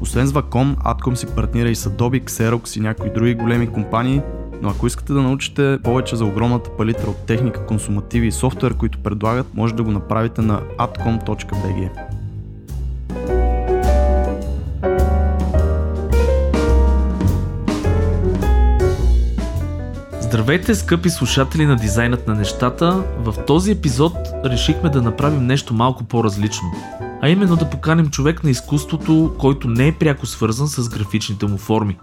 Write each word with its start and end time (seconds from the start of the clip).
Освен 0.00 0.26
с 0.26 0.32
Wacom, 0.32 0.76
Atcom 0.76 1.14
си 1.14 1.26
партнира 1.26 1.68
и 1.68 1.74
с 1.74 1.90
Adobe, 1.90 2.24
Xerox 2.24 2.76
и 2.76 2.80
някои 2.80 3.12
други 3.12 3.34
големи 3.34 3.66
компании, 3.66 4.22
но 4.62 4.68
ако 4.68 4.86
искате 4.86 5.12
да 5.12 5.22
научите 5.22 5.78
повече 5.82 6.16
за 6.16 6.24
огромната 6.24 6.70
палитра 6.76 7.10
от 7.10 7.26
техника, 7.26 7.66
консумативи 7.66 8.26
и 8.26 8.32
софтуер, 8.32 8.74
които 8.74 8.98
предлагат, 8.98 9.54
може 9.54 9.74
да 9.74 9.82
го 9.82 9.90
направите 9.90 10.42
на 10.42 10.60
atcom.bg. 10.78 11.90
Здравейте, 20.20 20.74
скъпи 20.74 21.10
слушатели 21.10 21.66
на 21.66 21.76
дизайнът 21.76 22.28
на 22.28 22.34
нещата. 22.34 23.04
В 23.18 23.34
този 23.46 23.70
епизод 23.70 24.12
решихме 24.44 24.90
да 24.90 25.02
направим 25.02 25.46
нещо 25.46 25.74
малко 25.74 26.04
по-различно. 26.04 26.68
А 27.22 27.28
именно 27.28 27.56
да 27.56 27.70
поканим 27.70 28.10
човек 28.10 28.44
на 28.44 28.50
изкуството, 28.50 29.34
който 29.38 29.68
не 29.68 29.88
е 29.88 29.92
пряко 29.92 30.26
свързан 30.26 30.68
с 30.68 30.88
графичните 30.88 31.46
му 31.46 31.58
форми. 31.58 31.98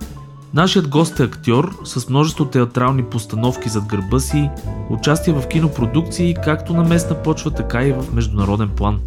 Нашият 0.53 0.87
гост 0.87 1.19
е 1.19 1.23
актьор 1.23 1.75
с 1.83 2.09
множество 2.09 2.45
театрални 2.45 3.03
постановки 3.03 3.69
зад 3.69 3.85
гърба 3.85 4.19
си, 4.19 4.49
участие 4.89 5.33
в 5.33 5.47
кинопродукции 5.47 6.35
както 6.43 6.73
на 6.73 6.83
местна 6.83 7.23
почва, 7.23 7.51
така 7.51 7.83
и 7.83 7.91
в 7.91 8.05
международен 8.13 8.69
план. 8.69 8.99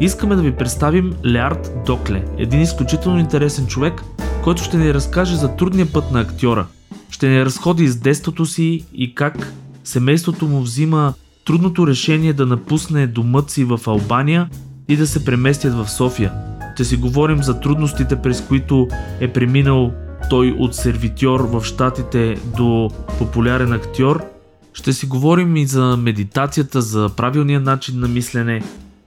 Искаме 0.00 0.36
да 0.36 0.42
ви 0.42 0.56
представим 0.56 1.14
Леард 1.24 1.72
Докле, 1.86 2.24
един 2.38 2.60
изключително 2.60 3.18
интересен 3.18 3.66
човек, 3.66 4.02
който 4.44 4.62
ще 4.62 4.76
ни 4.76 4.94
разкаже 4.94 5.36
за 5.36 5.56
трудния 5.56 5.92
път 5.92 6.12
на 6.12 6.20
актьора. 6.20 6.66
Ще 7.10 7.28
ни 7.28 7.44
разходи 7.44 7.84
из 7.84 7.96
детството 7.96 8.46
си 8.46 8.84
и 8.94 9.14
как 9.14 9.52
семейството 9.84 10.48
му 10.48 10.60
взима 10.60 11.14
трудното 11.44 11.86
решение 11.86 12.32
да 12.32 12.46
напусне 12.46 13.06
домът 13.06 13.50
си 13.50 13.64
в 13.64 13.80
Албания 13.86 14.48
и 14.88 14.96
да 14.96 15.06
се 15.06 15.24
преместят 15.24 15.74
в 15.74 15.90
София. 15.90 16.32
Ще 16.74 16.84
си 16.84 16.96
говорим 16.96 17.42
за 17.42 17.60
трудностите, 17.60 18.16
през 18.16 18.40
които 18.40 18.88
е 19.20 19.32
преминал 19.32 19.92
той 20.30 20.56
от 20.58 20.74
сервитьор 20.74 21.40
в 21.40 21.64
Штатите 21.64 22.36
до 22.56 22.90
популярен 23.18 23.72
актьор. 23.72 24.24
Ще 24.72 24.92
си 24.92 25.06
говорим 25.06 25.56
и 25.56 25.66
за 25.66 25.96
медитацията, 25.96 26.82
за 26.82 27.08
правилния 27.16 27.60
начин 27.60 28.00
на 28.00 28.08
мислене. 28.08 28.62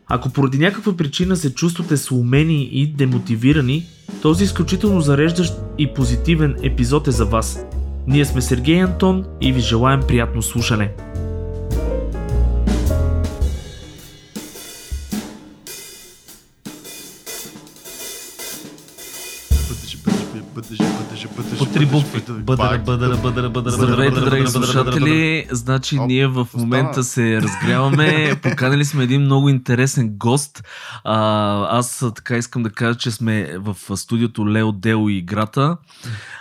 Ако 0.07 0.29
поради 0.29 0.57
някаква 0.57 0.97
причина 0.97 1.35
се 1.35 1.53
чувствате 1.53 1.97
сломени 1.97 2.63
и 2.63 2.88
демотивирани, 2.88 3.85
този 4.22 4.44
изключително 4.44 5.01
зареждащ 5.01 5.53
и 5.78 5.94
позитивен 5.94 6.55
епизод 6.63 7.07
е 7.07 7.11
за 7.11 7.25
вас. 7.25 7.66
Ние 8.07 8.25
сме 8.25 8.41
Сергей 8.41 8.84
Антон 8.84 9.25
и 9.41 9.53
ви 9.53 9.59
желаем 9.59 10.01
приятно 10.07 10.41
слушане. 10.41 10.91
Три 21.81 21.89
букви. 21.89 22.21
Бъдъра, 22.43 22.77
бъдъра, 22.77 23.17
бъдъра, 23.17 23.49
бъдъра. 23.49 23.71
Здравейте, 23.71 24.19
драги 24.19 24.47
слушатели. 24.47 25.47
Значи 25.51 25.99
Оп, 25.99 26.07
ние 26.07 26.27
в 26.27 26.41
остана. 26.41 26.63
момента 26.63 27.03
се 27.03 27.41
разгряваме. 27.41 28.35
Поканили 28.43 28.85
сме 28.85 29.03
един 29.03 29.21
много 29.21 29.49
интересен 29.49 30.09
гост. 30.17 30.63
А, 31.03 31.77
аз 31.77 32.05
така 32.15 32.37
искам 32.37 32.63
да 32.63 32.69
кажа, 32.69 32.97
че 32.97 33.11
сме 33.11 33.57
в 33.57 33.97
студиото 33.97 34.49
Лео 34.49 34.71
Дело 34.71 35.09
и 35.09 35.17
играта. 35.17 35.77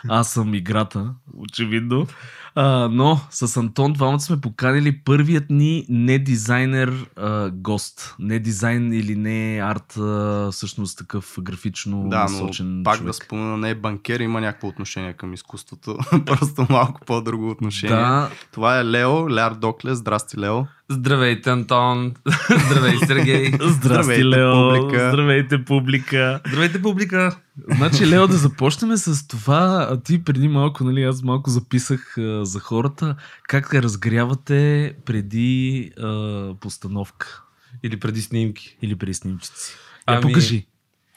Аз 0.08 0.30
съм 0.30 0.54
играта, 0.54 1.10
очевидно. 1.36 2.06
А, 2.54 2.88
но 2.92 3.20
с 3.30 3.56
Антон 3.56 3.92
двамата 3.92 4.20
сме 4.20 4.40
поканили 4.40 4.98
първият 5.04 5.50
ни 5.50 5.86
не 5.88 6.18
дизайнер 6.18 7.06
а, 7.16 7.50
гост. 7.50 8.16
Не 8.18 8.38
дизайн 8.38 8.92
или 8.92 9.16
не 9.16 9.60
арт, 9.64 9.96
а, 9.96 10.48
всъщност 10.52 10.98
такъв 10.98 11.38
графично 11.40 12.08
Да, 12.08 12.16
но 12.16 12.22
насочен 12.22 12.80
пак 12.84 12.96
човек. 12.96 13.06
да 13.06 13.12
спомена, 13.12 13.56
не 13.56 13.70
е 13.70 13.74
банкер, 13.74 14.20
има 14.20 14.40
някакво 14.40 14.68
отношение 14.68 15.12
към 15.12 15.34
изкуството. 15.34 15.98
Просто 16.26 16.66
малко 16.70 17.00
по-друго 17.06 17.50
отношение. 17.50 17.96
Да, 17.96 18.30
Това 18.52 18.78
е 18.80 18.84
Лео, 18.84 19.30
Ляр 19.30 19.54
Докле. 19.54 19.94
Здрасти, 19.94 20.38
Лео. 20.38 20.62
Здравейте, 20.90 21.50
Антон. 21.50 22.14
Здравей, 22.66 22.98
Сергей. 23.06 23.46
Здрасти, 23.52 23.72
Здравейте, 23.72 24.24
Лео. 24.24 24.52
публика. 24.74 25.08
Здравейте, 25.10 25.64
публика. 25.64 26.40
Здравейте, 26.46 26.82
публика. 26.82 27.36
Значи, 27.76 28.06
Лео, 28.06 28.26
да 28.26 28.36
започнем 28.36 28.96
с 28.96 29.28
това. 29.28 29.88
А 29.90 30.00
ти 30.00 30.24
преди 30.24 30.48
малко, 30.48 30.84
нали, 30.84 31.02
аз 31.02 31.22
малко 31.22 31.50
записах 31.50 32.18
а, 32.18 32.44
за 32.44 32.60
хората. 32.60 33.16
Как 33.42 33.70
те 33.70 33.82
разгрявате 33.82 34.94
преди 35.04 35.90
а, 35.98 36.54
постановка 36.60 37.42
Или 37.82 38.00
преди 38.00 38.22
снимки. 38.22 38.76
или 38.82 38.96
преди 38.96 39.14
снимчици? 39.14 39.72
Я 40.08 40.14
Ами- 40.14 40.22
покажи. 40.22 40.66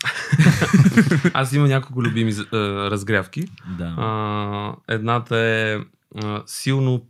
Аз 1.34 1.54
имам 1.54 1.68
няколко 1.68 2.04
любими 2.04 2.32
а, 2.54 2.58
разгрявки. 2.92 3.46
Да. 3.78 3.96
А, 3.98 4.76
едната 4.88 5.38
е 5.38 5.78
а, 6.24 6.42
силно 6.46 7.02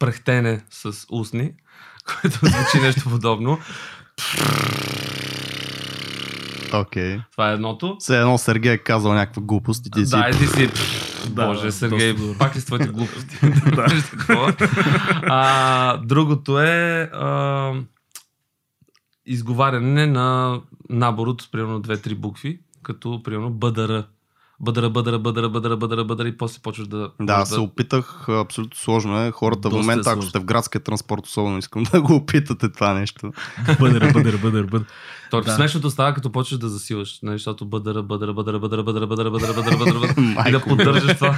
прехтене 0.00 0.60
с 0.70 1.06
устни, 1.10 1.52
което 2.06 2.38
звучи 2.46 2.80
нещо 2.80 3.10
подобно. 3.10 3.58
Окей. 6.74 7.20
Това 7.32 7.50
е 7.50 7.54
едното. 7.54 7.96
Все 7.98 8.20
едно 8.20 8.38
Сергей 8.38 8.72
е 8.72 8.78
казал 8.78 9.14
някаква 9.14 9.42
глупост 9.42 9.86
и 9.86 9.90
ти 9.90 10.06
си... 10.06 10.10
Да, 10.10 10.30
и 10.30 10.38
ти 10.38 10.46
си... 10.46 10.70
Да, 11.30 11.46
Боже, 11.46 11.72
Сергей, 11.72 12.16
пак 12.38 12.56
ли 12.56 12.60
с 12.60 12.64
твоите 12.64 12.88
глупости? 12.88 13.38
А, 15.22 15.96
другото 15.96 16.60
е 16.60 17.10
а, 17.12 17.72
изговаряне 19.26 20.06
на 20.06 20.60
набор 20.90 21.26
от 21.26 21.48
примерно 21.52 21.80
две-три 21.80 22.14
букви, 22.14 22.60
като 22.82 23.22
примерно 23.22 23.50
бъдъра. 23.50 24.06
Бъдъра, 24.62 24.90
бъдъра, 24.90 25.18
бъдъра, 25.18 25.48
бъдъра, 25.48 25.76
бъдъра, 25.76 26.04
бъдъра 26.04 26.28
и 26.28 26.36
после 26.36 26.60
почваш 26.62 26.88
да... 26.88 27.10
Да, 27.20 27.46
се 27.46 27.60
опитах, 27.60 28.28
абсолютно 28.28 28.76
сложно 28.78 29.22
е. 29.22 29.30
Хората 29.30 29.70
в 29.70 29.72
е 29.72 29.76
момента, 29.76 30.10
ако 30.10 30.22
сте 30.22 30.38
в 30.38 30.44
градския 30.44 30.80
транспорт, 30.82 31.26
особено 31.26 31.58
искам 31.58 31.82
да 31.82 32.02
го 32.02 32.14
опитате 32.14 32.72
това 32.72 32.94
нещо. 32.94 33.32
Бъдър, 33.80 34.12
бъдър, 34.12 34.36
бъдър, 34.36 34.66
бъдър. 34.66 34.86
То, 35.30 35.40
Да. 35.40 35.54
Смешното 35.54 35.90
става, 35.90 36.14
като 36.14 36.32
почваш 36.32 36.58
да 36.58 36.68
засилаш, 36.68 37.18
нали, 37.22 37.34
защото 37.34 37.66
бъдъра, 37.66 38.02
бъдъра, 38.02 38.32
бъдъра, 38.32 38.58
бъдъра, 38.58 38.82
бъдъра, 38.82 39.06
бъдъра, 39.06 39.30
бъдъра, 39.30 39.54
бъдъра, 39.54 39.76
бъдъра, 39.76 39.98
бъдъра, 39.98 40.48
и 40.48 40.52
да 40.52 40.60
поддържаш 40.60 41.14
това. 41.14 41.36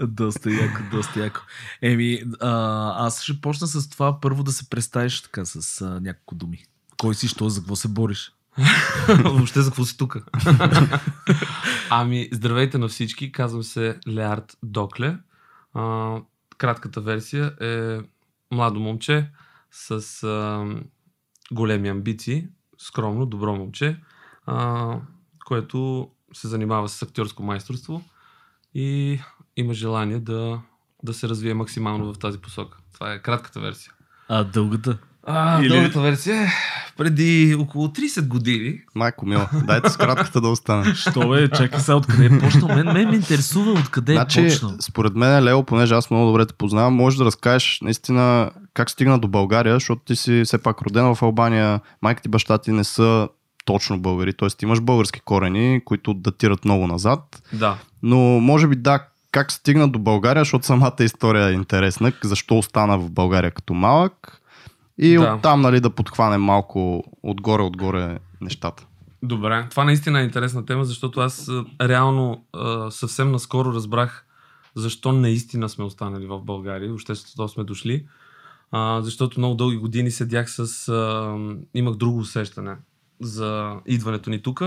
доста 0.00 0.50
яко, 0.50 0.80
доста 0.92 1.20
яко. 1.20 1.40
Еми, 1.82 2.22
а, 2.40 3.06
аз 3.06 3.22
ще 3.22 3.40
почна 3.40 3.66
с 3.66 3.88
това 3.88 4.20
първо 4.20 4.42
да 4.42 4.52
се 4.52 4.70
представиш 4.70 5.22
така 5.22 5.44
с 5.44 5.80
а, 5.80 6.00
няколко 6.00 6.34
думи. 6.34 6.58
Кой 6.98 7.14
си, 7.14 7.28
що, 7.28 7.48
за 7.48 7.60
какво 7.60 7.76
се 7.76 7.88
бориш? 7.88 8.32
Въобще 9.24 9.60
за 9.60 9.70
какво 9.70 9.84
си 9.84 9.96
тук? 9.96 10.16
ами, 11.90 12.28
здравейте 12.32 12.78
на 12.78 12.88
всички. 12.88 13.32
Казвам 13.32 13.62
се 13.62 13.98
Леард 14.08 14.56
Докле. 14.62 15.18
А, 15.74 16.16
кратката 16.58 17.00
версия 17.00 17.54
е 17.60 18.00
младо 18.54 18.80
момче 18.80 19.30
с 19.70 20.22
а, 20.22 20.66
големи 21.52 21.88
амбиции, 21.88 22.46
скромно, 22.78 23.26
добро 23.26 23.56
момче, 23.56 24.00
а, 24.46 24.96
което 25.44 26.10
се 26.32 26.48
занимава 26.48 26.88
с 26.88 27.02
актьорско 27.02 27.42
майсторство 27.42 28.02
и 28.74 29.20
има 29.56 29.74
желание 29.74 30.18
да, 30.18 30.60
да 31.02 31.14
се 31.14 31.28
развие 31.28 31.54
максимално 31.54 32.12
в 32.12 32.18
тази 32.18 32.38
посока. 32.38 32.78
Това 32.94 33.12
е 33.12 33.22
кратката 33.22 33.60
версия. 33.60 33.92
А 34.28 34.44
дългата? 34.44 34.98
А, 35.26 35.62
Или- 35.62 35.76
Или... 35.76 35.88
версия 36.00 36.42
е 36.42 36.46
преди 36.96 37.56
около 37.58 37.88
30 37.88 38.26
години. 38.26 38.74
Майко 38.94 39.26
мил, 39.26 39.40
дайте 39.64 39.90
с 39.90 39.96
кратката 39.96 40.40
да 40.40 40.48
остане. 40.48 40.94
Що 41.10 41.28
бе, 41.28 41.48
чакай 41.48 41.80
сега 41.80 41.96
откъде 41.96 42.24
е 42.26 42.38
почнал. 42.38 42.68
Мен, 42.68 42.86
мен 42.86 43.08
ме 43.08 43.14
интересува 43.14 43.70
откъде 43.72 44.12
значи, 44.12 44.40
е 44.40 44.48
почнал. 44.48 44.72
според 44.80 45.14
мен, 45.14 45.44
Лео, 45.44 45.62
понеже 45.64 45.94
аз 45.94 46.10
много 46.10 46.26
добре 46.26 46.46
те 46.46 46.54
познавам, 46.54 46.94
можеш 46.94 47.18
да 47.18 47.24
разкажеш 47.24 47.78
наистина 47.82 48.50
как 48.74 48.90
стигна 48.90 49.18
до 49.18 49.28
България, 49.28 49.74
защото 49.74 50.02
ти 50.04 50.16
си 50.16 50.42
все 50.44 50.58
пак 50.58 50.82
роден 50.82 51.14
в 51.14 51.22
Албания, 51.22 51.80
майка 52.02 52.22
ти, 52.22 52.28
баща 52.28 52.58
ти 52.58 52.72
не 52.72 52.84
са 52.84 53.28
точно 53.64 53.98
българи, 54.00 54.32
т.е. 54.32 54.48
ти 54.48 54.64
имаш 54.64 54.80
български 54.80 55.20
корени, 55.20 55.80
които 55.84 56.14
датират 56.14 56.64
много 56.64 56.86
назад, 56.86 57.42
Да. 57.52 57.76
но 58.02 58.18
може 58.18 58.66
би 58.66 58.76
да, 58.76 59.00
как 59.32 59.52
стигна 59.52 59.88
до 59.88 59.98
България, 59.98 60.40
защото 60.40 60.66
самата 60.66 60.92
история 61.00 61.48
е 61.48 61.52
интересна, 61.52 62.12
защо 62.24 62.58
остана 62.58 62.98
в 62.98 63.10
България 63.10 63.50
като 63.50 63.74
малък 63.74 64.38
и 64.98 65.16
Да. 65.16 65.34
оттам 65.34 65.60
нали, 65.60 65.80
да 65.80 65.90
подхванем 65.90 66.42
малко 66.42 67.04
отгоре-отгоре 67.22 68.18
нещата. 68.40 68.86
Добре. 69.22 69.66
Това 69.70 69.84
наистина 69.84 70.20
е 70.20 70.24
интересна 70.24 70.66
тема, 70.66 70.84
защото 70.84 71.20
аз 71.20 71.50
реално 71.82 72.44
съвсем 72.90 73.32
наскоро 73.32 73.72
разбрах 73.72 74.26
защо 74.74 75.12
наистина 75.12 75.68
сме 75.68 75.84
останали 75.84 76.26
в 76.26 76.40
България, 76.40 76.88
въобще 76.88 77.14
защо 77.14 77.48
сме 77.48 77.64
дошли. 77.64 78.06
А, 78.70 79.00
защото 79.02 79.40
много 79.40 79.54
дълги 79.54 79.76
години 79.76 80.10
седях 80.10 80.50
с... 80.50 80.88
А, 80.88 81.36
имах 81.74 81.94
друго 81.94 82.18
усещане 82.18 82.76
за 83.20 83.76
идването 83.86 84.30
ни 84.30 84.42
тук. 84.42 84.62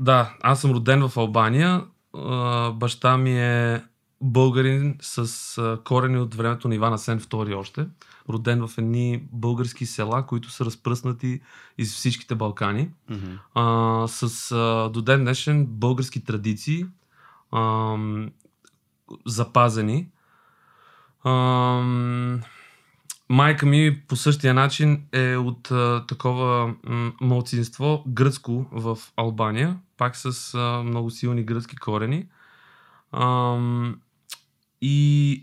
Да, 0.00 0.34
аз 0.42 0.60
съм 0.60 0.70
роден 0.70 1.08
в 1.08 1.16
Албания. 1.16 1.84
А, 2.16 2.70
баща 2.70 3.16
ми 3.16 3.40
е 3.40 3.84
българин 4.20 4.96
с 5.00 5.58
а, 5.58 5.80
корени 5.84 6.18
от 6.18 6.34
времето 6.34 6.68
на 6.68 6.74
Иван 6.74 6.92
Асен 6.92 7.20
II 7.20 7.56
още. 7.56 7.86
Роден 8.28 8.66
в 8.66 8.78
едни 8.78 9.22
български 9.32 9.86
села, 9.86 10.26
които 10.26 10.50
са 10.50 10.64
разпръснати 10.64 11.40
из 11.78 11.94
всичките 11.94 12.34
Балкани. 12.34 12.90
А, 13.54 14.04
с 14.08 14.52
а, 14.52 14.90
до 14.92 15.02
ден 15.02 15.20
днешен 15.20 15.66
български 15.66 16.24
традиции, 16.24 16.86
ам, 17.52 18.30
запазени. 19.26 20.08
Ам, 21.24 22.40
майка 23.28 23.66
ми 23.66 24.00
по 24.08 24.16
същия 24.16 24.54
начин 24.54 25.04
е 25.12 25.36
от 25.36 25.70
а, 25.70 26.04
такова 26.08 26.74
м- 26.84 27.12
малцинство 27.20 28.04
гръцко 28.06 28.66
в 28.72 28.98
Албания, 29.16 29.78
пак 29.96 30.16
с 30.16 30.54
а, 30.54 30.82
много 30.82 31.10
силни 31.10 31.42
гръцки 31.42 31.76
корени. 31.76 32.26
Ам, 33.12 34.00
и 34.80 35.42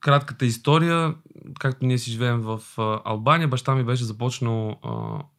кратката 0.00 0.46
история, 0.46 1.14
както 1.60 1.86
ние 1.86 1.98
си 1.98 2.10
живеем 2.10 2.40
в 2.40 2.60
Албания, 3.04 3.48
баща 3.48 3.74
ми 3.74 3.84
беше 3.84 4.04
започнал 4.04 4.76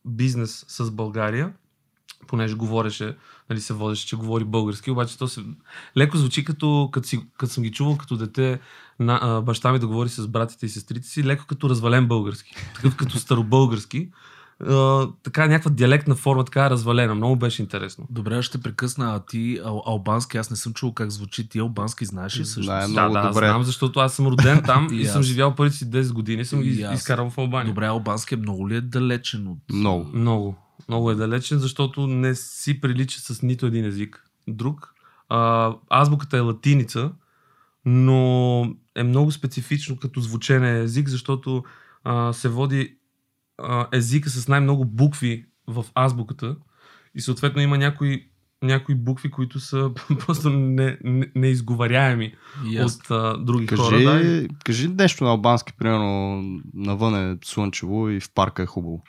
бизнес 0.06 0.66
с 0.68 0.92
България, 0.92 1.54
понеже 2.27 2.56
говореше, 2.56 3.18
нали 3.50 3.62
се 3.62 3.74
водеше, 3.74 4.07
че 4.07 4.16
говори 4.16 4.44
български, 4.44 4.92
обаче 4.92 5.18
то 5.18 5.27
се 5.27 5.44
леко 5.98 6.18
звучи 6.18 6.45
като, 6.45 6.89
като, 6.92 7.07
си, 7.07 7.25
като 7.38 7.54
съм 7.54 7.63
ги 7.63 7.72
чувал 7.72 7.98
като 7.98 8.18
дете 8.18 8.60
на 9.00 9.19
а, 9.22 9.42
баща 9.42 9.72
ми 9.72 9.80
да 9.80 9.88
говори 9.88 10.10
с 10.10 10.27
братите 10.27 10.66
и 10.66 10.69
сестрите 10.69 11.07
си, 11.07 11.24
леко 11.24 11.45
като 11.48 11.69
развален 11.69 12.07
български, 12.07 12.56
такъв 12.75 12.95
като 12.95 13.19
старобългарски. 13.19 14.10
А, 14.59 15.07
така 15.23 15.47
някаква 15.47 15.71
диалектна 15.71 16.15
форма, 16.15 16.45
така 16.45 16.65
е 16.65 16.69
развалена. 16.69 17.15
Много 17.15 17.35
беше 17.35 17.61
интересно. 17.61 18.07
Добре, 18.09 18.41
ще 18.41 18.57
прекъсна. 18.57 19.15
А 19.15 19.19
ти 19.21 19.59
ал- 19.59 19.81
албански, 19.85 20.37
аз 20.37 20.49
не 20.49 20.55
съм 20.55 20.73
чул 20.73 20.93
как 20.93 21.09
звучи. 21.11 21.49
Ти 21.49 21.59
албански 21.59 22.05
знаеш 22.05 22.39
ли 22.39 22.45
също? 22.45 22.71
Да, 22.71 22.79
Да, 22.79 22.87
много 22.87 23.13
да, 23.13 23.21
добре. 23.23 23.47
знам, 23.47 23.63
защото 23.63 23.99
аз 23.99 24.13
съм 24.13 24.27
роден 24.27 24.61
там 24.61 24.87
И 24.91 24.95
и 24.95 25.05
съм 25.05 25.23
живял 25.23 25.55
първите 25.55 25.77
си 25.77 25.85
10 25.85 26.13
години, 26.13 26.45
съм 26.45 26.61
И 26.61 26.63
ги 26.63 26.81
аз. 26.81 26.99
изкарал 26.99 27.29
в 27.29 27.37
Албания. 27.37 27.67
Добре, 27.67 27.85
албански 27.85 28.33
е 28.33 28.37
много 28.37 28.69
ли 28.69 28.75
е 28.75 28.81
далечен 28.81 29.47
от... 29.47 29.57
Много. 29.69 30.09
Много. 30.13 30.55
Много 30.89 31.11
е 31.11 31.15
далечен, 31.15 31.59
защото 31.59 32.07
не 32.07 32.35
си 32.35 32.81
прилича 32.81 33.19
с 33.19 33.41
нито 33.41 33.65
един 33.65 33.85
език. 33.85 34.23
Друг. 34.47 34.93
А, 35.29 35.71
азбуката 35.89 36.37
е 36.37 36.41
латиница, 36.41 37.11
но 37.85 38.61
е 38.95 39.03
много 39.03 39.31
специфично 39.31 39.97
като 39.97 40.19
звучене 40.19 40.79
език, 40.79 41.09
защото 41.09 41.63
а, 42.03 42.33
се 42.33 42.49
води 42.49 42.95
а, 43.57 43.87
езика 43.91 44.29
с 44.29 44.47
най-много 44.47 44.85
букви 44.85 45.45
в 45.67 45.85
азбуката 45.95 46.55
и 47.15 47.21
съответно 47.21 47.61
има 47.61 47.77
някои, 47.77 48.29
някои 48.63 48.95
букви, 48.95 49.31
които 49.31 49.59
са 49.59 49.91
просто 50.19 50.49
не, 50.49 50.97
не, 51.03 51.31
неизговаряеми 51.35 52.33
от 52.79 53.11
а, 53.11 53.37
други 53.37 53.65
Кажи, 53.65 53.81
хора. 53.81 54.03
Да, 54.03 54.47
кажи 54.65 54.87
нещо 54.87 55.23
на 55.23 55.29
албански, 55.29 55.73
примерно 55.77 56.43
навън 56.73 57.31
е 57.31 57.37
слънчево 57.43 58.09
и 58.09 58.19
в 58.19 58.33
парка 58.33 58.63
е 58.63 58.65
хубаво. 58.65 59.03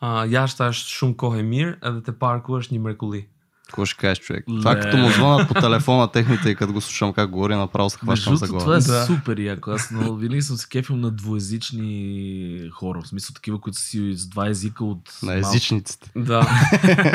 а, 0.00 0.24
я 0.26 0.46
щаш 0.46 0.86
шум 0.86 1.14
кохемир, 1.14 1.78
а 1.80 1.90
да 1.90 2.02
те 2.02 2.18
паркуваш 2.18 2.68
ни 2.68 2.78
меркули. 2.78 3.28
Какво 3.70 3.86
ще 3.86 3.96
кажеш, 3.96 4.18
човек? 4.18 4.44
Ле. 4.48 4.58
Това 4.58 4.80
като 4.80 4.96
му 4.96 5.10
звънат 5.10 5.48
по 5.48 5.54
телефона 5.54 6.10
техните 6.12 6.50
и 6.50 6.54
като 6.54 6.72
го 6.72 6.80
слушам 6.80 7.12
как 7.12 7.30
говори, 7.30 7.54
направо 7.54 7.90
се 7.90 7.98
хващам 7.98 8.36
за 8.36 8.46
глава. 8.46 8.60
това 8.64 8.76
е 8.76 8.78
Да. 8.78 9.06
супер 9.06 9.38
яко. 9.38 9.70
Аз 9.70 9.90
но, 9.90 10.14
винаги 10.14 10.42
съм 10.42 10.56
се 10.56 10.68
кефил 10.68 10.96
на 10.96 11.10
двуязични 11.10 12.70
хора. 12.72 13.00
В 13.00 13.08
смисъл 13.08 13.34
такива, 13.34 13.60
които 13.60 13.78
са 13.78 13.84
си 13.84 14.12
с 14.14 14.26
два 14.26 14.48
езика 14.48 14.84
от... 14.84 15.18
На 15.22 15.34
езичниците. 15.34 16.10
Да. 16.16 16.40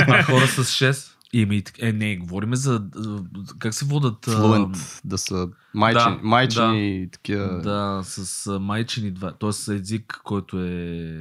а 0.08 0.24
хора 0.24 0.48
с 0.48 0.64
6. 0.64 1.12
И, 1.34 1.44
ами, 1.44 1.64
е, 1.80 1.92
не, 1.94 2.18
говориме 2.18 2.56
за... 2.56 2.82
а, 2.98 3.02
Как 3.60 3.74
се 3.74 3.86
водат... 3.86 4.28
а, 4.28 4.32
Флуент, 4.32 5.02
да 5.06 5.18
са 5.18 5.48
майчини, 5.74 6.16
Да, 6.16 6.20
майчини 6.24 7.02
и 7.02 7.10
такива. 7.12 7.48
Да, 7.62 8.02
с 8.04 8.48
а, 8.48 8.60
майчини 8.60 9.12
два. 9.12 9.32
Тоест 9.32 9.68
език, 9.68 10.22
който 10.24 10.60
е... 10.60 10.70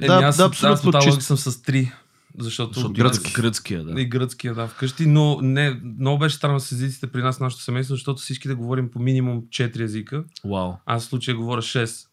Е, 0.01 0.07
Да, 0.07 0.13
аз, 0.23 0.37
да, 0.37 0.43
да, 0.43 0.47
абсолютно 0.47 0.91
аз 0.97 1.03
чист. 1.03 1.21
съм 1.21 1.37
с 1.37 1.51
3. 1.51 1.91
Защото, 2.39 2.73
Защото 2.73 2.93
гръцки. 2.93 3.23
гръцки. 3.23 3.41
гръцкия, 3.41 3.83
да. 3.85 4.01
И 4.01 4.05
гръцкия, 4.05 4.53
да, 4.53 4.67
вкъщи. 4.67 5.05
Но 5.05 5.39
не, 5.41 5.71
много 5.99 6.19
беше 6.19 6.35
странно 6.35 6.59
с 6.59 6.71
езиците 6.71 7.07
при 7.07 7.21
нас, 7.21 7.39
нашето 7.39 7.63
семейство, 7.63 7.95
защото 7.95 8.21
всички 8.21 8.47
да 8.47 8.55
говорим 8.55 8.91
по 8.91 8.99
минимум 8.99 9.41
4 9.41 9.79
езика. 9.79 10.23
Вау. 10.45 10.73
Аз 10.85 11.03
в 11.03 11.09
случая 11.09 11.37
говоря 11.37 11.61
6. 11.61 12.07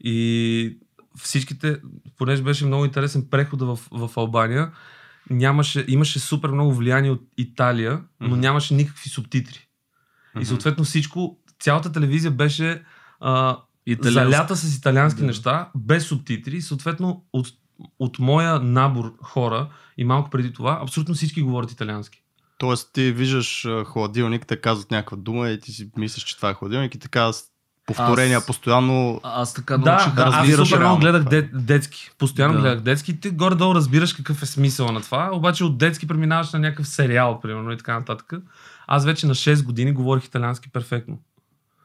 И 0.00 0.78
всичките, 1.16 1.76
понеже 2.18 2.42
беше 2.42 2.66
много 2.66 2.84
интересен 2.84 3.26
прехода 3.30 3.64
в, 3.66 3.78
в 3.92 4.10
Албания, 4.16 4.72
нямаше, 5.30 5.84
имаше 5.88 6.18
супер 6.18 6.48
много 6.48 6.74
влияние 6.74 7.10
от 7.10 7.22
Италия, 7.38 8.00
но 8.20 8.28
Мгм. 8.28 8.40
нямаше 8.40 8.74
никакви 8.74 9.10
субтитри. 9.10 9.68
И 10.40 10.44
съответно 10.44 10.84
всичко, 10.84 11.38
цялата 11.60 11.92
телевизия 11.92 12.30
беше 12.30 12.82
а, 13.20 13.58
Италиански. 13.86 14.12
залята 14.32 14.56
с 14.56 14.76
италиански 14.76 15.20
Да. 15.20 15.26
неща, 15.26 15.70
без 15.76 16.04
субтитри. 16.04 16.56
И 16.56 16.62
съответно 16.62 17.24
от, 17.32 17.46
от 17.98 18.18
моя 18.18 18.60
набор 18.60 19.14
хора 19.22 19.68
и 19.98 20.04
малко 20.04 20.30
преди 20.30 20.52
това, 20.52 20.78
абсолютно 20.82 21.14
всички 21.14 21.42
говорят 21.42 21.70
италиански. 21.72 22.22
Тоест 22.58 22.90
ти 22.92 23.12
виждаш 23.12 23.66
хладилник, 23.84 24.46
те 24.46 24.56
казват 24.60 24.90
някаква 24.90 25.16
дума 25.16 25.48
и 25.48 25.60
ти 25.60 25.72
си 25.72 25.90
мислиш, 25.96 26.24
че 26.24 26.36
това 26.36 26.50
е 26.50 26.54
хладилник 26.54 26.94
и 26.94 26.98
така 26.98 27.32
с 27.32 27.42
повторения 27.86 28.38
Аз- 28.38 28.46
постоянно. 28.46 29.20
А- 29.22 29.42
Аз 29.42 29.54
така 29.54 29.78
Да, 29.78 29.90
научих 29.90 30.14
да, 30.14 30.22
аз 30.22 30.34
разбираш 30.34 30.68
супер 30.68 30.80
много 30.80 31.00
гледах 31.00 31.24
де, 31.24 31.42
детски. 31.42 32.10
Постоянно 32.18 32.54
Да. 32.54 32.60
гледах 32.60 32.80
детски. 32.80 33.20
Ти 33.20 33.30
горе-долу 33.30 33.74
разбираш 33.74 34.12
какъв 34.12 34.42
е 34.42 34.46
смисъл 34.46 34.92
на 34.92 35.00
това, 35.00 35.30
обаче 35.32 35.64
от 35.64 35.78
детски 35.78 36.06
преминаваш 36.06 36.52
на 36.52 36.58
някакъв 36.58 36.88
сериал, 36.88 37.40
примерно 37.40 37.72
и 37.72 37.76
така 37.76 37.98
нататък. 37.98 38.32
Аз 38.86 39.04
вече 39.04 39.26
на 39.26 39.34
6 39.34 39.64
години 39.64 39.92
говорих 39.92 40.24
италиански 40.24 40.70
перфектно. 40.70 41.18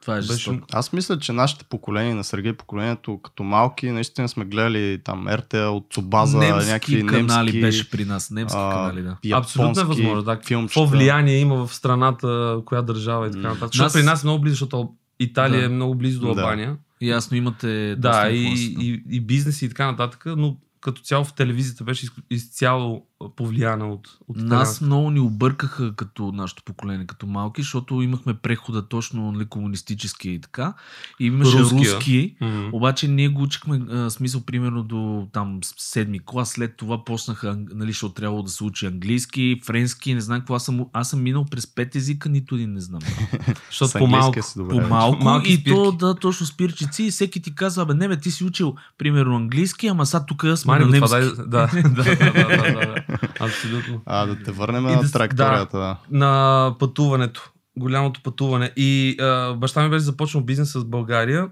Това 0.07 0.17
е 0.17 0.21
Беше-. 0.21 0.59
Аз 0.73 0.93
мисля, 0.93 1.19
че 1.19 1.31
нашите 1.31 1.63
поколения, 1.63 2.15
на 2.15 2.23
Сергей 2.23 2.53
поколението, 2.53 3.19
като 3.23 3.43
малки, 3.43 3.91
наистина 3.91 4.29
сме 4.29 4.45
гледали 4.45 5.01
там 5.03 5.27
РТЛ 5.27 5.57
от 5.57 5.87
Цубаза, 5.89 6.37
немски 6.37 6.71
някакви 6.71 7.05
канали 7.05 7.45
немски, 7.45 7.61
беше 7.61 7.89
при 7.89 8.05
нас. 8.05 8.31
Немски 8.31 8.57
а, 8.59 8.71
канали, 8.71 9.01
да. 9.01 9.17
японски 9.23 9.31
Абсолютно 9.33 9.81
е 9.81 9.85
възможно. 9.85 10.23
Да. 10.23 10.39
Какво 10.39 10.85
влияние 10.85 11.37
има 11.37 11.67
в 11.67 11.75
страната, 11.75 12.59
коя 12.65 12.81
държава 12.81 13.27
и 13.27 13.31
така 13.31 13.47
нататък. 13.47 13.67
Защото 13.67 13.83
Нас- 13.83 13.93
при 13.93 14.03
нас 14.03 14.23
е 14.23 14.27
много 14.27 14.41
близо, 14.41 14.53
защото 14.53 14.89
Италия 15.19 15.59
Да. 15.59 15.65
е 15.65 15.69
много 15.69 15.95
близо 15.95 16.19
до 16.19 16.33
Да. 16.33 16.41
Албания. 16.41 16.77
Ясно, 17.01 17.37
имате 17.37 17.95
Да, 17.95 18.29
и, 18.29 18.43
и, 18.79 19.03
и 19.09 19.21
бизнес 19.21 19.61
и 19.61 19.69
така 19.69 19.85
нататък, 19.85 20.23
но 20.27 20.57
като 20.81 21.01
цяло 21.01 21.23
в 21.23 21.33
телевизията 21.33 21.83
беше 21.83 22.05
из- 22.05 22.11
изцяло 22.31 23.05
повлияна 23.35 23.91
от, 23.91 24.17
от 24.27 24.37
Нас 24.37 24.81
много 24.81 25.11
ни 25.11 25.19
объркаха 25.19 25.95
като 25.95 26.31
нашето 26.31 26.63
поколение, 26.63 27.05
като 27.07 27.27
малки, 27.27 27.61
защото 27.61 28.01
имахме 28.01 28.33
прехода 28.33 28.87
точно 28.87 29.31
нали, 29.31 29.45
комунистически 29.45 30.29
и 30.29 30.41
така. 30.41 30.73
И 31.19 31.25
имаше 31.25 31.59
Руския. 31.59 31.95
руски, 31.95 32.35
Мгм. 32.41 32.69
обаче 32.71 33.07
ние 33.07 33.29
го 33.29 33.41
учихме 33.41 33.81
а, 33.91 34.09
смисъл 34.09 34.41
примерно 34.41 34.83
до 34.83 35.27
там 35.33 35.59
седми 35.77 36.19
клас, 36.25 36.49
след 36.49 36.77
това 36.77 37.05
почнаха, 37.05 37.57
нали, 37.75 37.91
защото 37.91 38.13
трябвало 38.13 38.43
да 38.43 38.49
се 38.49 38.63
учи 38.63 38.85
английски, 38.85 39.61
френски, 39.65 40.13
не 40.13 40.21
знам 40.21 40.39
какво. 40.39 40.55
Аз 40.55 40.65
съм, 40.65 40.85
аз 40.93 41.09
съм 41.09 41.23
минал 41.23 41.45
през 41.45 41.75
пет 41.75 41.95
езика, 41.95 42.29
нито 42.29 42.55
един 42.55 42.73
не 42.73 42.81
знам. 42.81 43.01
Защото 43.69 43.99
по-малко. 43.99 44.39
По-малко 44.69 45.23
Малки 45.23 45.53
и 45.53 45.63
то 45.63 45.91
да, 45.91 46.15
точно 46.15 46.45
спирчици 46.45 47.03
и 47.03 47.11
всеки 47.11 47.41
ти 47.41 47.55
казва, 47.55 47.85
бе, 47.85 47.93
не 47.93 48.07
бе, 48.07 48.17
ти 48.17 48.31
си 48.31 48.43
учил 48.43 48.75
примерно 48.97 49.35
английски, 49.35 49.87
ама 49.87 50.05
сега 50.05 50.25
тук 50.25 50.45
сме 50.55 50.73
Мани 50.73 50.85
на 50.85 50.91
немски. 50.91 51.07
това, 51.07 51.19
да, 51.45 51.67
да, 51.67 51.67
да, 51.89 52.03
да, 52.03 52.15
да, 52.15 52.33
да, 52.33 53.03
да, 53.06 53.06
абсолютно. 53.39 54.01
А, 54.05 54.25
да 54.25 54.43
те 54.43 54.51
върнем 54.51 54.89
И 54.89 54.95
на 54.95 55.01
да 55.01 55.11
траекторията. 55.11 55.77
Да. 55.77 55.97
На 56.11 56.75
пътуването, 56.79 57.51
голямото 57.77 58.23
пътуване. 58.23 58.71
И 58.75 59.17
а, 59.21 59.53
баща 59.53 59.83
ми 59.83 59.89
беше 59.89 60.03
започнал 60.03 60.43
бизнес 60.43 60.71
с 60.71 60.85
България 60.85 61.49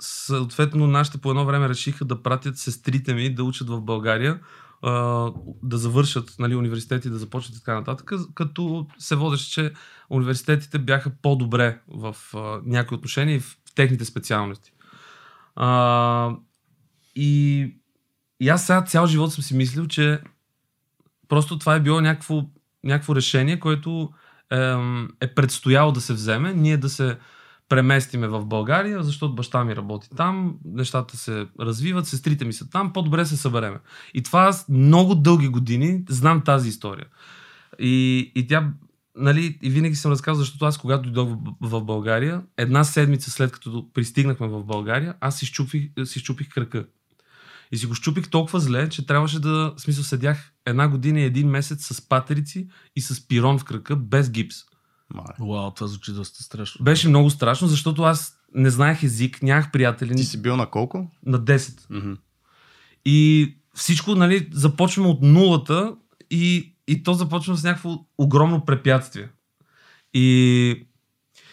съответно 0.00 0.86
нашите 0.86 1.18
по 1.18 1.30
едно 1.30 1.44
време 1.44 1.68
решиха 1.68 2.04
да 2.04 2.22
пратят 2.22 2.58
сестрите 2.58 3.14
ми 3.14 3.34
да 3.34 3.44
учат 3.44 3.68
в 3.68 3.80
България, 3.80 4.40
а, 4.82 4.92
да 5.62 5.78
завършат 5.78 6.34
нали, 6.38 6.54
университети, 6.54 7.10
да 7.10 7.18
започнат 7.18 7.56
и 7.56 7.58
така 7.58 7.74
нататък, 7.74 8.12
като 8.34 8.86
се 8.98 9.16
водеше, 9.16 9.50
че 9.50 9.72
университетите 10.10 10.78
бяха 10.78 11.10
по-добре 11.22 11.80
в 11.88 12.16
а, 12.34 12.60
някои 12.64 12.96
отношения 12.96 13.36
и 13.36 13.40
в, 13.40 13.56
в 13.70 13.74
техните 13.74 14.04
специалности. 14.04 14.72
А, 15.56 16.30
и, 17.14 17.70
и 18.40 18.48
аз 18.48 18.66
сега 18.66 18.82
цял 18.82 19.06
живот 19.06 19.32
съм 19.32 19.44
си 19.44 19.56
мислил, 19.56 19.86
че 19.86 20.20
просто 21.34 21.58
това 21.58 21.74
е 21.74 21.80
било 21.80 22.00
някакво, 22.00 22.44
някакво 22.84 23.16
решение, 23.16 23.60
което 23.60 24.10
е, 24.52 24.74
е 25.20 25.34
предстояло 25.34 25.92
да 25.92 26.00
се 26.00 26.12
вземе, 26.12 26.54
ние 26.54 26.76
да 26.76 26.88
се 26.88 27.16
преместиме 27.68 28.28
в 28.28 28.44
България, 28.44 29.02
защото 29.02 29.34
баща 29.34 29.64
ми 29.64 29.76
работи 29.76 30.08
там, 30.16 30.56
нещата 30.64 31.16
се 31.16 31.46
развиват, 31.60 32.06
сестрите 32.06 32.44
ми 32.44 32.52
са 32.52 32.70
там, 32.70 32.92
по-добре 32.92 33.26
се 33.26 33.36
събереме. 33.36 33.78
И 34.14 34.22
това 34.22 34.42
аз 34.42 34.68
много 34.68 35.14
дълги 35.14 35.48
години 35.48 36.04
знам 36.08 36.44
тази 36.44 36.68
история. 36.68 37.06
И, 37.78 38.32
и 38.34 38.46
тя, 38.46 38.72
нали, 39.16 39.58
и 39.62 39.70
винаги 39.70 39.96
съм 39.96 40.12
разказвал, 40.12 40.44
защото 40.44 40.64
аз 40.64 40.78
когато 40.78 41.10
дойдох 41.10 41.38
в, 41.60 41.78
в 41.80 41.84
България, 41.84 42.42
една 42.56 42.84
седмица 42.84 43.30
след 43.30 43.52
като 43.52 43.92
пристигнахме 43.94 44.48
в 44.48 44.64
България, 44.64 45.14
аз 45.20 45.38
си 45.38 45.46
щупих, 45.46 45.90
си 46.04 46.18
щупих 46.18 46.48
кръка. 46.48 46.86
И 47.72 47.76
си 47.76 47.86
го 47.86 47.94
щупих 47.94 48.30
толкова 48.30 48.60
зле, 48.60 48.88
че 48.88 49.06
трябваше 49.06 49.40
да, 49.40 49.74
в 49.76 49.80
смисъл, 49.80 50.04
седях 50.04 50.53
една 50.66 50.88
година 50.88 51.20
и 51.20 51.24
един 51.24 51.48
месец 51.48 51.86
с 51.86 52.08
патерици 52.08 52.68
и 52.96 53.00
с 53.00 53.28
пирон 53.28 53.58
в 53.58 53.64
кръка, 53.64 53.96
без 53.96 54.30
гипс. 54.30 54.56
Вау, 55.40 55.70
това 55.70 55.86
звучи 55.86 56.12
доста 56.12 56.42
страшно. 56.42 56.84
Беше 56.84 57.08
много 57.08 57.30
страшно, 57.30 57.68
защото 57.68 58.02
аз 58.02 58.38
не 58.54 58.70
знаех 58.70 59.02
език, 59.02 59.42
нямах 59.42 59.70
приятели. 59.72 60.16
Ти 60.16 60.24
си 60.24 60.42
бил 60.42 60.56
на 60.56 60.70
колко? 60.70 61.10
На 61.26 61.40
10. 61.40 61.56
Mm-hmm. 61.58 62.16
И 63.04 63.48
всичко, 63.74 64.14
нали, 64.14 64.48
започваме 64.52 65.08
от 65.08 65.22
нулата 65.22 65.96
и, 66.30 66.76
и 66.88 67.02
то 67.02 67.12
започва 67.12 67.56
с 67.56 67.64
някакво 67.64 68.06
огромно 68.18 68.64
препятствие. 68.64 69.28
И, 70.14 70.86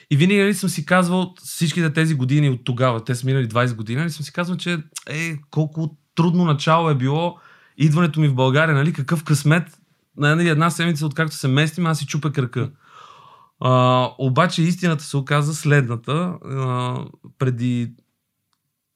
и 0.10 0.18
винаги 0.18 0.40
нали, 0.40 0.54
съм 0.54 0.70
си 0.70 0.86
казвал 0.86 1.34
всичките 1.44 1.94
тези 1.94 2.16
години 2.16 2.50
от 2.50 2.64
тогава, 2.64 3.04
те 3.04 3.16
са 3.16 3.26
минали 3.26 3.48
20 3.48 3.76
години, 3.76 4.00
нали, 4.00 4.10
съм 4.10 4.26
си 4.26 4.34
казвал, 4.34 4.58
че 4.58 4.84
е, 5.10 5.38
колко 5.50 5.98
трудно 6.16 6.46
начало 6.46 6.90
е 6.90 6.96
било 6.96 7.38
идването 7.78 8.20
ми 8.20 8.28
в 8.28 8.36
България, 8.36 8.76
нали, 8.76 8.94
какъв 8.94 9.24
късмет. 9.24 9.80
Нали, 10.18 10.50
една 10.50 10.70
седмица, 10.70 11.06
откакто 11.06 11.36
се 11.36 11.48
местим, 11.48 11.86
аз 11.86 12.00
си 12.00 12.06
чупя 12.06 12.32
кръка. 12.32 12.72
А, 13.60 14.08
обаче 14.18 14.62
истината 14.62 15.04
се 15.04 15.18
оказа 15.18 15.54
следната. 15.54 16.38
А, 16.46 17.06
преди 17.38 17.94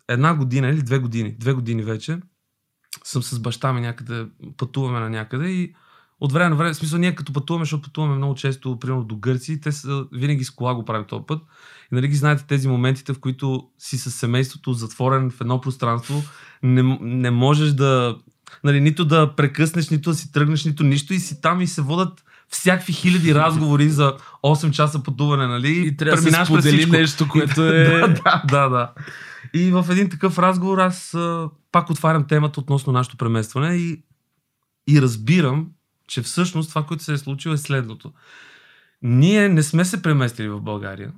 една 0.07 0.35
година 0.35 0.69
или 0.69 0.81
две 0.81 0.99
години, 0.99 1.35
две 1.39 1.53
години 1.53 1.83
вече, 1.83 2.19
съм 3.03 3.23
с 3.23 3.39
баща 3.39 3.73
ми 3.73 3.81
някъде, 3.81 4.27
пътуваме 4.57 4.99
на 4.99 5.09
някъде 5.09 5.49
и 5.49 5.75
от 6.19 6.31
време 6.31 6.49
на 6.49 6.55
време, 6.55 6.73
в 6.73 6.77
смисъл 6.77 6.99
ние 6.99 7.15
като 7.15 7.33
пътуваме, 7.33 7.65
защото 7.65 7.81
пътуваме 7.81 8.15
много 8.15 8.35
често, 8.35 8.79
примерно 8.79 9.03
до 9.03 9.15
Гърци, 9.15 9.61
те 9.61 9.71
са, 9.71 10.05
винаги 10.11 10.43
с 10.43 10.51
кола 10.51 10.75
го 10.75 10.85
правим 10.85 11.05
този 11.07 11.23
път. 11.27 11.41
И 11.91 11.95
нали 11.95 12.07
ги 12.07 12.15
знаете 12.15 12.45
тези 12.47 12.67
моментите, 12.67 13.13
в 13.13 13.19
които 13.19 13.69
си 13.77 13.97
с 13.97 14.11
семейството 14.11 14.73
затворен 14.73 15.31
в 15.31 15.41
едно 15.41 15.61
пространство, 15.61 16.23
не, 16.63 16.97
не 17.01 17.31
можеш 17.31 17.73
да, 17.73 18.17
нали, 18.63 18.81
нито 18.81 19.05
да 19.05 19.35
прекъснеш, 19.35 19.89
нито 19.89 20.09
да 20.09 20.15
си 20.15 20.31
тръгнеш, 20.31 20.65
нито 20.65 20.83
нищо 20.83 21.13
и 21.13 21.19
си 21.19 21.41
там 21.41 21.61
и 21.61 21.67
се 21.67 21.81
водат 21.81 22.23
всякакви 22.49 22.93
хиляди 22.93 23.35
разговори 23.35 23.89
за 23.89 24.17
8 24.43 24.71
часа 24.71 25.03
пътуване, 25.03 25.47
нали? 25.47 25.87
И 25.87 25.97
трябва 25.97 26.21
да 26.21 26.31
се 26.31 26.45
сподели 26.45 26.85
нещо, 26.85 27.27
което 27.29 27.63
е... 27.67 27.83
да, 27.83 28.07
да, 28.07 28.43
да, 28.47 28.69
да. 28.69 28.93
И 29.53 29.71
в 29.71 29.85
един 29.89 30.09
такъв 30.09 30.39
разговор 30.39 30.77
аз 30.77 31.13
а, 31.13 31.49
пак 31.71 31.89
отварям 31.89 32.27
темата 32.27 32.59
относно 32.59 32.93
нашето 32.93 33.17
преместване 33.17 33.75
и, 33.75 34.03
и 34.89 35.01
разбирам, 35.01 35.67
че 36.07 36.21
всъщност 36.21 36.69
това, 36.69 36.83
което 36.83 37.03
се 37.03 37.13
е 37.13 37.17
случило 37.17 37.53
е 37.53 37.57
следното. 37.57 38.13
Ние 39.01 39.49
не 39.49 39.63
сме 39.63 39.85
се 39.85 40.01
преместили 40.01 40.49
в 40.49 40.61
България, 40.61 41.11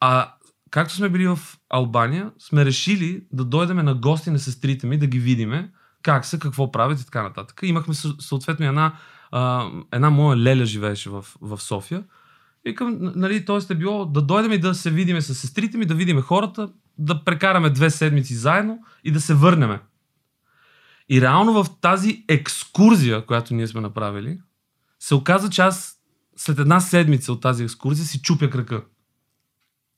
а 0.00 0.34
както 0.70 0.94
сме 0.94 1.08
били 1.08 1.26
в 1.26 1.38
Албания, 1.70 2.30
сме 2.38 2.64
решили 2.64 3.24
да 3.32 3.44
дойдем 3.44 3.76
на 3.76 3.94
гости 3.94 4.30
на 4.30 4.38
сестрите 4.38 4.86
ми, 4.86 4.98
да 4.98 5.06
ги 5.06 5.18
видиме, 5.18 5.70
как 6.02 6.26
са, 6.26 6.38
какво 6.38 6.72
правят 6.72 7.00
и 7.00 7.04
така 7.04 7.22
нататък. 7.22 7.60
Имахме 7.62 7.94
съответно 8.18 8.66
една 8.66 8.94
а, 9.30 9.70
една 9.92 10.10
моя 10.10 10.36
леля 10.36 10.64
живееше 10.64 11.10
в, 11.10 11.24
в 11.40 11.60
София. 11.60 12.04
И 12.66 12.74
към, 12.74 12.98
нали, 13.00 13.44
т.е. 13.44 13.72
е 13.72 13.76
било 13.76 14.06
да 14.06 14.22
дойдем 14.22 14.52
и 14.52 14.58
да 14.58 14.74
се 14.74 14.90
видиме 14.90 15.20
с 15.20 15.34
сестрите 15.34 15.78
ми, 15.78 15.86
да 15.86 15.94
видиме 15.94 16.20
хората, 16.20 16.72
да 16.98 17.24
прекараме 17.24 17.70
две 17.70 17.90
седмици 17.90 18.34
заедно 18.34 18.78
и 19.04 19.12
да 19.12 19.20
се 19.20 19.34
върнеме. 19.34 19.80
И 21.08 21.20
реално 21.20 21.64
в 21.64 21.66
тази 21.80 22.24
екскурзия, 22.28 23.26
която 23.26 23.54
ние 23.54 23.66
сме 23.66 23.80
направили, 23.80 24.38
се 24.98 25.14
оказа, 25.14 25.50
че 25.50 25.62
аз 25.62 25.98
след 26.36 26.58
една 26.58 26.80
седмица 26.80 27.32
от 27.32 27.40
тази 27.40 27.64
екскурзия 27.64 28.06
си 28.06 28.22
чупя 28.22 28.50
крака. 28.50 28.84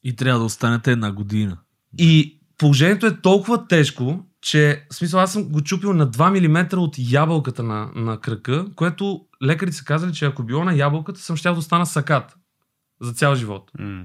И 0.02 0.16
трябва 0.16 0.38
да 0.38 0.44
останете 0.44 0.92
една 0.92 1.12
година. 1.12 1.58
И 1.98 2.40
положението 2.58 3.06
е 3.06 3.20
толкова 3.20 3.66
тежко, 3.66 4.24
че 4.44 4.86
в 4.90 4.94
смисъл 4.94 5.20
аз 5.20 5.32
съм 5.32 5.44
го 5.48 5.62
чупил 5.62 5.92
на 5.92 6.10
2 6.10 6.48
мм 6.48 6.80
от 6.80 6.94
ябълката 6.98 7.62
на, 7.62 7.90
на 7.94 8.20
кръка, 8.20 8.66
което 8.76 9.26
лекарите 9.42 9.76
са 9.76 9.84
казали, 9.84 10.12
че 10.12 10.24
ако 10.24 10.42
било 10.42 10.64
на 10.64 10.74
ябълката, 10.74 11.20
съм 11.20 11.36
щял 11.36 11.54
да 11.54 11.58
остана 11.58 11.86
сакат 11.86 12.36
за 13.00 13.12
цял 13.12 13.34
живот. 13.34 13.70
Mm. 13.78 14.04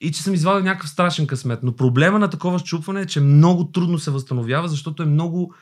И 0.00 0.12
че 0.12 0.22
съм 0.22 0.34
извадил 0.34 0.64
някакъв 0.64 0.90
страшен 0.90 1.26
късмет. 1.26 1.62
Но 1.62 1.76
проблема 1.76 2.18
на 2.18 2.30
такова 2.30 2.58
щупване 2.58 3.00
е, 3.00 3.06
че 3.06 3.20
много 3.20 3.70
трудно 3.70 3.98
се 3.98 4.10
възстановява, 4.10 4.68
защото 4.68 5.02
е 5.02 5.06
много, 5.06 5.54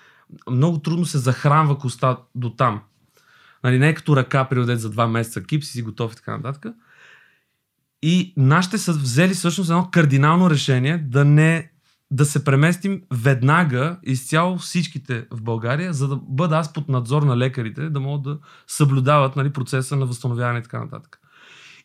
много 0.50 0.78
трудно 0.78 1.04
се 1.04 1.18
захранва 1.18 1.78
коста 1.78 2.16
до 2.34 2.50
там. 2.50 2.80
Нали, 3.64 3.78
не 3.78 3.88
е 3.88 3.94
като 3.94 4.16
ръка, 4.16 4.44
приодет 4.44 4.80
за 4.80 4.90
два 4.90 5.06
месеца, 5.06 5.42
кип 5.42 5.64
си 5.64 5.82
готов 5.82 6.12
и 6.12 6.16
така 6.16 6.36
нататък. 6.36 6.74
И 8.02 8.34
нашите 8.36 8.78
са 8.78 8.92
взели 8.92 9.34
всъщност 9.34 9.70
едно 9.70 9.88
кардинално 9.92 10.50
решение 10.50 10.98
да 10.98 11.24
не 11.24 11.71
да 12.12 12.24
се 12.24 12.44
преместим 12.44 13.02
веднага 13.10 13.98
изцяло 14.02 14.58
всичките 14.58 15.26
в 15.30 15.42
България, 15.42 15.92
за 15.92 16.08
да 16.08 16.16
бъда 16.16 16.56
аз 16.56 16.72
под 16.72 16.88
надзор 16.88 17.22
на 17.22 17.36
лекарите, 17.36 17.90
да 17.90 18.00
могат 18.00 18.22
да 18.22 18.38
съблюдават 18.66 19.36
нали, 19.36 19.52
процеса 19.52 19.96
на 19.96 20.06
възстановяване 20.06 20.58
и 20.58 20.62
така 20.62 20.80
нататък. 20.80 21.20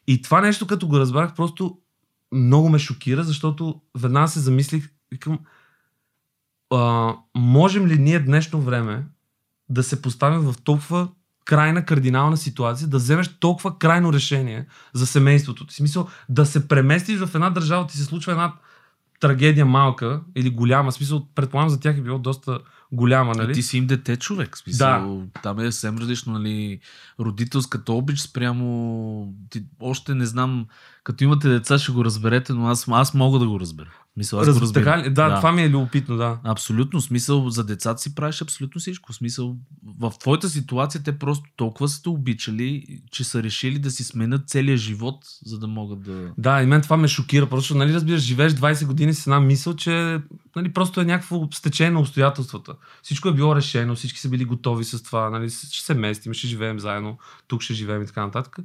И 0.08 0.22
това 0.22 0.42
нещо, 0.42 0.68
като 0.68 0.88
го 0.88 1.00
разбрах, 1.00 1.36
просто 1.36 1.78
много 2.32 2.70
ме 2.70 2.80
шокира, 2.80 3.24
защото 3.24 3.82
веднага 3.98 4.28
се 4.28 4.40
замислих, 4.40 4.90
викам, 5.12 5.40
а, 6.74 7.14
можем 7.36 7.88
ли 7.88 8.00
ние 8.00 8.20
днешно 8.20 8.62
време 8.62 9.06
да 9.70 9.84
се 9.84 10.02
поставим 10.02 10.40
в 10.40 10.56
толкова 10.64 11.08
крайна 11.46 11.86
кардинална 11.86 12.38
ситуация, 12.38 12.88
да 12.88 12.98
вземеш 12.98 13.40
толкова 13.40 13.80
крайно 13.80 14.14
решение 14.14 14.68
за 14.94 15.08
семейството 15.08 15.68
ти. 15.68 15.76
Смисъл, 15.76 16.08
да 16.30 16.46
се 16.46 16.68
преместиш 16.68 17.20
в 17.20 17.36
една 17.36 17.50
държава, 17.50 17.88
ти 17.88 17.98
се 17.98 18.04
случва 18.04 18.32
една 18.32 18.54
трагедия 19.20 19.66
малка 19.66 20.22
или 20.36 20.50
голяма, 20.50 20.92
смисъл, 20.92 21.28
предполагам 21.36 21.70
за 21.70 21.80
тях 21.80 21.98
е 21.98 22.02
било 22.02 22.20
доста 22.20 22.60
голяма, 22.92 23.34
нали? 23.36 23.52
А 23.52 23.54
ти 23.54 23.64
си 23.64 23.78
им 23.78 23.88
дете 23.88 24.18
човек, 24.18 24.58
смисъл, 24.58 25.18
да. 25.18 25.42
там 25.42 25.60
е 25.60 25.72
съвсем 25.72 25.98
различно, 25.98 26.34
нали, 26.34 26.80
родителската 27.20 27.94
обич 27.94 28.20
спрямо, 28.20 29.34
ти, 29.50 29.64
още 29.80 30.16
не 30.16 30.26
знам, 30.26 30.68
като 31.04 31.24
имате 31.24 31.50
деца 31.50 31.78
ще 31.78 31.92
го 31.92 32.06
разберете, 32.06 32.54
но 32.54 32.68
аз, 32.68 32.88
аз 32.92 33.14
мога 33.14 33.40
да 33.40 33.48
го 33.48 33.60
разбера. 33.60 33.90
Мисъл, 34.18 34.40
аз 34.40 34.48
Раз, 34.48 34.60
го 34.60 34.72
така, 34.72 35.02
да, 35.02 35.10
да, 35.10 35.36
това 35.36 35.52
ми 35.52 35.62
е 35.62 35.70
любопитно, 35.70 36.18
да. 36.18 36.40
Абсолютно, 36.44 37.02
смисъл, 37.02 37.50
за 37.50 37.64
децата 37.64 38.02
си 38.02 38.16
правиш 38.16 38.42
абсолютно 38.42 38.80
всичко. 38.80 39.14
Смисъл, 39.14 39.56
в 40.00 40.14
твоята 40.20 40.50
ситуация 40.50 41.04
те 41.04 41.20
просто 41.20 41.44
толкова 41.56 41.88
са 41.88 42.04
те 42.04 42.10
обичали, 42.10 43.00
че 43.12 43.24
са 43.24 43.44
решили 43.44 43.80
да 43.80 43.92
си 43.92 44.04
сменят 44.04 44.50
целия 44.50 44.78
живот, 44.78 45.16
за 45.46 45.60
да 45.60 45.68
могат 45.68 46.02
да... 46.02 46.32
Да, 46.38 46.62
и 46.62 46.66
мен 46.66 46.82
това 46.82 46.98
ме 46.98 47.08
шокира, 47.08 47.50
просто, 47.50 47.76
нали, 47.76 47.94
разбираш, 47.94 48.22
живееш 48.22 48.54
20 48.54 48.86
години 48.86 49.14
с 49.14 49.28
една 49.28 49.40
мисъл, 49.40 49.76
че 49.76 50.20
нали, 50.56 50.74
просто 50.74 51.02
е 51.02 51.06
някакво 51.06 51.48
стечение 51.54 51.92
на 51.92 52.00
обстоятелствата. 52.00 52.74
Всичко 53.02 53.30
е 53.30 53.34
било 53.34 53.56
решено, 53.56 53.96
всички 53.96 54.20
са 54.20 54.30
били 54.30 54.46
готови 54.46 54.84
с 54.84 55.04
това, 55.04 55.30
нали, 55.30 55.50
ще 55.50 55.86
се 55.86 55.94
местим, 55.94 56.34
ще 56.34 56.48
живеем 56.48 56.80
заедно, 56.80 57.18
тук 57.48 57.62
ще 57.62 57.74
живеем 57.74 58.02
и 58.02 58.06
така 58.06 58.26
нататък. 58.26 58.58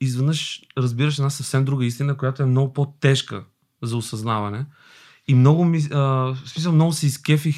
Изведнъж 0.00 0.62
разбираш 0.78 1.18
една 1.18 1.30
съвсем 1.30 1.64
друга 1.64 1.84
истина, 1.86 2.16
която 2.16 2.42
е 2.42 2.46
много 2.46 2.72
по-тежка 2.72 3.44
за 3.82 3.96
осъзнаване. 3.96 4.66
И 5.28 5.34
много, 5.34 5.64
ми, 5.64 5.82
а, 5.92 5.98
в 5.98 6.38
смисъл, 6.46 6.72
много 6.72 6.92
се 6.92 7.06
изкефих 7.06 7.56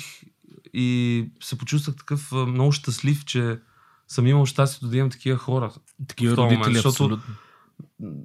и 0.75 1.27
се 1.43 1.59
почувствах 1.59 1.97
такъв 1.97 2.33
а, 2.33 2.37
много 2.37 2.73
щастлив, 2.73 3.25
че 3.25 3.59
съм 4.09 4.27
имал 4.27 4.47
щастието 4.47 4.89
да 4.89 4.97
имам 4.97 5.11
такива 5.11 5.39
хора. 5.39 5.73
Такива 6.09 6.37
родители, 6.37 6.59
момент, 6.59 6.75
защото, 6.75 6.91
абсолютно. 6.91 7.35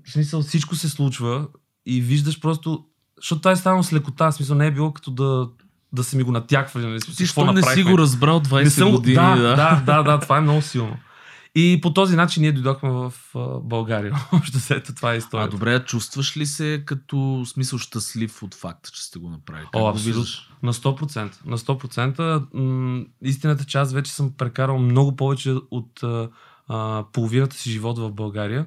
В 0.05 0.11
смисъл, 0.11 0.41
всичко 0.41 0.75
се 0.75 0.89
случва 0.89 1.47
и 1.85 2.01
виждаш 2.01 2.39
просто... 2.39 2.85
Защото 3.17 3.41
това 3.41 3.51
е 3.51 3.55
станало 3.55 3.83
с 3.83 3.93
лекота. 3.93 4.31
В 4.31 4.35
смисъл, 4.35 4.55
не 4.55 4.67
е 4.67 4.71
било 4.71 4.93
като 4.93 5.11
да, 5.11 5.49
да 5.93 6.03
са 6.03 6.17
ми 6.17 6.23
го 6.23 6.31
натяквали. 6.31 6.85
Нали? 6.85 6.99
Ти 7.01 7.25
що 7.25 7.51
не 7.53 7.61
си 7.63 7.83
го 7.83 7.97
разбрал 7.97 8.41
20 8.41 8.63
не 8.63 8.69
съм, 8.69 8.91
години? 8.91 9.15
Да, 9.15 9.35
да, 9.35 9.55
да, 9.55 9.81
да, 9.85 10.03
да, 10.03 10.19
това 10.19 10.37
е 10.37 10.41
много 10.41 10.61
силно. 10.61 10.97
И 11.57 11.79
по 11.81 11.93
този 11.93 12.15
начин 12.15 12.41
ние 12.41 12.51
дойдохме 12.51 12.89
в 12.89 13.13
а, 13.35 13.59
България. 13.59 14.13
Общо 14.31 14.59
след 14.59 14.95
това 14.95 15.11
е 15.11 15.15
А 15.15 15.17
историята. 15.17 15.51
добре, 15.51 15.75
а 15.75 15.85
чувстваш 15.85 16.37
ли 16.37 16.45
се 16.45 16.83
като 16.85 17.43
смисъл 17.45 17.79
щастлив 17.79 18.43
от 18.43 18.53
факта, 18.53 18.91
че 18.91 19.03
сте 19.03 19.19
го 19.19 19.29
направили? 19.29 19.67
О, 19.75 19.87
абсолютно. 19.89 20.23
На 20.63 20.73
100%. 20.73 21.45
На 21.45 21.57
100%. 21.57 22.53
М- 22.53 23.05
истината, 23.21 23.65
че 23.65 23.77
аз 23.77 23.93
вече 23.93 24.11
съм 24.11 24.33
прекарал 24.37 24.77
много 24.77 25.15
повече 25.15 25.51
от 25.71 26.03
а, 26.03 26.29
а, 26.67 27.05
половината 27.13 27.55
си 27.55 27.71
живот 27.71 27.99
в 27.99 28.11
България. 28.11 28.65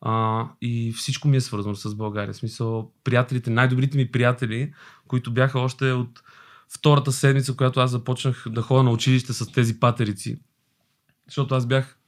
А, 0.00 0.46
и 0.60 0.92
всичко 0.92 1.28
ми 1.28 1.36
е 1.36 1.40
свързано 1.40 1.74
с 1.74 1.94
България. 1.94 2.32
В 2.32 2.36
смисъл, 2.36 2.92
приятелите, 3.04 3.50
най-добрите 3.50 3.96
ми 3.96 4.12
приятели, 4.12 4.72
които 5.08 5.32
бяха 5.32 5.58
още 5.60 5.92
от 5.92 6.22
втората 6.68 7.12
седмица, 7.12 7.52
когато 7.56 7.80
аз 7.80 7.90
започнах 7.90 8.44
да 8.48 8.62
ходя 8.62 8.82
на 8.82 8.90
училище 8.90 9.32
с 9.32 9.52
тези 9.52 9.80
патерици. 9.80 10.38
Защото 11.26 11.54
аз 11.54 11.66
бях 11.66 11.98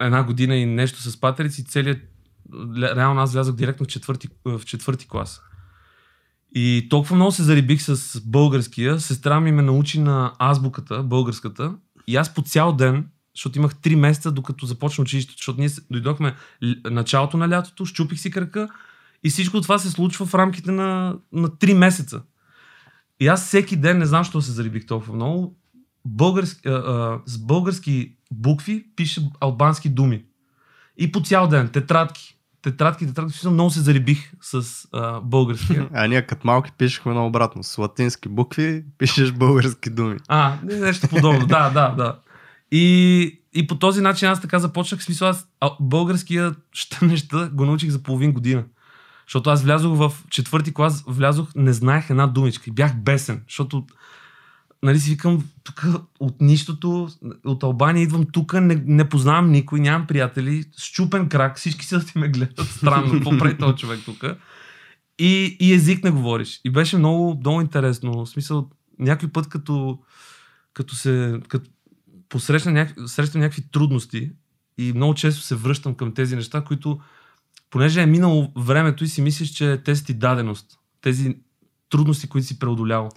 една 0.00 0.22
година 0.22 0.56
и 0.56 0.66
нещо 0.66 1.02
с 1.02 1.20
патерици 1.20 1.64
целият... 1.64 1.98
Реално 2.76 3.20
аз 3.20 3.32
влязох 3.32 3.56
директно 3.56 3.84
в 3.84 3.88
четвърти, 3.88 4.28
в 4.44 4.60
четвърти 4.64 5.08
клас. 5.08 5.40
И 6.54 6.86
толкова 6.90 7.16
много 7.16 7.32
се 7.32 7.42
зарибих 7.42 7.82
с 7.82 8.20
българския, 8.20 9.00
сестра 9.00 9.40
ми 9.40 9.52
ме 9.52 9.62
научи 9.62 10.00
на 10.00 10.32
азбуката, 10.38 11.02
българската. 11.02 11.74
И 12.06 12.16
аз 12.16 12.34
по 12.34 12.42
цял 12.42 12.72
ден, 12.72 13.08
защото 13.34 13.58
имах 13.58 13.74
3 13.74 13.94
месеца, 13.94 14.32
докато 14.32 14.66
започна 14.66 15.02
училището, 15.02 15.38
защото 15.38 15.60
ние 15.60 15.68
дойдохме 15.90 16.34
началото 16.90 17.36
на 17.36 17.48
лятото, 17.48 17.86
щупих 17.86 18.20
си 18.20 18.30
кръка 18.30 18.68
и 19.24 19.30
всичко 19.30 19.60
това 19.60 19.78
се 19.78 19.90
случва 19.90 20.26
в 20.26 20.34
рамките 20.34 20.70
на, 20.70 21.16
на 21.32 21.48
3 21.48 21.74
месеца. 21.74 22.22
И 23.20 23.26
аз 23.26 23.46
всеки 23.46 23.76
ден, 23.76 23.98
не 23.98 24.06
знам, 24.06 24.24
защо 24.24 24.42
се 24.42 24.52
зарибих 24.52 24.86
толкова 24.86 25.14
много, 25.14 25.56
български, 26.04 26.68
а, 26.68 26.72
а, 26.72 27.20
с 27.26 27.38
български 27.38 28.16
букви 28.40 28.86
пише 28.96 29.20
албански 29.40 29.88
думи. 29.88 30.24
И 30.96 31.12
по 31.12 31.20
цял 31.20 31.48
ден, 31.48 31.68
тетрадки. 31.68 32.36
Тетрадки, 32.62 33.06
тетрадки, 33.06 33.48
много 33.48 33.70
се 33.70 33.80
зарибих 33.80 34.32
с 34.40 34.86
а, 34.92 35.20
българския. 35.20 35.88
А 35.94 36.06
ние 36.06 36.22
като 36.22 36.46
малки 36.46 36.72
пишехме 36.78 37.14
наобратно. 37.14 37.62
С 37.62 37.78
латински 37.78 38.28
букви 38.28 38.84
пишеш 38.98 39.32
български 39.32 39.90
думи. 39.90 40.16
А, 40.28 40.56
не- 40.62 40.76
нещо 40.76 41.08
подобно. 41.08 41.46
да, 41.46 41.70
да, 41.70 41.88
да. 41.88 42.18
И, 42.72 43.40
и 43.54 43.66
по 43.66 43.78
този 43.78 44.00
начин 44.00 44.28
аз 44.28 44.40
така 44.40 44.58
започнах. 44.58 45.00
В 45.00 45.04
смисъл, 45.04 45.28
аз 45.28 45.46
а, 45.60 45.70
българския 45.80 46.54
ща 46.72 47.06
неща 47.06 47.48
го 47.52 47.64
научих 47.64 47.90
за 47.90 48.02
половин 48.02 48.32
година. 48.32 48.64
Защото 49.26 49.50
аз 49.50 49.62
влязох 49.62 49.96
в 49.96 50.12
четвърти 50.30 50.74
клас, 50.74 51.04
влязох, 51.06 51.48
не 51.56 51.72
знаех 51.72 52.10
една 52.10 52.26
думичка 52.26 52.64
и 52.66 52.72
бях 52.72 52.96
бесен, 52.96 53.42
защото 53.48 53.86
нали 54.84 55.00
си 55.00 55.10
викам, 55.10 55.48
тук 55.62 55.86
от 56.20 56.40
нищото, 56.40 57.08
от 57.44 57.62
Албания 57.62 58.02
идвам 58.02 58.26
тук, 58.32 58.52
не, 58.52 58.82
не 58.86 59.08
познавам 59.08 59.50
никой, 59.50 59.80
нямам 59.80 60.06
приятели, 60.06 60.64
щупен 60.76 61.28
крак, 61.28 61.58
всички 61.58 61.86
да 61.90 62.04
ти 62.04 62.18
ме 62.18 62.28
гледат 62.28 62.68
странно, 62.68 63.12
какво 63.12 63.38
прави 63.38 63.58
този 63.58 63.76
човек 63.76 64.00
тук. 64.04 64.24
И, 65.18 65.56
и 65.60 65.72
език 65.74 66.04
не 66.04 66.10
говориш. 66.10 66.60
И 66.64 66.70
беше 66.70 66.98
много, 66.98 67.36
много 67.40 67.60
интересно. 67.60 68.24
В 68.24 68.28
смисъл, 68.28 68.70
някой 68.98 69.28
път 69.28 69.48
като, 69.48 69.98
като 70.72 70.94
се 70.94 71.40
като 71.48 71.70
посрещна 72.28 72.72
няк... 72.72 72.94
срещам 73.06 73.40
някакви 73.40 73.62
трудности 73.72 74.30
и 74.78 74.92
много 74.92 75.14
често 75.14 75.42
се 75.42 75.54
връщам 75.54 75.94
към 75.94 76.14
тези 76.14 76.36
неща, 76.36 76.60
които 76.60 77.00
понеже 77.70 78.02
е 78.02 78.06
минало 78.06 78.52
времето 78.56 79.04
и 79.04 79.08
си 79.08 79.22
мислиш, 79.22 79.50
че 79.50 79.80
те 79.84 79.96
са 79.96 80.04
ти 80.04 80.14
даденост. 80.14 80.78
Тези 81.00 81.36
трудности, 81.90 82.28
които 82.28 82.46
си 82.46 82.58
преодолял. 82.58 83.08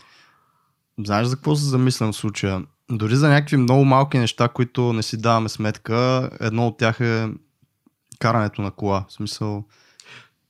Знаеш 1.05 1.27
за 1.27 1.35
какво 1.35 1.55
се 1.55 1.65
замислям 1.65 2.11
в 2.11 2.15
случая? 2.15 2.63
Дори 2.91 3.15
за 3.15 3.29
някакви 3.29 3.57
много 3.57 3.85
малки 3.85 4.17
неща, 4.17 4.47
които 4.47 4.93
не 4.93 5.03
си 5.03 5.17
даваме 5.17 5.49
сметка, 5.49 6.29
едно 6.39 6.67
от 6.67 6.77
тях 6.77 6.99
е 6.99 7.29
карането 8.19 8.61
на 8.61 8.71
кола. 8.71 9.05
В 9.09 9.13
смисъл, 9.13 9.65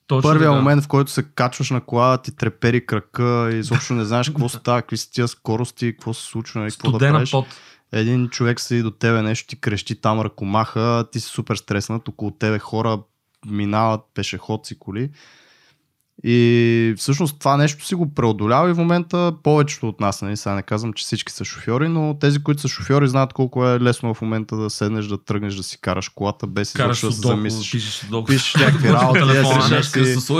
Точно 0.08 0.30
първия 0.30 0.50
така. 0.50 0.56
момент, 0.56 0.84
в 0.84 0.88
който 0.88 1.12
се 1.12 1.24
качваш 1.24 1.70
на 1.70 1.82
кола, 1.82 2.18
ти 2.18 2.36
трепери 2.36 2.86
крака 2.86 3.50
и 3.54 3.60
изобщо 3.60 3.94
не 3.94 4.06
знаеш 4.06 4.30
какво 4.30 4.50
става, 4.50 4.82
какви 4.82 4.98
са 4.98 5.12
тия 5.12 5.28
скорости, 5.28 5.92
какво 5.92 6.14
се 6.14 6.24
случва, 6.24 6.60
нали, 6.60 6.72
какво 6.72 6.92
да 6.92 6.96
Студена 6.96 7.14
правиш. 7.14 7.32
пот. 7.32 7.46
Един 7.92 8.30
човек 8.30 8.60
седи 8.60 8.82
до 8.82 8.92
тебе, 8.92 9.22
нещо 9.22 9.48
ти 9.48 9.62
крещи 9.62 10.02
там 10.02 10.22
ръкомаха, 10.22 11.06
ти 11.12 11.20
си 11.20 11.28
супер 11.28 11.56
стреснат, 11.56 12.08
около 12.08 12.32
тебе 12.32 12.60
хора 12.60 13.00
минават, 13.46 14.02
пешеходци, 14.14 14.80
коли. 14.80 15.10
И 16.24 16.94
всъщност 16.98 17.40
това 17.40 17.58
нещо 17.58 17.86
си 17.86 17.96
го 17.96 18.14
преодолява 18.14 18.70
и 18.70 18.74
в 18.74 18.78
момента 18.78 19.34
повечето 19.44 19.90
от 19.90 20.00
нас, 20.00 20.22
нали, 20.22 20.38
сега 20.38 20.56
не 20.56 20.62
казвам, 20.62 20.94
че 20.94 21.04
всички 21.04 21.32
са 21.32 21.46
шофьори, 21.46 21.88
но 21.88 22.18
тези, 22.20 22.44
които 22.44 22.62
са 22.62 22.68
шофьори, 22.68 23.08
знаят 23.08 23.34
колко 23.34 23.68
е 23.68 23.80
лесно 23.80 24.14
в 24.14 24.22
момента 24.22 24.56
да 24.56 24.70
седнеш, 24.70 25.06
да 25.06 25.24
тръгнеш, 25.24 25.56
да 25.56 25.64
си 25.64 25.82
караш 25.82 26.10
колата, 26.10 26.48
без 26.48 26.74
Караш 26.74 27.02
да 27.02 27.12
се 27.12 27.22
замислиш. 27.22 27.72
пишеш 27.72 27.94
судоку. 27.94 28.28
Пишеш 28.28 28.56
някакви 28.56 28.90
работи, 28.94 29.20
да 29.20 29.84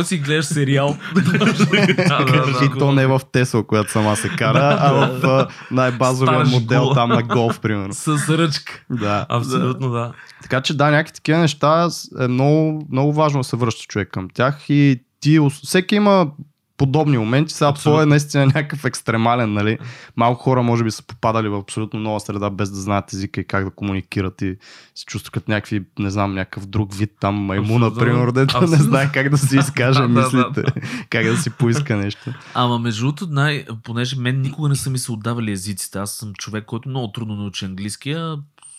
си 0.04 0.08
си 0.08 0.18
гледаш 0.18 0.46
сериал. 0.46 0.98
и 2.64 2.80
то 2.80 2.92
не 2.92 3.08
в 3.08 3.22
Тесла, 3.32 3.68
която 3.68 3.92
сама 3.92 4.16
се 4.16 4.30
кара, 4.38 4.78
а 4.80 4.94
в 4.94 5.48
най-базовия 5.72 6.46
модел 6.46 6.94
там 6.94 7.10
на 7.10 7.24
голф, 7.24 7.60
примерно. 7.60 7.94
С 7.94 8.08
ръчка. 8.30 8.84
Да. 8.90 9.26
Абсолютно 9.30 9.90
да. 9.90 10.14
Така 10.42 10.62
че 10.62 10.78
да, 10.78 10.92
някакви 10.92 11.14
такива 11.14 11.40
неща 11.40 11.90
е 12.20 12.28
много, 12.28 12.88
много 12.92 13.14
важно 13.14 13.40
да 13.40 13.44
се 13.44 13.56
връща 13.56 13.86
човек 13.88 14.10
към 14.12 14.28
тях 14.34 14.66
и 14.70 15.00
ти, 15.20 15.40
всеки 15.64 15.96
има 15.96 16.32
подобни 16.78 17.18
моменти. 17.18 17.54
Сега 17.54 17.68
Абсолютно. 17.70 17.92
това 17.92 18.04
е 18.04 18.06
наистина 18.06 18.46
някакъв 18.46 18.86
екстремален, 18.86 19.54
нали? 19.54 19.78
Малко 20.16 20.44
хора 20.44 20.64
може 20.64 20.84
би 20.84 20.92
са 20.92 21.04
попадали 21.04 21.50
в 21.50 21.58
абсолютно 21.58 22.00
нова 22.00 22.20
среда, 22.20 22.50
без 22.50 22.72
да 22.72 22.76
знаят 22.76 23.14
езика 23.14 23.42
и 23.42 23.48
как 23.48 23.64
да 23.66 23.72
комуникират 23.72 24.42
и 24.42 24.56
се 24.96 25.06
чувстват 25.06 25.32
като 25.32 25.52
някакви, 25.52 25.84
не 26.00 26.10
знам, 26.10 26.34
някакъв 26.34 26.66
друг 26.66 26.96
вид 26.96 27.12
там 27.20 27.36
маймуна, 27.36 27.86
Абсолютно. 27.88 28.00
примерно, 28.00 28.32
дето 28.32 28.62
не 28.62 28.78
знае 28.78 29.12
как 29.12 29.30
да 29.30 29.38
си 29.38 29.58
изкаже 29.60 30.08
мислите, 30.08 30.64
как 31.10 31.26
да 31.26 31.38
си 31.38 31.50
поиска 31.50 31.96
нещо. 31.98 32.34
Ама 32.54 32.80
между 32.80 33.02
другото, 33.02 33.28
най- 33.30 33.66
понеже 33.84 34.16
мен 34.20 34.42
никога 34.42 34.70
не 34.70 34.76
са 34.76 34.90
ми 34.90 34.98
се 34.98 35.12
отдавали 35.12 35.52
езиците. 35.52 36.00
Аз 36.00 36.12
съм 36.12 36.34
човек, 36.34 36.66
който 36.66 36.90
много 36.90 37.12
трудно 37.12 37.36
научи 37.36 37.66
английския 37.66 38.38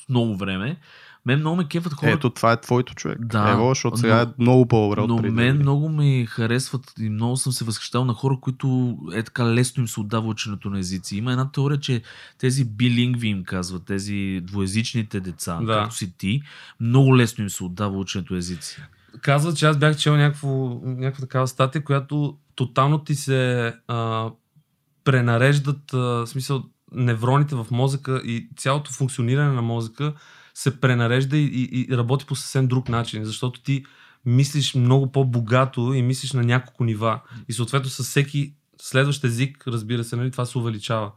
много 0.09 0.37
време. 0.37 0.77
Мен 1.27 1.39
много 1.39 1.57
ме 1.57 1.65
кефат 1.65 1.93
хора, 1.93 2.11
Ето, 2.11 2.31
това 2.31 2.53
е 2.53 2.61
твоето 2.61 2.95
човек. 2.95 3.19
Да, 3.21 3.51
Ево, 3.51 3.69
защото 3.69 3.97
сега 3.97 4.21
е 4.21 4.25
но- 4.25 4.33
много 4.39 4.67
по-добре 4.67 5.01
но 5.09 5.17
преди. 5.17 5.31
мен 5.31 5.57
много 5.59 5.89
ми 5.89 6.27
харесват 6.29 6.93
и 7.01 7.11
много 7.11 7.37
съм 7.37 7.53
се 7.53 7.65
възхищал 7.65 8.05
на 8.05 8.13
хора, 8.13 8.39
които 8.41 8.69
е 9.15 9.23
така 9.23 9.47
лесно 9.47 9.81
им 9.81 9.89
се 9.89 10.01
отдава 10.01 10.29
ученето 10.29 10.71
на 10.71 10.79
езици. 10.79 11.17
Има 11.17 11.33
една 11.33 11.51
теория, 11.53 11.81
че 11.81 12.03
тези 12.39 12.65
билингви 12.65 13.29
им 13.29 13.45
казват, 13.45 13.85
тези 13.85 14.41
двоязичните 14.43 15.21
деца, 15.21 15.55
Да. 15.57 15.73
както 15.73 15.95
си 15.95 16.13
ти, 16.19 16.43
много 16.81 17.17
лесно 17.17 17.43
им 17.43 17.51
се 17.51 17.65
отдава 17.65 17.99
ученето 17.99 18.33
на 18.33 18.39
езици. 18.39 18.83
Казват, 19.21 19.57
че 19.57 19.67
аз 19.67 19.77
бях 19.77 19.97
чел 19.97 20.17
някакво, 20.17 20.49
някаква 20.85 21.21
такава 21.21 21.49
статия, 21.49 21.85
която 21.85 22.37
тотално 22.55 22.99
ти 22.99 23.15
се 23.15 23.73
а, 23.89 24.31
пренареждат, 25.05 25.95
а, 25.95 25.99
в 25.99 26.27
смисъл, 26.27 26.63
невроните 26.93 27.55
в 27.55 27.67
мозъка 27.71 28.23
и 28.25 28.49
цялото 28.57 28.93
функциониране 28.93 29.53
на 29.53 29.63
мозъка 29.63 30.13
се 30.59 30.81
пренарежда 30.81 31.37
и, 31.37 31.45
и, 31.45 31.87
и 31.91 31.97
работи 31.97 32.27
по 32.27 32.37
съвсем 32.37 32.67
друг 32.67 32.89
начин, 32.89 33.25
защото 33.25 33.63
ти 33.63 33.85
мислиш 34.25 34.75
много 34.75 35.13
по-богато 35.13 35.93
и 35.93 36.03
мислиш 36.03 36.33
на 36.33 36.43
няколко 36.43 36.85
нива. 36.85 37.21
И 37.49 37.53
съответно 37.53 37.91
с 37.91 38.03
всеки 38.03 38.55
следващ 38.81 39.25
език, 39.25 39.69
разбира 39.69 40.05
се, 40.05 40.17
нали, 40.17 40.31
това 40.31 40.47
се 40.47 40.59
увеличава. 40.59 41.13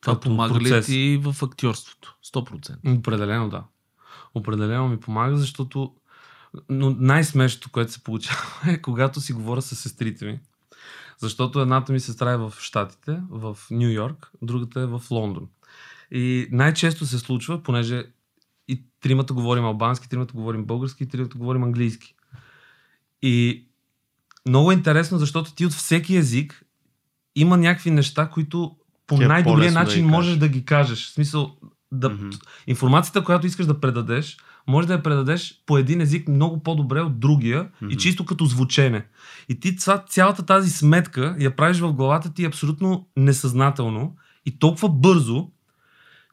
Това 0.00 0.20
помага 0.20 0.60
ли 0.60 0.64
процес. 0.64 0.86
ти 0.86 1.20
в 1.22 1.36
актьорството? 1.42 2.16
100%. 2.34 2.98
Определено 2.98 3.48
да. 3.48 3.64
Определено 4.34 4.88
ми 4.88 5.00
помага, 5.00 5.36
защото 5.36 5.94
но 6.68 6.90
най-смешното, 6.90 7.70
което 7.70 7.92
се 7.92 8.04
получава 8.04 8.42
е 8.66 8.82
когато 8.82 9.20
си 9.20 9.32
говоря 9.32 9.62
с 9.62 9.76
сестрите 9.76 10.24
ми. 10.24 10.40
Защото 11.18 11.60
едната 11.60 11.92
ми 11.92 12.00
сестра 12.00 12.32
е 12.32 12.36
в 12.36 12.52
Штатите, 12.60 13.20
в 13.30 13.58
Нью 13.70 13.90
Йорк, 13.90 14.30
другата 14.42 14.80
е 14.80 14.86
в 14.86 15.02
Лондон. 15.10 15.48
И 16.10 16.48
най-често 16.50 17.06
се 17.06 17.18
случва, 17.18 17.62
понеже 17.62 18.04
и 18.68 18.84
тримата 19.00 19.34
говорим 19.34 19.64
албански, 19.64 20.08
тримата 20.08 20.32
говорим 20.34 20.64
български, 20.64 21.02
и 21.04 21.08
тримата 21.08 21.38
говорим 21.38 21.62
английски. 21.62 22.14
И 23.22 23.64
много 24.48 24.70
е 24.70 24.74
интересно, 24.74 25.18
защото 25.18 25.54
ти 25.54 25.66
от 25.66 25.72
всеки 25.72 26.16
език 26.16 26.62
има 27.36 27.56
някакви 27.56 27.90
неща, 27.90 28.30
които 28.30 28.76
по 29.06 29.16
Ти 29.16 29.24
е 29.24 29.26
най-добрия 29.28 29.72
да 29.72 29.78
начин 29.78 30.02
ги 30.04 30.10
можеш 30.10 30.28
кажеш. 30.28 30.38
да 30.40 30.48
ги 30.48 30.64
кажеш. 30.64 31.06
В 31.06 31.12
смисъл, 31.12 31.56
да, 31.92 32.08
Мгм. 32.08 32.28
информацията, 32.66 33.24
която 33.24 33.46
искаш 33.46 33.66
да 33.66 33.80
предадеш, 33.80 34.36
може 34.66 34.86
да 34.88 34.92
я 34.94 35.02
предадеш 35.02 35.62
по 35.66 35.78
един 35.78 36.00
език 36.00 36.28
много 36.28 36.62
по-добре 36.62 37.00
от 37.00 37.20
другия 37.20 37.68
и 37.82 37.84
Мгм. 37.84 37.96
чисто 37.96 38.24
като 38.26 38.44
звучене. 38.44 39.06
И 39.48 39.60
ти 39.60 39.76
цялата 40.08 40.46
тази 40.46 40.70
сметка 40.70 41.36
я 41.40 41.56
правиш 41.56 41.78
в 41.78 41.92
главата 41.92 42.34
ти 42.34 42.44
абсолютно 42.44 43.08
несъзнателно 43.16 44.16
и 44.46 44.58
толкова 44.58 44.88
бързо, 44.88 45.50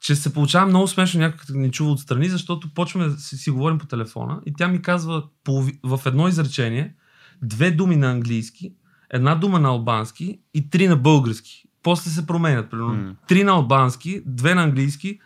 че 0.01 0.15
се 0.15 0.33
получава 0.33 0.67
много 0.67 0.87
смешно 0.87 1.19
някой 1.19 1.37
като 1.37 1.53
ни 1.53 1.71
чува 1.71 1.91
отстрани, 1.91 2.29
защото 2.29 2.73
почваме 2.73 3.07
да 3.07 3.17
си, 3.17 3.37
си 3.37 3.51
говорим 3.51 3.77
по 3.77 3.85
телефона 3.85 4.41
и 4.45 4.53
тя 4.53 4.67
ми 4.67 4.81
казва 4.81 5.23
полови, 5.43 5.79
в 5.83 6.01
едно 6.05 6.27
изречение 6.27 6.93
две 7.41 7.71
думи 7.71 7.95
на 7.95 8.11
английски, 8.11 8.73
една 9.13 9.35
дума 9.35 9.59
на 9.59 9.69
албански 9.69 10.39
и 10.53 10.69
три 10.69 10.87
на 10.87 10.95
български. 10.95 11.63
После 11.83 12.11
се 12.11 12.27
променят. 12.27 12.69
Примерно, 12.69 12.93
М. 12.95 13.15
три 13.27 13.43
на 13.43 13.51
албански, 13.51 14.21
две 14.25 14.55
на 14.55 14.63
английски 14.63 15.19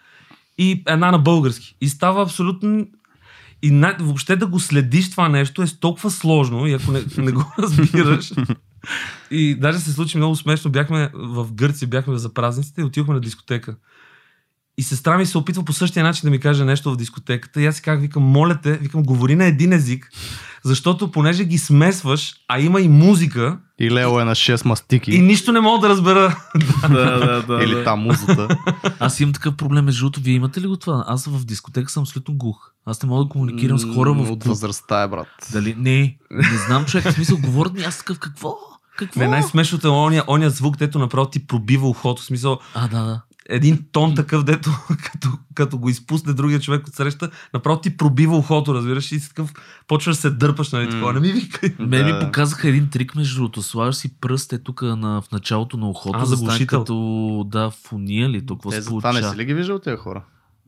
и 0.57 0.83
една 0.87 1.11
на 1.11 1.19
български. 1.19 1.75
И 1.81 1.89
става 1.89 2.23
абсолютно... 2.23 2.87
И 3.61 3.71
на... 3.71 3.97
въобще 3.99 4.35
да 4.35 4.47
го 4.47 4.59
следиш 4.59 5.11
това 5.11 5.29
нещо 5.29 5.61
е 5.61 5.65
толкова 5.79 6.11
сложно 6.11 6.67
и 6.67 6.73
ако 6.73 6.91
не, 6.91 7.03
не 7.17 7.31
го 7.31 7.53
разбираш... 7.59 8.33
И 9.31 9.55
даже 9.55 9.79
се 9.79 9.93
случи 9.93 10.17
много 10.17 10.35
смешно. 10.35 10.71
Бяхме 10.71 11.11
в 11.13 11.53
Гърция, 11.53 11.87
бяхме 11.87 12.17
за 12.17 12.33
празниците 12.33 12.81
и 12.81 12.83
отидохме 12.83 13.13
на 13.13 13.19
дискотека. 13.19 13.75
И 14.77 14.83
сестра 14.83 15.17
ми 15.17 15.25
се 15.25 15.37
опитва 15.37 15.65
по 15.65 15.73
същия 15.73 16.03
начин 16.03 16.21
да 16.27 16.29
ми 16.31 16.39
каже 16.39 16.65
нещо 16.65 16.91
в 16.91 16.97
дискотеката. 16.97 17.61
И 17.61 17.65
аз 17.65 17.75
си 17.75 17.81
казах, 17.81 18.01
викам, 18.01 18.23
моля 18.23 18.59
те, 18.63 18.77
викам, 18.77 19.03
говори 19.03 19.35
на 19.35 19.45
един 19.45 19.73
език, 19.73 20.09
защото 20.63 21.11
понеже 21.11 21.43
ги 21.45 21.57
смесваш, 21.57 22.33
а 22.47 22.59
има 22.59 22.81
и 22.81 22.87
музика. 22.87 23.57
И 23.79 23.91
Лео 23.91 24.19
е 24.19 24.25
на 24.25 24.35
6 24.35 24.65
мастики. 24.65 25.11
И 25.11 25.21
нищо 25.21 25.51
не 25.51 25.59
мога 25.59 25.79
да 25.79 25.89
разбера. 25.89 26.37
да, 26.89 27.19
да, 27.19 27.41
да. 27.41 27.63
Или 27.63 27.83
там 27.83 27.99
музата. 27.99 28.47
Аз 28.99 29.19
имам 29.19 29.33
такъв 29.33 29.55
проблем 29.55 29.85
между 29.85 30.05
другото. 30.05 30.21
Вие 30.21 30.33
имате 30.33 30.61
ли 30.61 30.67
го 30.67 30.77
това? 30.77 31.03
Аз 31.07 31.25
в 31.25 31.45
дискотека 31.45 31.91
съм 31.91 32.03
абсолютно 32.03 32.33
глух. 32.37 32.71
Аз 32.85 33.03
не 33.03 33.09
мога 33.09 33.23
да 33.23 33.29
комуникирам 33.29 33.77
с 33.77 33.95
хора 33.95 34.13
в 34.13 34.31
От 34.31 34.43
възрастта 34.43 35.01
е, 35.01 35.07
брат. 35.07 35.27
Дали? 35.51 35.75
Не, 35.77 36.17
не 36.31 36.57
знам 36.67 36.85
човек. 36.85 37.09
В 37.09 37.13
смисъл, 37.13 37.37
говорят 37.37 37.73
ми 37.73 37.83
аз 37.83 37.97
такъв 37.97 38.19
какво? 38.19 38.55
Какво? 38.97 39.19
Не, 39.19 39.27
най-смешното 39.27 39.87
е 39.87 39.91
оня, 39.91 40.23
оня 40.27 40.49
звук, 40.49 40.77
дето 40.77 40.99
направо 40.99 41.29
ти 41.29 41.47
пробива 41.47 41.89
ухото. 41.89 42.21
В 42.21 42.25
смисъл, 42.25 42.59
А, 42.73 42.87
да, 42.87 43.03
да. 43.03 43.21
Един 43.49 43.85
тон 43.91 44.15
такъв, 44.15 44.43
дето 44.43 44.69
като, 45.03 45.29
като 45.53 45.77
го 45.77 45.89
изпусне 45.89 46.33
другия 46.33 46.59
човек 46.59 46.87
от 46.87 46.93
среща, 46.93 47.29
направо 47.53 47.81
ти 47.81 47.97
пробива 47.97 48.37
ухото, 48.37 48.73
разбираш, 48.73 49.11
и 49.11 49.19
си 49.19 49.27
такъв, 49.27 49.53
почваш 49.87 50.15
да 50.15 50.21
се 50.21 50.29
дърпаш, 50.29 50.71
нали, 50.71 50.89
такова, 50.89 51.13
не 51.13 51.19
ми 51.19 51.31
викай. 51.31 51.75
Ме 51.79 52.03
ми 52.03 52.11
Да. 52.11 52.19
показаха 52.19 52.69
един 52.69 52.89
трик 52.89 53.15
между 53.15 53.35
другото. 53.35 53.61
Слагаш 53.61 53.95
си 53.95 54.19
пръст 54.19 54.53
е 54.53 54.59
тук 54.59 54.81
на, 54.81 55.21
в 55.21 55.31
началото 55.31 55.77
на 55.77 55.89
ухото, 55.89 56.19
А, 56.19 56.25
за 56.25 56.35
да 56.37 56.65
като 56.67 57.45
да, 57.47 57.69
фуния 57.69 58.29
ли, 58.29 58.45
то 58.45 58.55
какво 58.55 58.69
Те 58.69 58.75
се 58.75 58.81
за 58.81 58.89
това 58.89 59.13
не 59.13 59.23
си 59.23 59.37
ли 59.37 59.45
ги 59.45 59.53
виждал 59.53 59.79
тези 59.79 59.97
хора? 59.97 60.23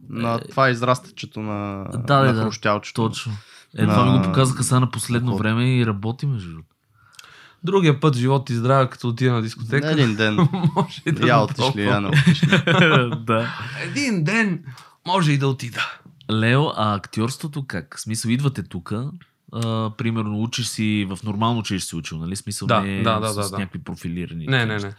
На 0.09 0.39
това 0.39 0.69
израстъчето 0.69 1.39
на, 1.39 1.85
Да, 2.07 2.19
на 2.19 2.33
да, 2.33 2.33
да. 2.33 2.81
Точно. 2.93 3.31
Е, 3.77 3.81
това 3.81 4.05
На- 4.05 4.11
ми 4.11 4.17
го 4.17 4.23
показаха 4.23 4.63
сега 4.63 4.79
на 4.79 4.91
последно 4.91 5.31
ухото. 5.31 5.43
време 5.43 5.77
и 5.77 5.85
работи 5.85 6.25
между 6.25 6.49
другото. 6.49 6.74
Другия 7.65 7.99
път, 7.99 8.15
живот 8.15 8.49
и 8.49 8.55
здраве, 8.55 8.89
като 8.89 9.07
отида 9.07 9.31
на 9.33 9.41
дискотека, 9.41 9.91
един 9.91 10.15
ден. 10.15 10.35
може 10.75 11.01
и 11.05 11.11
да 11.11 11.27
Я 11.27 11.39
отиш 11.39 11.75
ли, 11.75 11.83
я 11.83 12.01
не 12.01 12.07
отиш 12.07 12.43
ли. 12.43 12.47
да. 13.25 13.53
Един 13.83 14.23
ден 14.23 14.63
може 15.07 15.31
и 15.31 15.37
да 15.37 15.47
отида. 15.47 15.81
Лео, 16.31 16.63
а 16.75 16.95
актьорството 16.95 17.65
как? 17.67 17.95
В 17.97 18.01
смисъл, 18.01 18.29
идвате 18.29 18.63
тук, 18.63 18.93
примерно 19.97 20.41
учиш 20.43 20.67
си 20.67 21.07
в 21.09 21.19
нормално 21.23 21.59
училище 21.59 21.89
си 21.89 21.95
учил, 21.95 22.17
нали? 22.17 22.35
Смисъл 22.35 22.67
Да, 22.67 22.81
не 22.81 23.03
да, 23.03 23.19
да, 23.19 23.27
с 23.27 23.35
да, 23.35 23.49
да. 23.49 23.57
някакви 23.57 23.79
профилирани. 23.79 24.45
Не, 24.47 24.65
не, 24.65 24.77
не. 24.77 24.93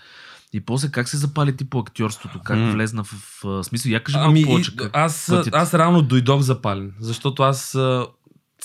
И 0.53 0.61
после 0.61 0.91
как 0.91 1.09
се 1.09 1.17
запали 1.17 1.57
ти 1.57 1.71
по 1.71 1.79
актьорството? 1.79 2.41
Как 2.45 2.59
М. 2.59 2.71
влезна 2.73 3.05
в, 3.05 3.41
в, 3.45 3.65
смисъл? 3.65 3.91
Я 3.91 4.05
кажи 4.05 4.19
Ами, 4.21 4.27
малко 4.27 4.39
и, 4.39 4.45
повече. 4.45 4.77
Как, 4.77 4.91
аз, 4.97 5.27
пътят. 5.31 5.55
аз 5.55 5.75
реално 5.75 6.03
дойдох 6.03 6.41
запален, 6.41 6.93
защото 7.01 7.43
аз 7.43 7.79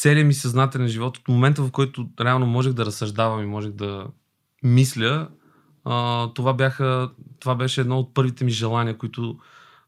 целият 0.01 0.27
ми 0.27 0.33
съзнателен 0.33 0.87
живот, 0.87 1.17
от 1.17 1.27
момента 1.27 1.63
в 1.63 1.71
който 1.71 2.09
реално 2.21 2.45
можех 2.45 2.73
да 2.73 2.85
разсъждавам 2.85 3.43
и 3.43 3.45
можех 3.45 3.71
да 3.71 4.07
мисля, 4.63 5.27
а, 5.85 6.27
това, 6.33 6.53
бяха, 6.53 7.09
това 7.39 7.55
беше 7.55 7.81
едно 7.81 7.99
от 7.99 8.13
първите 8.13 8.43
ми 8.43 8.51
желания, 8.51 8.97
които 8.97 9.37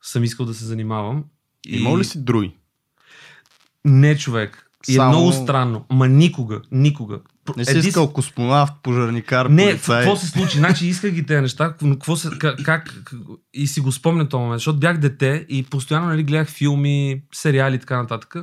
съм 0.01 0.23
искал 0.23 0.45
да 0.45 0.53
се 0.53 0.65
занимавам. 0.65 1.23
И... 1.67 1.77
Имал 1.77 1.97
ли 1.97 2.03
си 2.03 2.23
други? 2.23 2.55
Не, 3.85 4.17
човек. 4.17 4.69
И 4.87 4.93
Само- 4.93 5.09
е 5.09 5.15
много 5.15 5.31
странно. 5.31 5.85
Ма 5.89 6.07
никога, 6.07 6.61
никога. 6.71 7.19
Не 7.57 7.65
си 7.65 7.77
Еди- 7.77 7.87
искал 7.87 8.13
космонавт, 8.13 8.73
пожарникар, 8.83 9.45
Не, 9.45 9.65
полицай? 9.65 10.03
какво 10.03 10.15
се 10.15 10.27
случи? 10.27 10.57
Значи 10.57 10.87
исках 10.87 11.11
ги 11.11 11.25
тези 11.25 11.41
неща, 11.41 11.73
но 11.81 11.93
какво 11.95 12.15
се, 12.15 12.29
как, 12.39 12.63
как, 12.63 13.03
и 13.53 13.67
си 13.67 13.81
го 13.81 13.91
спомням 13.91 14.27
този 14.29 14.41
момент, 14.41 14.59
защото 14.59 14.79
бях 14.79 14.97
дете 14.97 15.45
и 15.49 15.63
постоянно 15.63 16.07
нали, 16.07 16.23
гледах 16.23 16.49
филми, 16.49 17.23
сериали 17.31 17.75
и 17.75 17.79
така 17.79 17.97
нататък. 17.97 18.35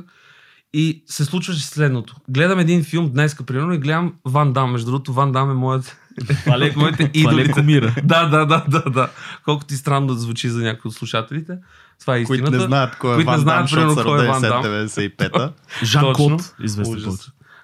И 0.73 1.03
се 1.05 1.25
случваше 1.25 1.61
следното. 1.61 2.15
Гледам 2.29 2.59
един 2.59 2.83
филм 2.83 3.09
днес, 3.09 3.35
примерно, 3.37 3.73
и 3.73 3.77
гледам 3.77 4.13
Ван 4.25 4.53
Дам. 4.53 4.71
Между 4.71 4.85
другото, 4.85 5.13
Ван 5.13 5.31
Дам 5.31 5.51
е 5.51 5.53
моят, 5.53 5.97
Това 6.43 6.55
е- 6.57 6.73
моите 6.75 7.11
това 7.11 7.33
ли 7.33 7.39
е 7.39 7.43
идоли. 7.43 7.51
кумира? 7.51 7.95
Да, 8.03 8.25
да, 8.25 8.45
да, 8.45 8.65
да, 8.67 8.83
да. 8.83 9.09
Колкото 9.45 9.73
и 9.73 9.77
странно 9.77 10.07
да 10.07 10.13
звучи 10.13 10.49
за 10.49 10.61
някои 10.61 10.89
от 10.89 10.95
слушателите. 10.95 11.57
Това 11.99 12.15
е 12.15 12.23
Които 12.23 12.33
истината. 12.43 12.57
не 12.57 12.67
знаят 12.67 12.97
кой 12.97 13.11
е 13.11 13.15
които 13.15 13.31
не 13.31 13.37
Ван 13.37 13.37
Дам, 13.37 13.43
знаят, 13.43 13.63
защото 13.63 13.79
примерно, 13.79 13.95
са 13.95 14.03
кой 14.05 14.25
е 14.25 14.27
Ван 14.27 14.41
Дам. 14.41 14.63
след 14.83 15.11
95-та. 15.19 15.51
Жан. 15.83 16.13
Клод, 16.13 16.55
известен. 16.63 17.17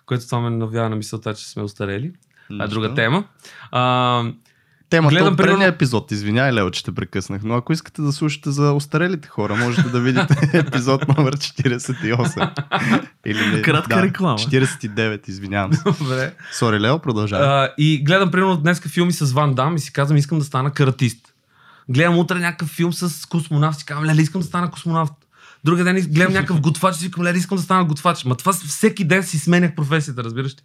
Което 0.05 0.25
това 0.25 0.39
ме 0.39 0.49
навява 0.49 0.89
на 0.89 0.95
мисълта, 0.95 1.33
че 1.33 1.49
сме 1.49 1.63
устарели. 1.63 2.11
Това 2.49 2.65
е 2.65 2.67
друга 2.67 2.93
тема. 2.93 3.23
А, 3.71 4.23
Темата 4.89 5.15
Гледам, 5.15 5.33
от 5.33 5.37
предния 5.37 5.55
примерно- 5.57 5.75
епизод, 5.75 6.11
извинявай, 6.11 6.51
Лео, 6.53 6.71
че 6.71 6.83
те 6.83 6.91
прекъснах, 6.91 7.41
но 7.43 7.55
ако 7.55 7.73
искате 7.73 8.01
да 8.01 8.11
слушате 8.11 8.51
за 8.51 8.71
остарелите 8.71 9.27
хора, 9.27 9.55
можете 9.55 9.89
да 9.89 9.99
видите 9.99 10.49
епизод 10.53 11.07
номер 11.07 11.37
48. 11.37 12.51
Или 13.25 13.47
не, 13.47 13.61
Кратка 13.61 13.95
да, 13.95 14.01
реклама. 14.03 14.37
49, 14.37 15.29
извинявам 15.29 15.73
се. 15.73 15.83
добре. 15.99 16.33
Сори, 16.51 16.79
Лео, 16.79 16.99
продължавай. 16.99 17.47
А, 17.47 17.73
и 17.77 18.03
гледам, 18.03 18.31
примерно, 18.31 18.57
днес 18.57 18.79
филми 18.79 19.13
с 19.13 19.31
Ван 19.33 19.53
Дам 19.53 19.75
и 19.75 19.79
си 19.79 19.93
казвам, 19.93 20.17
искам 20.17 20.39
да 20.39 20.45
стана 20.45 20.71
каратист. 20.71 21.33
Гледам 21.89 22.17
утре 22.17 22.39
някакъв 22.39 22.69
филм 22.69 22.93
с 22.93 23.25
космонавт, 23.25 23.79
си 23.79 23.85
казвам, 23.85 24.05
леле, 24.05 24.21
искам 24.21 24.41
да 24.41 24.47
стана 24.47 24.71
космонавт. 24.71 25.13
Другия 25.63 25.85
ден 25.85 25.95
гледам 26.09 26.33
някакъв 26.33 26.61
готвач 26.61 26.95
и 26.95 26.99
си 26.99 27.05
викам, 27.05 27.23
леле, 27.23 27.37
искам 27.37 27.57
да 27.57 27.63
стана 27.63 27.85
готвач. 27.85 28.25
Ма 28.25 28.35
това 28.35 28.53
всеки 28.53 29.03
ден 29.03 29.23
си 29.23 29.39
сменях 29.39 29.75
професията, 29.75 30.23
разбираш 30.23 30.51
ли? 30.51 30.57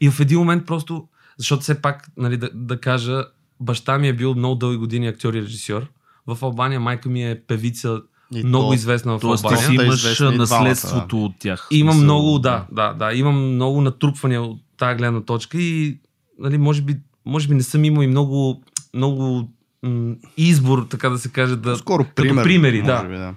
И 0.00 0.10
в 0.10 0.20
един 0.20 0.38
момент 0.38 0.66
просто, 0.66 1.08
защото 1.38 1.62
все 1.62 1.82
пак, 1.82 2.08
нали, 2.16 2.36
да, 2.36 2.50
да 2.54 2.80
кажа, 2.80 3.24
баща 3.64 3.98
ми 3.98 4.08
е 4.08 4.12
бил 4.12 4.34
много 4.34 4.54
дълги 4.54 4.76
години 4.76 5.06
актьор 5.06 5.34
и 5.34 5.42
режисьор. 5.42 5.86
В 6.26 6.38
Албания 6.42 6.80
майка 6.80 7.08
ми 7.08 7.24
е 7.24 7.40
певица, 7.40 8.00
И 8.34 8.44
много 8.44 8.68
то- 8.68 8.74
известна 8.74 9.18
в 9.18 9.20
Тоест 9.20 9.42
ти 9.42 9.46
Албания. 9.46 9.68
си 9.68 9.76
Да, 9.76 9.84
имаш 9.84 9.96
известни 9.96 10.26
двамата, 10.26 10.38
наследството 10.38 11.24
от 11.24 11.32
тях. 11.38 11.68
Имам 11.70 11.96
много, 11.98 12.38
да, 12.38 12.66
да, 12.72 12.92
да. 12.92 13.12
Имам 13.12 13.54
много 13.54 13.80
натрупвания 13.80 14.42
от 14.42 14.60
тази 14.76 14.96
гледна 14.96 15.20
точка 15.20 15.58
и 15.58 15.98
нали, 16.38 16.58
може, 16.58 16.82
би, 16.82 16.96
може 17.26 17.48
би 17.48 17.54
не 17.54 17.62
съм 17.62 17.84
имал 17.84 18.02
и 18.02 18.06
много, 18.06 18.62
много 18.94 19.50
м- 19.82 20.14
избор, 20.36 20.86
така 20.90 21.08
да 21.08 21.18
се 21.18 21.28
каже. 21.28 21.56
Да... 21.56 21.76
Скоро 21.76 22.04
пример. 22.06 22.44
примери, 22.44 22.78
може 22.78 22.92
да. 22.92 23.02
Би, 23.02 23.16
да. 23.16 23.34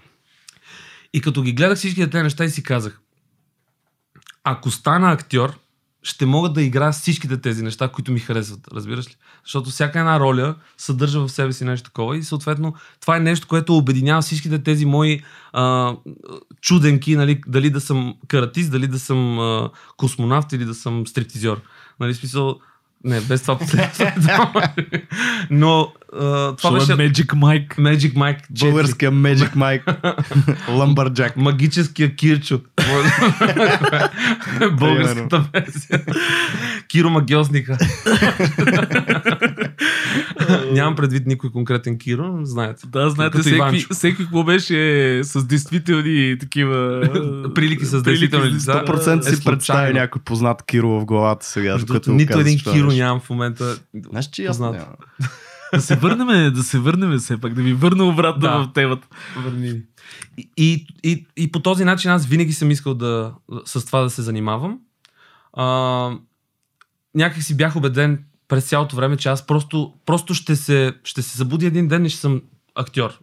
И 1.13 1.21
като 1.21 1.41
ги 1.41 1.53
гледах 1.53 1.77
всички 1.77 2.09
тези 2.09 2.23
неща 2.23 2.45
и 2.45 2.49
си 2.49 2.63
казах, 2.63 3.01
ако 4.43 4.71
стана 4.71 5.11
актьор, 5.11 5.59
ще 6.03 6.25
мога 6.25 6.49
да 6.49 6.61
играя 6.61 6.91
всичките 6.91 7.41
тези 7.41 7.63
неща, 7.63 7.87
които 7.87 8.11
ми 8.11 8.19
харесват. 8.19 8.67
Разбираш 8.73 9.07
ли? 9.07 9.15
Защото 9.43 9.69
всяка 9.69 9.99
една 9.99 10.19
роля 10.19 10.55
съдържа 10.77 11.19
в 11.19 11.29
себе 11.29 11.53
си 11.53 11.65
нещо 11.65 11.89
такова 11.89 12.17
и 12.17 12.23
съответно 12.23 12.73
това 13.01 13.17
е 13.17 13.19
нещо, 13.19 13.47
което 13.47 13.77
обединява 13.77 14.21
всичките 14.21 14.63
тези 14.63 14.85
мои 14.85 15.21
а, 15.53 15.95
чуденки, 16.61 17.15
нали, 17.15 17.41
дали 17.47 17.69
да 17.69 17.81
съм 17.81 18.15
каратист, 18.27 18.71
дали 18.71 18.87
да 18.87 18.99
съм 18.99 19.39
а, 19.39 19.69
космонавт 19.97 20.53
или 20.53 20.65
да 20.65 20.75
съм 20.75 21.07
стриптизьор. 21.07 21.61
Нали, 21.99 22.13
смисъл, 22.13 22.59
не, 23.03 23.21
без 23.21 23.41
това 23.41 23.57
последното. 23.57 24.05
Но 25.49 25.93
а, 26.13 26.19
това 26.19 26.55
Това 26.55 26.71
беше 26.71 26.91
е 26.91 26.95
Magic 26.95 27.25
Mike. 27.25 27.75
Magic 27.75 28.13
Mike 28.13 28.41
4. 28.53 28.59
Българския 28.59 29.11
Magic 29.11 29.55
Mike. 29.55 29.83
Lumberjack. 30.67 31.35
Магическия 31.35 32.15
Кирчо. 32.15 32.61
Българската 34.71 35.45
версия. 35.53 36.03
Киро 36.87 37.09
Магиосника. 37.09 37.77
Нямам 40.71 40.95
предвид 40.95 41.27
никой 41.27 41.51
конкретен 41.51 41.97
Киро, 41.97 42.27
но 42.27 42.45
знаете. 42.45 42.87
Да, 42.87 43.09
знаете, 43.09 43.37
всеки, 43.39 43.85
всеки 43.91 44.17
какво 44.17 44.43
беше 44.43 44.75
с 45.23 45.45
действителни 45.45 46.37
такива... 46.39 47.01
Прилики 47.55 47.85
с 47.85 48.03
действителни 48.03 48.49
лица. 48.51 48.71
100% 48.71 49.31
Е, 49.31 49.35
си 49.35 49.43
представя 49.43 49.93
някой 49.93 50.21
познат 50.21 50.63
Киро 50.63 50.99
в 50.99 51.05
главата 51.05 51.45
сега. 51.45 51.77
Нито 52.07 52.39
един 52.39 52.59
Киро 52.59 52.87
нямам 52.87 53.19
в 53.19 53.29
момента. 53.29 53.79
Знаеш, 54.09 54.25
че 54.29 54.45
аз 54.45 54.57
познат. 54.57 54.73
нямам. 54.73 54.95
Да 55.73 55.81
се 55.81 55.95
върнем, 55.95 56.53
да 56.53 56.63
се 56.63 56.79
върнем 56.79 57.17
все 57.17 57.37
пак, 57.37 57.53
да 57.53 57.61
ви 57.61 57.73
върна 57.73 58.03
обратно 58.05 58.41
Да. 58.41 58.57
в 58.57 58.73
темата. 58.73 59.07
Върни. 59.37 59.71
ни. 59.71 59.81
И, 60.37 60.49
и, 60.57 60.87
и, 61.03 61.25
и 61.37 61.51
по 61.51 61.59
този 61.59 61.83
начин 61.83 62.11
аз 62.11 62.25
винаги 62.25 62.53
съм 62.53 62.71
искал 62.71 62.93
да, 62.93 63.33
с 63.65 63.85
това 63.85 64.01
да 64.01 64.09
се 64.09 64.21
занимавам. 64.21 64.79
А, 65.53 66.09
някак 67.15 67.43
си 67.43 67.57
бях 67.57 67.75
убеден 67.75 68.23
през 68.47 68.69
цялото 68.69 68.95
време, 68.95 69.17
че 69.17 69.29
аз 69.29 69.47
просто, 69.47 69.93
просто 70.05 70.33
ще, 70.33 70.55
се, 70.55 70.93
ще 71.03 71.21
се 71.21 71.37
събуди 71.37 71.65
един 71.65 71.87
ден 71.87 72.05
и 72.05 72.09
ще 72.09 72.19
съм 72.19 72.41
актьор. 72.75 73.19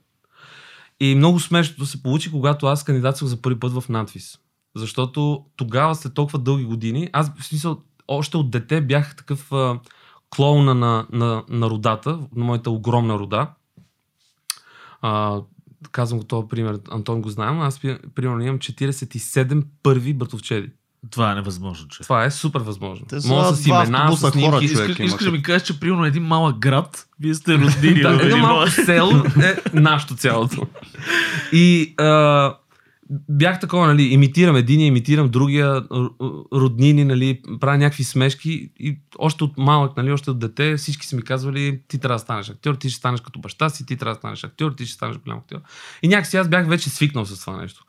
И 1.01 1.15
много 1.15 1.41
смешното 1.41 1.87
се 1.87 2.03
получи, 2.03 2.31
когато 2.31 2.67
аз 2.67 2.85
кандидатствах 2.85 3.29
за 3.29 3.43
първи 3.43 3.61
път 3.61 3.73
в 3.73 3.89
надвис. 3.89 4.39
Защото 4.77 5.45
тогава, 5.57 5.95
след 5.95 6.15
толкова 6.15 6.39
дълги 6.39 6.65
години, 6.65 7.11
аз 7.13 7.33
в 7.39 7.45
смисъл, 7.45 7.83
още 8.09 8.37
от 8.37 8.51
дете 8.51 8.81
бях 8.81 9.17
такъв 9.17 9.53
а, 9.53 9.81
клоуна 10.31 10.75
на, 10.75 11.07
на, 11.13 11.45
на 11.49 11.71
родата, 11.71 12.19
на 12.37 12.45
моята 12.45 12.71
огромна 12.71 13.19
рода. 13.19 13.51
А, 15.01 15.43
казвам 15.93 16.19
го 16.19 16.27
този 16.27 16.49
пример, 16.49 16.81
Антон 16.91 17.23
го 17.23 17.29
знаем, 17.29 17.61
аз 17.61 17.81
примерно 18.15 18.41
имам 18.41 18.59
47 18.59 19.65
първи 19.83 20.15
братовчеди. 20.15 20.71
Това 21.11 21.33
е 21.33 21.35
невъзможно, 21.35 21.89
че. 21.89 22.03
Това 22.03 22.25
е 22.25 22.31
супер 22.31 22.61
възможно. 22.61 23.07
Те 23.07 23.17
Може 23.25 23.57
с 23.57 23.67
имена, 23.67 24.17
с 24.17 24.31
снимки. 24.31 24.41
хора. 24.41 24.65
Искаш, 24.65 24.99
искаш 24.99 25.25
да 25.25 25.31
ми 25.31 25.43
кажеш, 25.43 25.63
че 25.63 25.81
примерно 25.81 26.05
един 26.05 26.23
малък 26.23 26.59
град, 26.59 27.07
вие 27.21 27.35
сте 27.35 27.55
роднини. 27.55 28.01
Да, 28.01 28.19
едно 28.23 28.37
малко 28.37 28.55
малък- 28.55 28.85
село 28.85 29.11
е 29.43 29.57
нашето 29.73 30.17
цялото. 30.17 30.67
И 31.53 31.95
а, 31.99 32.55
бях 33.29 33.61
такова, 33.61 33.87
нали, 33.87 34.03
имитирам 34.03 34.57
единия, 34.57 34.87
имитирам 34.87 35.29
другия, 35.29 35.83
роднини, 36.53 37.05
нали, 37.05 37.41
правя 37.61 37.79
някакви 37.79 38.05
смешки 38.05 38.71
и 38.79 38.99
още 39.19 39.45
от 39.45 39.59
малък, 39.59 39.97
нали, 39.97 40.13
още 40.13 40.31
от 40.31 40.39
дете 40.39 40.77
всички 40.77 41.07
са 41.07 41.17
ми 41.17 41.23
казвали, 41.23 41.81
ти 41.89 41.99
трябва 41.99 42.15
да 42.15 42.23
станеш 42.23 42.51
актьор, 42.51 42.75
ти 42.75 42.91
ще 42.91 42.99
станеш 42.99 43.21
като 43.21 43.39
баща 43.39 43.69
си, 43.71 43.87
ти 43.87 43.97
трябва 43.97 44.15
да 44.15 44.19
станеш 44.19 44.45
актьор, 44.45 44.73
ти 44.73 44.87
ще 44.87 44.95
станеш 44.95 45.17
голям 45.19 45.39
актьор. 45.39 45.59
И 46.03 46.09
някакси 46.09 46.37
аз 46.37 46.49
бях 46.49 46.69
вече 46.69 46.91
свикнал 46.91 47.25
с 47.27 47.41
това 47.41 47.57
нещо. 47.57 47.85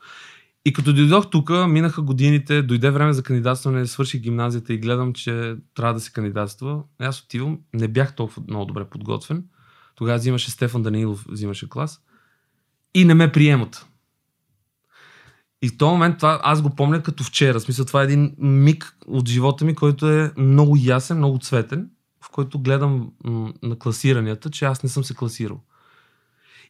И 0.66 0.72
като 0.72 0.92
дойдох 0.92 1.30
тук, 1.30 1.50
минаха 1.68 2.02
годините, 2.02 2.62
дойде 2.62 2.90
време 2.90 3.12
за 3.12 3.22
кандидатстване, 3.22 3.86
свърших 3.86 4.20
гимназията 4.20 4.72
и 4.72 4.78
гледам, 4.78 5.12
че 5.12 5.56
трябва 5.74 5.94
да 5.94 6.00
се 6.00 6.12
кандидатства. 6.12 6.82
Аз 6.98 7.20
отивам, 7.20 7.58
не 7.74 7.88
бях 7.88 8.14
толкова 8.14 8.42
много 8.48 8.64
добре 8.64 8.84
подготвен. 8.84 9.44
Тогава 9.94 10.18
взимаше 10.18 10.50
Стефан 10.50 10.82
Данилов, 10.82 11.24
взимаше 11.28 11.68
клас. 11.68 12.00
И 12.94 13.04
не 13.04 13.14
ме 13.14 13.32
приемат. 13.32 13.86
И 15.62 15.68
в 15.68 15.78
този 15.78 15.90
момент 15.90 16.16
това, 16.18 16.40
аз 16.42 16.62
го 16.62 16.70
помня 16.70 17.02
като 17.02 17.24
вчера. 17.24 17.60
Смисъл, 17.60 17.84
това 17.84 18.00
е 18.00 18.04
един 18.04 18.34
миг 18.38 18.96
от 19.06 19.28
живота 19.28 19.64
ми, 19.64 19.74
който 19.74 20.08
е 20.08 20.32
много 20.36 20.76
ясен, 20.80 21.16
много 21.16 21.38
цветен, 21.38 21.90
в 22.24 22.30
който 22.30 22.58
гледам 22.58 23.12
м- 23.24 23.52
на 23.62 23.78
класиранията, 23.78 24.50
че 24.50 24.64
аз 24.64 24.82
не 24.82 24.88
съм 24.88 25.04
се 25.04 25.14
класирал. 25.14 25.60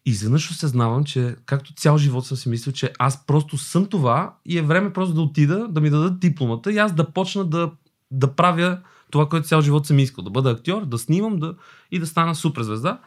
И 0.06 0.10
изведнъж 0.10 0.50
осъзнавам, 0.50 1.04
че 1.04 1.36
както 1.46 1.72
цял 1.74 1.98
живот 1.98 2.26
съм 2.26 2.36
си 2.36 2.48
мислил, 2.48 2.72
че 2.72 2.92
аз 2.98 3.26
просто 3.26 3.58
съм 3.58 3.86
това 3.86 4.34
и 4.46 4.58
е 4.58 4.62
време 4.62 4.92
просто 4.92 5.14
да 5.14 5.20
отида, 5.20 5.68
да 5.68 5.80
ми 5.80 5.90
дадат 5.90 6.20
дипломата 6.20 6.72
и 6.72 6.78
аз 6.78 6.92
да 6.92 7.10
почна 7.10 7.44
да, 7.44 7.70
да 8.10 8.34
правя 8.34 8.78
това, 9.10 9.28
което 9.28 9.46
цял 9.46 9.60
живот 9.60 9.86
съм 9.86 9.98
искал. 9.98 10.24
Да 10.24 10.30
бъда 10.30 10.50
актьор, 10.50 10.84
да 10.84 10.98
снимам 10.98 11.38
да, 11.38 11.54
и 11.90 11.98
да 11.98 12.06
стана 12.06 12.34
суперзвезда. 12.34 12.98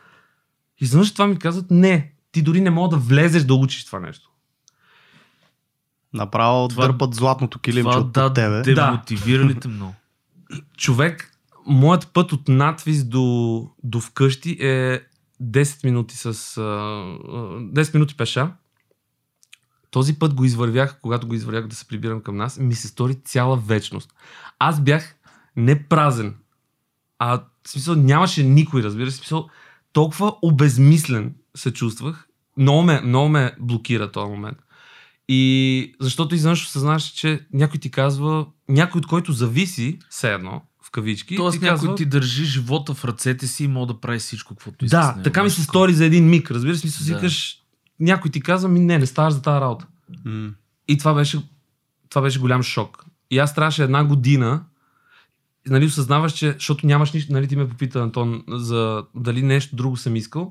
И 0.82 0.84
изведнъж 0.86 1.14
това 1.14 1.28
ми 1.28 1.40
казват, 1.40 1.72
не, 1.72 2.12
ти 2.32 2.42
дори 2.42 2.62
не 2.62 2.70
мога 2.70 2.90
да 2.90 2.98
влезеш 2.98 3.44
да 3.44 3.54
учиш 3.54 3.86
това 3.86 4.00
нещо. 4.00 4.30
Направо 6.14 6.68
Това- 6.68 6.88
дърпат 6.88 7.14
златното 7.16 7.60
килимче 7.60 7.92
Това 7.92 8.00
от 8.00 8.12
да, 8.12 8.34
тебе. 8.34 8.74
демотивира 8.74 9.46
ли 9.46 9.60
те 9.60 9.68
много? 9.68 9.94
човек, 10.78 11.32
моят 11.68 12.08
път 12.14 12.32
от 12.32 12.48
надвис 12.48 13.04
до, 13.04 13.68
до 13.84 14.00
вкъщи 14.00 14.58
е 14.60 15.02
10 15.42 15.84
минути 15.86 16.18
с... 16.18 16.26
а, 16.26 16.32
а, 16.32 16.64
10 16.64 17.94
минути 17.94 18.18
пеша. 18.18 18.54
Този 19.92 20.20
път 20.20 20.34
го 20.34 20.46
извървях, 20.46 21.00
когато 21.02 21.28
го 21.28 21.34
извървях 21.34 21.68
да 21.68 21.76
се 21.76 21.88
прибирам 21.88 22.22
към 22.22 22.38
нас, 22.38 22.60
ми 22.60 22.76
се 22.76 22.88
стори 22.88 23.16
цяла 23.16 23.58
вечност. 23.58 24.14
Аз 24.60 24.82
бях 24.82 25.16
не 25.56 25.84
празен, 25.84 26.36
а 27.20 27.38
в 27.64 27.70
смисъл 27.70 27.96
нямаше 27.96 28.44
никой, 28.44 28.84
разбира 28.84 29.12
се, 29.12 29.18
смисъл 29.18 29.50
толкова 29.94 30.36
обезмислен 30.42 31.36
се 31.56 31.74
чувствах. 31.74 32.28
Много 32.58 32.84
ме, 32.84 33.02
много 33.02 33.30
ме 33.30 33.56
блокира 33.60 34.12
този 34.12 34.30
момент. 34.30 34.58
И 35.28 35.96
защото 36.00 36.36
изведнъж 36.36 36.66
осъзнаваш, 36.66 37.04
че 37.04 37.48
някой 37.54 37.80
ти 37.80 37.92
казва, 37.92 38.46
някой 38.70 39.00
от 39.00 39.08
който 39.08 39.32
зависи, 39.32 40.00
все 40.10 40.34
едно, 40.34 40.62
в 40.90 40.92
кавички, 40.92 41.36
Тоест 41.36 41.60
ти 41.60 41.66
някой 41.66 41.78
казва, 41.78 41.96
ти 41.96 42.06
държи 42.06 42.46
живота 42.46 42.94
в 42.94 43.06
ръцете 43.06 43.48
си 43.48 43.64
и 43.64 43.68
може 43.68 43.88
да 43.88 44.00
прави 44.00 44.20
всичко, 44.20 44.56
каквото 44.56 44.86
иска. 44.86 44.98
с 44.98 45.06
да, 45.06 45.12
него. 45.12 45.24
така 45.24 45.44
ми 45.44 45.50
се 45.50 45.64
стори 45.64 45.94
за 45.94 46.06
един 46.06 46.30
миг, 46.30 46.52
разбира 46.52 46.76
се, 46.76 46.88
мисля 46.88 47.04
си 47.04 47.12
Да. 47.12 47.16
викаш, 47.18 47.58
някой 48.00 48.32
ти 48.32 48.42
казва, 48.42 48.70
ми 48.70 48.80
не, 48.80 48.98
не 48.98 49.06
ставаш 49.06 49.34
за 49.34 49.42
тази 49.42 49.62
работа. 49.62 49.86
М. 50.26 50.50
И 50.88 50.98
това 50.98 51.14
беше, 51.14 51.42
това 52.10 52.22
беше 52.22 52.40
голям 52.40 52.64
шок. 52.64 53.06
И 53.32 53.40
аз 53.40 53.56
трябваше 53.56 53.84
една 53.84 54.04
година, 54.04 54.64
нали, 55.68 55.86
осъзнаваш, 55.86 56.34
че, 56.34 56.52
защото 56.52 56.88
нямаш 56.88 57.12
нищо, 57.12 57.34
нали, 57.34 57.48
ти 57.48 57.56
ме 57.56 57.70
попита, 57.70 58.00
Антон, 58.02 58.44
за 58.50 59.04
дали 59.16 59.42
нещо 59.42 59.76
друго 59.76 59.98
съм 59.98 60.16
искал. 60.16 60.50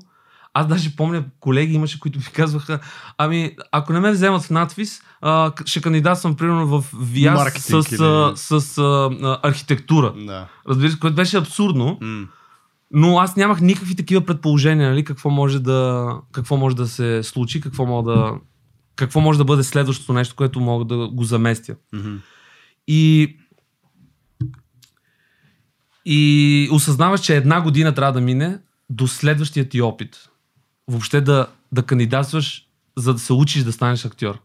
Аз 0.59 0.67
даже 0.67 0.95
помня, 0.95 1.23
колеги 1.39 1.73
имаше, 1.73 1.99
които 1.99 2.19
ми 2.19 2.25
казваха, 2.25 2.79
ами, 3.17 3.55
ако 3.71 3.93
не 3.93 3.99
ме 3.99 4.11
вземат 4.11 4.41
в 4.41 4.49
надвис, 4.49 5.01
а, 5.21 5.51
ще 5.65 5.81
кандидатствам, 5.81 6.35
примерно, 6.35 6.67
в 6.67 6.85
ВИАС 7.01 7.35
Маркетинг 7.35 7.87
с, 7.87 7.91
или- 7.91 8.35
с 8.35 8.77
а, 8.77 9.09
а, 9.23 9.39
архитектура. 9.43 10.13
Да. 10.17 10.47
Разбира 10.69 10.91
се, 10.91 10.99
което 10.99 11.15
беше 11.15 11.37
абсурдно. 11.37 11.97
М. 12.01 12.27
Но 12.91 13.19
аз 13.19 13.35
нямах 13.35 13.61
никакви 13.61 13.95
такива 13.95 14.25
предположения, 14.25 14.89
нали, 14.89 15.03
какво 15.03 15.29
може 15.29 15.59
да, 15.59 16.09
какво 16.31 16.57
може 16.57 16.75
да 16.75 16.87
се 16.87 17.23
случи, 17.23 17.61
какво 17.61 17.85
мога 17.85 18.11
да, 18.11 18.33
какво 18.95 19.19
може 19.19 19.37
да 19.37 19.45
бъде 19.45 19.63
следващото 19.63 20.13
нещо, 20.13 20.35
което 20.35 20.59
мога 20.59 20.85
да 20.85 21.07
го 21.07 21.23
заместя. 21.23 21.75
Мгм. 21.93 22.15
И, 22.87 23.35
и 26.05 26.69
осъзнаваш, 26.71 27.21
че 27.21 27.35
една 27.35 27.61
година 27.61 27.95
трябва 27.95 28.13
да 28.13 28.21
мине 28.21 28.59
до 28.89 29.07
следващия 29.07 29.69
ти 29.69 29.81
опит. 29.81 30.28
Въобще 30.89 31.21
да, 31.21 31.47
да 31.71 31.83
кандидатстваш, 31.83 32.67
за 32.97 33.13
да 33.13 33.19
се 33.19 33.33
учиш 33.33 33.63
да 33.63 33.71
станеш 33.71 34.05
актьор. 34.05 34.39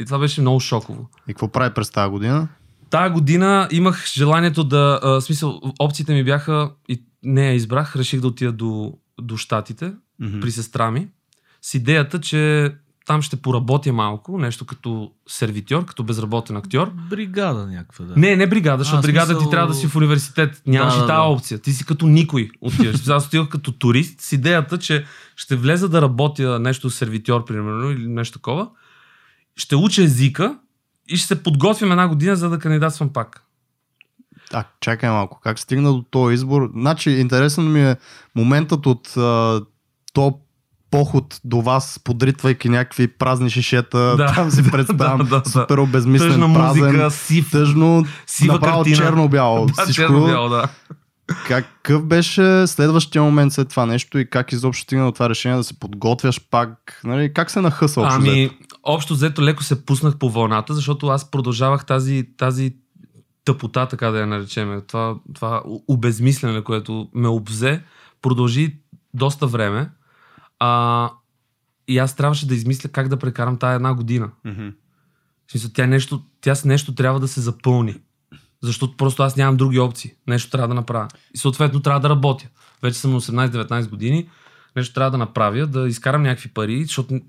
И 0.00 0.04
това 0.04 0.18
беше 0.18 0.40
много 0.40 0.60
шоково. 0.60 1.08
И 1.28 1.34
какво 1.34 1.48
прави 1.48 1.74
през 1.74 1.90
тази 1.90 2.10
година? 2.10 2.48
Тая 2.90 3.10
година 3.10 3.68
имах 3.72 4.06
желанието 4.06 4.64
да... 4.64 5.00
А, 5.02 5.20
смисъл, 5.20 5.60
опциите 5.78 6.12
ми 6.14 6.24
бяха... 6.24 6.70
И 6.88 7.02
не 7.22 7.46
я 7.46 7.54
избрах, 7.54 7.96
реших 7.96 8.20
да 8.20 8.26
отида 8.26 8.52
до, 8.52 8.92
до 9.20 9.36
Штатите 9.36 9.92
Мгм. 10.20 10.40
при 10.40 10.50
сестра 10.50 10.90
ми, 10.90 11.08
с 11.62 11.74
идеята, 11.74 12.20
че 12.20 12.72
там 13.06 13.22
ще 13.22 13.36
поработя 13.36 13.92
малко, 13.92 14.38
нещо 14.38 14.64
като 14.64 15.12
сервитьор, 15.28 15.84
като 15.84 16.04
безработен 16.04 16.56
актьор. 16.56 16.90
Бригада 17.10 17.66
някаква, 17.66 18.04
да. 18.04 18.14
Не, 18.16 18.36
не 18.36 18.46
бригада, 18.46 18.78
защото 18.78 18.98
А, 18.98 19.02
бригада 19.02 19.26
смисъл- 19.26 19.42
ти 19.42 19.50
трябва 19.50 19.68
да 19.68 19.74
си 19.74 19.86
в 19.86 19.96
университет. 19.96 20.62
Нямаш 20.66 20.94
Да, 20.94 20.98
и 20.98 21.00
тази 21.00 21.16
да. 21.16 21.22
опция. 21.22 21.58
Ти 21.58 21.72
си 21.72 21.86
като 21.86 22.06
никой 22.06 22.50
отиваш. 22.60 23.08
Аз 23.08 23.26
отивах 23.26 23.48
като 23.48 23.72
турист 23.72 24.20
с 24.20 24.32
идеята, 24.32 24.78
че 24.78 25.04
ще 25.36 25.56
влеза 25.56 25.88
да 25.88 26.02
работя 26.02 26.58
нещо 26.58 26.90
сервитьор, 26.90 27.44
примерно, 27.44 27.90
или 27.90 28.06
нещо 28.06 28.38
такова. 28.38 28.68
Ще 29.56 29.76
уча 29.76 30.02
езика 30.02 30.58
и 31.08 31.16
ще 31.16 31.26
се 31.26 31.42
подготвям 31.42 31.90
една 31.90 32.08
година, 32.08 32.36
за 32.36 32.50
да 32.50 32.58
кандидатствам 32.58 33.08
пак. 33.08 33.42
А, 34.52 34.64
чакай 34.80 35.10
малко. 35.10 35.40
Как 35.40 35.58
стигна 35.58 35.92
до 35.92 36.02
този 36.02 36.34
избор? 36.34 36.70
Значи, 36.74 37.10
интересен 37.10 37.72
ми 37.72 37.82
е 37.82 37.96
моментът 38.34 38.86
от 38.86 39.16
а, 39.16 39.60
то 40.12 40.38
поход 40.90 41.40
до 41.44 41.60
вас, 41.60 42.00
подритвайки 42.04 42.68
някакви 42.68 43.08
празни 43.08 43.50
шишета. 43.50 43.98
Да. 44.16 44.32
Там 44.34 44.50
си 44.50 44.62
представям 44.70 45.18
Да, 45.18 45.40
да, 45.40 45.50
супер 45.50 45.78
обезмислен, 45.78 46.28
Тъжна 46.28 46.54
празен. 46.54 46.84
музика, 46.84 47.10
сив, 47.10 47.50
Тъжно, 47.50 48.04
сива 48.26 48.54
направо 48.54 48.76
картина. 48.76 48.96
черно-бяло. 48.96 49.66
Да, 49.66 49.72
Всичко. 49.84 49.92
черно-бяло, 50.02 50.48
да. 50.48 50.68
Какъв 51.46 52.04
беше 52.04 52.66
следващия 52.66 53.22
момент 53.22 53.52
след 53.52 53.68
това 53.68 53.86
нещо 53.86 54.18
и 54.18 54.30
как 54.30 54.52
изобщо 54.52 54.82
стигна 54.82 55.04
до 55.04 55.12
това 55.12 55.28
решение 55.28 55.56
да 55.58 55.64
се 55.64 55.78
подготвяш 55.80 56.40
пак? 56.50 57.00
Нали, 57.04 57.32
как 57.34 57.50
се 57.50 57.60
нахъса 57.60 58.00
общо 58.00 58.18
взето? 58.20 58.32
Ами, 58.32 58.50
общо 58.82 59.14
взето 59.14 59.42
леко 59.42 59.62
се 59.62 59.86
пуснах 59.86 60.16
по 60.18 60.30
вълната, 60.30 60.74
защото 60.74 61.06
аз 61.06 61.30
продължавах 61.30 61.86
тази, 61.86 62.24
тази 62.36 62.74
тъпота, 63.44 63.86
така 63.86 64.10
да 64.10 64.20
я 64.20 64.26
наречем. 64.26 64.80
Това, 64.86 65.14
това 65.34 65.62
обезмислене, 65.88 66.62
което 66.62 67.08
ме 67.14 67.28
обзе, 67.28 67.82
продължи 68.22 68.76
доста 69.14 69.46
време. 69.46 69.90
А, 70.60 71.10
и 71.88 71.98
аз 71.98 72.16
трябваше 72.16 72.46
да 72.46 72.54
измисля 72.54 72.88
как 72.88 73.08
да 73.08 73.16
прекарам 73.16 73.58
тая 73.58 73.74
една 73.74 73.94
година. 73.94 74.30
В 75.46 75.50
смисъл, 75.52 75.70
тя, 75.74 75.86
нещо, 75.86 76.22
тя 76.40 76.54
с 76.54 76.64
нещо 76.64 76.94
трябва 76.94 77.20
да 77.20 77.28
се 77.28 77.40
запълни. 77.40 77.96
Защото 78.62 78.96
просто 78.96 79.22
аз 79.22 79.36
нямам 79.36 79.56
други 79.56 79.78
опции. 79.78 80.14
Нещо 80.26 80.50
трябва 80.50 80.68
да 80.68 80.74
направя. 80.74 81.08
И 81.34 81.38
съответно 81.38 81.80
трябва 81.80 82.00
да 82.00 82.08
работя. 82.08 82.48
Вече 82.82 82.98
съм 82.98 83.12
на 83.12 83.20
18-19 83.20 83.88
години. 83.88 84.28
Нещо 84.76 84.94
трябва 84.94 85.10
да 85.10 85.18
направя, 85.18 85.66
да 85.66 85.88
изкарам 85.88 86.22
някакви 86.22 86.48
пари, 86.48 86.84
защото 86.84 87.20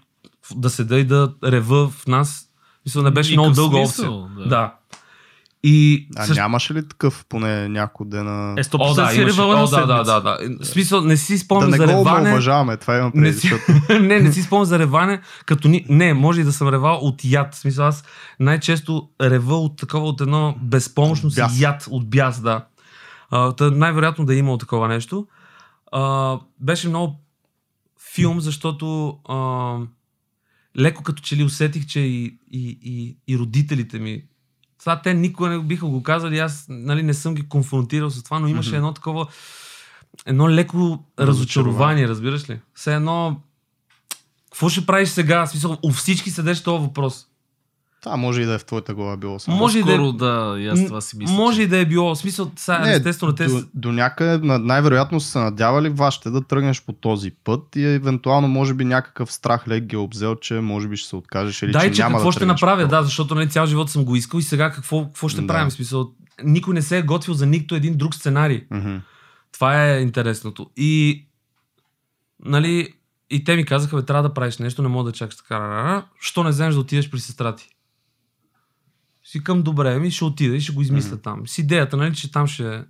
да 0.55 0.69
седа 0.69 0.99
и 0.99 1.03
да 1.03 1.33
рева 1.43 1.89
в 1.89 2.07
нас. 2.07 2.47
Мисля, 2.85 3.03
не 3.03 3.11
беше 3.11 3.33
много 3.33 3.49
Никакъв 3.49 3.71
дълга 3.71 3.87
опция. 3.87 4.09
да. 4.37 4.49
Да. 4.49 4.75
И 5.63 6.07
А 6.15 6.25
също- 6.25 6.41
нямаше 6.41 6.73
ли 6.73 6.87
такъв 6.87 7.25
поне 7.29 7.69
няколко 7.69 8.05
дена? 8.05 8.53
Е, 8.57 8.63
100% 8.63 8.77
О, 8.81 8.93
да, 8.95 9.07
си 9.07 9.21
имаше. 9.21 9.41
О, 9.41 9.47
на 9.47 9.67
да, 9.67 9.85
да, 9.85 10.03
да, 10.03 10.21
да. 10.21 10.37
В 10.59 10.65
смисъл, 10.65 11.01
не 11.01 11.17
си 11.17 11.33
да 11.33 11.39
спомням 11.39 11.69
не 11.69 11.77
за 11.77 11.83
го 11.83 11.89
реване. 11.89 12.29
уважаваме, 12.29 12.77
това 12.77 12.97
имам 12.97 13.11
Не 13.15 13.21
преди. 13.21 13.33
си, 13.33 13.47
Защото... 13.49 13.93
не, 13.99 14.19
не 14.19 14.31
си 14.33 14.41
спомням 14.41 14.65
за 14.65 14.79
реване, 14.79 15.21
като 15.45 15.67
ни... 15.67 15.85
Не, 15.89 16.13
може 16.13 16.41
и 16.41 16.43
да 16.43 16.53
съм 16.53 16.69
ревал 16.69 16.95
от 16.95 17.25
яд. 17.25 17.55
В 17.55 17.57
смисъл, 17.57 17.85
аз 17.85 18.03
най-често 18.39 19.09
рева 19.21 19.57
от 19.57 19.77
такова, 19.77 20.07
от 20.07 20.21
едно 20.21 20.55
безпомощно 20.61 21.29
си 21.31 21.35
Бяс. 21.35 21.59
яд, 21.59 21.87
от 21.89 22.09
бяс, 22.09 22.41
да. 22.41 22.65
А, 23.31 23.53
най-вероятно 23.61 24.25
да 24.25 24.33
е 24.33 24.37
имало 24.37 24.57
такова 24.57 24.87
нещо. 24.87 25.27
А, 25.91 26.37
беше 26.59 26.89
много 26.89 27.19
филм, 28.13 28.39
защото 28.41 29.17
а, 29.29 29.77
леко 30.79 31.03
като 31.03 31.21
че 31.23 31.35
ли 31.37 31.43
усетих, 31.43 31.85
че 31.85 31.99
и, 31.99 32.37
и, 32.51 32.79
и, 32.83 33.17
и 33.27 33.37
родителите 33.37 33.99
ми 33.99 34.23
това 34.81 35.01
те 35.01 35.13
никога 35.13 35.49
не 35.49 35.59
биха 35.59 35.85
го 35.85 36.03
казали, 36.03 36.39
аз 36.39 36.65
нали, 36.69 37.03
не 37.03 37.13
съм 37.13 37.35
ги 37.35 37.49
конфронтирал 37.49 38.09
с 38.09 38.23
това, 38.23 38.39
но 38.39 38.47
имаше 38.47 38.75
едно 38.75 38.93
такова, 38.93 39.27
едно 40.25 40.49
леко 40.49 41.05
разочарование, 41.19 42.07
разбираш 42.07 42.49
ли? 42.49 42.59
Все 42.73 42.95
едно, 42.95 43.41
какво 44.51 44.69
ще 44.69 44.85
правиш 44.85 45.09
сега? 45.09 45.45
В 45.45 45.49
смисъл, 45.49 45.77
у 45.83 45.91
всички 45.91 46.31
седеше 46.31 46.63
този 46.63 46.81
въпрос. 46.83 47.27
Това 48.01 48.17
може 48.17 48.41
и 48.41 48.45
да 48.45 48.53
е 48.53 48.57
в 48.57 48.65
твоята 48.65 48.93
глава 48.93 49.17
било 49.17 49.39
само. 49.39 49.57
Може 49.57 49.79
и 49.79 49.83
да 49.83 49.93
е- 49.93 50.11
да, 50.11 50.55
и 50.59 50.67
аз 50.67 50.85
това 50.85 51.01
си 51.01 51.17
мисля. 51.17 51.33
Може 51.33 51.61
и 51.61 51.67
да 51.67 51.77
е 51.77 51.85
било. 51.85 52.15
В 52.15 52.17
смисъл, 52.17 52.51
сега, 52.55 52.79
Не, 52.79 52.93
естествено, 52.93 53.35
те... 53.35 53.45
до, 53.45 53.63
до 53.73 53.91
някъде 53.91 54.37
на- 54.37 54.59
най-вероятно 54.59 55.19
са 55.19 55.31
се 55.31 55.39
надявали 55.39 55.89
вашите 55.89 56.29
да 56.29 56.41
тръгнеш 56.41 56.81
по 56.81 56.93
този 56.93 57.31
път 57.33 57.75
и 57.75 57.83
евентуално 57.85 58.47
може 58.47 58.73
би 58.73 58.85
някакъв 58.85 59.31
страх 59.31 59.67
лек 59.67 59.83
ги 59.83 59.95
е 59.95 59.99
обзел, 59.99 60.35
че 60.35 60.53
може 60.53 60.87
би 60.87 60.97
ще 60.97 61.09
се 61.09 61.15
откажеш 61.15 61.61
или 61.61 61.71
Да, 61.71 61.79
че, 61.79 61.87
и 61.87 61.93
че 61.93 62.01
няма 62.01 62.17
какво 62.17 62.27
да 62.27 62.31
ще 62.31 62.45
направя, 62.45 62.87
да, 62.87 63.03
защото 63.03 63.35
нали, 63.35 63.49
цял 63.49 63.65
живот 63.65 63.89
съм 63.89 64.05
го 64.05 64.15
искал 64.15 64.39
и 64.39 64.43
сега 64.43 64.71
какво, 64.71 65.05
какво 65.05 65.29
ще 65.29 65.41
Да. 65.41 65.47
правим? 65.47 65.69
В 65.69 65.73
Смисъл, 65.73 66.11
никой 66.43 66.73
не 66.73 66.81
се 66.81 66.97
е 66.97 67.01
готвил 67.01 67.33
за 67.33 67.45
нито 67.45 67.75
един 67.75 67.97
друг 67.97 68.15
сценарий. 68.15 68.63
Мгм. 68.71 68.95
Това 69.51 69.85
е 69.85 69.99
интересното. 69.99 70.69
И, 70.77 71.25
нали, 72.39 72.93
и 73.29 73.43
те 73.43 73.55
ми 73.55 73.65
казаха, 73.65 73.95
бе, 73.95 74.01
трябва 74.01 74.23
да 74.23 74.33
правиш 74.33 74.57
нещо, 74.57 74.81
не 74.81 74.87
мога 74.87 75.11
да 75.11 75.17
чакаш 75.17 75.37
така. 75.37 76.05
Що 76.19 76.43
не 76.43 76.49
вземеш 76.49 76.73
да 76.73 76.79
отидеш 76.81 77.09
при 77.09 77.19
сестра 77.19 77.55
ти? 77.55 77.69
Си 79.31 79.43
към 79.43 79.63
добре, 79.63 79.99
ми 79.99 80.11
ще 80.11 80.25
отида 80.25 80.55
и 80.55 80.61
ще 80.61 80.73
го 80.73 80.81
измисля 80.81 81.13
Мгм. 81.13 81.21
там. 81.21 81.47
С 81.47 81.57
идеята, 81.57 81.97
нали, 81.97 82.15
че 82.15 82.31
там 82.31 82.47
ще 82.47 82.83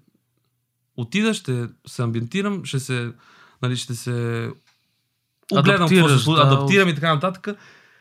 отида, 0.97 1.34
ще 1.34 1.67
се 1.88 2.01
амбиентирам, 2.01 2.65
ще 2.65 2.80
се, 2.80 3.12
нали, 3.62 3.75
ще 3.75 3.95
се 3.95 4.49
огледам 5.51 5.89
какво 5.89 6.10
се 6.10 6.17
случва, 6.17 6.45
да. 6.45 6.54
адаптирам 6.54 6.89
и 6.89 6.95
така 6.95 7.13
нататък. 7.13 7.47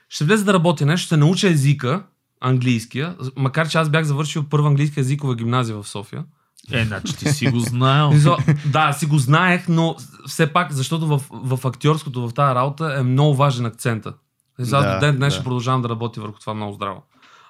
Ще 0.08 0.24
влезе 0.24 0.44
да 0.44 0.52
работя 0.52 0.86
нещо, 0.86 1.06
ще 1.06 1.16
науча 1.16 1.48
езика, 1.48 2.02
английския, 2.40 3.16
макар 3.36 3.68
че 3.68 3.78
аз 3.78 3.90
бях 3.90 4.04
завършил 4.04 4.44
първа 4.44 4.68
английска 4.68 5.00
езикова 5.00 5.34
гимназия 5.34 5.82
в 5.82 5.88
София. 5.88 6.24
Е, 6.72 6.84
значи 6.84 7.16
ти 7.16 7.28
си 7.28 7.50
го 7.50 7.58
знаел. 7.58 8.12
Да, 8.66 8.92
си 8.92 9.06
го 9.06 9.18
знаех, 9.18 9.68
но 9.68 9.96
все 10.26 10.52
пак, 10.52 10.72
защото 10.72 11.06
в, 11.06 11.22
в 11.30 11.66
актьорското, 11.66 12.28
в 12.28 12.34
тази 12.34 12.54
работа 12.54 12.94
е 12.98 13.02
много 13.02 13.34
важен 13.34 13.66
акцента. 13.66 14.14
Аз 14.60 14.68
Да, 14.68 14.94
до 14.94 15.00
ден 15.00 15.16
днес 15.16 15.32
да. 15.32 15.34
ще 15.34 15.44
продължавам 15.44 15.82
да 15.82 15.88
работя 15.88 16.20
върху 16.20 16.40
това 16.40 16.54
много 16.54 16.72
здраво. 16.72 17.02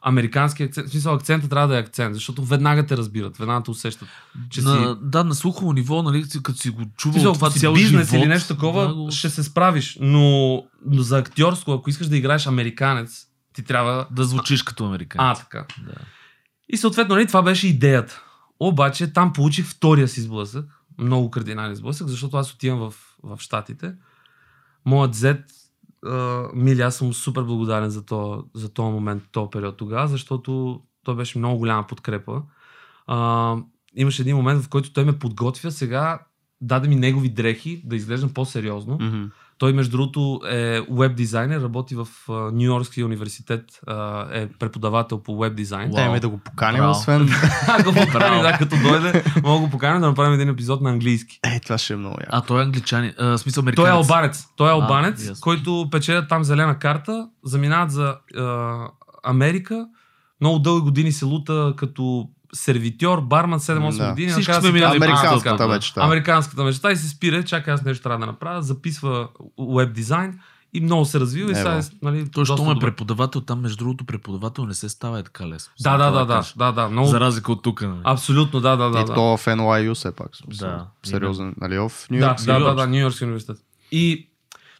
Американски 0.03 0.63
акцент, 0.63 0.87
в 0.87 0.91
смисъл 0.91 1.15
акцента 1.15 1.49
трябва 1.49 1.69
да 1.69 1.77
е 1.77 1.81
акцент, 1.81 2.15
защото 2.15 2.45
веднага 2.45 2.87
те 2.87 2.97
разбират, 2.97 3.37
веднага 3.37 3.63
те 3.65 3.71
усещат, 3.71 4.09
че 4.51 4.63
на, 4.63 4.95
си... 4.95 5.01
Да, 5.03 5.25
на 5.25 5.35
слухово 5.35 5.73
ниво, 5.73 6.03
нали, 6.03 6.25
като 6.43 6.59
си 6.59 6.71
го 6.71 6.83
чувал 6.97 7.13
Смисъл, 7.15 7.33
това 7.33 7.51
цял 7.51 7.75
бизнес 7.75 8.11
живот. 8.11 8.23
или 8.23 8.29
нещо 8.29 8.55
такова, 8.55 8.89
да, 8.89 8.95
го- 8.95 9.11
ще 9.11 9.31
се 9.31 9.43
справиш, 9.43 9.99
но, 10.01 10.57
но 10.87 11.03
за 11.03 11.19
актьорско, 11.19 11.73
ако 11.73 11.91
искаш 11.91 12.07
да 12.09 12.17
играеш 12.17 12.47
американец, 12.47 13.27
ти 13.53 13.63
трябва... 13.65 14.07
да 14.11 14.25
звучиш 14.25 14.63
като 14.63 14.85
А, 14.85 14.87
американец. 14.87 15.39
така. 15.39 15.65
Да. 15.87 15.95
И 16.69 16.77
съответно, 16.77 17.15
нали, 17.15 17.27
това 17.27 17.43
беше 17.43 17.69
идеята. 17.69 18.23
Обаче 18.61 19.13
там 19.13 19.33
получих 19.33 19.67
втория 19.67 20.09
си 20.09 20.21
сблъсък, 20.21 20.65
много 20.99 21.31
кардинален 21.31 21.75
сблъсък, 21.75 22.09
защото 22.09 22.37
аз 22.37 22.53
отивам 22.53 22.79
в, 22.79 22.95
в 23.23 23.39
Штатите. 23.41 23.93
Моят 24.85 25.15
зет, 25.15 25.45
Мили, 26.55 26.81
аз 26.81 26.97
съм 26.97 27.13
супер 27.13 27.43
благодарен 27.43 27.91
за 27.91 28.07
този 28.07 28.43
за 28.55 28.69
този 28.69 28.93
момент, 28.93 29.23
този 29.33 29.51
период 29.51 29.77
тогава, 29.77 30.09
защото 30.09 30.81
той 31.05 31.17
беше 31.17 31.39
много 31.39 31.59
голяма 31.59 31.87
подкрепа. 31.87 32.43
А, 33.07 33.57
имаше 33.95 34.23
един 34.23 34.37
момент, 34.37 34.63
в 34.63 34.69
който 34.69 34.93
той 34.93 35.05
ме 35.05 35.19
подготвя 35.19 35.71
сега, 35.71 36.19
даде 36.61 36.89
ми 36.89 36.97
негови 36.97 37.29
дрехи, 37.29 37.83
да 37.85 37.97
изглеждам 37.97 38.35
по-сериозно. 38.35 38.99
Мгм. 39.01 39.25
Той, 39.61 39.73
между 39.73 39.91
другото, 39.91 40.41
е 40.51 40.81
веб 40.91 41.17
дизайнер, 41.17 41.61
работи 41.61 41.95
в 41.95 42.09
Нью 42.53 42.67
Йоркския 42.67 43.07
университет, 43.07 43.81
а, 43.87 44.27
е 44.33 44.47
преподавател 44.47 45.19
по 45.19 45.39
веб 45.39 45.55
дизайн. 45.55 45.93
Те 45.95 46.09
ме 46.09 46.21
да 46.21 46.29
го 46.29 46.39
поканим, 46.39 46.79
Браво. 46.79 46.91
освен... 46.91 47.29
Ако 47.69 47.85
покани, 47.85 48.11
Браво. 48.13 48.43
да, 48.43 48.53
като 48.53 48.77
дойде, 48.83 49.25
мога 49.43 49.61
да 49.61 49.67
го 49.67 49.71
поканя 49.71 50.01
да 50.01 50.07
направим 50.07 50.35
един 50.35 50.49
епизод 50.49 50.81
на 50.81 50.91
английски. 50.91 51.41
Е, 51.45 51.61
това 51.61 51.79
ще 51.79 51.93
е 51.93 51.97
много 51.97 52.17
яко. 52.21 52.31
А 52.31 52.41
той 52.41 52.61
е 52.61 52.65
англичанин, 52.65 53.13
а, 53.19 53.39
смисъл 53.39 53.63
американец. 53.63 53.87
Той 53.87 53.97
е 53.97 53.99
албанец. 53.99 54.47
Той 54.57 54.69
е 54.69 54.73
албанец, 54.73 55.21
ясно. 55.29 55.41
който 55.41 55.89
печелят 55.91 56.29
там 56.29 56.45
зелена 56.45 56.79
карта, 56.79 57.29
заминават 57.45 57.91
за 57.91 58.17
а, 58.37 58.77
Америка. 59.25 59.87
Много 60.41 60.59
дълги 60.59 60.85
години 60.85 61.13
се 61.13 61.25
лута 61.25 61.75
като 61.77 62.29
сервитьор, 62.55 63.21
барман, 63.21 63.61
7-8 63.61 63.99
Да. 63.99 64.09
години. 64.11 64.31
Всички 64.33 64.53
сме 64.53 64.73
минали 64.73 64.97
Американската 64.97 65.57
да. 65.57 65.69
мечта. 65.69 66.01
Американската 66.05 66.65
мечта 66.65 66.93
и 66.93 66.97
се 66.97 67.09
спира, 67.09 67.43
чака 67.45 67.73
аз 67.73 67.83
нещо 67.85 68.03
трябва 68.03 68.19
да 68.19 68.27
направя, 68.27 68.63
записва 68.63 69.29
веб 69.59 69.93
дизайн 69.93 70.41
и 70.73 70.81
много 70.81 71.05
се 71.05 71.21
развива 71.21 71.53
и 71.53 71.55
сега 71.55 71.79
е, 71.79 71.83
нали, 72.03 72.29
Той, 72.31 72.45
що 72.45 72.65
ме 72.65 72.81
преподавател, 72.81 73.41
там 73.41 73.61
между 73.61 73.77
другото 73.77 74.05
преподавател 74.05 74.67
не 74.67 74.75
се 74.75 74.89
става 74.89 75.19
е 75.19 75.23
така 75.23 75.49
лесно. 75.49 75.73
Да, 75.79 75.83
Само 75.83 75.99
да, 75.99 76.09
това 76.09 76.25
да, 76.25 76.27
да, 76.27 76.53
да, 76.57 76.73
да, 76.73 76.89
много. 76.89 77.09
За 77.09 77.21
разлика 77.21 77.53
от 77.53 77.63
тук. 77.63 77.83
Нали? 77.83 78.01
Абсолютно, 78.05 78.61
да, 78.61 78.77
да, 78.77 78.91
да. 78.91 79.01
и 79.01 79.05
да. 79.05 79.15
то 79.15 79.37
в 79.37 79.47
NYU 79.47 79.95
все 79.95 80.13
пак. 80.13 80.31
Да, 80.59 80.87
Сериозен, 81.03 81.55
нали? 81.61 81.79
В 81.79 81.93
Нью 82.11 82.21
Да, 82.21 82.27
Йорк. 82.27 82.39
да, 82.39 82.53
да, 82.53 82.61
Йорк. 82.61 82.77
да, 82.77 82.87
Нью 82.87 83.01
Йоркски 83.01 83.25
университет. 83.25 83.57
И 83.93 84.31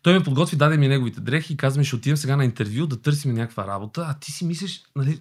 той 0.03 0.13
ме 0.13 0.23
подготви, 0.23 0.57
даде 0.57 0.77
ми 0.77 0.89
неговите 0.89 1.21
дрехи 1.21 1.53
и 1.53 1.57
каза 1.57 1.79
ми, 1.79 1.85
ще 1.85 1.97
отидем 1.97 2.17
сега 2.17 2.37
на 2.37 2.45
интервю 2.45 2.87
да 2.87 3.03
търсим 3.03 3.35
някаква 3.35 3.67
работа, 3.67 4.07
а 4.09 4.19
ти 4.19 4.33
си 4.33 4.45
мислиш, 4.45 4.81
нали, 4.97 5.21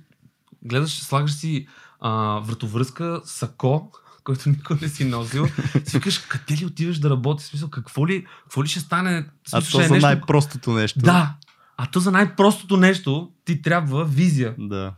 гледаш, 0.64 1.00
слагаш 1.00 1.32
си 1.34 1.68
а, 2.00 2.40
вратовръзка, 2.40 3.22
сако, 3.26 3.92
който 4.24 4.50
никой 4.50 4.78
не 4.82 4.88
си 4.88 5.06
носил. 5.06 5.48
Си 5.86 5.98
викаш, 5.98 6.18
къде 6.18 6.62
ли 6.62 6.66
отиваш 6.66 7.00
да 7.00 7.10
работиш? 7.10 7.48
Смисъл, 7.48 7.70
какво 7.70 8.08
ли, 8.08 8.26
какво 8.44 8.64
ли 8.64 8.68
ще 8.68 8.80
стане? 8.80 9.22
В 9.22 9.54
А 9.54 9.62
Смисъл, 9.62 9.80
то 9.80 9.84
ще 9.84 9.84
е 9.84 9.88
за 9.88 9.94
нещо... 9.94 10.08
най-простото 10.08 10.72
нещо. 10.72 11.00
Да, 11.00 11.36
а 11.78 11.86
то 11.86 12.00
за 12.00 12.12
най-простото 12.12 12.78
нещо 12.78 13.32
ти 13.46 13.62
трябва 13.62 14.06
визия. 14.06 14.56
Да. 14.58 14.94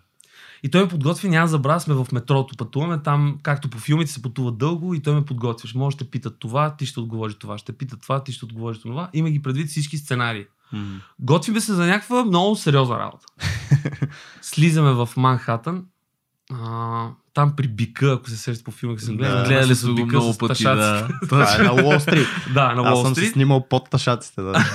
И 0.64 0.72
той 0.72 0.82
ме 0.82 0.88
подготви, 0.88 1.30
няма 1.30 1.48
забравя, 1.48 1.80
сме 1.80 1.94
в 1.94 2.08
метрото, 2.12 2.58
пътуваме 2.58 3.02
там, 3.04 3.40
както 3.44 3.70
по 3.70 3.78
филмите 3.78 4.12
се 4.12 4.22
пътува 4.22 4.52
дълго 4.52 4.94
и 4.94 5.02
той 5.02 5.14
ме 5.14 5.26
подготвяш. 5.26 5.74
Може 5.76 5.98
да 5.98 6.10
питат 6.10 6.40
това, 6.40 6.76
ти 6.76 6.86
ще 6.86 7.00
отговориш 7.00 7.36
това, 7.36 7.58
ще 7.58 7.74
питат 7.74 8.02
това, 8.02 8.24
ти 8.24 8.32
ще 8.32 8.46
отговориш 8.46 8.80
това. 8.80 9.10
Има 9.14 9.30
ги 9.30 9.42
предвид 9.42 9.70
всички 9.70 9.98
сценарии. 9.98 10.46
М. 10.72 11.00
Готвиме 11.20 11.62
се 11.62 11.74
за 11.74 11.86
някаква 11.86 12.26
много 12.26 12.56
сериозна 12.56 13.00
работа. 13.00 13.26
Слизаме 14.42 14.92
в 14.92 15.10
Манхатън. 15.18 15.86
А, 16.54 17.08
там 17.34 17.54
при 17.58 17.68
бика, 17.68 18.12
ако 18.12 18.30
се 18.30 18.38
сещате 18.38 18.64
по 18.64 18.72
филма, 18.72 18.98
съм 18.98 19.18
гледал, 19.18 19.38
Да. 19.38 19.44
Гледали 19.48 19.76
са 19.76 19.88
го 19.88 19.96
бика 19.96 20.08
много 20.08 20.38
пъти, 20.38 20.64
да. 20.64 21.08
Това 21.30 21.56
е 21.56 21.64
на 21.64 21.74
Уолл 21.74 22.00
Стрит. 22.00 22.28
да, 22.54 22.74
на 22.74 22.92
Аз 22.92 23.02
съм 23.02 23.16
се 23.16 23.28
снимал 23.28 23.68
под 23.70 23.90
ташаците. 23.90 24.42
Да. 24.42 24.66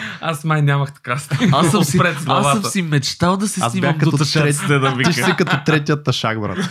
Аз 0.20 0.44
май 0.44 0.62
нямах 0.62 0.92
така 0.94 1.12
Аз 1.52 1.70
съм, 1.70 1.84
си, 1.84 1.98
аз 2.26 2.52
съм 2.52 2.64
си 2.64 2.82
мечтал 2.82 3.36
да 3.36 3.48
се 3.48 3.60
Аз 3.64 3.72
снимам 3.72 3.92
бях 3.92 3.98
до 3.98 4.10
като 4.10 4.24
тъшаците 4.24 4.78
да 4.78 4.96
Ти 5.04 5.12
ще 5.12 5.22
си 5.22 5.34
като 5.38 5.56
третият 5.66 6.04
ташак, 6.04 6.40
брат. 6.40 6.58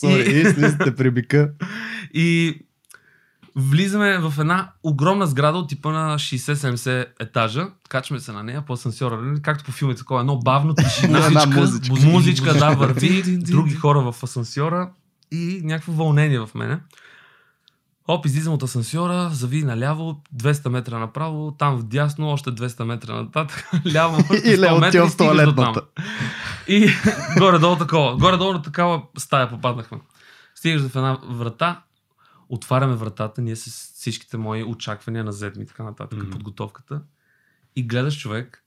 Сори, 0.00 0.40
и 0.40 0.44
слизате 0.44 0.94
при 0.94 1.10
бика. 1.10 1.50
И 2.14 2.58
влизаме 3.56 4.18
в 4.18 4.34
една 4.38 4.72
огромна 4.82 5.26
сграда 5.26 5.58
от 5.58 5.68
типа 5.68 5.92
на 5.92 6.18
60-70 6.18 7.06
етажа. 7.20 7.66
Качваме 7.88 8.20
се 8.20 8.32
на 8.32 8.42
нея 8.42 8.62
по 8.66 8.72
асансьора. 8.72 9.34
Както 9.42 9.64
по 9.64 9.72
филмите, 9.72 9.98
такова 9.98 10.20
едно 10.20 10.38
бавно, 10.38 10.74
тишина, 10.84 11.18
музичка. 11.20 11.60
музичка, 11.60 12.06
музичка 12.06 12.54
да, 12.54 12.70
върви, 12.70 13.38
други 13.38 13.74
хора 13.74 14.12
в 14.12 14.22
асансьора 14.22 14.90
и 15.32 15.60
някакво 15.64 15.92
вълнение 15.92 16.38
в 16.38 16.48
мене. 16.54 16.80
Оп, 18.08 18.26
излизам 18.26 18.54
от 18.54 18.62
асансьора, 18.62 19.30
зави 19.32 19.62
наляво, 19.62 20.22
200 20.36 20.68
метра 20.68 20.98
направо, 20.98 21.54
там 21.58 21.76
вдясно, 21.76 22.28
още 22.28 22.50
200 22.50 22.84
метра 22.84 23.14
нататък, 23.14 23.68
ляво, 23.92 24.18
И 24.32 24.56
100 24.56 24.58
Лео 24.58 24.78
метра 24.78 24.88
отива 24.88 25.04
и 25.04 25.08
в 25.08 25.12
стигаш 25.12 25.44
до 25.44 25.54
там. 25.54 25.74
туалетната. 25.74 25.82
И 26.68 26.90
горе-долу 27.38 27.76
такова. 27.76 28.16
Горе-долу 28.16 28.52
на 28.52 28.62
такава 28.62 29.02
стая 29.18 29.50
попаднахме. 29.50 29.98
Стигаш 30.54 30.82
в 30.82 30.96
една 30.96 31.18
врата, 31.28 31.82
отваряме 32.54 32.94
вратата, 32.94 33.42
ние 33.42 33.56
с 33.56 33.64
всичките 33.94 34.36
мои 34.36 34.64
очаквания 34.64 35.24
на 35.24 35.32
зет 35.32 35.56
ми 35.56 35.62
и 35.62 35.66
така 35.66 35.82
нататък, 35.82 36.18
Мгм. 36.18 36.30
подготовката. 36.30 37.02
И 37.76 37.82
гледаш 37.82 38.18
човек, 38.18 38.64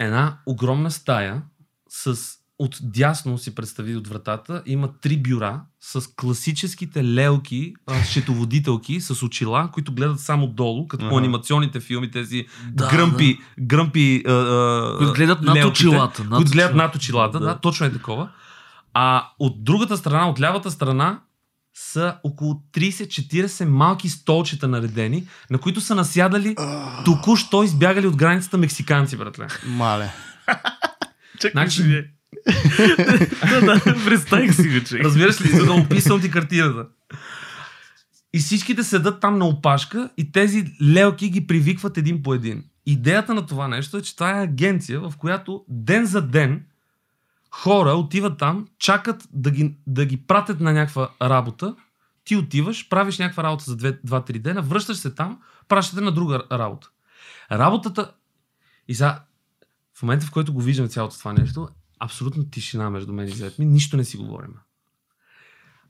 една 0.00 0.38
огромна 0.46 0.90
стая 0.90 1.42
с 1.88 2.16
от 2.58 2.78
дясно 2.82 3.38
си 3.38 3.54
представи 3.54 3.96
от 3.96 4.08
вратата, 4.08 4.62
има 4.66 4.88
три 4.92 5.16
бюра 5.18 5.60
с 5.80 6.14
класическите 6.16 7.04
лелки, 7.04 7.74
а, 7.86 8.04
счетоводителки 8.04 9.00
с 9.00 9.22
очила, 9.22 9.70
които 9.72 9.94
гледат 9.94 10.20
само 10.20 10.46
долу, 10.46 10.88
като 10.88 11.08
по 11.08 11.18
анимационните 11.18 11.80
филми, 11.80 12.10
тези 12.10 12.46
Да, 12.68 12.88
гръмпи, 12.88 13.38
гръмпи 13.60 14.22
а, 14.26 14.32
а, 14.32 14.98
Които 14.98 15.12
гледат 15.12 15.40
над 15.40 15.56
лелките, 15.56 15.86
очилата. 15.86 16.16
които 16.16 16.30
гледат 16.30 16.48
очилата. 16.52 16.74
над 16.76 16.96
очилата, 16.96 17.40
да. 17.40 17.46
Да. 17.46 17.58
точно 17.58 17.86
е 17.86 17.92
такова. 17.92 18.28
А 18.94 19.28
от 19.38 19.64
другата 19.64 19.96
страна, 19.96 20.28
от 20.28 20.40
лявата 20.40 20.70
страна, 20.70 21.20
са 21.74 22.16
около 22.24 22.62
30-40 22.74 23.64
малки 23.64 24.08
столчета 24.08 24.68
наредени, 24.68 25.26
на 25.50 25.58
които 25.58 25.80
са 25.80 25.94
насядали 25.94 26.56
току-що 27.04 27.62
избягали 27.62 28.06
от 28.06 28.16
границата 28.16 28.58
мексиканци, 28.58 29.16
братле. 29.16 29.46
Мале. 29.66 30.12
Чакай 31.40 31.50
Значи- 31.50 32.04
да, 33.50 33.60
да, 33.60 33.80
представих 34.04 34.54
си 34.54 34.68
го. 34.68 35.04
Разбираш 35.04 35.40
ли, 35.40 35.48
за 35.48 35.64
да 35.64 35.72
описвам 35.72 36.20
ти 36.20 36.30
картината. 36.30 36.86
И 38.34 38.38
всичките 38.38 38.84
седат 38.84 39.20
там 39.20 39.38
на 39.38 39.46
опашка 39.46 40.10
и 40.16 40.32
тези 40.32 40.64
лелки 40.82 41.28
ги 41.28 41.46
привикват 41.46 41.98
един 41.98 42.22
по 42.22 42.34
един. 42.34 42.64
Идеята 42.86 43.34
на 43.34 43.46
това 43.46 43.68
нещо 43.68 43.96
е, 43.96 44.02
че 44.02 44.14
това 44.14 44.40
е 44.40 44.44
агенция, 44.44 45.00
в 45.00 45.12
която 45.18 45.64
ден 45.68 46.06
за 46.06 46.22
ден 46.22 46.64
хора 47.54 47.90
отиват 47.90 48.38
там, 48.38 48.68
чакат 48.78 49.28
да 49.32 49.50
ги, 49.50 49.76
да 49.86 50.04
ги 50.04 50.26
пратят 50.26 50.60
на 50.60 50.72
някаква 50.72 51.10
работа. 51.22 51.76
Ти 52.24 52.36
отиваш, 52.36 52.88
правиш 52.88 53.18
някаква 53.18 53.42
работа 53.42 53.64
за 53.64 53.76
2-3 53.76 54.38
дена, 54.38 54.62
връщаш 54.62 54.96
се 54.96 55.14
там, 55.14 55.40
пращате 55.68 56.02
на 56.02 56.12
друга 56.12 56.42
работа. 56.52 56.90
Работата 57.52 58.12
И 58.88 58.94
сега, 58.94 59.24
в 59.94 60.02
момента, 60.02 60.26
в 60.26 60.30
който 60.30 60.52
го 60.52 60.60
виждам 60.60 60.88
цялото 60.88 61.18
това 61.18 61.32
нещо, 61.32 61.68
абсолютно 61.98 62.50
тишина 62.50 62.90
между 62.90 63.12
мен 63.12 63.28
и 63.28 63.30
зет 63.30 63.58
ми, 63.58 63.64
нищо 63.64 63.96
не 63.96 64.04
си 64.04 64.16
говорим. 64.16 64.54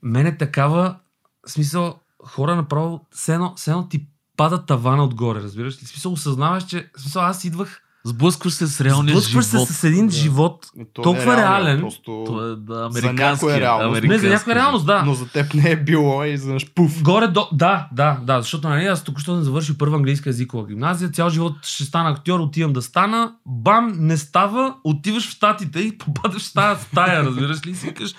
Мене 0.03 0.37
такава, 0.37 0.99
в 1.47 1.51
смисъл, 1.51 2.01
хора 2.25 2.57
направо, 2.57 3.07
все 3.11 3.35
едно 3.67 3.89
ти 3.89 4.09
пада 4.37 4.67
тавана 4.67 5.05
отгоре, 5.05 5.43
разбираш 5.43 5.83
ли? 5.83 5.87
Смисъл, 5.87 6.13
осъзнаваш, 6.13 6.67
че, 6.67 6.91
смисъл, 6.97 7.23
аз 7.23 7.45
идвах, 7.45 7.83
Сблъскваш 8.05 8.53
се 8.53 8.67
с 8.67 8.81
реалния 8.81 9.13
сблъскваш 9.13 9.45
живот. 9.47 9.69
се 9.69 9.75
с 9.75 9.85
един 9.85 10.07
Да. 10.07 10.13
живот, 10.13 10.67
То 10.93 11.03
толкова 11.03 11.27
не 11.27 11.33
е 11.33 11.37
реален. 11.37 11.81
Просто... 11.81 12.23
Това 12.27 12.45
е 12.45 12.49
да, 12.49 12.75
За 12.75 12.99
американски. 12.99 13.17
някоя 13.47 13.61
реалност. 13.61 14.03
не 14.03 14.19
за 14.19 14.29
някаква 14.29 14.55
реалност, 14.55 14.87
да. 14.87 15.03
Но 15.03 15.15
за 15.15 15.29
теб 15.29 15.55
не 15.55 15.71
е 15.71 15.77
било 15.77 16.25
и 16.25 16.29
изведнъж 16.29 16.71
пуф. 16.71 17.03
Горе 17.03 17.27
до... 17.27 17.49
Да, 17.53 17.89
да, 17.93 18.19
да, 18.23 18.41
защото 18.41 18.69
нали, 18.69 18.85
аз 18.87 19.05
току-що 19.05 19.35
съм 19.35 19.43
завършил 19.43 19.75
първа 19.79 19.97
английска 19.97 20.31
езикова 20.31 20.67
гимназия, 20.67 21.11
цял 21.11 21.31
живот 21.31 21.55
ще 21.63 21.85
стана 21.85 22.11
актьор, 22.11 22.41
отивам 22.41 22.73
да 22.73 22.83
стана, 22.83 23.33
бам, 23.47 23.93
не 23.97 24.17
става, 24.17 24.75
отиваш 24.85 25.29
в 25.29 25.33
Штатите 25.33 25.81
и 25.81 25.99
попадаш 25.99 26.51
в 26.51 26.53
тази 26.53 26.83
стая, 26.83 27.25
разбираш 27.25 27.67
ли? 27.67 27.71
И 27.71 27.75
си 27.75 27.87
викаш, 27.87 28.15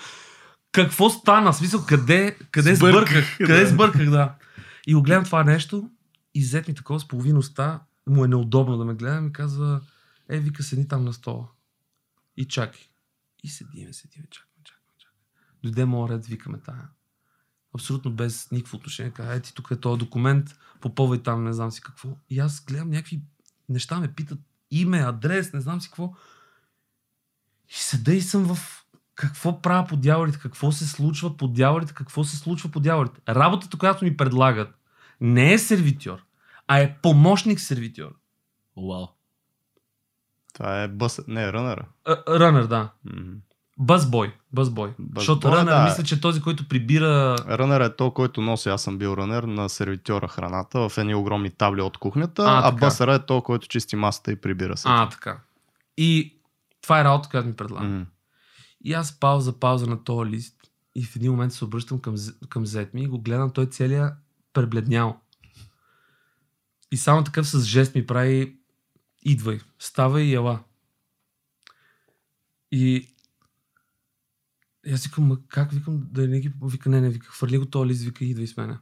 какво 0.72 1.10
стана? 1.10 1.52
В 1.52 1.56
смисъл, 1.56 1.84
къде, 1.86 2.36
къде 2.50 2.74
Сбърках, 2.74 3.08
сбърках? 3.08 3.36
Къде 3.38 3.60
да. 3.60 3.66
сбърках, 3.66 4.10
да. 4.10 4.32
И 4.86 4.94
го 4.94 5.02
гледам 5.02 5.24
това 5.24 5.44
нещо 5.44 5.84
и 6.34 6.44
зет 6.44 6.68
ми 6.68 6.74
такова 6.74 7.00
с 7.00 7.08
половин 7.08 7.36
уста, 7.36 7.78
му 8.06 8.24
е 8.24 8.28
неудобно 8.28 8.78
да 8.78 8.84
ме 8.84 8.94
гледа, 8.94 9.20
ми 9.20 9.32
казва, 9.32 9.80
е, 10.28 10.40
вика, 10.40 10.62
седи 10.62 10.88
там 10.88 11.04
на 11.04 11.12
стола. 11.12 11.48
И 12.36 12.48
чакай. 12.48 12.82
И 13.42 13.48
седиме, 13.48 13.92
седиме, 13.92 14.26
чакаме, 14.30 14.52
чакаме, 14.64 14.92
чакаме. 14.98 15.20
Дойде 15.62 15.84
моят 15.84 16.10
ред, 16.10 16.26
викаме 16.26 16.58
тая 16.60 16.88
абсолютно 17.74 18.10
без 18.10 18.50
никакво 18.50 18.76
отношение. 18.76 19.12
Каза, 19.12 19.34
ети 19.34 19.54
тук 19.54 19.70
е 19.70 19.80
този 19.80 19.98
документ, 19.98 20.58
попълвай 20.80 21.22
там, 21.22 21.44
не 21.44 21.52
знам 21.52 21.70
си 21.70 21.80
какво. 21.80 22.08
И 22.30 22.38
аз 22.38 22.64
гледам 22.64 22.90
някакви 22.90 23.22
неща, 23.68 24.00
ме 24.00 24.14
питат 24.14 24.38
име, 24.70 24.98
адрес, 24.98 25.52
не 25.52 25.60
знам 25.60 25.80
си 25.80 25.88
какво. 25.88 26.14
И 27.68 27.74
седа 27.74 28.12
и 28.14 28.20
съм 28.20 28.54
в 28.54 28.84
какво 29.14 29.62
правя 29.62 29.86
по 29.88 29.96
дяволите, 29.96 30.38
какво 30.38 30.72
се 30.72 30.86
случва 30.88 31.36
по 31.36 31.48
дяволите, 31.48 31.94
какво 31.94 32.24
се 32.24 32.36
случва 32.36 32.70
по 32.70 32.80
дяволите. 32.80 33.20
Работата, 33.28 33.78
която 33.78 34.04
ми 34.04 34.16
предлагат, 34.16 34.78
не 35.20 35.52
е 35.52 35.58
сервитьор, 35.58 36.24
а 36.68 36.78
е 36.78 36.96
помощник 37.02 37.60
сервитьор. 37.60 38.14
Вау. 38.76 39.06
Това 40.54 40.82
е 40.82 40.88
бъс... 40.88 41.20
Не, 41.28 41.52
рънъра. 41.52 41.86
А, 42.04 42.16
Рънър, 42.28 42.66
да. 42.66 42.90
Бъзбой. 43.78 44.34
Бъзбой. 44.52 44.94
Busboy, 45.00 45.14
Защото 45.16 45.52
рънър, 45.52 45.72
да. 45.72 45.84
мисля, 45.84 46.02
че 46.02 46.14
е 46.14 46.20
този, 46.20 46.42
който 46.42 46.68
прибира... 46.68 47.36
Рънър 47.48 47.80
е 47.80 47.96
то, 47.96 48.10
който 48.10 48.40
носи, 48.40 48.68
аз 48.68 48.82
съм 48.82 48.98
бил 48.98 49.16
рънър 49.16 49.42
на 49.42 49.68
сервитьора 49.68 50.28
храната 50.28 50.88
в 50.88 50.98
едни 50.98 51.14
огромни 51.14 51.50
табли 51.50 51.80
от 51.80 51.98
кухнята, 51.98 52.42
А, 52.42 52.68
а, 52.68 52.72
бъсъра 52.72 53.14
е 53.14 53.26
то, 53.26 53.42
който 53.42 53.68
чисти 53.68 53.96
масата 53.96 54.32
и 54.32 54.36
прибира 54.36 54.76
се. 54.76 54.88
А, 54.90 55.08
така. 55.08 55.38
И 55.96 56.38
това 56.82 57.00
е 57.00 57.04
работа, 57.04 57.28
която 57.28 57.48
ми 57.48 57.56
предлага. 57.56 57.86
Мгм. 57.86 58.02
И 58.84 58.92
аз 58.92 59.20
пауза, 59.20 59.60
пауза 59.60 59.86
на 59.86 60.04
този 60.04 60.30
лист 60.30 60.56
и 60.94 61.04
в 61.04 61.16
един 61.16 61.30
момент 61.30 61.52
се 61.52 61.64
обръщам 61.64 61.98
към, 61.98 62.14
към 62.48 62.66
зет 62.66 62.94
ми 62.94 63.02
и 63.02 63.06
го 63.06 63.20
гледам, 63.20 63.50
той 63.50 63.66
целия 63.66 64.12
пребледнял. 64.52 65.20
И 66.94 66.96
само 66.96 67.24
такъв 67.24 67.48
с 67.48 67.64
жест 67.64 67.94
ми 67.94 68.06
прави 68.06 68.58
идвай, 69.22 69.60
ставай 69.78 70.24
и 70.24 70.34
ела. 70.34 70.64
И 72.72 73.14
и 74.86 74.92
аз 74.92 75.04
викам, 75.04 75.24
ма 75.24 75.38
как 75.48 75.72
викам 75.72 76.06
да 76.10 76.28
не 76.28 76.40
ги... 76.40 76.52
Вика, 76.62 76.90
не, 76.90 77.00
не, 77.00 77.10
вика, 77.10 77.26
хвърли 77.26 77.58
го 77.58 77.66
този 77.66 77.88
лист, 77.88 78.02
вика, 78.02 78.24
идвай 78.24 78.46
с 78.46 78.56
мене. 78.56 78.78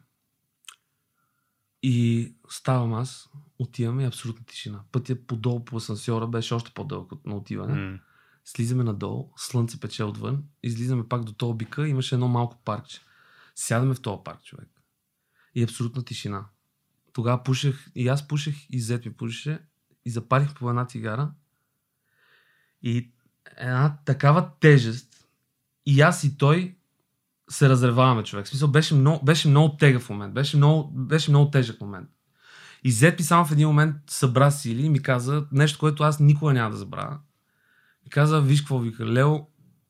И 1.83 2.35
ставам 2.51 2.95
аз, 2.95 3.31
отивам 3.59 4.01
и 4.01 4.05
абсолютна 4.05 4.45
тишина. 4.47 4.85
Пътя 4.93 5.27
подолу 5.27 5.65
по 5.65 5.77
асансьора 5.77 6.27
беше 6.27 6.55
още 6.55 6.73
по-дълъг 6.75 7.13
от 7.13 7.27
на 7.27 7.37
отиване. 7.37 7.75
М. 7.75 7.99
Слизаме 8.45 8.85
надолу, 8.85 9.33
слънце 9.37 9.81
пече 9.81 10.05
отвън, 10.05 10.45
излизаме 10.63 11.09
пак 11.09 11.25
до 11.25 11.33
този 11.33 11.57
бика, 11.57 11.89
имаше 11.89 12.15
едно 12.15 12.29
малко 12.29 12.63
паркче. 12.65 13.01
Сядаме 13.55 13.95
в 13.95 14.03
този 14.03 14.21
парк, 14.25 14.43
човек. 14.43 14.69
И 15.55 15.63
абсолютна 15.63 16.05
тишина. 16.05 16.47
Тогава 17.13 17.43
пушех, 17.43 17.87
и 17.95 18.09
аз 18.09 18.29
пушех, 18.29 18.57
и 18.71 18.81
зет 18.81 19.05
ми 19.05 19.13
пушеше, 19.13 19.59
и 20.05 20.11
запалих 20.11 20.55
по 20.55 20.71
една 20.71 20.87
цигара. 20.87 21.33
И 22.83 23.13
една 23.57 23.99
такава 24.05 24.51
тежест, 24.61 25.29
и 25.87 26.01
аз 26.01 26.25
и 26.25 26.39
той 26.39 26.77
се 27.51 27.69
разреваваме, 27.69 28.23
човек. 28.23 28.47
В 28.47 28.49
смисъл, 28.49 28.69
беше 28.69 28.95
много, 28.95 29.25
беше 29.25 29.49
много 29.49 29.77
тегъв 29.77 30.11
момент, 30.11 30.35
беше 30.35 30.57
много, 30.57 30.91
беше 30.91 31.31
много 31.31 31.51
тежък 31.51 31.81
момент. 31.81 32.09
И 32.85 32.93
зет 32.93 33.19
ми 33.19 33.25
само 33.25 33.45
в 33.45 33.53
един 33.53 33.69
момент 33.69 33.97
събра 34.11 34.51
сили 34.51 34.83
и 34.83 34.89
ми 34.89 35.03
каза 35.03 35.47
нещо, 35.53 35.79
което 35.79 36.03
аз 36.03 36.21
никога 36.21 36.53
няма 36.53 36.71
да 36.71 36.77
забравя. 36.77 37.19
И 38.07 38.11
каза, 38.11 38.41
виж 38.41 38.61
какво 38.61 38.79
вика, 38.79 39.07
Лео, 39.07 39.47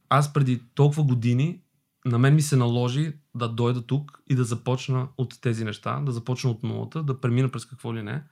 аз 0.09 0.33
преди 0.33 0.62
толкова 0.75 1.03
години 1.03 1.61
на 2.05 2.18
мен 2.18 2.34
ми 2.34 2.42
се 2.42 2.57
наложи 2.57 3.12
да 3.34 3.48
дойда 3.48 3.82
тук 3.82 4.22
и 4.30 4.34
да 4.34 4.44
започна 4.44 5.09
от 5.18 5.40
тези 5.40 5.64
неща, 5.64 6.00
да 6.00 6.12
започна 6.12 6.50
от 6.50 6.62
нулата, 6.62 7.03
да 7.03 7.20
премина 7.20 7.48
през 7.48 7.66
какво 7.66 7.94
ли 7.94 8.03
не. 8.03 8.22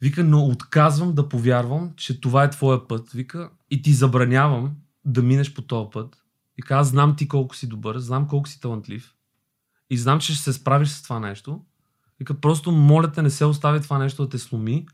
Вика, 0.00 0.24
но 0.24 0.46
отказвам 0.46 1.14
да 1.14 1.28
повярвам, 1.28 1.92
че 1.96 2.20
това 2.20 2.44
е 2.44 2.50
твоя 2.50 2.88
път. 2.88 3.10
Вика, 3.10 3.50
и 3.70 3.82
ти 3.82 3.92
забранявам 3.92 4.76
да 5.04 5.22
минеш 5.22 5.54
по 5.54 5.62
този 5.62 5.90
път. 5.92 6.22
Каза, 6.62 6.80
аз 6.80 6.88
знам 6.88 7.16
ти 7.16 7.28
колко 7.28 7.56
си 7.56 7.68
добър, 7.68 7.98
знам 7.98 8.28
колко 8.28 8.48
си 8.48 8.60
талантлив. 8.60 9.14
И 9.90 9.98
знам, 9.98 10.20
че 10.20 10.34
ще 10.34 10.42
се 10.42 10.52
справиш 10.52 10.88
с 10.88 11.02
това 11.02 11.20
нещо. 11.20 11.64
Вика, 12.18 12.40
просто 12.40 12.72
моля 12.72 13.12
те, 13.12 13.22
не 13.22 13.30
се 13.30 13.44
остави 13.44 13.80
това 13.80 13.98
нещо 13.98 14.22
да 14.22 14.28
те 14.28 14.38
сломи. 14.38 14.86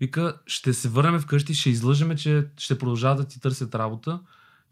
Вика, 0.00 0.40
ще 0.46 0.74
се 0.74 0.88
върнем 0.88 1.20
вкъщи, 1.20 1.54
ще 1.54 1.70
излъжеме, 1.70 2.16
че 2.16 2.46
ще 2.56 2.78
продължават 2.78 3.18
да 3.18 3.24
ти 3.24 3.40
търсят 3.40 3.74
работа, 3.74 4.20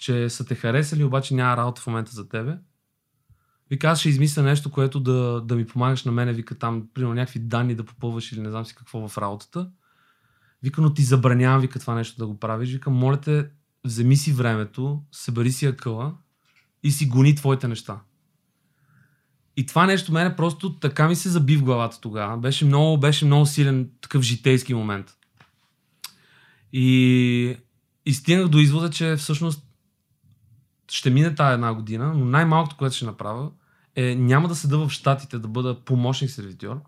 че 0.03 0.30
са 0.30 0.46
те 0.46 0.55
харесали, 0.55 1.05
обаче 1.05 1.34
няма 1.34 1.57
работа 1.57 1.80
в 1.80 1.86
момента 1.86 2.12
за 2.12 2.28
тебе. 2.28 2.59
Вика, 3.70 3.86
аз 3.86 4.00
ще 4.00 4.09
измисля 4.09 4.42
нещо, 4.42 4.70
което 4.70 5.00
да, 5.00 5.40
да 5.40 5.57
ми 5.57 5.66
помагаш 5.66 6.05
на 6.05 6.12
мене, 6.12 6.32
вика 6.32 6.55
там, 6.55 6.88
примерно 6.94 7.14
някакви 7.14 7.40
данни 7.40 7.74
да 7.74 7.84
попълваш 7.84 8.32
или 8.32 8.40
не 8.40 8.50
знам 8.50 8.66
си 8.66 8.74
какво 8.74 9.09
в 9.09 9.18
работата. 9.18 9.70
Вика, 10.62 10.80
но 10.80 10.94
ти 10.94 11.03
забранявам, 11.03 11.61
вика 11.61 11.78
това 11.78 11.94
нещо 11.94 12.16
да 12.18 12.26
го 12.26 12.38
правиш. 12.38 12.72
Вика, 12.72 12.90
моля 12.90 13.20
те, 13.20 13.50
вземи 13.84 14.16
си 14.16 14.32
времето, 14.32 15.03
събери 15.12 15.53
си 15.53 15.66
акъла 15.66 16.14
и 16.82 16.90
си 16.90 17.07
гони 17.07 17.34
твоите 17.34 17.68
неща. 17.68 18.00
И 19.57 19.66
това 19.66 19.86
нещо 19.86 20.12
мене 20.12 20.36
просто 20.36 20.78
така 20.78 21.09
ми 21.09 21.16
се 21.16 21.28
заби 21.28 21.57
в 21.57 21.64
главата 21.64 22.00
тогава. 22.00 22.38
Беше 22.38 22.64
много, 22.64 23.00
беше 23.00 23.24
много 23.24 23.46
силен 23.46 23.90
такъв 24.00 24.22
житейски 24.22 24.74
момент. 24.74 25.12
И, 26.72 27.57
и 28.07 28.14
стигнах 28.14 28.48
до 28.48 28.59
извода, 28.59 28.90
че 28.90 29.16
всъщност 29.16 29.72
ще 30.93 31.11
мине 31.11 31.34
тая 31.34 31.55
една 31.55 31.74
година, 31.74 32.14
но 32.14 32.24
най-малкото, 32.24 32.76
което 32.76 32.97
ще 32.97 33.05
направя 33.05 33.51
е 33.97 34.14
няма 34.14 34.49
да 34.49 34.55
седа 34.55 34.78
в 34.78 34.90
Штатите 34.90 35.38
да 35.38 35.49
бъда 35.49 35.80
помощник 35.84 36.30
сервитьор, 36.30 36.80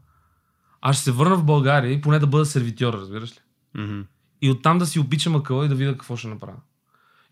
а 0.80 0.92
ще 0.92 1.02
се 1.02 1.12
върна 1.12 1.36
в 1.36 1.44
България 1.44 1.92
и 1.92 2.00
поне 2.00 2.18
да 2.18 2.26
бъда 2.26 2.46
сервитьор, 2.46 2.94
разбираш 2.94 3.32
ли? 3.32 3.38
Мгм. 3.74 4.00
И 4.42 4.50
оттам 4.50 4.78
да 4.78 4.86
си 4.86 4.98
обичам 5.00 5.36
акъла 5.36 5.64
и 5.64 5.68
да 5.68 5.74
видя 5.74 5.92
какво 5.92 6.16
ще 6.16 6.28
направя. 6.28 6.60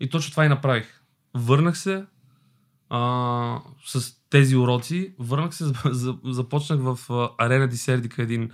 И 0.00 0.10
точно 0.10 0.30
това 0.30 0.44
и 0.44 0.48
направих. 0.48 1.00
Върнах 1.34 1.78
се 1.78 2.04
а, 2.90 3.60
с 3.86 4.14
тези 4.30 4.56
уроци, 4.56 5.14
върнах 5.18 5.54
се, 5.54 5.64
за- 5.64 5.74
за- 5.84 6.18
започнах 6.24 6.80
в 6.80 6.98
Арена 7.38 7.68
Дисердика, 7.68 8.22
един 8.22 8.50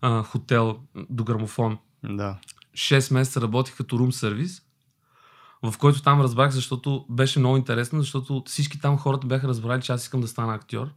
а, 0.00 0.22
хотел 0.22 0.78
до 1.10 1.24
грамофон. 1.24 1.78
Да. 2.04 2.38
6 2.74 3.14
месеца 3.14 3.40
работих 3.40 3.76
като 3.76 3.98
рум 3.98 4.12
сервис, 4.12 4.62
в 5.62 5.78
който 5.78 6.02
там 6.02 6.20
разбрах, 6.20 6.50
защото 6.50 7.06
беше 7.10 7.38
много 7.38 7.56
интересно, 7.56 8.00
защото 8.00 8.42
всички 8.46 8.80
там 8.80 8.98
хората 8.98 9.26
бяха 9.26 9.48
разбрали, 9.48 9.82
че 9.82 9.92
аз 9.92 10.02
искам 10.02 10.20
да 10.20 10.28
стана 10.28 10.54
актьор. 10.54 10.88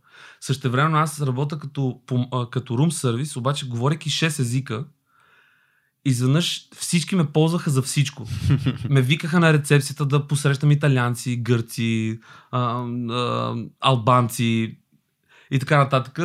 Същевременно 0.42 0.98
аз 0.98 1.22
работя 1.22 1.60
като, 1.60 2.00
като 2.52 2.78
рум 2.78 2.92
сервис, 2.92 3.36
обаче 3.36 3.68
говорейки 3.68 4.10
6 4.10 4.40
езика, 4.40 4.86
изведнъж 6.06 6.68
всички 6.76 7.16
ме 7.16 7.26
ползваха 7.26 7.70
за 7.70 7.82
всичко. 7.82 8.28
ме 8.90 9.02
викаха 9.02 9.40
на 9.40 9.54
рецепцията 9.54 10.06
да 10.06 10.28
посрещам 10.28 10.72
италианци, 10.72 11.38
гърци, 11.38 12.20
а, 12.52 12.86
а, 13.10 13.56
албанци 13.80 14.78
и 15.52 15.60
така 15.60 15.78
нататък. 15.78 16.20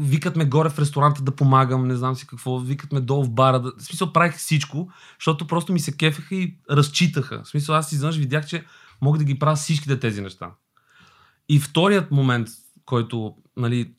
Викат 0.00 0.36
ме 0.36 0.44
горе 0.44 0.70
в 0.70 0.78
ресторанта 0.78 1.22
да 1.22 1.36
помагам, 1.36 1.86
не 1.86 1.96
знам 1.96 2.14
си 2.16 2.26
какво, 2.26 2.58
викат 2.58 2.92
ме 2.92 3.00
долу 3.00 3.24
в 3.24 3.30
бара. 3.30 3.60
Да... 3.60 3.72
В 3.78 3.82
смисъл 3.82 4.12
правих 4.12 4.36
всичко, 4.36 4.90
защото 5.18 5.46
просто 5.46 5.72
ми 5.72 5.80
се 5.80 5.96
кефеха 5.96 6.34
и 6.34 6.56
разчитаха. 6.70 7.42
В 7.44 7.48
смисъл 7.48 7.74
аз 7.76 7.92
изведнъж 7.92 8.16
видях, 8.16 8.46
че 8.46 8.64
мога 9.00 9.18
да 9.18 9.24
ги 9.24 9.38
правя 9.38 9.56
всичките 9.56 10.00
тези 10.00 10.20
неща. 10.20 10.50
И 11.48 11.60
вторият 11.60 12.10
момент, 12.10 12.48
който 12.84 13.34
нали, 13.56 13.94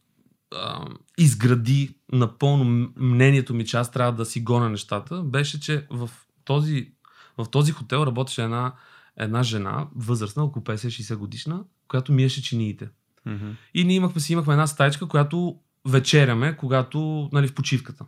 а, 0.55 0.85
изгради 1.17 1.95
напълно 2.11 2.91
мнението 2.95 3.53
ми, 3.53 3.65
че 3.65 3.77
аз 3.77 3.91
трябва 3.91 4.11
да 4.11 4.25
си 4.25 4.41
гоня 4.41 4.69
нещата, 4.69 5.23
беше, 5.23 5.59
че 5.59 5.87
в 5.89 6.09
този, 6.45 6.91
в 7.37 7.45
този 7.51 7.71
хотел 7.71 7.97
работеше 7.97 8.43
една, 8.43 8.73
една 9.17 9.43
жена, 9.43 9.87
възрастна, 9.95 10.43
около 10.43 10.63
50-60 10.65 11.15
годишна, 11.15 11.63
която 11.87 12.11
миеше 12.11 12.43
чиниите. 12.43 12.89
Мгм. 13.25 13.49
И 13.73 13.83
ние 13.83 13.95
имахме 13.95 14.21
си 14.21 14.33
имахме 14.33 14.53
една 14.53 14.67
стаечка, 14.67 15.07
която 15.07 15.59
вечеряме, 15.85 16.57
когато, 16.57 17.29
нали, 17.33 17.47
в 17.47 17.55
почивката. 17.55 18.05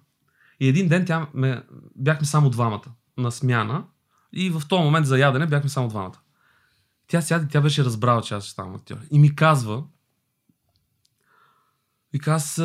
И 0.60 0.68
един 0.68 0.88
ден 0.88 1.06
тя 1.06 1.28
ме, 1.34 1.64
бяхме 1.96 2.28
само 2.28 2.50
двамата 2.50 2.86
на 3.18 3.32
смяна 3.32 3.86
и 4.34 4.50
в 4.50 4.62
този 4.70 4.84
момент 4.84 5.06
за 5.06 5.20
ядене 5.20 5.48
бяхме 5.48 5.70
само 5.70 5.88
двамата. 5.88 6.20
Тя 7.08 7.22
сяде, 7.22 7.48
тя 7.48 7.62
беше 7.62 7.86
разбрала, 7.86 8.22
че 8.22 8.34
аз 8.34 8.44
ще 8.44 8.52
ставам 8.52 8.76
актьор. 8.76 8.98
И 9.12 9.20
ми 9.20 9.36
казва, 9.36 9.84
Вика, 12.14 12.32
аз 12.32 12.58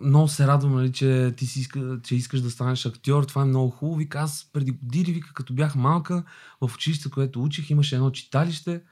много 0.00 0.28
се 0.28 0.46
радвам, 0.46 0.74
нали, 0.74 0.92
че 0.92 1.34
ти 1.36 1.46
си 1.46 1.60
иска, 1.60 2.00
че 2.02 2.14
искаш 2.16 2.40
да 2.40 2.50
станеш 2.50 2.86
актьор. 2.86 3.24
Това 3.24 3.42
е 3.42 3.44
много 3.44 3.70
хубаво. 3.70 3.98
Вика, 3.98 4.18
аз 4.18 4.50
преди 4.52 4.70
години, 4.70 5.12
вика, 5.12 5.34
като 5.34 5.54
бях 5.54 5.74
малка, 5.74 6.24
в 6.60 6.74
училище, 6.74 7.10
което 7.10 7.42
учих, 7.42 7.70
имаше 7.70 7.94
едно 7.94 8.10
читалище. 8.10 8.82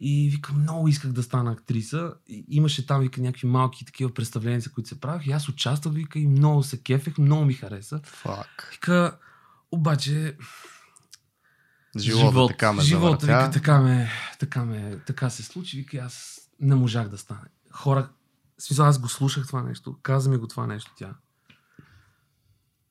И 0.00 0.30
вика, 0.30 0.52
много 0.52 0.88
исках 0.88 1.12
да 1.12 1.22
стана 1.22 1.52
актриса. 1.52 2.14
И 2.28 2.44
имаше 2.48 2.86
там, 2.86 3.00
вика, 3.00 3.20
някакви 3.20 3.46
малки 3.46 3.84
такива 3.84 4.14
представления, 4.14 4.62
които 4.74 4.88
се 4.88 5.00
правих. 5.00 5.26
И 5.26 5.32
аз 5.32 5.48
участвах, 5.48 5.94
вика, 5.94 6.18
и 6.18 6.26
много 6.26 6.62
се 6.62 6.82
кефех, 6.82 7.18
много 7.18 7.44
ми 7.44 7.54
хареса. 7.54 8.00
Фак. 8.04 8.68
Вика, 8.72 9.18
обаче, 9.72 10.36
Живота 11.98 12.26
Живот. 12.28 12.50
така 12.50 12.72
ме 12.72 12.82
живота, 12.82 13.26
завъртя. 13.26 13.46
вика, 13.46 13.50
така 13.52 13.80
ме, 13.80 14.10
така 14.38 14.64
ме, 14.64 14.98
така 15.06 15.30
се 15.30 15.42
случи, 15.42 15.76
вика, 15.76 15.96
аз 15.96 16.40
не 16.60 16.74
можах 16.74 17.08
да 17.08 17.18
стане. 17.18 17.48
Хора, 17.70 18.08
смисъл, 18.58 18.86
аз 18.86 18.98
го 18.98 19.08
слушах 19.08 19.46
това 19.46 19.62
нещо, 19.62 19.96
каза 20.02 20.30
ми 20.30 20.36
го 20.36 20.46
това 20.48 20.66
нещо 20.66 20.92
тя. 20.96 21.14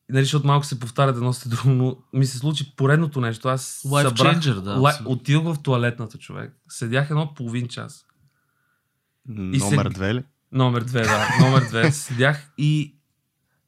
Нали, 0.10 0.24
защото 0.24 0.48
малко 0.48 0.66
се 0.66 0.80
повтарят 0.80 1.16
едно 1.16 1.34
след 1.34 1.52
друго, 1.52 1.70
но 1.70 1.98
ми 2.14 2.26
се 2.26 2.38
случи 2.38 2.76
поредното 2.76 3.22
нещо. 3.22 3.48
Аз 3.48 3.82
Life 3.86 4.08
събрах, 4.08 4.38
changer, 4.38 4.62
да, 4.62 4.72
лай, 4.72 4.96
отидох 5.06 5.44
в 5.44 5.62
туалетната 5.64 6.18
човек. 6.18 6.54
Седях 6.70 7.10
едно 7.10 7.34
половин 7.34 7.68
час. 7.68 8.06
Номер 9.28 9.86
се- 9.86 9.90
две 9.90 10.14
ли? 10.14 10.24
Номер 10.52 10.82
две, 10.82 11.02
да. 11.02 11.28
Номер 11.46 11.62
две. 11.62 11.92
Седях 11.92 12.52
и, 12.58 12.96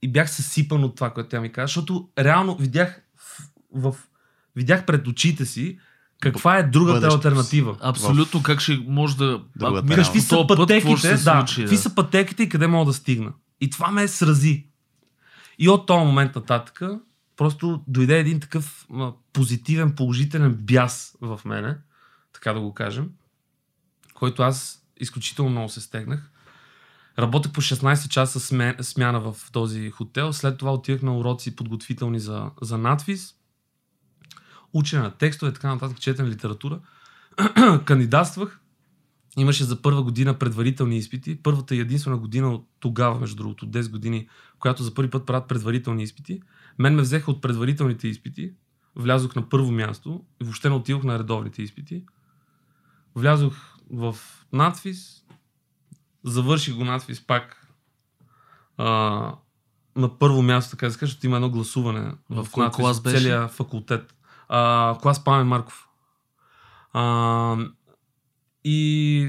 и 0.01 0.11
бях 0.11 0.31
съсипан 0.31 0.83
от 0.83 0.95
това, 0.95 1.13
което 1.13 1.29
тя 1.29 1.41
ми 1.41 1.51
каза, 1.51 1.65
защото 1.65 2.09
реално 2.19 2.57
видях 2.57 3.01
в, 3.73 3.91
в 3.91 3.95
видях 4.55 4.85
пред 4.85 5.07
очите 5.07 5.45
си 5.45 5.79
каква 6.21 6.57
е 6.57 6.63
другата 6.63 6.99
Бъдещето 6.99 7.27
альтернатива. 7.27 7.77
Абсолютно, 7.81 8.43
как 8.43 8.59
ще 8.59 8.83
може 8.87 9.17
да... 9.17 9.41
Другата 9.55 9.95
Какви 9.95 10.21
са 10.21 10.45
път, 10.47 10.57
пътеките, 10.57 11.15
да, 11.15 11.45
какви 11.47 11.75
да. 11.75 11.77
са 11.77 11.95
пътеките 11.95 12.43
и 12.43 12.49
къде 12.49 12.67
мога 12.67 12.85
да 12.85 12.93
стигна. 12.93 13.33
И 13.61 13.69
това 13.69 13.91
ме 13.91 14.07
срази. 14.07 14.70
И 15.61 15.69
от 15.69 15.85
този 15.85 16.05
момент 16.05 16.35
нататък 16.35 16.81
просто 17.37 17.83
дойде 17.87 18.19
един 18.19 18.39
такъв 18.39 18.87
позитивен, 19.33 19.95
положителен 19.95 20.53
бяс 20.53 21.17
в 21.21 21.41
мене, 21.45 21.77
така 22.33 22.53
да 22.53 22.59
го 22.59 22.73
кажем, 22.73 23.09
който 24.13 24.43
аз 24.43 24.85
изключително 24.97 25.51
много 25.51 25.69
се 25.69 25.81
стегнах. 25.81 26.31
Работех 27.19 27.51
по 27.51 27.61
16 27.61 28.07
часа 28.07 28.39
сме- 28.39 28.75
смяна 28.81 29.19
в 29.19 29.51
този 29.51 29.91
хотел. 29.91 30.33
След 30.33 30.57
това 30.57 30.73
отидах 30.73 31.01
на 31.01 31.17
уроци 31.17 31.55
подготвителни 31.55 32.19
за, 32.19 32.51
за 32.61 32.77
надвис. 32.77 33.35
Учене 34.73 35.01
на 35.01 35.11
текстове, 35.11 35.53
така 35.53 35.67
нататък, 35.67 35.99
четене 35.99 36.29
литература. 36.29 36.79
Кандидатствах. 37.85 38.60
Имаше 39.37 39.63
за 39.63 39.81
първа 39.81 40.03
година 40.03 40.39
предварителни 40.39 40.97
изпити. 40.97 41.43
Първата 41.43 41.75
и 41.75 41.79
единствена 41.79 42.17
година 42.17 42.53
от 42.53 42.67
тогава, 42.79 43.19
между 43.19 43.35
другото, 43.35 43.67
10 43.67 43.91
години, 43.91 44.27
която 44.59 44.83
за 44.83 44.93
първи 44.93 45.09
път 45.09 45.25
правят 45.25 45.47
предварителни 45.47 46.03
изпити. 46.03 46.41
Мен 46.79 46.95
ме 46.95 47.01
взеха 47.01 47.31
от 47.31 47.41
предварителните 47.41 48.07
изпити. 48.07 48.53
Влязох 48.95 49.35
на 49.35 49.49
първо 49.49 49.71
място 49.71 50.23
и 50.41 50.43
въобще 50.43 50.69
не 50.69 50.75
отидох 50.75 51.03
на 51.03 51.19
редовните 51.19 51.61
изпити. 51.63 52.05
Влязох 53.15 53.53
в 53.91 54.15
надфис, 54.53 55.23
завърших 56.23 56.75
го 56.75 56.85
надфис 56.85 57.27
пак 57.27 57.67
а, 58.77 58.85
на 59.95 60.19
първо 60.19 60.41
място, 60.41 60.71
така 60.71 60.85
да 60.85 60.91
се 60.91 60.99
каже, 60.99 61.17
има 61.23 61.35
едно 61.35 61.49
гласуване 61.49 62.11
В 62.29 62.43
в, 62.43 62.57
надфис 62.57 62.75
клас 62.75 63.01
беше? 63.01 63.17
целия 63.17 63.47
факултет. 63.47 64.15
А, 64.49 64.97
клас 65.01 65.23
Памен 65.23 65.47
Марков. 65.47 65.87
А, 66.93 67.57
и, 68.63 69.19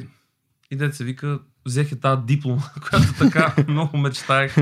и 0.70 0.76
дете 0.76 0.96
се 0.96 1.04
вика, 1.04 1.40
взех 1.66 1.92
е 1.92 2.00
тази 2.00 2.22
диплома, 2.24 2.62
която 2.90 3.14
така 3.18 3.54
много 3.68 3.96
мечтаях. 3.96 4.56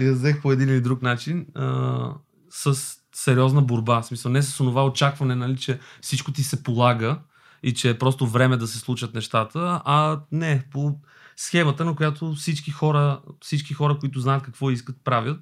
Я 0.00 0.12
взех 0.12 0.42
по 0.42 0.52
един 0.52 0.68
или 0.68 0.80
друг 0.80 1.02
начин. 1.02 1.46
А, 1.54 2.14
с 2.50 2.96
сериозна 3.14 3.62
борба. 3.62 4.02
В 4.02 4.06
смисъл, 4.06 4.32
не 4.32 4.42
с 4.42 4.60
онова 4.60 4.84
очакване, 4.84 5.34
нали, 5.34 5.56
че 5.56 5.78
всичко 6.00 6.32
ти 6.32 6.42
се 6.42 6.62
полага 6.62 7.18
и 7.62 7.74
че 7.74 7.90
е 7.90 7.98
просто 7.98 8.26
време 8.26 8.56
да 8.56 8.66
се 8.66 8.78
случат 8.78 9.14
нещата, 9.14 9.82
а 9.84 10.20
не, 10.32 10.64
по 10.70 10.98
схемата, 11.36 11.84
на 11.84 11.96
която 11.96 12.34
всички 12.34 12.70
хора, 12.70 13.20
всички 13.40 13.74
хора, 13.74 13.98
които 13.98 14.20
знаят 14.20 14.42
какво 14.42 14.70
искат, 14.70 14.96
правят 15.04 15.40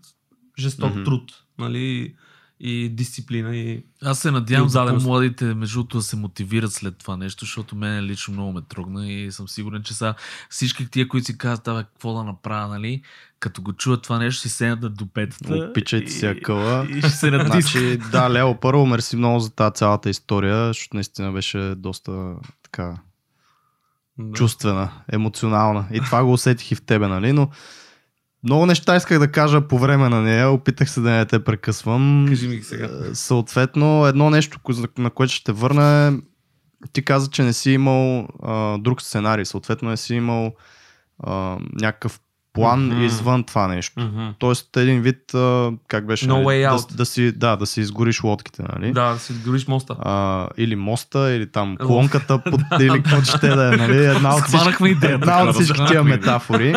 жесток 0.59 0.95
Мгм. 0.95 1.05
труд, 1.05 1.45
нали, 1.59 2.15
и 2.65 2.89
дисциплина 2.89 3.57
и 3.57 3.85
Аз 4.03 4.19
се 4.19 4.31
надявам 4.31 4.69
за 4.69 4.87
по-младите, 4.87 5.45
между 5.45 5.79
другото, 5.79 5.97
да 5.97 6.03
се 6.03 6.17
мотивират 6.17 6.73
след 6.73 6.99
това 6.99 7.17
нещо, 7.17 7.45
защото 7.45 7.77
мен 7.77 8.05
лично 8.05 8.35
много 8.35 8.53
ме 8.53 8.61
трогна 8.69 9.13
и 9.13 9.33
съм 9.33 9.49
сигурен, 9.49 9.83
че 9.83 9.95
са 9.95 10.15
всички 10.51 10.91
тия, 10.91 11.09
които 11.09 11.25
си 11.25 11.39
казват, 11.39 11.69
абе, 11.69 11.83
какво 11.83 12.15
да 12.15 12.25
направя, 12.25 12.69
нали? 12.69 13.03
Като 13.41 13.63
го 13.63 13.73
чуят 13.73 14.03
това 14.03 14.19
нещо, 14.19 14.41
си 14.41 14.49
седнат 14.49 14.95
до 14.95 15.07
петата. 15.13 15.55
Опичайте 15.71 16.05
и- 16.05 16.11
си 16.11 16.27
акъла. 16.27 16.87
И 16.91 16.99
ще 16.99 17.11
се 17.11 17.31
натискат. 17.31 17.63
Значи, 17.63 17.97
да, 18.13 18.31
Лео, 18.31 18.61
първо, 18.61 18.87
мерси 18.87 19.17
много 19.17 19.41
за 19.41 19.51
тази 19.51 19.75
цялата 19.75 20.11
история, 20.11 20.67
защото 20.67 20.97
наистина 20.97 21.33
беше 21.33 21.75
доста 21.77 22.35
така 22.63 22.97
да. 24.19 24.33
чувствена, 24.33 24.91
емоционална. 25.13 25.87
И 25.93 26.01
това 26.01 26.25
го 26.25 26.33
усетих 26.33 26.73
и 26.73 26.75
в 26.75 26.83
тебе, 26.83 27.09
нали? 27.09 27.33
Но 27.33 27.49
много 28.45 28.67
неща 28.67 28.97
исках 28.97 29.19
да 29.19 29.33
кажа 29.33 29.69
по 29.69 29.79
време 29.79 30.09
на 30.09 30.23
нея, 30.23 30.51
опитах 30.51 30.91
се 30.91 31.01
да 31.01 31.11
не 31.11 31.25
те 31.25 31.45
прекъсвам. 31.45 32.27
Кажи 32.29 32.49
ми 32.49 32.63
сега. 32.63 32.85
Е, 32.85 33.15
Съответно, 33.15 34.07
едно 34.07 34.31
нещо, 34.31 34.59
на 34.99 35.11
което 35.11 35.33
ще 35.33 35.53
върна 35.53 36.07
е, 36.07 36.13
ти 36.93 37.05
каза, 37.05 37.31
че 37.31 37.43
не 37.43 37.53
си 37.53 37.71
имал 37.71 38.29
а, 38.43 38.79
друг 38.79 39.03
сценарий, 39.03 39.45
съответно 39.45 39.91
не 39.91 39.97
си 39.97 40.15
имал 40.15 40.55
а, 41.25 41.59
някакъв 41.73 42.21
план 42.53 42.87
Мгм. 42.87 43.03
извън 43.03 43.45
това 43.45 43.69
нещо. 43.69 44.01
Мгм. 44.01 44.29
Тоест 44.39 44.77
един 44.77 45.03
вид, 45.03 45.35
а, 45.35 45.71
как 45.89 46.07
беше, 46.07 46.27
No 46.27 46.45
way 46.45 46.71
да, 46.71 46.79
out. 46.79 46.95
да, 46.95 47.07
си, 47.07 47.33
да, 47.33 47.57
да 47.57 47.67
си 47.67 47.81
изгориш 47.81 48.23
лодките, 48.23 48.63
нали? 48.75 48.93
Да, 48.93 49.13
да 49.13 49.19
си 49.19 49.33
гориш 49.45 49.67
моста. 49.67 49.97
А, 50.01 50.49
или 50.57 50.77
моста, 50.77 51.31
или 51.31 51.51
там 51.51 51.77
клонката, 51.77 52.39
под, 52.39 52.61
или 52.81 53.03
какво 53.03 53.23
ще 53.23 53.49
да 53.49 53.75
е, 53.75 53.77
нали? 53.77 54.05
Една 54.05 54.37
от, 54.37 54.45
всички, 54.45 54.85
една 55.05 55.43
от 55.43 55.55
всички 55.55 55.81
тия 55.87 56.05
метафори. 56.05 56.75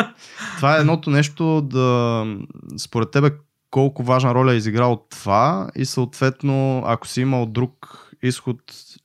Това 0.56 0.76
е 0.76 0.80
едното 0.80 1.10
нещо 1.10 1.60
да, 1.60 2.24
според 2.78 3.10
тебе, 3.10 3.30
колко 3.70 4.02
важна 4.02 4.34
роля 4.34 4.52
е 4.52 4.56
изиграл 4.56 5.06
това 5.10 5.68
и 5.76 5.84
съответно, 5.84 6.82
ако 6.86 7.06
си 7.06 7.20
имал 7.20 7.46
друг 7.46 8.02
изход, 8.22 8.56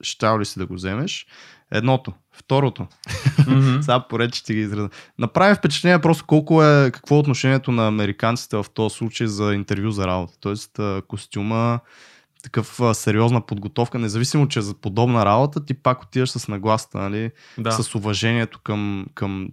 щял 0.02 0.39
ли 0.39 0.45
си 0.45 0.60
да 0.60 0.66
го 0.66 0.74
вземеш? 0.74 1.28
Едното. 1.72 2.14
Второто. 2.34 2.88
Мгм. 3.47 3.78
Сега 3.82 3.99
поред 3.99 4.36
ще 4.36 4.45
ти 4.45 4.54
ги 4.54 4.60
изреда. 4.60 4.89
Направи 5.20 5.56
впечатление 5.56 6.02
просто 6.02 6.26
колко 6.26 6.64
е, 6.64 6.91
какво 6.91 7.16
е 7.16 7.20
отношението 7.20 7.72
на 7.72 7.88
американците 7.88 8.58
в 8.58 8.66
този 8.74 8.95
случай 8.95 9.28
за 9.28 9.54
интервю 9.54 9.91
за 9.91 10.08
работа. 10.08 10.34
Тоест 10.39 10.80
костюма, 11.08 11.80
такъв 12.43 12.80
сериозна 12.93 13.45
подготовка, 13.45 13.99
независимо, 13.99 14.47
че 14.47 14.62
за 14.62 14.74
подобна 14.74 15.26
работа, 15.26 15.66
ти 15.66 15.74
пак 15.74 16.04
отиваш 16.04 16.30
с 16.30 16.47
нагласта, 16.47 16.97
нали? 16.97 17.32
Да. 17.58 17.72
с 17.72 17.95
уважението 17.95 18.60
към, 18.64 19.06
към, 19.14 19.49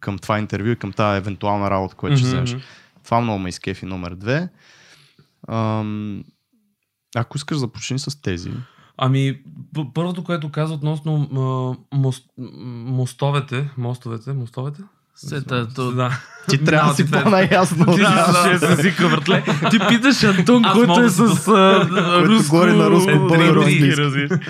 към 0.00 0.18
това 0.18 0.38
интервю 0.38 0.68
и 0.68 0.76
към 0.76 0.92
тази 0.92 1.18
евентуална 1.18 1.70
работа, 1.70 1.94
която 1.94 2.16
ще 2.16 2.26
Мгм, 2.28 2.42
вземеш. 2.42 2.64
Това 3.04 3.20
много 3.20 3.38
ме 3.38 3.48
изкефи 3.48 3.86
номер 3.86 4.14
две. 4.14 4.48
Ам, 5.48 6.24
ако 7.16 7.36
искаш, 7.36 7.56
започни 7.56 7.98
с 7.98 8.22
тези. 8.22 8.50
Ами, 8.96 9.38
първото, 9.94 10.24
което 10.24 10.50
каза 10.52 10.74
относно 10.74 11.14
а, 11.92 11.96
мост, 11.96 12.24
мостовете, 12.86 13.70
мостовете, 13.78 14.32
мостовете? 14.32 14.82
Сета, 15.16 15.68
то- 15.74 15.92
Да. 15.92 16.20
Ти 16.48 16.64
трябва 16.64 16.90
да 16.90 16.96
си 16.96 17.10
по-наясно. 17.10 17.94
Ти 17.94 18.00
да. 18.00 18.48
си 18.52 18.58
с 18.58 18.78
езика, 18.78 19.08
братле. 19.08 19.44
Ти 19.70 19.78
питаш 19.88 20.22
Антон, 20.24 20.64
който 20.72 21.00
е 21.00 21.08
с 21.08 21.20
руско... 22.28 22.50
говори 22.50 22.72
на 22.72 22.90
руско, 22.90 23.10
Е, 23.10 23.28
три, 23.28 23.96
разбираш. 23.96 24.40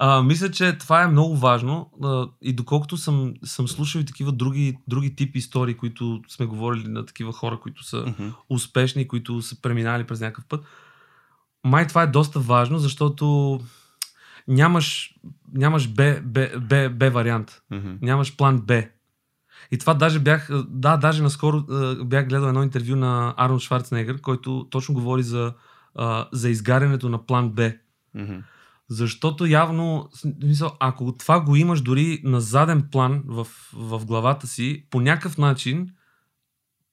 А, 0.00 0.22
мисля, 0.22 0.50
че 0.50 0.78
това 0.78 1.02
е 1.02 1.08
много 1.08 1.36
важно 1.36 1.90
а, 2.04 2.26
и 2.42 2.52
доколкото 2.52 2.96
съм, 2.96 3.34
съм 3.44 3.68
слушал 3.68 4.00
и 4.00 4.04
такива 4.04 4.32
други, 4.32 4.76
други 4.88 5.16
тип 5.16 5.36
истории, 5.36 5.74
които 5.76 6.20
сме 6.28 6.46
говорили 6.46 6.88
на 6.88 7.06
такива 7.06 7.32
хора, 7.32 7.60
които 7.60 7.84
са 7.84 7.96
Мгм. 8.06 8.28
успешни, 8.50 9.08
които 9.08 9.42
са 9.42 9.62
преминали 9.62 10.04
през 10.04 10.20
някакъв 10.20 10.44
път. 10.48 10.64
Май 11.64 11.86
това 11.86 12.02
е 12.02 12.06
доста 12.06 12.40
важно, 12.40 12.78
защото 12.78 13.58
нямаш, 14.48 15.14
нямаш 15.52 15.88
Б, 15.88 16.20
Б, 16.22 16.48
Б, 16.60 16.90
Б 16.90 17.10
вариант. 17.10 17.62
Мгм. 17.70 17.90
Нямаш 18.02 18.36
план 18.36 18.60
Б. 18.60 18.82
И 19.70 19.78
това 19.78 19.94
даже 19.94 20.18
бях, 20.18 20.48
да, 20.68 20.96
даже 20.96 21.22
наскоро 21.22 21.64
бях 22.04 22.28
гледал 22.28 22.48
едно 22.48 22.62
интервю 22.62 22.96
на 22.96 23.34
Арнолд 23.36 23.62
Шварценегър, 23.62 24.20
който 24.20 24.66
точно 24.70 24.94
говори 24.94 25.22
за, 25.22 25.52
за 26.32 26.50
изгарянето 26.50 27.08
на 27.08 27.26
план 27.26 27.50
Б. 27.50 27.72
Мгм. 28.14 28.36
Защото 28.90 29.46
явно, 29.46 30.08
мисъл, 30.42 30.76
ако 30.80 31.12
това 31.12 31.40
го 31.40 31.56
имаш 31.56 31.80
дори 31.80 32.20
на 32.24 32.40
заден 32.40 32.88
план 32.92 33.22
в, 33.26 33.46
в 33.72 34.06
главата 34.06 34.46
си, 34.46 34.84
по 34.90 35.00
някакъв 35.00 35.38
начин, 35.38 35.90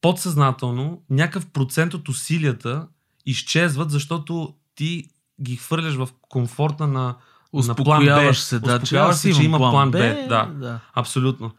подсъзнателно, 0.02 1.02
някакъв 1.10 1.46
процент 1.46 1.94
от 1.94 2.10
усилията 2.10 2.88
изчезват, 3.26 3.92
защото 3.92 4.56
ти 4.76 5.10
ги 5.42 5.56
хвърляш 5.56 5.96
в 5.96 6.10
комфорта 6.22 6.88
на, 6.88 7.16
на 7.54 7.76
план 7.76 8.06
Б. 8.06 8.34
Се, 8.34 8.60
да, 8.60 8.76
Успокояваш 8.76 8.94
аз 8.94 9.22
се, 9.22 9.34
че 9.34 9.44
има 9.44 9.58
план 9.58 9.92
Б, 9.92 9.98
Б. 9.98 10.28
Да, 10.30 10.46
да. 10.46 10.80
абсолютно. 10.94 11.52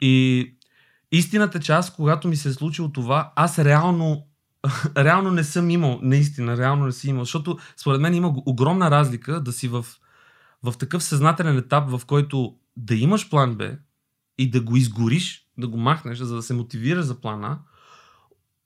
И 0.00 0.46
истината 1.12 1.60
че 1.60 1.72
аз, 1.72 1.94
когато 1.94 2.28
ми 2.28 2.36
се 2.36 2.48
е 2.48 2.52
случило 2.52 2.92
това, 2.92 3.32
аз 3.36 3.58
реално 3.58 4.26
реално 4.96 5.30
не 5.30 5.44
съм 5.44 5.70
имал, 5.70 5.98
наистина, 6.02 6.56
реално 6.56 6.86
не 6.86 6.92
съм 6.92 7.10
имал, 7.10 7.24
защото 7.24 7.58
според 7.76 8.00
мен 8.00 8.14
има 8.14 8.34
огромна 8.46 8.90
разлика 8.90 9.40
да 9.40 9.52
си 9.52 9.68
в, 9.68 9.86
в 10.62 10.74
такъв 10.78 11.02
съзнателен 11.02 11.58
етап, 11.58 11.90
в 11.90 12.06
който 12.06 12.54
да 12.76 12.94
имаш 12.94 13.30
план 13.30 13.54
Б 13.54 13.70
и 14.38 14.50
да 14.50 14.60
го 14.60 14.76
изгориш, 14.76 15.46
да 15.58 15.68
го 15.68 15.76
махнеш, 15.76 16.18
за 16.18 16.36
да 16.36 16.42
се 16.42 16.54
мотивираш 16.54 17.04
за 17.04 17.20
плана, 17.20 17.58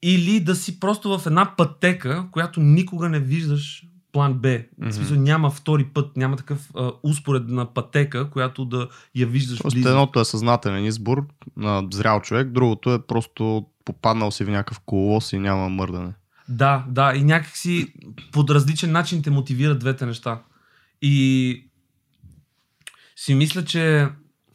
или 0.02 0.40
да 0.40 0.54
си 0.54 0.80
просто 0.80 1.18
в 1.18 1.26
една 1.26 1.56
пътека, 1.56 2.26
която 2.30 2.60
никога 2.60 3.08
не 3.08 3.20
виждаш 3.20 3.86
план 4.12 4.34
Б. 4.34 4.58
Мгм. 4.78 4.90
В 4.90 4.94
смисъл 4.94 5.16
няма 5.16 5.50
втори 5.50 5.84
път, 5.84 6.16
няма 6.16 6.36
такъв 6.36 6.70
а, 6.74 6.92
успоредна 7.02 7.74
пътека, 7.74 8.30
която 8.30 8.64
да 8.64 8.88
я 9.14 9.26
виждаш 9.26 9.58
Тоест, 9.58 9.74
близо. 9.74 9.88
едното 9.88 10.20
е 10.20 10.24
съзнателен 10.24 10.84
избор 10.84 11.26
на 11.56 11.86
зрял 11.92 12.20
човек, 12.20 12.48
другото 12.48 12.92
е 12.92 13.06
просто 13.06 13.66
попаднал 13.92 14.30
си 14.30 14.44
в 14.44 14.50
някакъв 14.50 14.80
колос 14.80 15.32
и 15.32 15.38
няма 15.38 15.68
мърдане. 15.68 16.12
Да, 16.48 16.84
да, 16.88 17.14
и 17.14 17.24
някакси 17.24 17.94
по 18.32 18.48
различен 18.48 18.92
начин 18.92 19.22
те 19.22 19.30
мотивират 19.30 19.78
двете 19.78 20.06
неща. 20.06 20.42
И 21.02 21.70
си 23.16 23.34
мисля, 23.34 23.64
че. 23.64 24.08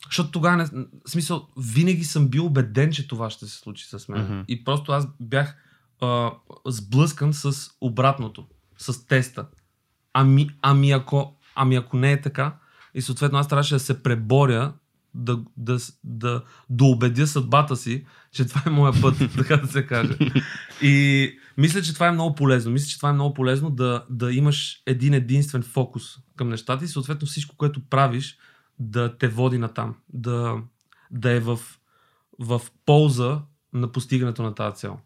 Защото 0.05 0.31
тогава, 0.31 0.57
не, 0.57 0.65
в 0.65 1.09
смисъл, 1.09 1.47
винаги 1.57 2.03
съм 2.03 2.27
бил 2.27 2.45
убеден, 2.45 2.91
че 2.91 3.07
това 3.07 3.29
ще 3.29 3.45
се 3.45 3.57
случи 3.57 3.86
с 3.86 4.07
мен. 4.07 4.23
Мгм. 4.23 4.39
И 4.47 4.63
просто 4.63 4.91
аз 4.91 5.07
бях 5.19 5.55
а, 6.01 6.31
сблъскан 6.67 7.33
с 7.33 7.53
обратното, 7.81 8.47
с 8.77 9.07
теста. 9.07 9.47
Ами, 10.13 10.49
ами, 10.61 10.91
ако, 10.91 11.36
ами 11.55 11.75
ако 11.75 11.97
не 11.97 12.11
е 12.11 12.21
така, 12.21 12.55
и 12.93 13.01
съответно 13.01 13.39
аз 13.39 13.47
трябваше 13.47 13.73
да 13.73 13.79
се 13.79 14.03
преборя 14.03 14.73
да, 15.15 15.39
да, 15.57 15.77
да, 16.03 16.43
да 16.69 16.86
убедя 16.86 17.27
съдбата 17.27 17.75
си, 17.75 18.05
че 18.36 18.45
това 18.45 18.61
е 18.65 18.69
моя 18.69 18.93
път, 19.01 19.15
така 19.38 19.57
да 19.57 19.67
се 19.67 19.86
каже. 19.86 20.17
И 20.81 21.31
мисля, 21.57 21.81
че 21.81 21.93
това 21.93 22.07
е 22.07 22.11
много 22.11 22.36
полезно. 22.36 22.71
Мисля, 22.71 22.88
че 22.88 22.97
това 22.97 23.09
е 23.09 23.13
много 23.13 23.33
полезно 23.33 23.69
да, 23.69 24.05
да 24.09 24.33
имаш 24.33 24.81
един 24.86 25.13
единствен 25.13 25.63
фокус 25.63 26.03
към 26.36 26.49
нещата 26.49 26.86
и 26.86 26.88
съответно 26.88 27.27
всичко, 27.27 27.55
което 27.57 27.89
правиш, 27.89 28.38
да 28.79 29.17
те 29.17 29.27
води 29.27 29.57
натам. 29.57 29.95
Да, 30.13 30.55
да 31.11 31.31
е 31.31 31.39
в, 31.39 31.59
в 32.39 32.61
полза 32.86 33.41
на 33.73 33.91
постигането 33.91 34.43
на 34.43 34.55
тази 34.55 34.75
цел. 34.75 34.99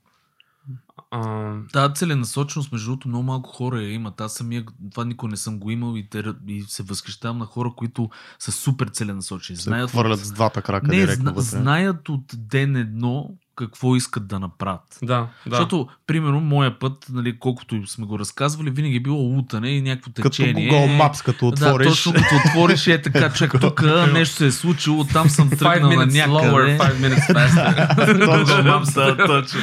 А, 1.11 1.53
Тази 1.73 1.93
целенасоченост, 1.93 2.71
между 2.71 2.85
другото, 2.91 3.07
много 3.07 3.23
малко 3.23 3.49
хора 3.49 3.81
я 3.81 3.93
имат. 3.93 4.21
Аз 4.21 4.33
самия 4.33 4.65
това 4.91 5.05
никога 5.05 5.29
не 5.29 5.37
съм 5.37 5.59
го 5.59 5.71
имал 5.71 5.97
и, 5.97 6.09
те, 6.09 6.23
и 6.47 6.61
се 6.67 6.83
възхищавам 6.83 7.37
на 7.37 7.45
хора, 7.45 7.73
които 7.77 8.09
са 8.39 8.51
супер 8.51 8.87
целенасочени. 8.87 9.57
Се 9.57 9.63
Знаят 9.63 9.89
хвърлят 9.89 10.19
с 10.19 10.31
двата 10.31 10.61
крака 10.61 10.87
не, 10.87 10.95
директно 10.95 11.23
зна, 11.23 11.31
вътре. 11.31 11.41
знаят 11.41 12.09
от 12.09 12.23
ден 12.37 12.75
едно 12.75 13.29
какво 13.65 13.95
искат 13.95 14.27
да 14.27 14.39
направят. 14.39 14.81
да, 15.03 15.07
да. 15.07 15.27
Защото, 15.49 15.87
примерно, 16.07 16.39
моя 16.39 16.79
път, 16.79 17.05
нали, 17.11 17.39
колкото 17.39 17.87
сме 17.87 18.05
го 18.05 18.19
разказвали, 18.19 18.69
винаги 18.69 18.95
е 18.95 18.99
било 18.99 19.17
лутане 19.17 19.69
и 19.69 19.81
някакво 19.81 20.11
Като 20.15 20.29
течение. 20.29 20.69
Google 20.71 21.01
Maps, 21.01 21.25
като 21.25 21.47
отвориш. 21.47 21.87
Да, 21.87 21.89
точно 21.91 22.13
като 22.13 22.35
отвориш 22.47 22.87
е 22.87 23.01
така, 23.01 23.33
чак 23.33 23.59
тук 23.61 23.81
нещо 24.13 24.35
се 24.35 24.45
е 24.45 24.51
случило, 24.51 25.03
там 25.03 25.29
съм 25.29 25.49
тръгнал 25.49 25.89
на 25.91 26.05
някъде. 26.05 26.77
five 26.77 26.95
minutes 26.95 27.33
faster. 27.33 27.95
Google 28.25 28.83
Maps, 28.83 28.93
да, 29.17 29.25
точно. 29.25 29.59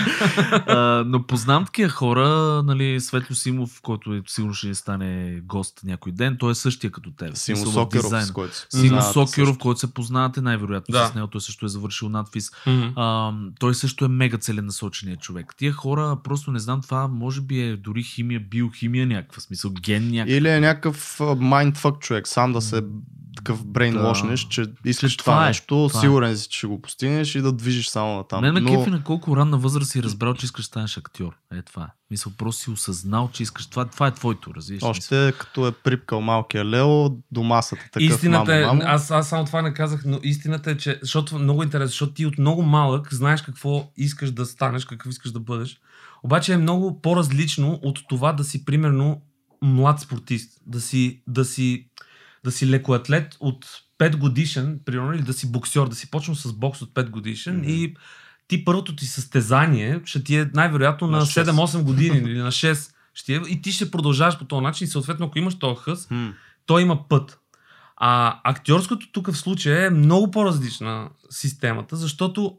А, 0.67 1.05
но 1.07 1.23
познавам 1.23 1.65
такива 1.65 1.89
хора, 1.91 2.29
нали, 2.65 3.01
Светло 3.01 3.37
Симов, 3.37 3.81
който 3.83 4.15
е, 4.15 4.23
сигурно 4.27 4.55
ще 4.55 4.75
стане 4.75 5.41
гост 5.45 5.81
някой 5.85 6.13
ден, 6.13 6.37
той 6.39 6.51
е 6.51 6.55
същия 6.55 6.91
като 6.91 7.11
теб. 7.11 7.37
Симо 7.37 7.67
Сокеров, 7.67 8.25
с 8.25 8.33
който 8.33 8.57
се 8.57 8.67
Симо 8.71 8.83
познавате 8.83 9.13
Сокеров, 9.13 9.59
който 9.59 9.81
се 9.81 9.95
познавате 9.95 10.41
най-вероятно 10.41 10.93
Да. 10.93 11.07
с 11.07 11.15
него, 11.15 11.27
той 11.27 11.41
също 11.41 11.67
е 11.67 11.69
завършил 11.69 12.09
надфис. 12.09 12.51
Мгм. 12.67 12.87
А, 12.97 13.33
той 13.61 13.75
също 13.87 14.05
е 14.05 14.09
мега 14.09 14.39
целенасоченият 14.39 15.21
човек. 15.21 15.55
Тия 15.57 15.73
хора, 15.73 16.19
просто 16.25 16.53
не 16.53 16.59
знам, 16.59 16.81
това 16.81 17.09
може 17.09 17.41
би 17.41 17.61
е 17.61 17.77
дори 17.77 18.03
химия, 18.03 18.41
биохимия 18.41 19.07
някаква, 19.07 19.41
смисъл 19.41 19.71
ген 19.71 20.11
някаква. 20.11 20.37
Или 20.37 20.49
е 20.49 20.61
някакъв 20.61 21.21
майндфък 21.39 21.99
човек, 21.99 22.29
сам 22.29 22.53
да 22.53 22.61
се 22.61 22.83
такъв 23.37 23.67
брейнлошнеш, 23.67 24.45
Да. 24.45 24.49
че 24.49 24.67
искаш 24.85 25.13
Че 25.13 25.19
това, 25.19 25.33
това 25.33 25.45
е, 25.45 25.49
нещо, 25.49 25.87
това 25.89 26.01
е. 26.01 26.03
сигурен 26.03 26.37
си, 26.37 26.49
че 26.49 26.59
ще 26.59 26.67
го 26.67 26.83
постигнеш 26.83 27.35
и 27.35 27.41
да 27.41 27.53
движиш 27.53 27.89
само 27.89 28.17
на 28.17 28.25
там. 28.25 28.41
Мен 28.41 28.55
ме 28.55 28.61
Но 28.61 28.79
кефи 28.79 28.91
на 28.91 29.03
колко 29.03 29.37
ранна 29.37 29.59
възраст 29.59 29.91
си 29.91 30.03
разбрал, 30.03 30.35
че 30.35 30.45
искаш 30.47 30.65
да 30.65 30.67
станеш 30.67 30.97
актьор. 30.99 31.37
Е 31.55 31.63
това. 31.63 31.83
е. 31.83 31.87
Мисъл, 32.11 32.33
просто 32.39 32.63
си 32.63 32.71
осъзнал, 32.71 33.31
че 33.33 33.43
искаш 33.43 33.67
това. 33.67 33.85
Това 33.85 34.07
е 34.07 34.11
твоето, 34.15 34.55
разбираш. 34.55 34.83
ли? 34.83 34.87
още 34.87 35.33
като 35.39 35.67
е 35.67 35.73
припкал 35.73 36.21
малкия 36.21 36.65
Лео 36.65 37.09
до 37.09 37.43
масата. 37.43 37.83
Такъв, 37.93 38.03
Истината 38.03 38.53
мамо, 38.53 38.63
е, 38.63 38.67
мамо. 38.67 38.83
аз, 38.85 39.11
аз 39.11 39.29
само 39.29 39.45
това 39.45 39.63
не 39.63 39.75
казах, 39.75 40.03
но 40.07 40.21
истината 40.23 40.71
е, 40.71 40.77
че, 40.77 40.99
защото 41.03 41.39
много 41.39 41.63
интересно, 41.63 41.89
защото 41.89 42.13
ти 42.13 42.27
от 42.27 42.39
много 42.39 42.63
малък 42.63 43.15
знаеш 43.15 43.43
какво 43.43 43.93
искаш 43.97 44.31
да 44.31 44.47
станеш, 44.47 44.85
какво 44.85 45.11
искаш 45.11 45.33
да 45.33 45.41
бъдеш. 45.41 45.81
Обаче 46.23 46.53
е 46.53 46.57
много 46.57 47.01
по-различно 47.03 47.81
от 47.83 47.99
това 48.09 48.33
да 48.33 48.45
си, 48.45 48.65
примерно, 48.65 49.21
млад 49.63 50.01
спортист, 50.01 50.61
да 50.67 50.81
си, 50.81 51.23
да 51.27 51.45
си, 51.45 51.89
да 52.47 52.53
си 52.53 52.67
лекоатлет 52.71 53.37
от 53.41 53.67
5 53.99 54.17
годишен, 54.17 54.81
примерно, 54.85 55.15
или 55.15 55.23
да 55.23 55.33
си 55.33 55.53
боксер, 55.53 55.87
да 55.87 55.95
си 55.95 56.11
почнал 56.11 56.35
с 56.35 56.53
бокс 56.53 56.83
от 56.83 56.95
5 56.95 57.11
годишен 57.11 57.57
Мгм. 57.57 57.69
и 57.69 57.95
ти 58.49 58.65
първото 58.65 58.97
ти 58.97 59.07
състезание 59.07 60.01
ще 60.05 60.25
ти 60.25 60.37
е 60.37 60.51
най-вероятно 60.55 61.07
на, 61.07 61.19
На 61.19 61.27
шест. 61.27 61.51
7-8 61.51 61.83
години 61.83 62.17
или 62.31 62.39
на 62.39 62.53
6. 62.53 62.93
Ще 63.15 63.35
е, 63.35 63.41
и 63.49 63.63
ти 63.63 63.73
ще 63.73 63.91
продължаваш 63.91 64.39
по 64.39 64.45
този 64.45 64.63
начин 64.63 64.85
и 64.85 64.89
съответно, 64.89 65.27
ако 65.27 65.39
имаш 65.39 65.59
този 65.59 65.81
хъс, 65.81 66.07
Хм. 66.07 66.29
той 66.67 66.83
има 66.83 67.09
път. 67.09 67.41
А 67.97 68.41
актьорското 68.45 69.13
тук 69.13 69.31
в 69.31 69.37
случая 69.37 69.87
е 69.87 69.91
много 69.91 70.31
по-различна 70.31 71.11
системата, 71.31 71.97
защото 71.97 72.59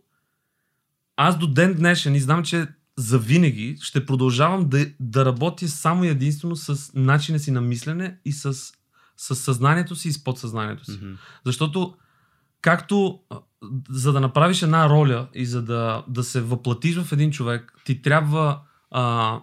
аз 1.17 1.37
до 1.37 1.47
ден 1.47 1.73
днешен 1.73 2.15
и 2.15 2.19
знам, 2.19 2.43
че 2.43 2.67
за 2.97 3.19
винаги 3.19 3.77
ще 3.81 4.05
продължавам 4.05 4.69
да, 4.69 4.85
да 4.99 5.25
работя 5.25 5.67
само 5.67 6.03
и 6.03 6.07
единствено 6.07 6.55
с 6.55 6.91
начина 6.93 7.39
си 7.39 7.51
на 7.51 7.61
мислене 7.61 8.17
и 8.25 8.31
с, 8.31 8.73
с 9.17 9.35
съзнанието 9.35 9.95
си 9.95 10.07
и 10.07 10.11
с 10.11 10.23
подсъзнанието 10.23 10.85
си. 10.85 10.99
Мгм. 11.01 11.13
Защото 11.45 11.95
както 12.61 13.19
за 13.89 14.13
да 14.13 14.19
направиш 14.19 14.61
една 14.61 14.89
роля 14.89 15.27
и 15.33 15.45
за 15.45 15.61
да, 15.61 16.03
да 16.07 16.23
се 16.23 16.41
въплатиш 16.41 16.97
в 16.97 17.11
един 17.11 17.31
човек, 17.31 17.73
ти 17.85 18.01
трябва 18.01 18.61
а, 18.91 19.39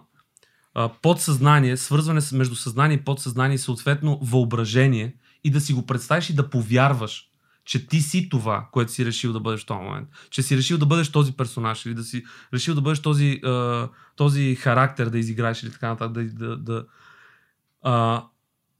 а, 0.73 0.89
подсъзнание, 1.01 1.77
свързване 1.77 2.21
между 2.33 2.55
съзнание 2.55 2.97
и 2.97 3.03
подсъзнание 3.03 3.57
съответно 3.57 4.19
въображение 4.21 5.15
и 5.43 5.51
да 5.51 5.61
си 5.61 5.73
го 5.73 5.85
представиш 5.85 6.29
и 6.29 6.35
да 6.35 6.49
повярваш, 6.49 7.29
че 7.65 7.87
ти 7.87 8.01
си 8.01 8.29
това, 8.29 8.67
което 8.71 8.91
си 8.91 9.05
решил 9.05 9.33
да 9.33 9.39
бъдеш 9.39 9.63
в 9.63 9.65
този 9.65 9.79
момент. 9.79 10.09
Че 10.29 10.41
си 10.41 10.57
решил 10.57 10.77
да 10.77 10.85
бъдеш 10.85 11.11
този 11.11 11.31
персонаж 11.31 11.85
или 11.85 11.93
да 11.93 12.03
си 12.03 12.23
решил 12.53 12.75
да 12.75 12.81
бъдеш 12.81 13.01
този, 13.01 13.39
а, 13.43 13.89
този 14.15 14.55
характер 14.55 15.09
да 15.09 15.19
изиграеш 15.19 15.63
или 15.63 15.71
така 15.71 15.87
нататък. 15.87 16.33
Да, 16.33 16.47
да, 16.47 16.57
да, 16.57 16.85
а, 17.81 18.23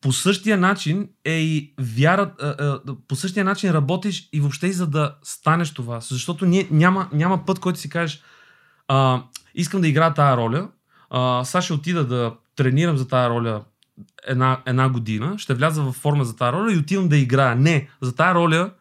по 0.05 0.11
същия 0.11 0.57
начин 0.57 1.09
е 1.23 1.33
и 1.33 1.73
вяра, 1.79 2.31
по 3.07 3.15
същия 3.15 3.45
начин 3.45 3.71
работиш 3.71 4.29
и 4.33 4.39
въобще 4.39 4.67
и 4.67 4.73
за 4.73 4.87
да 4.87 5.15
станеш 5.23 5.73
това. 5.73 5.99
Защото 5.99 6.45
ние, 6.45 6.67
няма, 6.71 7.09
няма 7.13 7.45
път, 7.45 7.59
който 7.59 7.79
си 7.79 7.89
кажеш 7.89 8.21
а, 8.87 9.23
искам 9.55 9.81
да 9.81 9.87
играя 9.87 10.13
тази 10.13 10.37
роля, 10.37 10.69
а, 11.09 11.43
сега 11.45 11.61
ще 11.61 11.73
отида 11.73 12.05
да 12.05 12.33
тренирам 12.55 12.97
за 12.97 13.07
тази 13.07 13.29
роля 13.29 13.63
една, 14.27 14.61
една 14.65 14.89
година, 14.89 15.35
ще 15.37 15.53
вляза 15.53 15.83
в 15.83 15.91
форма 15.91 16.25
за 16.25 16.35
тази 16.35 16.53
роля 16.53 16.73
и 16.73 16.77
отивам 16.77 17.07
да 17.07 17.17
играя. 17.17 17.55
Не, 17.55 17.89
за 18.01 18.15
тази 18.15 18.35
роля 18.35 18.71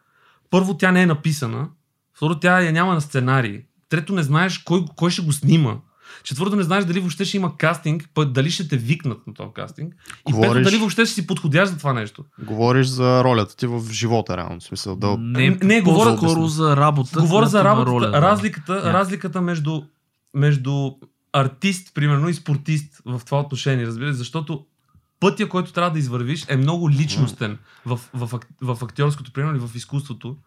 първо 0.49 0.77
тя 0.77 0.91
не 0.91 1.01
е 1.01 1.05
написана, 1.05 1.69
второ 2.13 2.39
тя 2.39 2.61
я 2.61 2.71
няма 2.71 2.93
на 2.93 3.01
сценарий, 3.01 3.61
трето 3.89 4.13
не 4.13 4.23
знаеш 4.23 4.57
кой, 4.57 4.85
кой 4.95 5.11
ще 5.11 5.21
го 5.21 5.33
снима, 5.33 5.75
четвърто 6.23 6.55
не 6.55 6.63
знаеш 6.63 6.85
дали 6.85 6.99
въобще 6.99 7.25
ще 7.25 7.37
има 7.37 7.57
кастинг, 7.57 8.09
пък 8.13 8.31
дали 8.31 8.51
ще 8.51 8.67
те 8.67 8.77
викнат 8.77 9.27
на 9.27 9.33
този 9.33 9.49
кастинг 9.51 9.93
и 9.93 9.97
пето 10.25 10.37
Говориш- 10.37 10.63
дали 10.63 10.77
въобще 10.77 11.05
ще 11.05 11.13
си 11.13 11.27
подходящ 11.27 11.71
за 11.71 11.77
това 11.77 11.93
нещо. 11.93 12.23
Говориш 12.39 12.87
за 12.87 13.23
ролята 13.23 13.55
ти 13.55 13.67
в 13.67 13.83
живота, 13.91 14.37
реално. 14.37 14.59
В 14.59 14.63
смисъл, 14.63 14.95
да... 14.95 15.17
Не, 15.17 15.49
Не, 15.63 15.81
говоря- 15.81 16.15
по-скоро 16.15 16.47
за 16.47 16.77
работа. 16.77 17.19
Говоря 17.19 17.45
за 17.45 17.63
работата, 17.63 17.91
роля, 17.91 18.07
да. 18.07 18.21
разликата, 18.21 18.73
Да. 18.75 18.93
разликата 18.93 19.41
между, 19.41 19.81
между 20.33 20.91
артист, 21.33 21.91
примерно, 21.93 22.29
и 22.29 22.33
спортист 22.33 23.01
в 23.05 23.21
това 23.25 23.39
отношение, 23.39 23.87
разбира 23.87 24.07
се, 24.07 24.17
защото 24.17 24.65
пътя, 25.19 25.49
който 25.49 25.73
трябва 25.73 25.91
да 25.91 25.99
извървиш 25.99 26.45
е 26.47 26.57
много 26.57 26.89
личностен 26.89 27.57
в, 27.85 27.99
в, 28.13 28.29
ак- 28.29 28.47
в 28.61 28.77
актьорското, 28.81 29.31
примерно, 29.31 29.55
и 29.55 29.59
в 29.59 29.75
изкуството. 29.75 30.37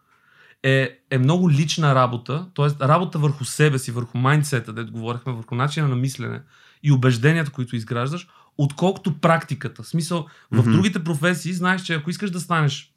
Е, 0.63 0.99
е 1.09 1.17
много 1.17 1.51
лична 1.51 1.95
работа, 1.95 2.47
т.е. 2.55 2.87
работа 2.87 3.19
върху 3.19 3.45
себе 3.45 3.79
си, 3.79 3.91
върху 3.91 4.17
майндсета, 4.17 4.73
дето 4.73 4.91
говорихме, 4.91 5.33
върху 5.33 5.55
начина 5.55 5.87
на 5.87 5.95
мислене 5.95 6.41
и 6.83 6.91
убежденията, 6.91 7.51
които 7.51 7.75
изграждаш, 7.75 8.27
отколкото 8.57 9.19
практиката. 9.19 9.83
В 9.83 9.87
смисъл, 9.87 10.27
в 10.51 10.57
Мгм. 10.57 10.71
другите 10.71 11.03
професии 11.03 11.53
знаеш, 11.53 11.81
че 11.81 11.93
ако 11.93 12.09
искаш 12.09 12.31
да 12.31 12.39
станеш 12.39 12.93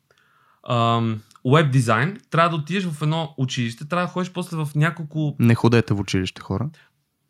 веб 1.44 1.70
дизайн, 1.70 2.20
трябва 2.30 2.50
да 2.50 2.56
отидеш 2.56 2.84
в 2.84 3.02
едно 3.02 3.34
училище, 3.36 3.88
трябва 3.88 4.06
да 4.06 4.12
ходиш 4.12 4.32
после 4.32 4.56
в 4.56 4.68
няколко... 4.74 5.36
Не 5.38 5.54
ходете 5.54 5.94
в 5.94 6.00
училище, 6.00 6.42
хора. 6.42 6.68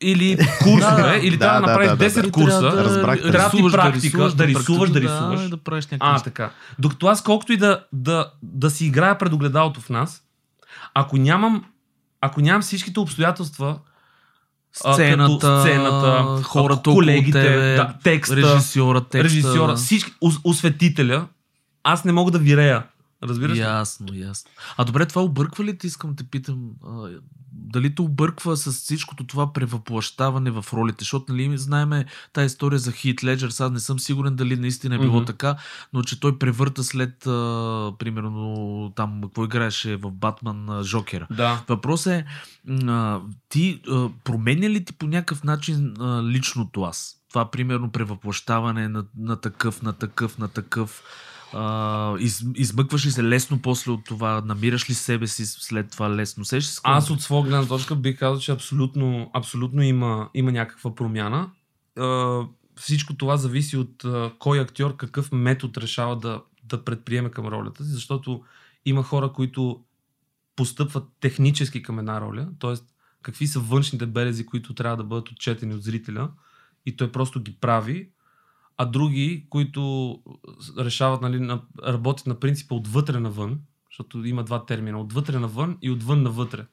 Или 0.03 0.37
курсове, 0.63 1.03
Да, 1.03 1.17
или 1.23 1.37
да, 1.37 1.39
трябва 1.39 1.61
да, 1.61 1.67
да, 1.67 1.73
направиш 1.73 1.91
да, 1.91 1.97
да, 1.97 2.11
10 2.11 2.23
да. 2.23 2.31
курса. 2.31 2.61
Трябва 3.33 3.51
ти 3.51 3.57
рисуваш, 3.57 3.73
практика, 3.73 4.19
да 4.29 4.47
рисуваш, 4.47 4.91
да 4.91 5.01
рисуваш. 5.01 5.49
да 5.49 5.57
правиш 5.57 5.87
А, 6.01 6.21
така. 6.23 6.51
Докато 6.79 7.07
аз 7.07 7.23
колкото 7.23 7.53
и 7.53 7.57
да, 7.57 7.85
да, 7.93 8.33
да 8.43 8.71
си 8.71 8.87
играя 8.87 9.19
пред 9.19 9.33
огледалото 9.33 9.81
в 9.81 9.91
нас, 9.91 10.23
ако 10.95 11.17
нямам, 11.17 11.65
ако 12.21 12.41
нямам 12.41 12.63
всичките 12.63 13.01
обстоятелства, 13.01 13.79
Сцената, 14.75 15.33
като 15.35 15.61
сцената, 15.61 16.43
хората 16.43 16.91
колегите, 16.91 17.43
тебе, 17.43 17.75
да, 17.75 17.95
текста, 18.05 18.37
режисьора, 18.37 19.01
текста. 19.01 19.25
режисьора, 19.25 19.77
всички, 19.77 20.13
ос- 20.13 20.41
осветителя, 20.45 21.27
аз 21.85 22.05
не 22.05 22.13
мога 22.13 22.31
да 22.31 22.39
вирея. 22.39 22.83
Разбираш 23.23 23.57
ли? 23.57 23.61
Ясно, 23.61 24.07
ясно. 24.15 24.51
А 24.77 24.85
добре, 24.85 25.07
това 25.07 25.23
обърква 25.23 25.65
ли 25.65 25.79
ти, 25.79 25.87
искам 25.87 26.11
да 26.11 26.17
те 26.17 26.25
питам, 26.25 26.59
дали 27.73 27.95
те 27.95 28.03
обърква 28.03 28.57
с 28.57 28.73
всичкото 28.73 29.27
това 29.27 29.53
превъплащаване 29.53 30.51
в 30.51 30.65
ролите, 30.73 30.97
защото 30.99 31.33
нали 31.33 31.59
знаеме 31.59 32.05
тази 32.33 32.47
история 32.47 32.79
за 32.79 32.93
Хит 32.93 33.25
Леджер, 33.25 33.51
сега 33.51 33.69
не 33.71 33.81
съм 33.81 33.99
сигурен 33.99 34.37
дали 34.37 34.57
наистина 34.57 34.95
е 34.95 34.99
било 34.99 35.17
Мгм. 35.17 35.25
така, 35.25 35.57
но 35.93 36.03
че 36.03 36.21
той 36.21 36.39
превърта 36.39 36.85
след, 36.85 37.27
а, 37.27 37.93
примерно, 37.99 38.93
там, 38.97 39.21
какво 39.23 39.45
играеше 39.45 39.97
в 39.97 40.11
Батман, 40.11 40.83
Жокера. 40.83 41.27
Да. 41.31 41.65
Въпросът 41.69 42.13
е, 42.13 42.25
а, 42.89 43.21
ти 43.49 43.81
а, 43.89 44.09
променя 44.25 44.69
ли 44.69 44.85
ти 44.85 44.93
по 44.93 45.07
някакъв 45.07 45.45
начин 45.45 45.95
а, 46.01 46.23
личното 46.23 46.83
аз? 46.83 47.17
Това, 47.29 47.51
примерно, 47.51 47.93
превъплащаване 47.93 48.89
на, 48.89 49.05
на 49.19 49.37
такъв, 49.37 49.83
на 49.83 49.93
такъв, 49.93 50.39
на 50.39 50.49
такъв. 50.49 51.03
А, 51.55 52.17
из, 52.19 52.45
измъкваш 52.55 53.07
ли 53.07 53.11
се 53.11 53.25
лесно 53.25 53.63
после 53.63 53.91
от 53.91 54.05
това? 54.05 54.43
Намираш 54.47 54.91
ли 54.91 54.95
себе 54.95 55.27
си 55.27 55.47
след 55.47 55.91
това 55.91 56.11
лесно? 56.11 56.45
Сеш 56.45 56.65
се 56.65 56.81
Аз 56.85 57.11
от 57.11 57.23
своя 57.23 57.43
гледна 57.43 57.67
точка 57.67 57.97
бих 57.97 58.19
казал, 58.19 58.41
че 58.41 58.53
абсолютно, 58.53 59.31
абсолютно 59.35 59.83
има, 59.83 60.31
има 60.35 60.53
някаква 60.53 60.95
промяна. 60.95 61.51
А, 61.99 62.41
всичко 62.77 63.15
това 63.15 63.37
зависи 63.37 63.77
от 63.77 64.05
а, 64.05 64.33
кой 64.39 64.61
актьор 64.61 64.97
какъв 64.97 65.33
метод 65.33 65.81
решава 65.81 66.17
да, 66.17 66.41
да 66.65 66.85
предприеме 66.85 67.31
към 67.31 67.47
ролята 67.47 67.85
си, 67.85 67.91
защото 67.91 68.43
има 68.85 69.03
хора, 69.03 69.33
които 69.33 69.81
постъпват 70.57 71.05
технически 71.21 71.83
към 71.83 71.99
една 71.99 72.21
роля, 72.21 72.49
т.е. 72.61 72.75
какви 73.23 73.47
са 73.47 73.61
външните 73.61 74.07
белези, 74.07 74.47
които 74.47 74.75
трябва 74.75 74.97
да 74.97 75.05
бъдат 75.05 75.29
отчетени 75.29 75.75
от 75.75 75.83
зрителя 75.83 76.31
и 76.87 76.97
той 76.97 77.13
просто 77.13 77.41
ги 77.41 77.57
прави, 77.61 78.09
а 78.77 78.85
други, 78.85 79.47
които 79.51 80.19
решават, 80.79 81.23
нали, 81.23 81.41
на, 81.41 81.63
работят 81.87 82.27
на 82.27 82.41
принципа 82.41 82.75
отвътре 82.75 83.21
навън, 83.21 83.61
защото 83.91 84.25
има 84.25 84.45
два 84.45 84.67
термина, 84.67 85.01
отвътре 85.01 85.39
навън 85.39 85.79
и 85.83 85.91
отвън 85.91 86.23
навътре. 86.23 86.67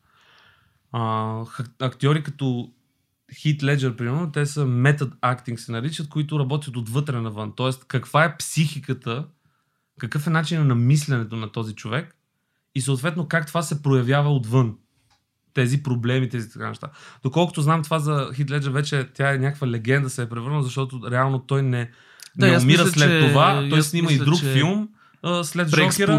А, 0.91 1.45
актьори 1.79 2.23
като 2.23 2.73
Хит 3.33 3.63
Леджер, 3.63 3.95
примерно, 3.95 4.31
те 4.31 4.45
са 4.45 4.65
метод 4.65 5.15
актинг 5.21 5.59
се 5.59 5.71
наричат, 5.71 6.09
които 6.09 6.39
работят 6.39 6.77
отвътре 6.77 7.21
навън. 7.21 7.53
Тоест, 7.55 7.85
каква 7.87 8.25
е 8.25 8.37
психиката, 8.37 9.27
какъв 9.99 10.27
е 10.27 10.29
начинът 10.29 10.67
на 10.67 10.75
мисленето 10.75 11.35
на 11.35 11.51
този 11.51 11.75
човек 11.75 12.15
и 12.75 12.81
съответно 12.81 13.27
как 13.27 13.47
това 13.47 13.61
се 13.61 13.81
проявява 13.81 14.35
отвън. 14.35 14.77
Тези 15.53 15.83
проблеми, 15.83 16.29
тези 16.29 16.51
така 16.51 16.67
неща. 16.67 16.87
Доколкото 17.23 17.61
знам 17.61 17.83
това 17.83 17.99
за 17.99 18.29
Хит 18.33 18.51
Леджер, 18.51 18.71
вече 18.71 19.07
тя 19.13 19.33
е 19.33 19.37
някаква 19.37 19.67
легенда 19.67 20.09
се 20.09 20.21
е 20.21 20.29
превърнала, 20.29 20.63
защото 20.63 21.01
реално 21.11 21.39
той 21.39 21.61
не, 21.63 21.89
Да, 22.37 22.45
не 22.45 22.57
умира 22.57 22.83
мисля, 22.83 22.87
след 22.99 23.09
че- 23.23 23.29
това. 23.29 23.67
Той 23.69 23.83
снима 23.83 24.09
и 24.09 24.13
мисля, 24.13 24.25
друг 24.25 24.39
че 24.39 24.53
филм 24.53 24.89
а, 25.23 25.43
след 25.43 25.69
Жокера. 25.69 26.11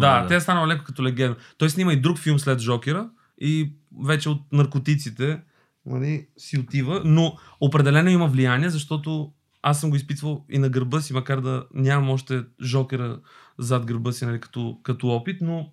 Да, 0.00 0.20
да. 0.22 0.26
тя 0.28 0.34
е 0.34 0.40
станала 0.40 0.68
леко 0.68 0.84
като 0.84 1.04
легенда. 1.04 1.36
Той 1.58 1.70
снима 1.70 1.92
и 1.92 2.00
друг 2.00 2.18
филм 2.18 2.38
след 2.38 2.60
Жокера 2.60 3.08
и 3.40 3.72
вече 4.04 4.28
от 4.28 4.40
наркотиците 4.52 5.40
нали, 5.86 6.26
си 6.36 6.58
отива, 6.58 7.02
но 7.04 7.36
определено 7.60 8.10
има 8.10 8.26
влияние, 8.26 8.68
защото 8.68 9.32
аз 9.62 9.80
съм 9.80 9.90
го 9.90 9.96
изпитвал 9.96 10.44
и 10.50 10.58
на 10.58 10.68
гърба 10.68 11.00
си, 11.00 11.12
макар 11.12 11.40
да 11.40 11.64
нямам 11.74 12.10
още 12.10 12.42
Жокера 12.62 13.18
зад 13.58 13.86
гърба 13.86 14.12
си 14.12 14.26
нали, 14.26 14.40
като, 14.40 14.78
като 14.82 15.08
опит, 15.08 15.36
но 15.40 15.72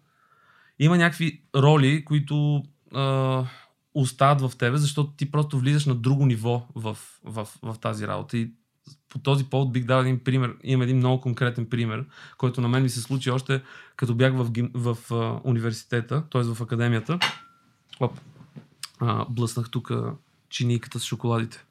има 0.80 0.98
някакви 0.98 1.42
роли, 1.56 2.06
които 2.06 2.64
а, 2.94 3.44
остават 3.94 4.42
в 4.42 4.58
тебе, 4.58 4.78
защото 4.78 5.12
ти 5.12 5.32
просто 5.32 5.60
влизаш 5.60 5.86
на 5.86 5.96
друго 5.96 6.26
ниво 6.26 6.68
в, 6.76 6.98
в, 7.24 7.48
в 7.64 7.76
тази 7.82 8.08
работа. 8.08 8.38
И 8.38 8.52
по 9.10 9.20
този 9.20 9.46
повод 9.46 9.72
бих 9.74 9.86
дал 9.86 10.02
един 10.02 10.20
пример. 10.20 10.56
Имам 10.64 10.82
един 10.82 10.98
много 10.98 11.22
конкретен 11.22 11.70
пример, 11.70 12.06
който 12.38 12.62
на 12.62 12.68
мен 12.68 12.84
ми 12.84 12.90
се 12.90 13.02
случи 13.02 13.32
още 13.32 13.62
като 13.96 14.16
бях 14.16 14.34
в, 14.34 14.52
гим- 14.52 14.72
в 14.74 14.98
а, 15.12 15.40
университета, 15.44 16.24
т.е. 16.32 16.42
в 16.44 16.62
академията. 16.62 17.20
Оп, 18.00 18.20
а, 19.00 19.26
блъснах 19.30 19.70
тук 19.70 19.92
чинийката 20.50 21.00
с 21.00 21.04
шоколадите. 21.06 21.66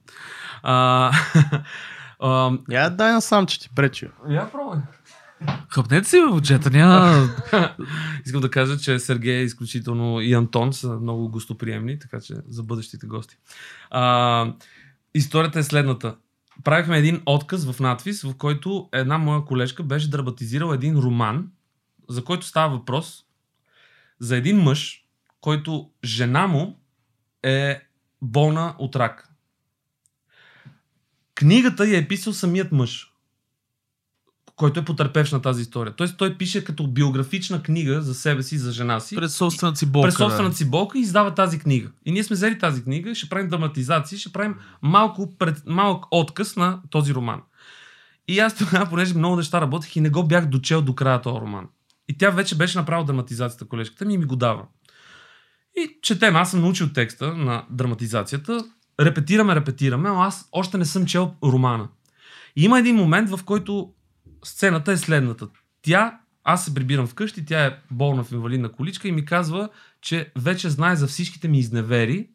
А, 0.62 1.12
а, 2.20 2.58
Я 2.70 2.90
дай 2.90 3.12
насам, 3.12 3.46
че 3.46 3.60
ти 3.60 3.70
пречи. 3.74 4.08
я 4.28 4.52
пробвай. 4.52 4.78
Хъпнете 5.68 6.09
си, 6.09 6.16
бе, 6.16 6.26
момчета, 6.26 6.70
няма... 6.70 7.28
Искам 8.26 8.40
да 8.40 8.51
кажа, 8.51 8.78
че 8.78 8.99
Сергей 8.99 9.42
изключително 9.42 10.20
и 10.20 10.34
Антон 10.34 10.72
са 10.72 10.88
много 10.88 11.28
гостоприемни, 11.28 11.99
така 11.99 12.20
че 12.20 12.34
за 12.49 12.62
бъдещите 12.62 13.07
гости. 13.07 13.36
А, 13.90 14.53
историята 15.14 15.59
е 15.59 15.62
следната. 15.62 16.16
Правихме 16.64 16.99
един 16.99 17.22
отказ 17.26 17.70
в 17.70 17.80
надвис, 17.80 18.22
в 18.22 18.34
който 18.34 18.88
една 18.92 19.18
моя 19.18 19.45
колежка 19.45 19.82
беше 19.82 20.11
драматизирала 20.11 20.74
един 20.74 20.99
роман, 20.99 21.49
за 22.09 22.24
който 22.24 22.47
става 22.47 22.76
въпрос 22.76 23.24
за 24.20 24.36
един 24.36 24.62
мъж, 24.62 25.05
който 25.40 25.90
жена 26.05 26.47
му 26.47 26.80
е 27.42 27.80
болна 28.22 28.74
от 28.78 28.97
рак. 28.97 29.28
Книгата 31.34 31.86
я 31.86 31.99
е 31.99 32.09
писал 32.09 32.32
самият 32.32 32.72
мъж, 32.72 33.13
който 34.57 34.80
е 34.80 34.84
потърпевш 34.84 35.32
на 35.32 35.42
тази 35.42 35.62
история. 35.62 35.94
Тоест 35.96 36.16
той 36.16 36.36
пише 36.36 36.64
като 36.64 36.86
биографична 36.86 37.62
книга 37.62 38.02
за 38.02 38.14
себе 38.14 38.42
си, 38.42 38.59
за 38.59 38.72
жена 38.72 39.00
си. 39.00 39.16
Пред 39.16 39.30
собствената 39.30 39.78
си 39.78 39.86
болка. 39.86 40.07
през 40.07 40.16
собствената 40.16 40.57
си 40.57 40.70
болка 40.70 40.98
и 40.98 41.00
издава 41.00 41.34
тази 41.34 41.59
книга. 41.59 41.90
И 42.05 42.12
ние 42.12 42.24
сме 42.24 42.34
взели 42.34 42.59
тази 42.59 42.82
книга 42.82 43.14
ще 43.14 43.28
правим 43.28 43.48
драматизации, 43.48 44.18
ще 44.18 44.32
правим 44.32 44.55
малко 44.82 45.36
пред, 45.38 45.62
малък 45.66 46.05
отказ 46.11 46.57
на 46.57 46.80
този 46.90 47.14
роман. 47.14 47.42
И 48.28 48.38
аз 48.38 48.57
тогава, 48.57 48.90
понеже 48.90 49.14
много 49.14 49.36
неща 49.36 49.61
работех 49.61 49.96
и 49.96 50.00
не 50.00 50.11
го 50.11 50.24
бях 50.24 50.46
дочел 50.46 50.82
до 50.82 50.94
края 50.94 51.20
този 51.20 51.40
роман. 51.40 51.68
И 52.09 52.18
тя 52.18 52.30
вече 52.30 52.55
беше 52.57 52.78
направила 52.78 53.05
драматизацията, 53.05 53.68
колежката 53.68 54.05
ми 54.05 54.14
и 54.14 54.18
ми 54.18 54.24
го 54.24 54.36
дава. 54.36 54.62
И 55.76 55.98
четем, 56.02 56.36
аз 56.36 56.50
съм 56.50 56.61
научил 56.61 56.88
текста 56.88 57.34
на 57.34 57.64
драматизацията, 57.70 58.64
репетираме, 59.00 59.55
репетираме, 59.55 60.09
но 60.09 60.22
аз 60.22 60.48
още 60.52 60.78
не 60.78 60.84
съм 60.84 61.07
чел 61.07 61.34
романа. 61.44 61.88
И 62.57 62.64
има 62.64 62.78
един 62.78 62.96
момент, 62.96 63.30
в 63.30 63.40
който 63.44 63.92
сцената 64.45 64.92
е 64.92 64.97
следната. 64.97 65.49
Тя, 65.82 66.20
аз 66.45 66.64
се 66.64 66.74
прибирам 66.74 67.07
вкъщи, 67.07 67.45
тя 67.45 67.66
е 67.66 67.78
болна 67.90 68.24
в 68.24 68.32
инвалидна 68.32 68.72
количка 68.72 69.09
и 69.09 69.12
ми 69.12 69.24
казва, 69.24 69.68
че 70.01 70.32
вече 70.38 70.70
знае 70.70 70.97
за 70.97 71.07
всичките 71.07 71.49
ми 71.49 71.59
изневери 71.59 72.28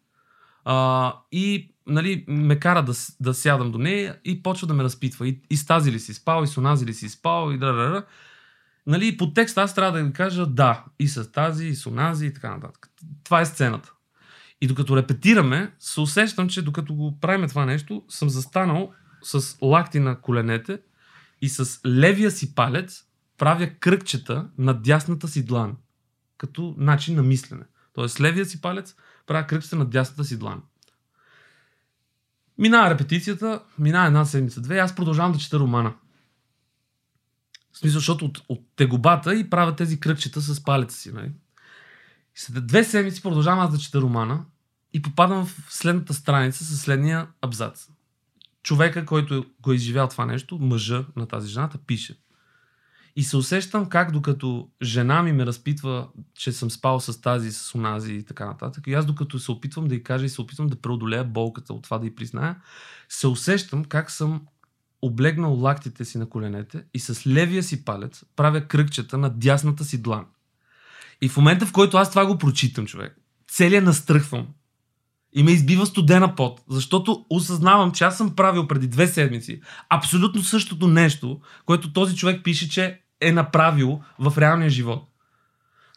а, 0.65 1.13
и 1.31 1.73
нали, 1.87 2.25
ме 2.27 2.59
кара 2.59 2.83
да, 2.83 2.93
да 3.19 3.33
сядам 3.33 3.71
до 3.71 3.77
нея 3.77 4.17
и 4.25 4.43
почва 4.43 4.67
да 4.67 4.73
ме 4.73 4.83
разпитва. 4.83 5.27
И, 5.27 5.41
и 5.49 5.57
с 5.57 5.65
тази 5.65 5.91
ли 5.91 5.99
си 5.99 6.13
спал, 6.13 6.43
и 6.43 6.47
с 6.47 6.57
онази 6.57 6.85
ли 6.85 6.93
си 6.93 7.09
спал, 7.09 7.51
и 7.51 7.57
да, 7.57 7.73
да, 7.73 7.89
да. 7.89 8.05
Нали, 8.87 9.17
по 9.17 9.33
текст 9.33 9.57
аз 9.57 9.75
трябва 9.75 9.97
да 9.97 10.03
ви 10.03 10.13
кажа 10.13 10.45
да, 10.45 10.85
и 10.99 11.07
с 11.07 11.31
тази, 11.31 11.67
и 11.67 11.75
с 11.75 11.85
онази, 11.85 12.25
и 12.25 12.33
така 12.33 12.49
нататък. 12.49 12.89
Това 13.23 13.41
е 13.41 13.45
сцената. 13.45 13.93
И 14.61 14.67
докато 14.67 14.97
репетираме, 14.97 15.73
се 15.79 16.01
усещам, 16.01 16.49
че 16.49 16.61
докато 16.61 16.93
го 16.93 17.19
правим 17.19 17.49
това 17.49 17.65
нещо, 17.65 18.03
съм 18.09 18.29
застанал 18.29 18.93
с 19.23 19.57
лакти 19.61 19.99
на 19.99 20.21
коленете 20.21 20.79
и 21.41 21.49
с 21.49 21.79
левия 21.85 22.31
си 22.31 22.55
палец 22.55 23.05
правя 23.37 23.69
кръгчета 23.69 24.49
на 24.57 24.73
дясната 24.73 25.27
си 25.27 25.45
длан. 25.45 25.77
Като 26.37 26.75
начин 26.77 27.15
на 27.15 27.23
мислене. 27.23 27.63
Тоест, 27.93 28.19
левия 28.19 28.45
си 28.45 28.61
палец 28.61 28.95
правя 29.27 29.47
кръгчета 29.47 29.75
на 29.75 29.85
дясната 29.85 30.23
си 30.23 30.39
длан. 30.39 30.61
Минава 32.57 32.89
репетицията, 32.89 33.63
минава 33.79 34.07
една 34.07 34.25
седмица-две 34.25 34.75
и 34.75 34.79
аз 34.79 34.95
продължавам 34.95 35.31
да 35.31 35.39
чета 35.39 35.59
романа. 35.59 35.93
В 37.73 37.77
смисъл, 37.77 37.99
защото 37.99 38.25
от, 38.25 38.41
от 38.49 38.65
тегобата 38.75 39.35
и 39.35 39.49
правя 39.49 39.75
тези 39.75 39.99
кръгчета 39.99 40.41
с 40.41 40.63
палеца 40.63 40.97
си. 40.97 41.11
Нали? 41.11 41.31
След 42.35 42.67
две 42.67 42.83
седмици 42.83 43.21
продължавам 43.21 43.59
аз 43.59 43.71
да 43.71 43.77
чета 43.77 44.01
романа 44.01 44.45
и 44.93 45.01
попадам 45.01 45.45
в 45.45 45.65
следната 45.69 46.13
страница 46.13 46.63
с 46.63 46.77
следния 46.81 47.27
абзац. 47.41 47.87
Човека, 48.63 49.05
който 49.05 49.45
го 49.61 49.71
е 49.71 49.75
изживял 49.75 50.07
това 50.07 50.25
нещо, 50.25 50.59
мъжа 50.59 51.05
на 51.15 51.27
тази 51.27 51.49
жената, 51.49 51.77
пише. 51.77 52.19
И 53.15 53.23
се 53.23 53.37
усещам 53.37 53.89
как 53.89 54.11
докато 54.11 54.69
жена 54.81 55.23
ми 55.23 55.31
ме 55.31 55.45
разпитва, 55.45 56.07
че 56.35 56.51
съм 56.51 56.71
спал 56.71 56.99
с 56.99 57.21
тази, 57.21 57.51
с 57.51 57.75
онази 57.75 58.13
и 58.13 58.23
така 58.23 58.45
нататък, 58.45 58.87
и 58.87 58.93
аз 58.93 59.05
докато 59.05 59.39
се 59.39 59.51
опитвам 59.51 59.87
да 59.87 59.95
й 59.95 60.03
кажа 60.03 60.25
и 60.25 60.29
се 60.29 60.41
опитвам 60.41 60.67
да 60.67 60.81
преодолея 60.81 61.23
болката 61.23 61.73
от 61.73 61.83
това 61.83 61.97
да 61.97 62.07
й 62.07 62.15
призная, 62.15 62.55
се 63.09 63.27
усещам 63.27 63.85
как 63.85 64.11
съм 64.11 64.41
облегнал 65.01 65.53
лактите 65.53 66.05
си 66.05 66.17
на 66.17 66.29
коленете 66.29 66.83
и 66.93 66.99
с 66.99 67.27
левия 67.27 67.63
си 67.63 67.85
палец 67.85 68.23
правя 68.35 68.67
кръгчета 68.67 69.17
на 69.17 69.29
дясната 69.29 69.83
си 69.83 70.01
длан. 70.01 70.25
И 71.21 71.29
в 71.29 71.37
момента, 71.37 71.65
в 71.65 71.71
който 71.71 71.97
аз 71.97 72.09
това 72.09 72.25
го 72.25 72.37
прочитам, 72.37 72.85
човек, 72.85 73.17
целият 73.47 73.85
настръхвам. 73.85 74.47
И 75.33 75.43
ме 75.43 75.51
избива 75.51 75.85
студена 75.85 76.35
пот, 76.35 76.61
защото 76.69 77.25
осъзнавам, 77.29 77.91
че 77.91 78.03
аз 78.03 78.17
съм 78.17 78.35
правил 78.35 78.67
преди 78.67 78.87
две 78.87 79.07
седмици 79.07 79.61
абсолютно 79.89 80.43
същото 80.43 80.87
нещо, 80.87 81.39
което 81.65 81.93
този 81.93 82.15
човек 82.15 82.43
пише, 82.43 82.69
че 82.69 82.99
е 83.21 83.31
направил 83.31 84.01
в 84.19 84.37
реалния 84.37 84.69
живот. 84.69 85.09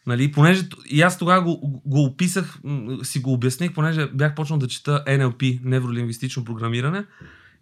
Нали, 0.07 0.33
понеже 0.33 0.69
и 0.91 1.03
аз 1.03 1.19
тогава 1.19 1.43
го, 1.43 1.83
го 1.85 2.05
описах, 2.05 2.59
си 3.03 3.19
го 3.19 3.33
обясних, 3.33 3.73
понеже 3.73 4.07
бях 4.07 4.35
почнал 4.35 4.59
да 4.59 4.69
чета 4.69 5.05
NLP, 5.09 5.61
невролингвистично 5.65 6.45
програмиране, 6.45 7.05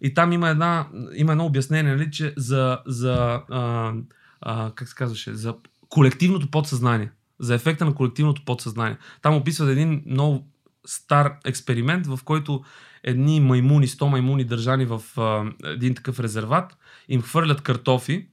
и 0.01 0.13
там 0.13 0.31
има, 0.31 0.49
една, 0.49 0.87
има 1.15 1.31
едно 1.31 1.45
обяснение, 1.45 1.95
нали, 1.95 2.11
че 2.11 2.33
за, 2.37 2.79
за 2.85 3.41
а, 3.49 3.93
а, 4.41 4.71
как 4.75 4.87
се 4.87 4.95
казваше, 4.95 5.33
за 5.33 5.55
колективното 5.89 6.51
подсъзнание, 6.51 7.11
за 7.39 7.55
ефекта 7.55 7.85
на 7.85 7.93
колективното 7.93 8.45
подсъзнание. 8.45 8.97
Там 9.21 9.35
описват 9.35 9.69
един 9.69 10.03
много 10.05 10.47
стар 10.85 11.33
експеримент, 11.45 12.07
в 12.07 12.19
който 12.25 12.63
едни 13.03 13.39
маймуни, 13.39 13.87
100 13.87 14.07
маймуни 14.07 14.43
държани 14.43 14.85
в 14.85 15.01
а, 15.17 15.51
един 15.63 15.95
такъв 15.95 16.19
резерват, 16.19 16.77
им 17.07 17.21
хвърлят 17.21 17.61
картофи, 17.61 18.27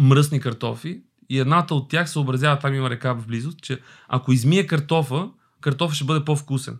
мръсни 0.00 0.40
картофи, 0.40 1.02
и 1.28 1.38
едната 1.38 1.74
от 1.74 1.88
тях 1.88 2.10
съобразява, 2.10 2.58
там 2.58 2.74
има 2.74 2.90
река 2.90 3.14
в 3.14 3.26
близост, 3.26 3.62
че 3.62 3.80
ако 4.08 4.32
измие 4.32 4.66
картофа, 4.66 5.30
картофа 5.60 5.94
ще 5.94 6.04
бъде 6.04 6.24
по-вкусен. 6.24 6.78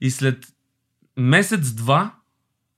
И 0.00 0.10
след 0.10 0.46
месец-два 1.16 2.14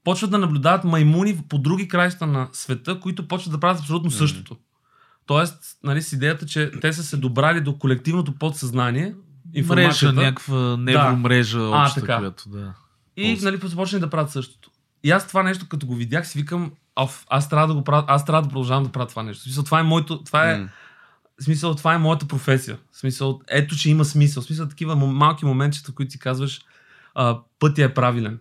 почват 0.04 0.30
да 0.30 0.38
наблюдават 0.38 0.84
маймуни 0.84 1.42
по 1.48 1.58
други 1.58 1.88
краища 1.88 2.26
на 2.26 2.48
света, 2.52 3.00
които 3.00 3.28
почват 3.28 3.52
да 3.52 3.60
правят 3.60 3.80
абсолютно 3.80 4.10
същото. 4.10 4.56
Тоест, 5.26 5.78
нали, 5.84 6.02
с 6.02 6.12
идеята, 6.12 6.46
че 6.46 6.70
те 6.70 6.92
са 6.92 7.02
се 7.02 7.16
добрали 7.16 7.60
до 7.60 7.78
колективното 7.78 8.32
подсъзнание, 8.32 9.14
Мрежа, 9.54 10.12
някаква 10.12 10.76
невромрежа, 10.76 11.58
Да. 11.58 11.68
обща, 11.68 12.00
А, 12.00 12.00
така. 12.00 12.18
която 12.18 12.48
да. 12.48 12.74
И 13.16 13.32
Полза. 13.34 13.50
нали, 13.50 13.60
започне 13.68 13.98
да 13.98 14.10
правят 14.10 14.30
същото. 14.30 14.70
И 15.04 15.10
аз 15.10 15.28
това 15.28 15.42
нещо, 15.42 15.68
като 15.68 15.86
го 15.86 15.94
видях, 15.94 16.28
си 16.28 16.38
викам, 16.38 16.72
Оф, 16.96 17.26
аз 17.30 17.48
трябва 17.48 17.66
да 17.66 17.74
го 17.74 17.84
правя, 17.84 18.04
аз 18.08 18.24
трябва 18.24 18.42
да 18.42 18.48
продължавам 18.48 18.84
да 18.84 18.92
правя 18.92 19.06
това 19.06 19.22
нещо. 19.22 19.40
В 19.40 19.44
смисъл, 19.44 19.64
това 19.64 19.80
е 19.80 19.82
моето, 19.82 20.24
това 20.24 20.50
е, 20.50 20.68
в 21.40 21.44
смисъл, 21.44 21.74
това 21.74 21.94
е 21.94 21.98
моята 21.98 22.28
професия. 22.28 22.78
В 22.92 22.98
смисъл, 22.98 23.40
ето, 23.48 23.76
че 23.76 23.90
има 23.90 24.04
смисъл. 24.04 24.42
В 24.42 24.46
смисъл, 24.46 24.68
такива 24.68 24.96
малки 24.96 25.44
моментчета, 25.44 25.92
които 25.94 26.12
си 26.12 26.18
казваш, 26.18 26.60
а, 27.14 27.38
пътя 27.58 27.82
е 27.84 27.94
правилен. 27.94 28.40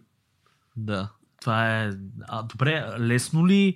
Да. 0.75 1.09
Това 1.41 1.83
е... 1.83 1.91
А, 2.27 2.43
добре, 2.43 2.85
лесно 2.99 3.47
ли... 3.47 3.75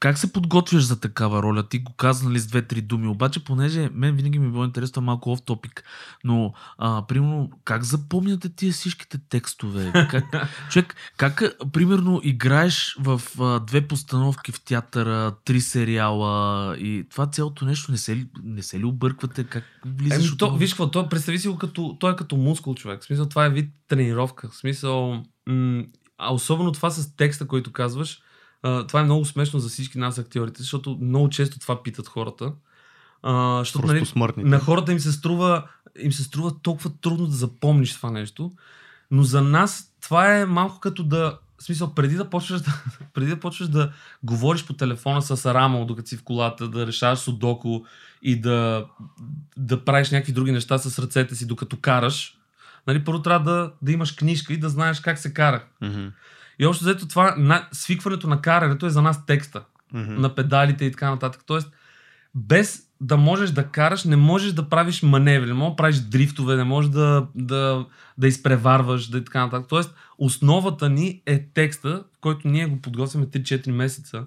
Как 0.00 0.18
се 0.18 0.32
подготвяш 0.32 0.82
за 0.82 1.00
такава 1.00 1.42
роля? 1.42 1.68
Ти 1.68 1.78
го 1.78 1.92
каза 1.92 2.28
нали, 2.28 2.38
с 2.38 2.46
две-три 2.46 2.80
думи, 2.80 3.08
обаче, 3.08 3.44
понеже 3.44 3.90
мен 3.94 4.16
винаги 4.16 4.38
ми 4.38 4.46
е 4.46 4.50
било 4.50 4.64
интересно 4.64 4.92
това 4.92 5.04
малко 5.04 5.32
оф 5.32 5.42
топик, 5.42 5.84
но 6.24 6.52
а, 6.78 7.06
примерно, 7.06 7.50
как 7.64 7.84
запомняте 7.84 8.48
тия 8.48 8.72
всичките 8.72 9.18
текстове? 9.28 9.92
Как, 10.10 10.24
човек, 10.70 10.94
как 11.16 11.42
примерно 11.72 12.20
играеш 12.24 12.96
в 13.00 13.22
а, 13.40 13.60
две 13.60 13.88
постановки 13.88 14.52
в 14.52 14.64
театъра, 14.64 15.32
три 15.44 15.60
сериала 15.60 16.76
и 16.78 17.06
това 17.10 17.26
цялото 17.26 17.64
нещо 17.64 17.92
не 17.92 17.98
се 17.98 18.26
не 18.44 18.62
се 18.62 18.80
ли 18.80 18.84
обърквате? 18.84 19.44
Как 19.44 19.64
влизаш 19.86 20.24
Еми, 20.24 20.32
от 20.32 20.38
то, 20.38 20.56
виж 20.56 20.70
какво, 20.70 20.90
то, 20.90 21.08
представи 21.08 21.38
си 21.38 21.48
го 21.48 21.58
като, 21.58 21.96
той 22.00 22.12
е 22.12 22.16
като 22.16 22.36
мускул 22.36 22.74
човек. 22.74 23.02
В 23.02 23.04
смисъл, 23.04 23.26
това 23.26 23.46
е 23.46 23.50
вид 23.50 23.70
тренировка. 23.88 24.48
В 24.48 24.56
смисъл, 24.56 25.22
м- 25.46 25.84
а 26.18 26.34
особено 26.34 26.72
това 26.72 26.90
с 26.90 27.16
текста, 27.16 27.46
който 27.46 27.72
казваш, 27.72 28.22
а, 28.62 28.86
това 28.86 29.00
е 29.00 29.04
много 29.04 29.24
смешно 29.24 29.60
за 29.60 29.68
всички 29.68 29.98
нас 29.98 30.18
актьорите, 30.18 30.62
защото 30.62 30.98
много 31.00 31.28
често 31.28 31.58
това 31.58 31.82
питат 31.82 32.08
хората. 32.08 32.52
А, 33.22 33.58
защото, 33.58 33.86
нали, 33.86 34.04
на 34.36 34.58
хората 34.58 34.92
им 34.92 35.00
се 35.00 35.12
струва, 35.12 35.68
им 35.98 36.12
се 36.12 36.22
струва 36.24 36.52
толкова 36.62 36.90
трудно 37.00 37.26
да 37.26 37.32
запомниш 37.32 37.94
това 37.94 38.10
нещо, 38.10 38.52
но 39.10 39.22
за 39.22 39.42
нас 39.42 39.94
това 40.02 40.36
е 40.36 40.46
малко 40.46 40.80
като 40.80 41.02
да, 41.02 41.38
в 41.58 41.62
смисъл, 41.62 41.94
преди 41.94 42.14
да 42.14 42.30
почваш 42.30 42.60
да, 42.60 42.82
преди 43.14 43.30
да, 43.30 43.40
почваш 43.40 43.68
да 43.68 43.92
говориш 44.22 44.66
по 44.66 44.72
телефона 44.72 45.22
с 45.22 45.46
Арамо, 45.46 45.86
докато 45.86 46.08
си 46.08 46.16
в 46.16 46.24
колата, 46.24 46.68
да 46.68 46.86
решаваш 46.86 47.18
судоко 47.18 47.86
и 48.22 48.40
да, 48.40 48.86
да 49.56 49.84
правиш 49.84 50.10
някакви 50.10 50.32
други 50.32 50.52
неща 50.52 50.78
с 50.78 50.98
ръцете 50.98 51.34
си, 51.34 51.46
докато 51.46 51.80
караш, 51.80 52.38
нали, 52.86 53.04
първо 53.04 53.22
трябва 53.22 53.52
да, 53.52 53.72
да 53.82 53.92
имаш 53.92 54.12
книжка 54.12 54.52
и 54.52 54.58
да 54.58 54.68
знаеш 54.68 55.00
как 55.00 55.18
се 55.18 55.34
кара. 55.34 55.64
Мгм. 55.80 56.06
И 56.60 56.66
общо 56.66 56.84
взето 56.84 57.08
това, 57.08 57.34
на, 57.38 57.68
свикването 57.72 58.28
на 58.28 58.40
карането 58.40 58.86
е 58.86 58.90
за 58.90 59.02
нас 59.02 59.26
текста 59.26 59.62
Мгм. 59.92 60.20
на 60.20 60.34
педалите 60.34 60.84
и 60.84 60.90
така 60.90 61.10
нататък. 61.10 61.42
Тоест, 61.46 61.70
без 62.34 62.82
да 63.00 63.16
можеш 63.16 63.50
да 63.50 63.66
караш, 63.66 64.04
не 64.04 64.16
можеш 64.16 64.52
да 64.52 64.68
правиш 64.68 65.02
маневри, 65.02 65.46
не 65.46 65.54
можеш 65.54 65.72
да 65.72 65.76
правиш 65.76 65.96
дрифтове, 65.96 66.56
не 66.56 66.64
можеш 66.64 66.90
да, 66.90 67.26
да, 67.34 67.86
да 68.18 68.28
изпреварваш 68.28 69.06
да 69.06 69.18
и 69.18 69.24
така 69.24 69.44
нататък. 69.44 69.68
Тоест, 69.68 69.94
основата 70.18 70.88
ни 70.88 71.22
е 71.26 71.46
текста, 71.54 72.04
в 72.16 72.18
който 72.20 72.48
ние 72.48 72.66
го 72.66 72.80
подготвяме 72.80 73.26
3-4 73.26 73.70
месеца 73.70 74.26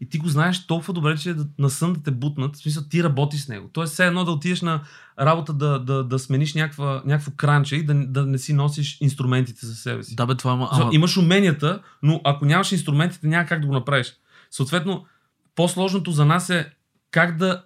и 0.00 0.08
ти 0.08 0.18
го 0.18 0.28
знаеш 0.28 0.66
толкова 0.66 0.92
добре, 0.92 1.16
че 1.16 1.34
да, 1.34 1.46
на 1.58 1.70
сън 1.70 1.92
да 1.92 2.02
те 2.02 2.10
бутнат, 2.10 2.56
в 2.56 2.58
смисъл 2.58 2.82
ти 2.90 3.04
работиш 3.04 3.40
с 3.40 3.48
него. 3.48 3.68
Тоест, 3.72 3.92
все 3.92 4.06
едно 4.06 4.24
да 4.24 4.30
отидеш 4.30 4.62
на 4.62 4.80
работа 5.20 5.52
да, 5.52 5.78
да, 5.78 6.04
да 6.04 6.18
смениш 6.18 6.54
някаква, 6.54 7.02
някакво 7.06 7.32
кранче 7.36 7.76
и 7.76 7.84
да, 7.84 7.94
да 7.94 8.26
не 8.26 8.38
си 8.38 8.52
носиш 8.52 8.98
инструментите 9.00 9.66
за 9.66 9.74
себе 9.74 10.02
си. 10.02 10.16
Да, 10.16 10.26
бе, 10.26 10.34
това. 10.34 10.52
Ама... 10.52 10.68
ама- 10.72 10.90
Имаш 10.94 11.16
уменията, 11.16 11.82
но 12.02 12.20
ако 12.24 12.44
нямаш 12.44 12.72
инструментите, 12.72 13.26
няма 13.26 13.46
как 13.46 13.60
да 13.60 13.66
го 13.66 13.72
направиш. 13.72 14.12
Съответно, 14.50 15.06
по-сложното 15.54 16.10
за 16.10 16.24
нас 16.24 16.50
е 16.50 16.72
как 17.10 17.36
да 17.36 17.64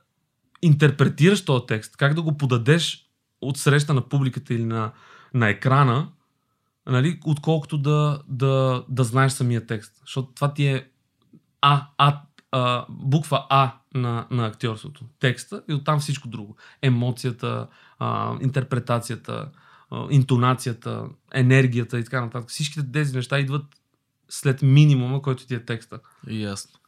интерпретираш 0.63 1.45
този 1.45 1.67
текст, 1.67 1.97
как 1.97 2.15
да 2.15 2.23
го 2.23 2.37
подадеш 2.37 3.05
от 3.41 3.57
среща 3.59 3.95
на 3.95 4.09
публиката 4.09 4.55
или 4.55 4.65
на, 4.65 4.93
на 5.35 5.49
екрана, 5.49 6.09
нали, 6.87 7.21
отколкото 7.25 7.79
да, 7.79 8.23
да, 8.29 8.85
да 8.89 9.05
знаеш 9.05 9.33
самия 9.33 9.67
текст. 9.67 9.93
Защото 10.01 10.29
това 10.35 10.55
ти 10.55 10.67
е 10.67 10.87
а, 11.61 11.87
а, 11.99 12.21
а, 12.53 12.85
буква 12.89 13.47
А 13.51 13.73
на, 13.95 14.27
на 14.31 14.47
актьорството. 14.47 15.05
Текста 15.21 15.63
и 15.69 15.75
оттам 15.75 16.01
всичко 16.01 16.29
друго. 16.29 16.57
Емоцията, 16.83 17.67
а, 17.99 18.35
интерпретацията, 18.41 19.49
а, 19.91 20.07
интонацията, 20.11 21.05
енергията 21.33 21.99
и 21.99 22.05
така 22.05 22.21
нататък. 22.21 22.51
Всичките 22.51 22.93
тези 22.93 23.17
неща 23.17 23.39
идват 23.39 23.65
след 24.29 24.63
минимума, 24.63 25.23
който 25.23 25.47
ти 25.47 25.55
е 25.55 25.65
текста. 25.65 25.99
Ясно. 26.31 26.79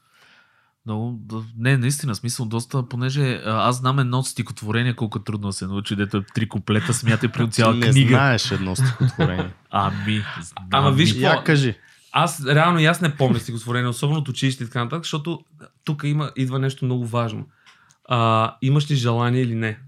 Много, 0.86 1.20
не, 1.58 1.76
наистина, 1.76 2.14
смисъл 2.14 2.46
доста, 2.46 2.88
понеже 2.88 3.42
аз 3.44 3.76
знам 3.76 3.98
едно 3.98 4.22
стихотворение, 4.22 4.96
колко 4.96 5.18
е 5.18 5.24
трудно 5.24 5.48
да 5.48 5.52
се 5.52 5.66
научи, 5.66 5.96
дето 5.96 6.16
е 6.16 6.24
три 6.34 6.48
куплета, 6.48 6.94
смятай 6.94 7.28
при 7.32 7.50
цяла 7.50 7.74
не 7.74 7.90
книга. 7.90 8.08
знаеш 8.08 8.50
едно 8.50 8.76
стихотворение. 8.76 9.52
Ами, 9.70 10.22
Ама 10.70 10.92
виж? 10.92 11.14
Я 11.14 11.44
кажи. 11.44 11.74
Аз 12.12 12.46
реално 12.46 12.78
и 12.78 12.86
аз 12.86 13.00
не 13.00 13.16
помня 13.16 13.40
стихотворение, 13.40 13.88
особено 13.88 14.18
от 14.18 14.28
училище 14.28 14.64
и 14.64 14.66
така 14.66 14.84
нататък, 14.84 15.04
защото 15.04 15.40
тук 15.84 16.02
има, 16.04 16.30
идва 16.36 16.58
нещо 16.58 16.84
много 16.84 17.06
важно. 17.06 17.46
А, 18.08 18.56
имаш 18.62 18.90
ли 18.90 18.94
желание 18.94 19.42
или 19.42 19.54
не? 19.54 19.78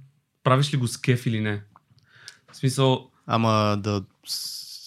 Правиш 0.44 0.72
ли 0.72 0.76
го 0.76 0.88
с 0.88 1.00
кеф 1.00 1.26
или 1.26 1.40
не? 1.40 1.62
В 2.52 2.56
смисъл, 2.56 3.10
Ама 3.26 3.76
да 3.80 4.02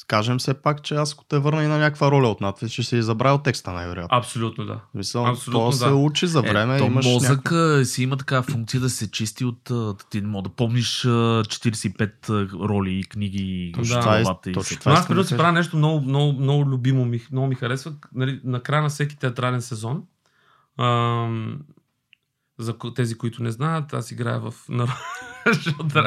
кажем 0.07 0.37
все 0.37 0.53
пак, 0.53 0.83
че 0.83 0.95
аз 0.95 1.13
ако 1.13 1.23
те 1.23 1.39
върна 1.39 1.63
и 1.63 1.67
на 1.67 1.77
някаква 1.77 2.11
роля 2.11 2.27
от 2.27 2.41
надпис, 2.41 2.71
ще 2.71 2.83
си 2.83 3.01
забравил 3.01 3.37
текста 3.37 3.71
най-вероятно. 3.71 4.17
абсолютно 4.17 4.65
да. 4.65 4.79
Мисъл, 4.93 5.27
абсолютно 5.27 5.65
то 5.65 5.71
се 5.71 5.85
да. 5.85 5.95
учи 5.95 6.27
за 6.27 6.41
време. 6.41 6.75
е, 6.75 6.79
то 6.79 6.85
имаш 6.85 7.05
мозъка 7.05 7.85
си 7.85 8.03
има 8.03 8.17
такава 8.17 8.43
функция 8.43 8.79
да 8.79 8.89
се 8.89 9.11
чисти 9.11 9.45
от... 9.45 9.71
Ти 10.09 10.21
мога 10.21 10.49
да 10.49 10.55
помниш 10.55 11.05
а, 11.05 11.09
45 11.09 12.29
а, 12.29 12.67
роли 12.67 12.99
и 12.99 13.03
книги 13.03 13.71
Точно 13.75 13.99
това 13.99 14.17
е- 14.17 14.21
главата. 14.21 14.49
и 14.49 14.53
точно 14.53 14.77
това 14.79 14.91
Но 14.91 14.97
аз 14.97 15.07
преди 15.07 15.21
да 15.21 15.27
си 15.27 15.37
правя 15.37 15.51
нещо 15.51 15.77
много, 15.77 16.01
много, 16.01 16.33
много 16.33 16.69
любимо 16.69 17.05
ми, 17.05 17.21
много 17.31 17.47
ми 17.47 17.55
харесва. 17.55 17.93
Нали, 18.13 18.41
на 18.43 18.59
края 18.63 18.81
на 18.81 18.89
всеки 18.89 19.17
театрален 19.17 19.61
сезон, 19.61 20.03
ам, 20.79 21.59
за 22.59 22.75
тези, 22.95 23.17
които 23.17 23.43
не 23.43 23.51
знаят, 23.51 23.93
аз 23.93 24.11
играя 24.11 24.39
в... 24.39 24.53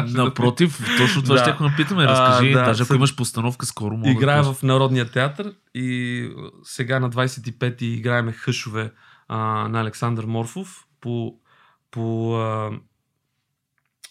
Напротив, 0.07 0.79
точно 0.99 1.23
това 1.23 1.35
Да. 1.35 1.43
ще 1.43 1.63
да 1.63 1.73
питаме. 1.77 2.05
Разкажи, 2.05 2.51
А, 2.51 2.59
да, 2.59 2.65
даже 2.65 2.83
ако 2.83 2.95
имаш 2.95 3.17
постановка 3.17 3.67
скоро, 3.67 3.97
мога 3.97 4.11
Играя 4.11 4.43
да 4.43 4.53
в 4.55 4.63
Народния 4.63 5.11
театър 5.11 5.53
и 5.75 6.31
сега 6.63 7.01
на 7.01 7.11
25-ти 7.11 7.87
играеме 7.87 8.33
Хъшове 8.33 8.93
а, 9.29 9.39
на 9.69 9.81
Александър 9.81 10.25
Морфов 10.25 10.85
по, 11.01 11.35
по 11.91 12.35
а, 12.37 12.71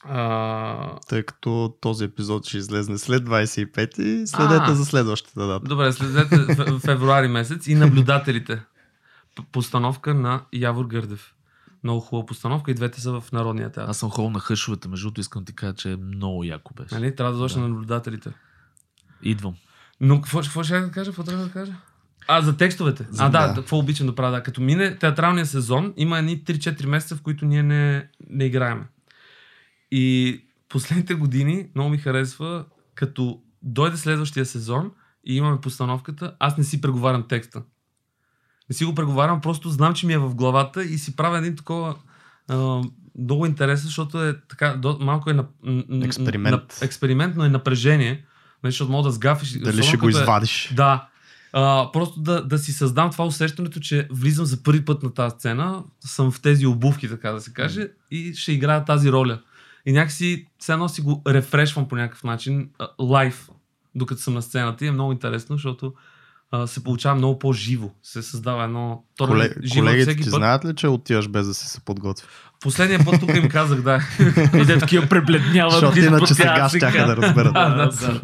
а, 0.04 1.00
Тъй 1.00 1.24
като 1.24 1.76
този 1.82 2.04
епизод 2.04 2.46
ще 2.46 2.58
излезне 2.58 2.98
след 2.98 3.24
25 3.24 4.00
и 4.00 4.28
следете 4.28 4.66
А. 4.68 4.76
за 4.76 4.86
следващата 4.86 5.48
дата. 5.48 5.66
Добре, 5.66 5.92
следете 5.92 6.38
в- 6.38 6.80
февруари 6.80 7.28
месец 7.28 7.68
и 7.68 7.76
наблюдателите. 7.76 8.62
Постановка 9.52 10.14
на 10.14 10.42
Явор 10.54 10.86
Гърдев. 10.86 11.34
Много 11.88 12.00
хубава 12.00 12.26
постановка 12.26 12.72
и 12.72 12.74
двете 12.74 13.02
са 13.02 13.22
в 13.22 13.32
Народния 13.32 13.70
театър. 13.72 13.90
Аз 13.90 13.98
съм 13.98 14.10
ходил 14.10 14.30
на 14.30 14.40
хъшовете, 14.40 14.88
между 14.88 15.06
другото 15.08 15.22
искам 15.22 15.42
да 15.42 15.46
ти 15.46 15.56
кажа, 15.56 15.74
че 15.74 15.92
е 15.92 15.96
много 15.96 16.44
яко 16.44 16.74
беше. 16.74 16.96
Нали? 16.96 17.16
Трябва 17.16 17.32
да 17.34 17.38
дойдеш 17.38 17.54
Да. 17.54 17.60
на 17.60 17.68
наблюдателите. 17.68 18.30
Идвам. 19.24 19.56
Но 20.02 20.22
какво, 20.22 20.42
какво 20.42 20.64
ще 20.64 20.80
да 20.80 20.92
кажа? 20.92 21.12
Какво 21.12 21.24
трябва 21.24 21.44
да 21.46 21.52
кажа? 21.52 21.74
А, 22.28 22.42
за 22.42 22.58
текстовете. 22.58 23.08
За- 23.10 23.24
а, 23.26 23.30
да, 23.30 23.48
да. 23.48 23.54
какво 23.54 23.78
обичам 23.78 24.08
да 24.08 24.16
правя. 24.16 24.32
Да. 24.32 24.44
Като 24.44 24.62
мине 24.62 24.96
театралния 24.98 25.46
сезон, 25.46 25.94
има 25.98 26.18
едни 26.20 26.44
3-4 26.44 26.86
месеца, 26.86 27.16
в 27.16 27.22
които 27.22 27.46
ние 27.46 27.64
не, 27.64 28.08
не 28.30 28.46
играеме. 28.46 28.88
И 29.92 30.42
последните 30.70 31.14
години 31.16 31.70
много 31.76 31.90
ми 31.90 31.98
харесва, 31.98 32.66
като 32.96 33.42
дойде 33.64 33.98
следващия 33.98 34.46
сезон 34.46 34.92
и 35.24 35.36
имаме 35.36 35.62
постановката, 35.62 36.36
аз 36.40 36.58
не 36.58 36.64
си 36.64 36.82
преговарям 36.82 37.24
текста. 37.28 37.62
Не 38.70 38.76
си 38.76 38.86
го 38.86 38.96
преговарям, 38.96 39.42
просто 39.42 39.70
знам, 39.70 39.94
че 39.94 40.08
ми 40.08 40.14
е 40.14 40.18
в 40.18 40.36
главата 40.36 40.84
и 40.84 40.98
си 40.98 41.16
правя 41.16 41.38
един 41.38 41.56
такова 41.56 41.96
а, 42.48 42.82
много 43.20 43.46
интересен, 43.46 43.86
защото 43.86 44.24
е 44.24 44.36
така, 44.50 44.74
до, 44.74 44.98
малко 45.02 45.30
е 45.30 45.34
на, 45.34 45.46
н- 45.64 46.06
Експеримент. 46.06 46.78
На, 46.82 46.86
експеримент, 46.86 47.36
но 47.36 47.46
е 47.46 47.50
напрежение. 47.50 48.26
Нали, 48.64 48.72
защото 48.72 48.92
мога 48.92 49.10
да 49.10 49.12
сгафиш. 49.12 49.52
Дали 49.52 49.84
ще 49.84 49.98
го 49.98 50.08
е- 50.08 50.10
извадиш? 50.10 50.74
Да. 50.76 51.08
А, 51.54 51.92
просто 51.94 52.20
да, 52.22 52.48
да 52.48 52.58
си 52.58 52.72
създам 52.74 53.12
това 53.12 53.26
усещането, 53.26 53.80
че 53.80 54.08
влизам 54.12 54.46
за 54.46 54.64
първи 54.64 54.86
път 54.86 55.04
на 55.04 55.14
тази 55.14 55.36
сцена, 55.36 55.84
съм 56.00 56.32
в 56.32 56.42
тези 56.42 56.66
обувки, 56.66 57.10
така 57.10 57.32
да 57.32 57.42
се 57.42 57.54
каже, 57.54 57.88
и 58.12 58.34
ще 58.36 58.52
играя 58.52 58.86
тази 58.86 59.12
роля. 59.12 59.40
И 59.86 59.92
някакси 59.92 60.48
все 60.60 60.74
едно 60.74 60.90
си 60.90 61.02
го 61.02 61.22
рефрешвам 61.28 61.88
по 61.88 61.96
някакъв 61.96 62.24
начин, 62.24 62.70
а, 62.80 62.88
лайв, 63.00 63.50
докато 63.96 64.22
съм 64.22 64.34
на 64.34 64.42
сцената 64.42 64.86
и 64.86 64.88
е 64.88 64.92
много 64.92 65.12
интересно, 65.12 65.56
защото 65.56 65.94
се 66.66 66.84
получава 66.84 67.16
много 67.16 67.40
по-живо. 67.40 67.90
Се 68.02 68.22
създава 68.22 68.64
едно... 68.64 69.04
То, 69.18 69.28
Коле, 69.28 69.50
живо 69.64 69.86
колегите 69.86 70.12
всеки 70.12 70.24
ти 70.24 70.30
път. 70.30 70.38
знаят 70.38 70.66
ли, 70.66 70.76
че 70.76 70.88
отиваш 70.88 71.28
без 71.28 71.48
да 71.48 71.54
си 71.54 71.68
се 71.68 71.80
подготви? 71.80 72.28
Последния 72.62 73.06
път 73.06 73.20
тук 73.20 73.36
им 73.36 73.50
казах, 73.50 73.82
да. 73.82 74.02
И 74.62 74.66
да 74.66 74.80
такива 74.80 75.08
пребледняват. 75.08 75.72
Защото 75.72 76.00
иначе 76.00 76.34
сега 76.34 76.70
щяха 76.70 76.70
сега. 76.70 77.06
да 77.06 77.16
разберат. 77.18 77.54
да, 77.54 77.70
да, 77.70 77.88
да. 77.88 78.22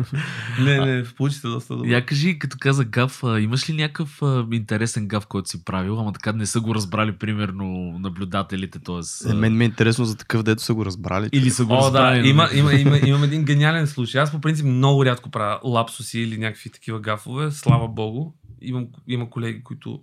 Не, 0.63 0.85
не, 0.85 1.03
получи 1.03 1.35
се 1.35 1.47
доста 1.47 1.75
добре. 1.75 1.89
Я 1.89 2.05
кажи, 2.05 2.39
като 2.39 2.57
каза 2.59 2.83
гаф, 2.85 3.23
имаш 3.39 3.69
ли 3.69 3.73
някакъв 3.73 4.21
интересен 4.51 5.07
гаф, 5.07 5.27
който 5.27 5.49
си 5.49 5.65
правил, 5.65 5.99
ама 5.99 6.13
така 6.13 6.31
не 6.31 6.45
са 6.45 6.59
го 6.59 6.75
разбрали, 6.75 7.11
примерно, 7.11 7.97
наблюдателите, 7.99 8.79
т.е. 8.79 9.29
Е, 9.29 9.33
мен 9.33 9.57
ми 9.57 9.63
е 9.63 9.67
интересно 9.67 10.05
за 10.05 10.17
такъв, 10.17 10.43
дето 10.43 10.63
са 10.63 10.73
го 10.73 10.85
разбрали. 10.85 11.29
Или 11.31 11.49
са 11.49 11.65
го 11.65 11.73
О, 11.73 11.77
да, 11.77 11.83
разбрали. 11.83 12.17
нали? 12.17 12.29
има, 12.29 12.49
има, 12.53 12.73
има, 12.73 12.97
имам 13.05 13.23
един 13.23 13.43
гениален 13.43 13.87
случай. 13.87 14.21
Аз 14.21 14.31
по 14.31 14.41
принцип 14.41 14.65
много 14.65 15.05
рядко 15.05 15.31
правя 15.31 15.59
лапсуси 15.63 16.19
или 16.19 16.37
някакви 16.37 16.69
такива 16.69 16.99
гафове. 16.99 17.51
Слава 17.51 17.87
богу. 17.87 18.31
Имам, 18.61 18.87
има 19.07 19.29
колеги, 19.29 19.63
които... 19.63 19.99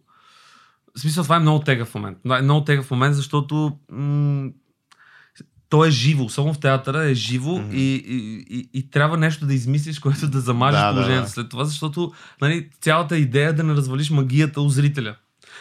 В 0.96 1.00
смисъл, 1.00 1.22
това 1.22 1.36
е 1.36 1.40
много 1.40 1.60
тегъв 1.60 1.94
момент. 1.94 2.18
Да, 2.26 2.38
е 2.38 2.42
много 2.42 2.64
тегъв 2.64 2.90
момент, 2.90 3.14
защото 3.14 3.76
м- 3.90 4.48
то 5.68 5.84
е 5.84 5.90
живо. 5.90 6.24
Особено 6.24 6.54
в 6.54 6.60
театъра 6.60 7.02
е 7.02 7.14
живо 7.14 7.58
Мгм. 7.58 7.70
и, 7.72 7.94
и, 7.94 8.16
и, 8.50 8.70
и, 8.74 8.90
трябва 8.90 9.16
нещо 9.16 9.46
да 9.46 9.54
измислиш, 9.54 9.98
което 9.98 10.28
да 10.28 10.40
замажеш 10.40 10.80
Да, 10.80 10.86
да, 10.86 10.92
положението 10.92 11.24
да. 11.24 11.30
след 11.30 11.48
това, 11.48 11.64
защото 11.64 12.12
нали, 12.40 12.68
цялата 12.80 13.18
идея 13.18 13.48
е 13.48 13.52
да 13.52 13.64
не 13.64 13.74
развалиш 13.74 14.10
магията 14.10 14.60
у 14.60 14.68
зрителя. 14.68 15.16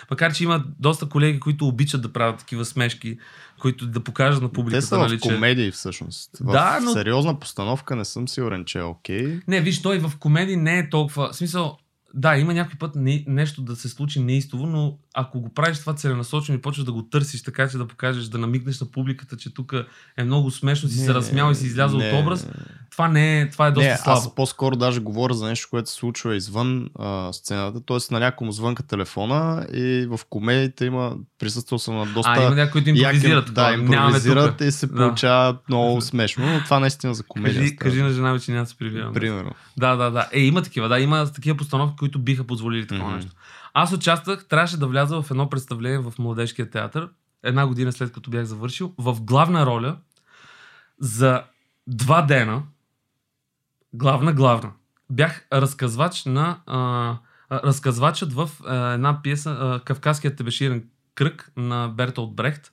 Макар, 0.10 0.34
че 0.34 0.44
има 0.44 0.64
доста 0.80 1.06
колеги, 1.06 1.40
които 1.40 1.68
обичат 1.68 2.02
да 2.02 2.14
правят 2.14 2.40
такива 2.40 2.66
смешки, 2.66 3.18
които 3.60 3.88
да 3.88 4.00
покажат 4.00 4.42
на 4.42 4.48
Те 4.50 4.54
публиката, 4.54 4.88
са 4.88 4.98
нали, 4.98 5.18
в 5.18 5.22
комедии 5.22 5.72
всъщност. 5.72 6.30
В 6.40 6.52
Да, 6.52 6.80
но- 6.84 6.92
сериозна 6.94 7.40
постановка 7.40 7.96
не 7.96 8.06
съм 8.06 8.28
сигурен, 8.28 8.66
че 8.66 8.80
е 8.80 8.84
окей. 8.84 9.40
Не, 9.48 9.62
виж, 9.62 9.82
той 9.82 10.00
в 10.00 10.12
комедии 10.20 10.56
не 10.56 10.80
е 10.80 10.90
толкова. 10.90 11.30
В 11.32 11.36
смисъл, 11.36 11.78
да, 12.14 12.38
има 12.38 12.54
някой 12.54 12.76
път 12.80 12.96
не, 12.96 13.24
нещо 13.28 13.62
да 13.62 13.76
се 13.76 13.90
случи 13.90 14.20
неистово, 14.20 14.66
но 14.66 14.98
ако 15.14 15.42
го 15.42 15.54
правиш 15.54 15.80
това 15.80 15.94
целенасочено 15.94 16.58
и 16.58 16.62
почваш 16.62 16.86
да 16.86 16.92
го 16.92 17.04
търсиш 17.04 17.44
така, 17.44 17.70
че 17.70 17.78
да 17.78 17.88
покажеш, 17.88 18.26
да 18.26 18.38
намигнеш 18.38 18.80
на 18.80 18.92
публиката, 18.92 19.38
че 19.38 19.54
тук 19.54 19.74
е 20.18 20.24
много 20.24 20.52
смешно, 20.52 20.90
си 20.90 20.98
се 20.98 21.14
разсмял 21.14 21.52
и 21.52 21.56
си 21.56 21.66
излязъл 21.66 22.00
от 22.00 22.22
образ, 22.22 22.48
това 22.92 23.08
не 23.08 23.42
е, 23.42 23.50
това 23.50 23.68
е 23.68 23.72
доста 23.72 23.90
не, 23.90 23.98
слабо. 23.98 24.18
аз 24.20 24.36
по-скоро 24.36 24.76
даже 24.76 25.00
говоря 25.00 25.34
за 25.34 25.48
нещо, 25.48 25.68
което 25.70 25.90
се 25.90 25.96
случва 25.96 26.36
извън 26.36 26.90
а, 27.00 27.34
сцената, 27.34 27.82
т.е. 27.86 28.14
на 28.14 28.20
някому 28.20 28.52
звънка 28.52 28.84
телефона 28.84 29.68
и 29.74 30.08
в 30.10 30.20
комедиите 30.30 30.86
има, 30.86 31.16
присъствал 31.40 31.80
съм 31.80 31.96
на 31.96 32.06
доста... 32.06 32.32
А, 32.32 32.46
има 32.46 32.56
някои, 32.56 32.72
които 32.72 32.90
импровизират. 32.90 33.46
яки-. 33.48 33.54
Да, 33.54 33.74
импровизират 33.74 34.62
и 34.62 34.72
се 34.72 34.88
Да. 34.88 34.94
получава 34.96 35.58
много 35.70 36.02
смешно, 36.02 36.46
но 36.54 36.64
това 36.64 36.80
наистина 36.80 37.14
за 37.14 37.24
комедия. 37.24 37.62
Кажи, 37.62 37.76
кажи 37.76 38.02
на 38.02 38.10
жена 38.10 38.34
ми, 38.34 38.40
че 38.40 38.52
няма 38.52 38.64
да 38.64 38.70
се 38.70 38.78
прибивам. 38.78 39.14
Примерно. 39.14 39.52
Да, 39.78 39.96
да, 39.96 40.12
да. 40.12 40.28
Е, 40.32 40.40
има 40.40 40.62
такива, 40.62 40.90
да, 40.90 41.00
има 41.00 41.32
такива 41.32 41.58
постановки, 41.58 41.96
които 42.00 42.20
биха 42.20 42.44
позволили 42.44 42.88
такова 42.88 43.08
Мгм. 43.10 43.16
нещо. 43.16 43.32
Аз 43.74 43.92
участвах, 43.94 44.46
трябваше 44.46 44.78
да 44.78 44.88
вляза 44.88 45.22
в 45.22 45.32
едно 45.32 45.50
представление 45.50 46.00
в 46.00 46.14
Младежкия 46.20 46.70
театър, 46.70 47.10
една 47.44 47.68
година 47.68 47.92
след 47.92 48.12
като 48.12 48.30
бях 48.30 48.46
завършил, 48.46 48.94
в 48.98 49.22
главна 49.22 49.66
роля 49.66 49.96
за 51.00 51.42
два 51.88 52.22
дена, 52.22 52.62
главна, 53.94 54.34
главна. 54.34 54.72
Бях 55.10 55.48
разказвач 55.54 56.26
на 56.26 56.60
а, 56.66 57.18
разказвачът 57.52 58.34
в 58.34 58.50
а, 58.66 58.94
една 58.94 59.22
пиеса 59.22 59.58
а, 59.60 59.80
Кавказският 59.86 60.38
тебеширен 60.38 60.84
кръг 61.16 61.52
на 61.58 61.88
Бертолд 61.88 62.36
Брехт, 62.36 62.72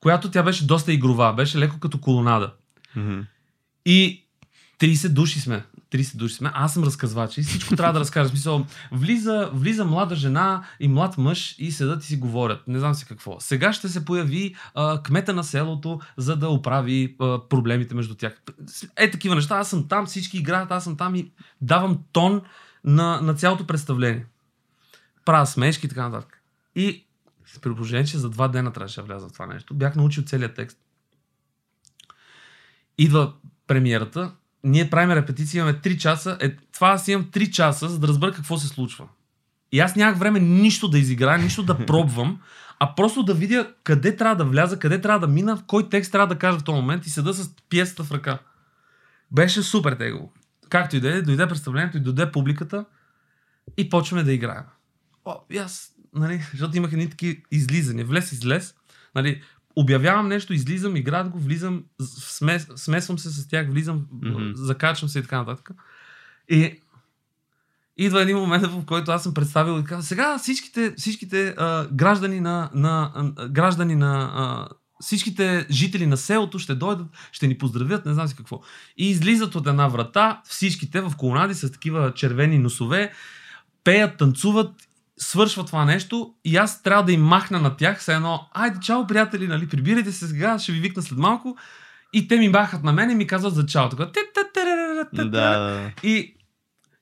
която 0.00 0.30
тя 0.30 0.42
беше 0.42 0.66
доста 0.66 0.92
игрова, 0.92 1.32
беше 1.32 1.58
леко 1.58 1.80
като 1.80 2.00
колонада. 2.00 2.52
Мгм. 2.96 3.20
И 3.86 4.26
30 4.78 5.08
души 5.08 5.40
сме. 5.40 5.64
30 5.90 6.16
души. 6.16 6.38
Аз 6.42 6.74
съм 6.74 6.84
разказвач 6.84 7.38
и 7.38 7.42
всичко 7.42 7.76
трябва 7.76 7.92
да 7.92 8.00
разкажа. 8.00 8.28
Смисъл, 8.28 8.66
влиза, 8.92 9.50
влиза 9.52 9.84
млада 9.84 10.16
жена 10.16 10.64
и 10.80 10.88
млад 10.88 11.18
мъж 11.18 11.54
и 11.58 11.72
седат 11.72 12.04
и 12.04 12.06
си 12.06 12.16
говорят. 12.16 12.68
Не 12.68 12.78
знам 12.78 12.94
си 12.94 13.06
какво. 13.06 13.40
Сега 13.40 13.72
ще 13.72 13.88
се 13.88 14.04
появи 14.04 14.54
а, 14.74 15.02
кмета 15.02 15.32
на 15.32 15.44
селото, 15.44 16.00
за 16.16 16.36
да 16.36 16.48
оправи 16.48 17.16
а, 17.20 17.48
проблемите 17.48 17.94
между 17.94 18.14
тях. 18.14 18.42
Е, 18.96 19.10
такива 19.10 19.34
неща. 19.34 19.56
Аз 19.56 19.70
съм 19.70 19.88
там, 19.88 20.06
всички 20.06 20.38
играят, 20.38 20.70
аз 20.70 20.84
съм 20.84 20.96
там 20.96 21.14
и 21.14 21.30
давам 21.60 21.98
тон 22.12 22.42
на, 22.84 23.20
на 23.20 23.34
цялото 23.34 23.66
представление. 23.66 24.26
Правя 25.24 25.46
смешки 25.46 25.86
и 25.86 25.88
така 25.88 26.08
нататък. 26.08 26.42
И 26.74 27.04
при 27.62 27.74
положение, 27.74 28.06
че 28.06 28.18
за 28.18 28.30
два 28.30 28.48
дена 28.48 28.72
трябваше 28.72 29.00
да 29.00 29.06
вляза 29.06 29.28
в 29.28 29.32
това 29.32 29.46
нещо, 29.46 29.74
бях 29.74 29.96
научил 29.96 30.22
целият 30.22 30.54
текст. 30.54 30.78
Идва 32.98 33.32
премиерата, 33.66 34.32
ние 34.64 34.90
правим 34.90 35.10
репетиция, 35.10 35.60
имаме 35.60 35.78
3 35.78 35.96
часа. 35.96 36.38
Е, 36.40 36.56
това 36.56 36.88
аз 36.88 37.08
имам 37.08 37.24
3 37.24 37.50
часа, 37.50 37.88
за 37.88 37.98
да 37.98 38.08
разбера 38.08 38.32
какво 38.32 38.58
се 38.58 38.68
случва. 38.68 39.08
И 39.72 39.80
аз 39.80 39.96
нямах 39.96 40.18
време 40.18 40.40
нищо 40.40 40.88
да 40.88 40.98
изиграя, 40.98 41.38
нищо 41.38 41.62
да 41.62 41.78
пробвам, 41.86 42.40
а 42.78 42.94
просто 42.94 43.22
да 43.22 43.34
видя 43.34 43.72
къде 43.84 44.16
трябва 44.16 44.36
да 44.36 44.44
вляза, 44.44 44.78
къде 44.78 45.00
трябва 45.00 45.20
да 45.20 45.32
мина, 45.32 45.62
кой 45.66 45.88
текст 45.88 46.12
трябва 46.12 46.26
да 46.26 46.38
кажа 46.38 46.58
в 46.58 46.64
този 46.64 46.76
момент 46.76 47.06
и 47.06 47.10
седа 47.10 47.32
с 47.34 47.50
пиесата 47.68 48.04
в 48.04 48.12
ръка. 48.12 48.38
Беше 49.30 49.62
супер 49.62 49.92
тегово. 49.92 50.32
Както 50.68 50.96
и 50.96 51.00
да 51.00 51.16
е, 51.16 51.22
дойде 51.22 51.48
представлението 51.48 51.96
и 51.96 52.00
дойде 52.00 52.32
публиката 52.32 52.84
и 53.76 53.88
почваме 53.88 54.22
да 54.22 54.32
играем. 54.32 54.64
О, 55.24 55.34
и 55.50 55.58
аз, 55.58 55.92
нали, 56.14 56.46
защото 56.50 56.76
имах 56.76 56.92
едни 56.92 57.10
такива 57.10 57.40
излизания, 57.50 58.04
влез, 58.06 58.32
излез, 58.32 58.74
нали, 59.14 59.42
обявявам 59.80 60.28
нещо, 60.28 60.54
излизам, 60.54 60.96
играят 60.96 61.28
го, 61.28 61.38
влизам, 61.38 61.84
смес, 62.00 62.68
смесвам 62.76 63.18
се 63.18 63.30
с 63.30 63.48
тях, 63.48 63.70
влизам, 63.70 64.06
mm-hmm. 64.14 64.54
закачвам 64.54 65.08
се 65.08 65.18
и 65.18 65.22
така 65.22 65.38
нататък. 65.38 65.70
И 66.48 66.80
идва 67.96 68.22
един 68.22 68.36
момент, 68.36 68.66
в 68.66 68.84
който 68.86 69.10
аз 69.10 69.22
съм 69.22 69.34
представил 69.34 69.80
и 69.80 69.84
казвам, 69.84 70.02
сега 70.02 70.38
всичките, 70.38 70.94
всичките 70.96 71.54
а, 71.58 71.86
граждани 71.92 72.40
на, 72.40 72.70
на, 72.74 73.12
а, 73.14 73.48
граждани 73.48 73.94
на 73.94 74.30
а, 74.34 74.68
всичките 75.00 75.66
жители 75.70 76.06
на 76.06 76.16
селото 76.16 76.58
ще 76.58 76.74
дойдат, 76.74 77.06
ще 77.32 77.46
ни 77.46 77.58
поздравят, 77.58 78.06
не 78.06 78.14
знам 78.14 78.28
си 78.28 78.36
какво. 78.36 78.60
И 78.96 79.10
излизат 79.10 79.54
от 79.54 79.66
една 79.66 79.88
врата, 79.88 80.40
всичките 80.44 81.00
в 81.00 81.12
колонади 81.16 81.54
с 81.54 81.72
такива 81.72 82.14
червени 82.14 82.58
носове, 82.58 83.12
пеят, 83.84 84.16
танцуват, 84.16 84.87
свършва 85.18 85.64
това 85.64 85.84
нещо 85.84 86.34
и 86.44 86.56
аз 86.56 86.82
трябва 86.82 87.04
да 87.04 87.12
им 87.12 87.22
махна 87.22 87.60
на 87.60 87.76
тях, 87.76 88.00
все 88.00 88.14
едно, 88.14 88.48
айде, 88.52 88.80
чао, 88.80 89.06
приятели, 89.06 89.46
нали, 89.46 89.68
прибирайте 89.68 90.12
се 90.12 90.26
сега, 90.26 90.58
ще 90.58 90.72
ви 90.72 90.80
викна 90.80 91.02
след 91.02 91.18
малко. 91.18 91.56
И 92.12 92.28
те 92.28 92.36
ми 92.36 92.48
махат 92.48 92.84
на 92.84 92.92
мен 92.92 93.10
и 93.10 93.14
ми 93.14 93.26
казват 93.26 93.54
за 93.54 93.66
чао. 93.66 93.88
Така, 93.88 94.12
Да, 95.30 95.90
и, 96.02 96.36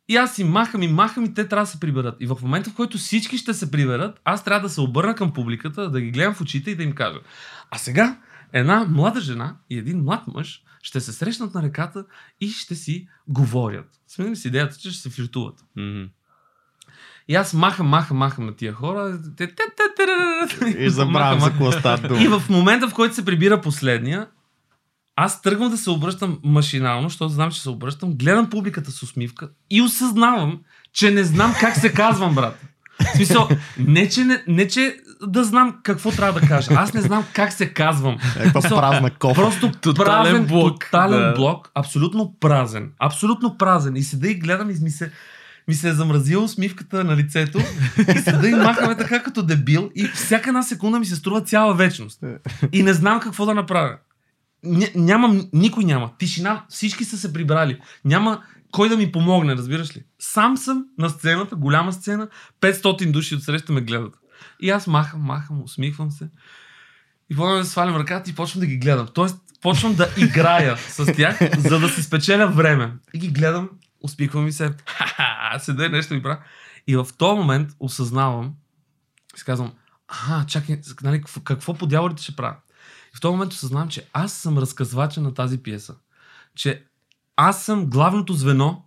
и 0.09 0.17
аз 0.17 0.39
им 0.39 0.49
махам 0.49 0.83
и 0.83 0.89
махам 0.89 1.25
и 1.25 1.35
те 1.35 1.49
трябва 1.49 1.65
да 1.65 1.71
се 1.71 1.81
приберат. 1.81 2.17
И 2.21 2.27
в 2.27 2.37
момента, 2.43 2.71
в 2.71 2.75
който 2.75 2.99
всички 2.99 3.39
ще 3.39 3.55
се 3.55 3.71
приберат, 3.71 4.21
аз 4.25 4.45
трябва 4.45 4.69
да 4.69 4.75
се 4.75 4.81
обърна 4.81 5.15
към 5.15 5.33
публиката, 5.33 5.91
да 5.91 6.01
ги 6.01 6.11
гледам 6.11 6.35
в 6.35 6.41
очите 6.41 6.71
и 6.71 6.75
да 6.75 6.83
им 6.83 6.93
кажа. 6.93 7.19
А 7.71 7.79
сега 7.79 8.19
една 8.53 8.87
млада 8.89 9.21
жена 9.21 9.57
и 9.71 9.79
един 9.79 10.03
млад 10.03 10.23
мъж 10.27 10.63
ще 10.83 11.01
се 11.01 11.13
срещнат 11.13 11.55
на 11.55 11.63
реката 11.63 12.05
и 12.41 12.49
ще 12.49 12.75
си 12.75 13.09
говорят. 13.29 13.87
Сменим 14.07 14.37
си 14.37 14.49
идеята, 14.49 14.77
че 14.77 14.91
ще 14.91 15.03
се 15.03 15.11
флиртуват. 15.11 15.65
Мгм. 15.77 16.05
И 17.29 17.35
аз 17.35 17.53
махам, 17.53 17.87
махам, 17.87 18.17
махам 18.17 18.47
на 18.47 18.57
тия 18.57 18.73
хора. 18.73 19.19
И 20.79 20.91
забравям 20.91 21.41
за 21.41 21.51
какво 21.51 21.73
става 21.73 22.09
дума. 22.09 22.23
И 22.23 22.29
в 22.29 22.43
момента, 22.51 22.89
в 22.89 22.95
който 22.95 23.15
се 23.15 23.25
прибира 23.25 23.61
последния, 23.61 24.27
аз 25.17 25.43
тръгвам 25.43 25.71
да 25.71 25.77
се 25.77 25.91
обръщам 25.91 26.39
машинално, 26.45 27.09
защото 27.09 27.29
знам, 27.29 27.51
че 27.51 27.63
се 27.63 27.71
обръщам, 27.71 28.13
гледам 28.13 28.51
публиката 28.51 28.91
с 28.91 29.03
усмивка 29.03 29.49
и 29.71 29.83
осъзнавам, 29.83 30.61
че 30.93 31.11
не 31.11 31.25
знам 31.25 31.55
как 31.61 31.77
се 31.77 31.93
казвам, 31.93 32.35
брат. 32.35 32.61
В 33.01 33.17
смисъл, 33.17 33.49
не 33.79 34.09
че, 34.09 34.25
не, 34.25 34.43
не 34.49 34.69
че 34.69 34.97
да 35.27 35.45
знам 35.45 35.77
какво 35.83 36.11
трябва 36.11 36.41
да 36.41 36.47
кажа. 36.47 36.71
Аз 36.75 36.95
не 36.95 37.01
знам 37.01 37.25
как 37.33 37.53
се 37.53 37.73
казвам. 37.73 38.19
Някаква 38.37 38.61
празна 38.61 39.11
кофа. 39.11 39.43
Просто 39.43 39.73
Тотален 39.73 40.07
празен 40.07 40.47
блок, 40.47 40.85
Тотален 40.85 41.21
да. 41.21 41.33
блок, 41.33 41.71
абсолютно 41.75 42.35
празен. 42.41 42.91
Абсолютно 42.99 43.59
празен. 43.59 43.97
И 43.97 44.03
седа 44.03 44.29
и 44.29 44.35
гледам 44.35 44.71
и 44.71 44.75
ми 44.83 44.91
се, 44.91 45.13
ми 45.69 45.75
се 45.75 45.89
е 45.89 45.93
замразила 45.93 46.45
усмивката 46.45 47.05
на 47.05 47.17
лицето 47.17 47.59
и 48.17 48.19
седа 48.19 48.49
и 48.49 48.55
махаме 48.55 48.97
така 48.97 49.23
като 49.23 49.43
дебил 49.43 49.91
и 49.95 50.09
всяка 50.09 50.51
една 50.51 50.63
секунда 50.63 50.99
ми 50.99 51.07
се 51.07 51.17
струва 51.17 51.41
цяла 51.41 51.75
вечност. 51.75 52.25
И 52.73 52.83
не 52.83 52.93
знам 52.93 53.21
какво 53.21 53.47
да 53.47 53.55
направя. 53.55 53.97
Ня, 54.65 54.87
нямам, 54.95 55.49
никой 55.53 55.85
няма. 55.85 56.11
Тишина, 56.19 56.65
всички 56.69 57.05
са 57.05 57.19
се 57.19 57.33
прибрали. 57.33 57.81
Няма 58.05 58.43
кой 58.71 58.89
да 58.89 58.97
ми 58.97 59.13
помогне, 59.13 59.57
разбираш 59.57 59.97
ли? 59.97 60.05
Сам 60.19 60.57
съм 60.57 60.85
на 60.99 61.09
сцената, 61.09 61.57
голяма 61.57 61.93
сцена, 61.93 62.29
500 62.61 63.11
души 63.11 63.35
отсреща 63.35 63.73
ме 63.73 63.81
гледат. 63.81 64.15
И 64.61 64.71
аз 64.71 64.87
махам, 64.87 65.21
махам, 65.21 65.63
усмихвам 65.63 66.11
се. 66.11 66.29
И 67.31 67.37
почвам 67.37 67.59
да 67.59 67.65
свалям 67.65 67.97
ръката 67.97 68.31
и 68.31 68.35
почвам 68.35 68.61
да 68.61 68.67
ги 68.67 68.77
гледам. 68.77 69.09
Тоест, 69.15 69.37
почвам 69.63 69.95
да 69.95 70.09
играя 70.19 70.77
с 70.77 71.13
тях, 71.13 71.39
за 71.59 71.81
да 71.81 71.89
си 71.89 72.03
спечеля 72.03 72.47
време. 72.47 72.93
И 73.15 73.19
ги 73.19 73.29
гледам, 73.29 73.69
успихвам 74.07 74.45
ми 74.45 74.53
се, 74.53 74.75
ха-ха, 74.87 75.59
седа 75.59 75.85
и 75.85 75.89
нещо 75.89 76.15
ми 76.15 76.23
правя. 76.23 76.39
И 76.87 76.97
в 76.97 77.07
този 77.19 77.39
момент 77.39 77.71
осъзнавам, 77.81 78.55
си 79.37 79.45
казвам, 79.45 79.73
а, 80.09 80.47
чакай, 80.47 80.81
нали, 81.03 81.19
какво, 81.19 81.41
какво 81.41 81.75
по 81.75 81.87
дяволите 81.87 82.23
ще 82.23 82.37
правя? 82.37 82.57
И 83.15 83.17
в 83.17 83.21
този 83.21 83.33
момент 83.33 83.53
осъзнавам, 83.53 83.89
че 83.89 84.09
аз 84.13 84.33
съм 84.33 84.59
разказвача 84.59 85.21
на 85.21 85.35
тази 85.35 85.63
пиеса. 85.63 85.95
Че 86.55 86.85
аз 87.37 87.65
съм 87.65 87.87
главното 87.87 88.33
звено 88.33 88.85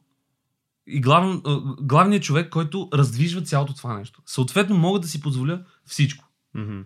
и 0.88 1.02
глав, 1.02 1.42
главният 1.82 2.24
човек, 2.24 2.50
който 2.50 2.90
раздвижва 2.94 3.42
цялото 3.42 3.74
това 3.74 3.94
нещо. 3.94 4.22
Съответно, 4.26 4.78
мога 4.78 5.00
да 5.00 5.08
си 5.08 5.22
позволя 5.22 5.62
всичко. 5.86 6.26
Мгм. 6.54 6.82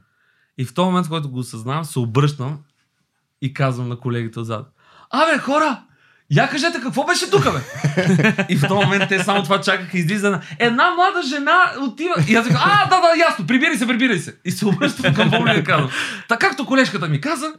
И 0.57 0.65
в 0.65 0.73
този 0.73 0.85
момент, 0.85 1.05
в 1.05 1.09
който 1.09 1.29
го 1.29 1.39
осъзнавам, 1.39 1.85
се 1.85 1.99
обръщам 1.99 2.63
и 3.41 3.53
казвам 3.53 3.89
на 3.89 3.99
колегите 3.99 4.39
отзад. 4.39 4.73
Абе, 5.09 5.37
хора! 5.37 5.83
Я 6.35 6.49
кажете, 6.49 6.81
какво 6.81 7.05
беше 7.05 7.29
тук, 7.29 7.43
бе? 7.43 7.59
и 8.49 8.57
в 8.57 8.67
този 8.67 8.85
момент 8.85 9.03
те 9.09 9.23
само 9.23 9.43
това 9.43 9.61
чакаха, 9.61 9.97
излиза 9.97 10.31
на 10.31 10.41
една 10.59 10.91
млада 10.91 11.27
жена 11.27 11.61
отива. 11.81 12.13
И 12.27 12.35
аз 12.35 12.47
викам, 12.47 12.61
а, 12.65 12.89
да, 12.89 13.01
да, 13.01 13.19
ясно, 13.19 13.47
прибирай 13.47 13.77
се, 13.77 13.87
прибирай 13.87 14.17
се. 14.17 14.35
И 14.45 14.51
се 14.51 14.67
обръщам 14.67 15.13
към 15.13 15.31
публика 15.31 15.59
и 15.59 15.63
казвам, 15.63 15.89
така 16.27 16.43
както 16.47 16.65
колежката 16.65 17.07
ми 17.07 17.21
каза, 17.21 17.53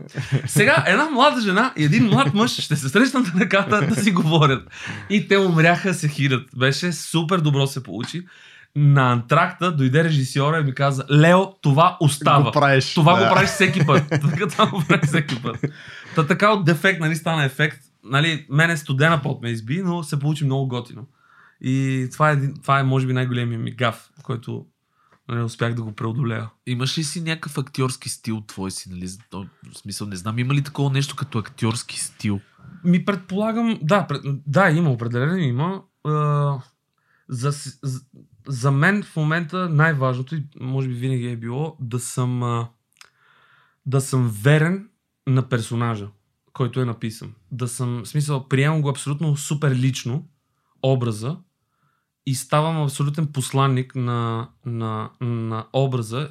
сега 0.46 0.84
една 0.86 1.10
млада 1.10 1.40
жена 1.40 1.72
и 1.76 1.84
един 1.84 2.06
млад 2.06 2.34
мъж 2.34 2.60
ще 2.60 2.76
се 2.76 2.88
срещнат 2.88 3.34
на 3.34 3.40
ръката 3.40 3.86
да 3.86 3.96
си 3.96 4.10
говорят. 4.10 4.62
И 5.10 5.28
те 5.28 5.38
умряха 5.38 5.94
се 5.94 6.08
хират. 6.08 6.46
Беше 6.56 6.92
супер 6.92 7.38
добро 7.38 7.66
се 7.66 7.82
получи. 7.82 8.22
На 8.76 9.12
антракта 9.12 9.72
дойде 9.72 10.04
режисьора 10.04 10.58
и 10.58 10.64
ми 10.64 10.74
каза, 10.74 11.04
Лео, 11.10 11.46
това 11.60 11.96
остава. 12.00 12.44
Го 12.44 12.50
правиш. 12.50 12.94
Това 12.94 13.18
да. 13.18 13.24
го 13.24 13.34
правиш 13.34 13.50
всеки 13.50 13.86
път. 13.86 14.02
Така 14.10 14.46
това 14.46 14.66
го 14.66 14.82
правиш 14.88 15.06
всеки 15.06 15.42
път. 15.42 15.56
Та 16.14 16.26
така 16.26 16.50
от 16.50 16.64
дефект, 16.64 17.00
нали, 17.00 17.16
стана 17.16 17.44
ефект. 17.44 17.83
Нали, 18.04 18.46
мене 18.50 18.76
студена 18.76 19.22
пот 19.22 19.42
ме 19.42 19.50
изби, 19.50 19.82
но 19.82 20.02
се 20.02 20.18
получи 20.18 20.44
много 20.44 20.68
готино. 20.68 21.06
И 21.60 22.08
това 22.12 22.30
е, 22.30 22.52
това 22.62 22.80
е 22.80 22.82
може 22.82 23.06
би 23.06 23.12
най-големия 23.12 23.58
ми 23.58 23.70
гаф, 23.70 24.10
който 24.22 24.66
нали, 25.28 25.42
успях 25.42 25.74
да 25.74 25.82
го 25.82 25.92
преодолея. 25.92 26.50
Имаш 26.66 26.98
ли 26.98 27.04
си 27.04 27.20
някакъв 27.20 27.58
актьорски 27.58 28.08
стил 28.08 28.40
твой 28.40 28.70
си, 28.70 28.90
нали? 28.90 29.08
В 29.32 29.78
смисъл, 29.78 30.06
не 30.06 30.16
знам, 30.16 30.38
има 30.38 30.54
ли 30.54 30.62
такова 30.62 30.90
нещо 30.90 31.16
като 31.16 31.38
актьорски 31.38 32.00
стил? 32.00 32.40
Ми 32.84 33.04
предполагам, 33.04 33.78
да, 33.82 34.06
пред, 34.06 34.22
да, 34.46 34.70
има, 34.70 34.90
определено 34.90 35.36
има. 35.36 35.82
А, 36.04 36.58
за, 37.28 37.50
за, 37.82 38.00
за 38.48 38.70
мен 38.70 39.02
в 39.02 39.16
момента 39.16 39.68
най-важното, 39.68 40.36
и 40.36 40.44
може 40.60 40.88
би 40.88 40.94
винаги 40.94 41.26
е 41.26 41.36
било, 41.36 41.76
да 41.80 42.00
съм, 42.00 42.42
а, 42.42 42.68
да 43.86 44.00
съм 44.00 44.28
верен 44.42 44.88
на 45.26 45.48
персонажа, 45.48 46.08
който 46.54 46.80
е 46.80 46.84
написан. 46.84 47.34
Да 47.50 47.68
съм, 47.68 48.02
в 48.04 48.08
смисъл, 48.08 48.48
приемам 48.48 48.82
го 48.82 48.88
абсолютно 48.88 49.36
супер 49.36 49.74
лично, 49.74 50.28
образа, 50.82 51.36
и 52.26 52.34
ставам 52.34 52.82
абсолютен 52.82 53.26
посланник 53.26 53.94
на, 53.94 54.48
на, 54.66 55.10
на 55.20 55.66
образа, 55.72 56.30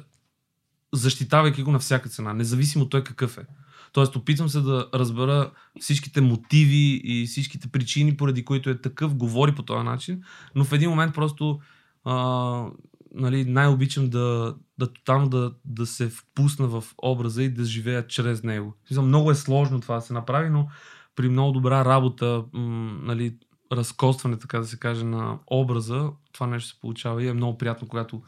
защитавайки 0.92 1.62
го 1.62 1.72
на 1.72 1.78
всяка 1.78 2.08
цена, 2.08 2.32
независимо 2.32 2.88
той 2.88 3.04
какъв 3.04 3.38
е. 3.38 3.46
Тоест, 3.92 4.16
опитвам 4.16 4.48
се 4.48 4.60
да 4.60 4.88
разбера 4.94 5.50
всичките 5.80 6.20
мотиви 6.20 7.00
и 7.04 7.26
всичките 7.26 7.68
причини, 7.68 8.16
поради 8.16 8.44
които 8.44 8.70
е 8.70 8.80
такъв, 8.80 9.14
говори 9.14 9.54
по 9.54 9.62
този 9.62 9.84
начин, 9.84 10.22
но 10.54 10.64
в 10.64 10.72
един 10.72 10.90
момент 10.90 11.14
просто 11.14 11.60
а, 12.04 12.66
нали, 13.14 13.44
най-обичам 13.44 14.10
да, 14.10 14.56
да 14.78 14.92
тотално 14.92 15.28
да, 15.28 15.54
да 15.64 15.86
се 15.86 16.08
впусна 16.08 16.66
в 16.66 16.84
образа 17.02 17.42
и 17.42 17.48
да 17.48 17.64
живея 17.64 18.06
чрез 18.06 18.42
него. 18.42 18.74
Много 18.90 19.30
е 19.30 19.34
сложно 19.34 19.80
това 19.80 19.94
да 19.94 20.00
се 20.00 20.12
направи, 20.12 20.50
но 20.50 20.68
при 21.16 21.28
много 21.28 21.52
добра 21.52 21.84
работа, 21.84 22.44
нали, 22.52 23.38
разкостване, 23.72 24.38
така 24.38 24.58
да 24.58 24.66
се 24.66 24.78
каже, 24.78 25.04
на 25.04 25.38
образа, 25.46 26.10
това 26.32 26.46
нещо 26.46 26.70
се 26.70 26.80
получава 26.80 27.22
и 27.22 27.28
е 27.28 27.32
много 27.32 27.58
приятно, 27.58 27.88
когато 27.88 28.22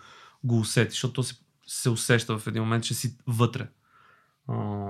го 0.44 0.58
усетиш, 0.58 0.92
защото 0.92 1.14
то 1.14 1.22
се, 1.22 1.34
се 1.66 1.90
усеща 1.90 2.38
в 2.38 2.46
един 2.46 2.62
момент, 2.62 2.84
че 2.84 2.94
си 2.94 3.16
вътре. 3.26 3.68
А, 4.48 4.88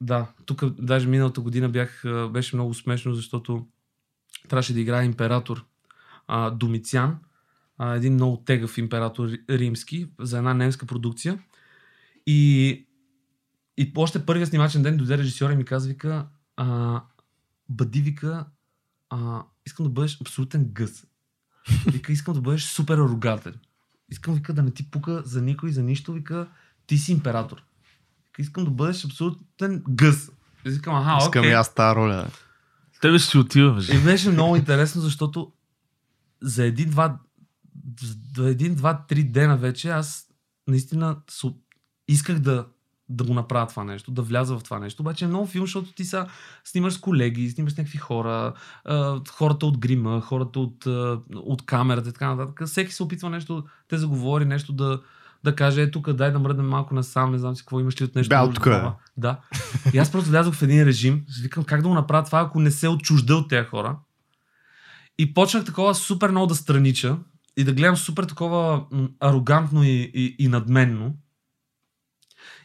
да, 0.00 0.32
тук 0.46 0.64
даже 0.64 1.08
миналата 1.08 1.40
година 1.40 1.68
бях, 1.68 2.02
беше 2.30 2.56
много 2.56 2.74
смешно, 2.74 3.14
защото 3.14 3.66
трябваше 4.48 4.72
да 4.72 4.80
играе 4.80 5.04
император 5.04 5.64
а, 6.26 6.50
Домициан, 6.50 7.18
а, 7.82 7.94
един 7.94 8.14
много 8.14 8.36
тегъв 8.36 8.78
император 8.78 9.28
ри- 9.28 9.58
римски, 9.58 10.08
за 10.20 10.38
една 10.38 10.54
немска 10.54 10.86
продукция. 10.86 11.38
И, 12.26 12.68
и 13.76 13.92
още 13.96 14.26
първия 14.26 14.46
снимачен 14.46 14.82
ден 14.82 14.96
дойде 14.96 15.18
режисьора 15.18 15.52
и 15.52 15.56
ми 15.56 15.64
каза, 15.64 15.88
вика, 15.88 16.26
а, 16.56 17.00
бъди, 17.68 18.00
вика, 18.00 18.46
а, 19.10 19.42
искам 19.66 19.86
да 19.86 19.90
бъдеш 19.90 20.20
абсолютен 20.20 20.64
гъс. 20.64 21.06
Вика, 21.92 22.12
искам 22.12 22.34
да 22.34 22.40
бъдеш 22.40 22.64
супер 22.64 22.94
арогантен. 22.94 23.54
Искам, 24.10 24.34
вика, 24.34 24.52
да 24.52 24.62
не 24.62 24.70
ти 24.70 24.90
пука 24.90 25.22
за 25.24 25.42
никой, 25.42 25.72
за 25.72 25.82
нищо, 25.82 26.12
вика, 26.12 26.48
ти 26.86 26.98
си 26.98 27.12
император. 27.12 27.62
Вика, 28.26 28.42
искам 28.42 28.64
да 28.64 28.70
бъдеш 28.70 29.04
абсолютен 29.04 29.82
гъс. 29.88 30.30
И 30.66 30.70
викам, 30.70 30.94
аха, 30.94 31.18
Искам 31.18 31.40
окей. 31.40 31.50
и 31.50 31.54
аз 31.54 31.74
тази 31.74 31.96
роля. 31.96 32.30
Тебе 33.00 33.18
ще 33.18 33.30
си 33.30 33.38
отиваш. 33.38 33.88
И 33.88 33.98
беше 34.04 34.30
много 34.30 34.56
интересно, 34.56 35.00
защото 35.00 35.52
за 36.42 36.64
един-два 36.64 37.18
за 38.36 38.48
един-два, 38.50 39.04
три 39.08 39.24
дена 39.24 39.56
вече 39.56 39.90
аз 39.90 40.26
наистина 40.68 41.16
исках 42.08 42.38
да, 42.38 42.66
да 43.08 43.24
го 43.24 43.34
направя 43.34 43.66
това 43.66 43.84
нещо, 43.84 44.10
да 44.10 44.22
вляза 44.22 44.58
в 44.58 44.62
това 44.62 44.78
нещо. 44.78 45.02
Обаче 45.02 45.24
е 45.24 45.28
много 45.28 45.46
филм, 45.46 45.66
защото 45.66 45.92
ти 45.92 46.04
са 46.04 46.26
снимаш 46.64 46.94
с 46.94 46.98
колеги, 46.98 47.50
снимаш 47.50 47.72
с 47.72 47.76
някакви 47.76 47.98
хора, 47.98 48.52
хората 49.30 49.66
от 49.66 49.78
грима, 49.78 50.20
хората 50.20 50.60
от, 50.60 50.86
от 51.34 51.66
камерата 51.66 52.08
и 52.08 52.12
така 52.12 52.34
нататък. 52.34 52.68
Всеки 52.68 52.92
се 52.92 53.02
опитва 53.02 53.30
нещо, 53.30 53.64
те 53.88 53.98
заговори 53.98 54.44
нещо 54.44 54.72
да, 54.72 55.00
да 55.44 55.54
каже, 55.54 55.82
е 55.82 55.90
тук, 55.90 56.12
дай 56.12 56.30
да 56.30 56.38
мръднем 56.38 56.68
малко 56.68 56.94
насам, 56.94 57.32
не 57.32 57.38
знам 57.38 57.56
си 57.56 57.62
какво 57.62 57.80
имаш 57.80 58.00
ли 58.00 58.04
от 58.04 58.14
нещо. 58.14 58.36
Друго 58.36 58.52
тук. 58.52 58.68
Да. 59.16 59.40
И 59.94 59.98
аз 59.98 60.12
просто 60.12 60.30
влязох 60.30 60.54
в 60.54 60.62
един 60.62 60.82
режим, 60.82 61.24
викам 61.42 61.64
как 61.64 61.82
да 61.82 61.88
го 61.88 61.94
направя 61.94 62.24
това, 62.24 62.40
ако 62.40 62.60
не 62.60 62.70
се 62.70 62.88
отчужда 62.88 63.36
от 63.36 63.48
тези 63.48 63.66
хора. 63.66 63.98
И 65.18 65.34
почнах 65.34 65.64
такова 65.64 65.94
супер 65.94 66.30
много 66.30 66.46
да 66.46 66.54
странича 66.54 67.18
и 67.56 67.64
да 67.64 67.72
гледам 67.72 67.96
супер 67.96 68.24
такова 68.24 68.84
арогантно 69.20 69.84
и, 69.84 70.10
и, 70.14 70.36
и 70.38 70.48
надменно. 70.48 71.14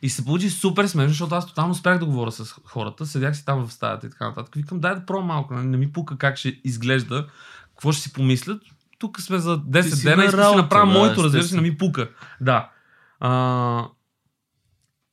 И 0.01 0.09
се 0.09 0.25
получи 0.25 0.49
супер 0.49 0.87
смешно, 0.87 1.09
защото 1.09 1.35
аз 1.35 1.47
тотално 1.47 1.75
спрях 1.75 1.99
да 1.99 2.05
говоря 2.05 2.31
с 2.31 2.55
хората, 2.65 3.05
седях 3.05 3.37
си 3.37 3.45
там 3.45 3.67
в 3.67 3.73
стаята 3.73 4.07
и 4.07 4.09
така 4.09 4.27
нататък. 4.27 4.55
Викам, 4.55 4.79
дай 4.79 4.95
да 4.95 5.05
пробвам 5.05 5.27
малко, 5.27 5.53
нали, 5.53 5.67
не 5.67 5.77
ми 5.77 5.91
пука 5.91 6.17
как 6.17 6.37
ще 6.37 6.61
изглежда, 6.63 7.27
какво 7.69 7.91
ще 7.91 8.01
си 8.01 8.13
помислят. 8.13 8.61
Тук 8.99 9.21
сме 9.21 9.37
за 9.37 9.59
10 9.59 9.93
си 9.93 10.03
дена 10.03 10.17
на 10.17 10.25
и 10.25 10.27
ще 10.27 10.43
си 10.43 10.55
направя 10.55 10.93
да, 10.93 10.99
моето, 10.99 11.23
разбира 11.23 11.43
се, 11.43 11.55
не 11.55 11.61
ми 11.61 11.77
пука. 11.77 12.09
Да. 12.41 12.69
А, 13.19 13.85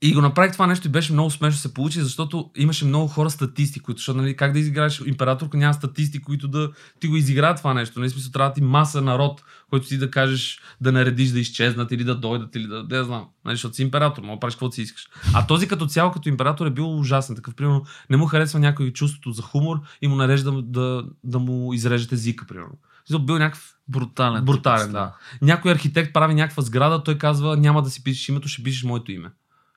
и 0.05 0.15
го 0.15 0.21
направих 0.21 0.53
това 0.53 0.67
нещо 0.67 0.89
и 0.89 0.91
беше 0.91 1.13
много 1.13 1.31
смешно 1.31 1.61
се 1.61 1.75
получи, 1.75 2.01
защото 2.01 2.51
имаше 2.57 2.85
много 2.85 3.09
хора 3.09 3.31
статисти, 3.31 3.81
които, 3.81 3.99
защото 3.99 4.19
нали, 4.19 4.37
как 4.37 4.53
да 4.53 4.59
изиграеш 4.59 5.03
император, 5.07 5.47
ако 5.47 5.57
няма 5.57 5.75
статисти, 5.75 6.23
които 6.23 6.49
да 6.49 6.71
ти 7.01 7.07
го 7.07 7.17
изиграят 7.17 7.57
това 7.57 7.75
нещо. 7.75 8.01
Нали, 8.01 8.11
смисъл, 8.11 8.33
трябва 8.33 8.51
да 8.51 8.55
ти 8.55 8.61
маса 8.61 9.03
народ, 9.03 9.43
който 9.71 9.87
ти 9.87 9.99
да 9.99 10.11
кажеш 10.11 10.61
да 10.81 10.93
наредиш 10.93 11.31
да 11.31 11.41
изчезнат 11.41 11.93
или 11.93 12.05
да 12.05 12.15
дойдат 12.15 12.57
или 12.57 12.67
да, 12.67 12.85
да 12.85 12.97
я 12.97 13.05
знам. 13.05 13.27
Нали, 13.45 13.57
защото 13.57 13.75
си 13.75 13.83
император, 13.83 14.23
мога 14.23 14.37
да 14.37 14.41
правиш 14.41 14.55
каквото 14.55 14.75
си 14.75 14.83
искаш. 14.83 15.09
А 15.35 15.47
този 15.47 15.69
като 15.69 15.87
цяло, 15.87 16.13
като 16.13 16.29
император 16.29 16.67
е 16.67 16.71
бил 16.71 16.99
ужасен. 16.99 17.37
Такъв, 17.37 17.55
примерно, 17.55 17.85
не 18.11 18.17
му 18.17 18.27
харесва 18.27 18.59
някой 18.59 18.91
чувството 18.91 19.33
за 19.33 19.43
хумор 19.43 19.81
и 20.03 20.09
му 20.09 20.17
нарежда 20.17 20.53
да, 20.53 20.63
да, 20.63 21.05
да 21.25 21.39
му 21.39 21.73
изрежете 21.73 22.15
езика, 22.15 22.47
примерно. 22.47 22.79
Бил 23.21 23.39
някакъв 23.39 23.75
Брутален. 23.89 24.45
Брутален, 24.45 24.93
да. 24.93 25.15
някой 25.43 25.73
архитект 25.73 26.13
прави 26.13 26.35
някаква 26.35 26.63
сграда, 26.63 27.03
той 27.03 27.19
казва, 27.19 27.57
няма 27.57 27.83
да 27.83 27.91
си 27.91 28.05
пишеш 28.05 28.29
името, 28.29 28.49
ще 28.49 28.63
пишеш 28.63 28.83
моето 28.83 29.13
име. 29.13 29.31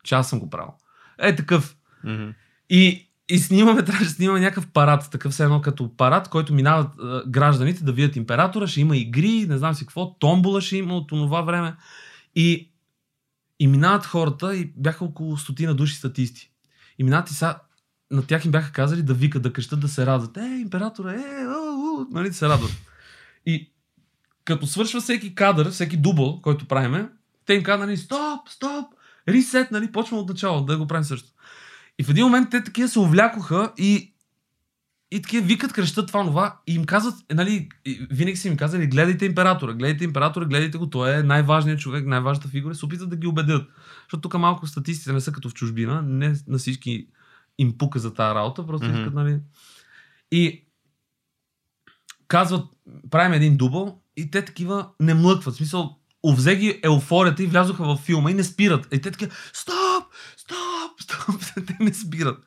Че 0.07 0.15
аз 0.15 0.29
съм 0.29 0.39
го 0.39 0.49
правил. 0.49 0.73
Е, 1.19 1.35
такъв. 1.35 1.77
Мгм. 2.03 2.29
И, 2.69 3.09
и 3.29 3.37
снимаме, 3.39 3.83
трябваше 3.85 4.09
да 4.09 4.15
снимаме 4.15 4.39
някакъв 4.39 4.67
парад, 4.67 5.11
такъв 5.11 5.31
все 5.31 5.43
едно 5.43 5.61
като 5.61 5.97
парад, 5.97 6.29
който 6.29 6.53
минават 6.53 6.87
а, 6.99 7.23
гражданите 7.27 7.83
да 7.83 7.91
видят 7.91 8.15
императора, 8.15 8.67
ще 8.67 8.81
има 8.81 8.97
игри, 8.97 9.45
не 9.49 9.57
знам 9.57 9.73
си 9.73 9.85
какво, 9.85 10.13
томбола 10.13 10.61
ще 10.61 10.77
има 10.77 10.97
от 10.97 11.07
това 11.07 11.41
време. 11.41 11.75
И, 12.35 12.71
и 13.59 13.67
минават 13.67 14.05
хората 14.05 14.55
и 14.55 14.73
бяха 14.75 15.05
около 15.05 15.37
стотина 15.37 15.75
души 15.75 15.95
статисти. 15.95 16.51
И 16.99 17.03
минават 17.03 17.29
и 17.29 17.33
са, 17.33 17.55
на 18.11 18.25
тях 18.25 18.45
им 18.45 18.51
бяха 18.51 18.71
казали 18.71 19.03
да 19.03 19.13
викат, 19.13 19.41
да 19.41 19.53
крещат, 19.53 19.79
да 19.79 19.87
се 19.87 20.05
радват. 20.05 20.37
Е, 20.37 20.59
императора, 20.61 21.13
е, 21.13 21.47
о, 21.47 22.01
о, 22.01 22.05
нали, 22.11 22.29
да 22.29 22.35
се 22.35 22.49
радват. 22.49 22.71
И 23.45 23.71
като 24.45 24.67
свършва 24.67 25.01
всеки 25.01 25.35
кадър, 25.35 25.69
всеки 25.69 25.97
дубъл, 25.97 26.41
който 26.41 26.67
правиме, 26.67 27.09
те 27.45 27.53
им 27.53 27.63
казват, 27.63 27.87
нали, 27.87 27.97
стоп, 27.97 28.49
стоп, 28.49 28.85
ресет, 29.27 29.71
нали, 29.71 29.91
почваме 29.91 30.21
от 30.21 30.29
начало 30.29 30.65
да 30.65 30.77
го 30.77 30.87
правим 30.87 31.03
също. 31.03 31.29
И 31.99 32.03
в 32.03 32.09
един 32.09 32.25
момент 32.25 32.49
те 32.51 32.63
такива 32.63 32.89
се 32.89 32.99
увлякоха 32.99 33.73
и 33.77 34.13
и 35.11 35.21
такива 35.21 35.47
викат, 35.47 35.73
крещат 35.73 36.07
това, 36.07 36.25
това 36.25 36.59
и 36.67 36.73
им 36.73 36.85
казват, 36.85 37.15
нали, 37.33 37.69
винаги 38.11 38.37
са 38.37 38.47
им 38.47 38.57
казали, 38.57 38.87
гледайте 38.87 39.25
императора, 39.25 39.73
гледайте 39.73 40.03
императора, 40.03 40.45
гледайте 40.45 40.77
го, 40.77 40.89
той 40.89 41.19
е 41.19 41.23
най-важният 41.23 41.79
човек, 41.79 42.05
най-важната 42.05 42.47
фигура, 42.47 42.75
се 42.75 42.85
опитват 42.85 43.09
да 43.09 43.15
ги 43.15 43.27
убедят. 43.27 43.67
Защото 44.03 44.21
тук 44.21 44.39
малко 44.39 44.67
статистите 44.67 45.13
не 45.13 45.21
са 45.21 45.31
като 45.31 45.49
в 45.49 45.53
чужбина, 45.53 46.01
не 46.01 46.35
на 46.47 46.57
всички 46.57 47.07
им 47.57 47.77
пука 47.77 47.99
за 47.99 48.13
тази 48.13 48.35
работа, 48.35 48.67
просто 48.67 48.87
mm-hmm. 48.87 48.99
искат, 48.99 49.13
нали. 49.13 49.39
И 50.31 50.65
казват, 52.27 52.65
правим 53.09 53.33
един 53.33 53.57
дубъл 53.57 54.01
и 54.17 54.31
те 54.31 54.45
такива 54.45 54.89
не 54.99 55.13
млъкват. 55.13 55.53
В 55.53 55.57
смисъл, 55.57 55.96
овзе 56.25 56.55
ги 56.55 56.79
еуфорията 56.83 57.43
и 57.43 57.47
влязоха 57.47 57.83
във 57.83 57.99
филма 57.99 58.31
и 58.31 58.33
не 58.33 58.43
спират. 58.43 58.87
И 58.93 59.01
те 59.01 59.11
такива, 59.11 59.31
стоп, 59.53 60.03
стоп, 60.37 61.01
стоп, 61.01 61.65
те 61.67 61.77
не 61.79 61.93
спират. 61.93 62.45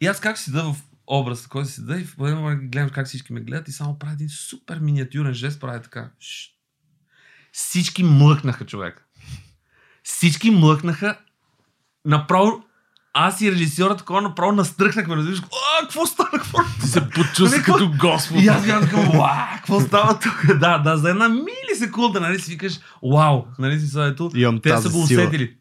И 0.00 0.06
аз 0.06 0.20
как 0.20 0.38
си 0.38 0.52
да 0.52 0.62
в 0.62 0.76
образ, 1.06 1.46
който 1.46 1.68
си 1.68 1.84
да 1.84 2.00
и 2.00 2.04
в 2.04 2.14
един 2.20 2.36
момент 2.36 2.70
гледам 2.70 2.90
как 2.90 3.06
всички 3.06 3.32
ме 3.32 3.40
гледат 3.40 3.68
и 3.68 3.72
само 3.72 3.98
правя 3.98 4.12
един 4.12 4.28
супер 4.28 4.78
миниатюрен 4.78 5.34
жест, 5.34 5.60
правя 5.60 5.82
така. 5.82 6.10
Шш. 6.20 6.50
Всички 7.52 8.02
млъкнаха, 8.02 8.66
човек. 8.66 9.08
Всички 10.02 10.50
млъкнаха. 10.50 11.18
Направо 12.04 12.64
аз 13.18 13.40
и 13.40 13.52
режисьорът 13.52 13.98
такова 13.98 14.22
направо 14.22 14.52
настръхнахме. 14.52 15.16
Разбираш, 15.16 15.42
а, 15.42 15.80
какво 15.80 16.06
стана? 16.06 16.30
Какво? 16.30 16.58
Ти 16.80 16.86
се 16.86 17.08
почувства 17.10 17.48
Нали, 17.48 17.62
като 17.62 17.90
Господ. 18.00 18.40
И 18.42 18.48
аз 18.48 18.66
бях 18.66 18.80
така, 18.80 18.96
вау, 18.96 19.56
какво 19.56 19.80
става 19.80 20.18
тук? 20.18 20.58
Да, 20.58 20.78
да, 20.78 20.96
за 20.96 21.10
една 21.10 21.28
милисекунда, 21.28 22.20
нали 22.20 22.38
си 22.38 22.50
викаш, 22.50 22.80
вау, 23.02 23.44
нали 23.58 23.80
си 23.80 24.00
ето. 24.00 24.30
Те 24.62 24.78
са 24.78 24.90
го 24.90 25.02
усетили. 25.02 25.56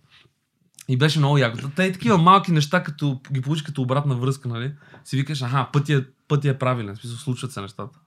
И 0.88 0.98
беше 0.98 1.19
много 1.19 1.38
яко. 1.38 1.57
Те 1.76 1.84
и 1.84 1.94
такива 1.94 2.18
малки 2.18 2.52
неща, 2.52 2.84
като 2.84 3.22
ги 3.32 3.41
получиш 3.41 3.64
като 3.64 3.82
обратна 3.82 4.15
връзка, 4.15 4.48
нали? 4.48 4.73
Си 5.06 5.18
викаш, 5.18 5.41
аха, 5.41 5.68
пътя, 5.73 5.94
е- 5.94 6.03
пътя 6.27 6.49
е 6.49 6.57
правилен. 6.57 6.95
В 6.95 6.99
смисъл, 6.99 7.18
случват 7.18 7.52
се 7.52 7.61
нещата. 7.61 7.99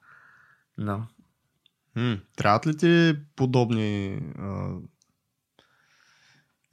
Да. 0.78 1.00
М, 1.96 2.16
трябват 2.36 2.66
ли 2.66 2.76
ти 2.76 3.16
подобни 3.36 4.20
а, 4.38 4.68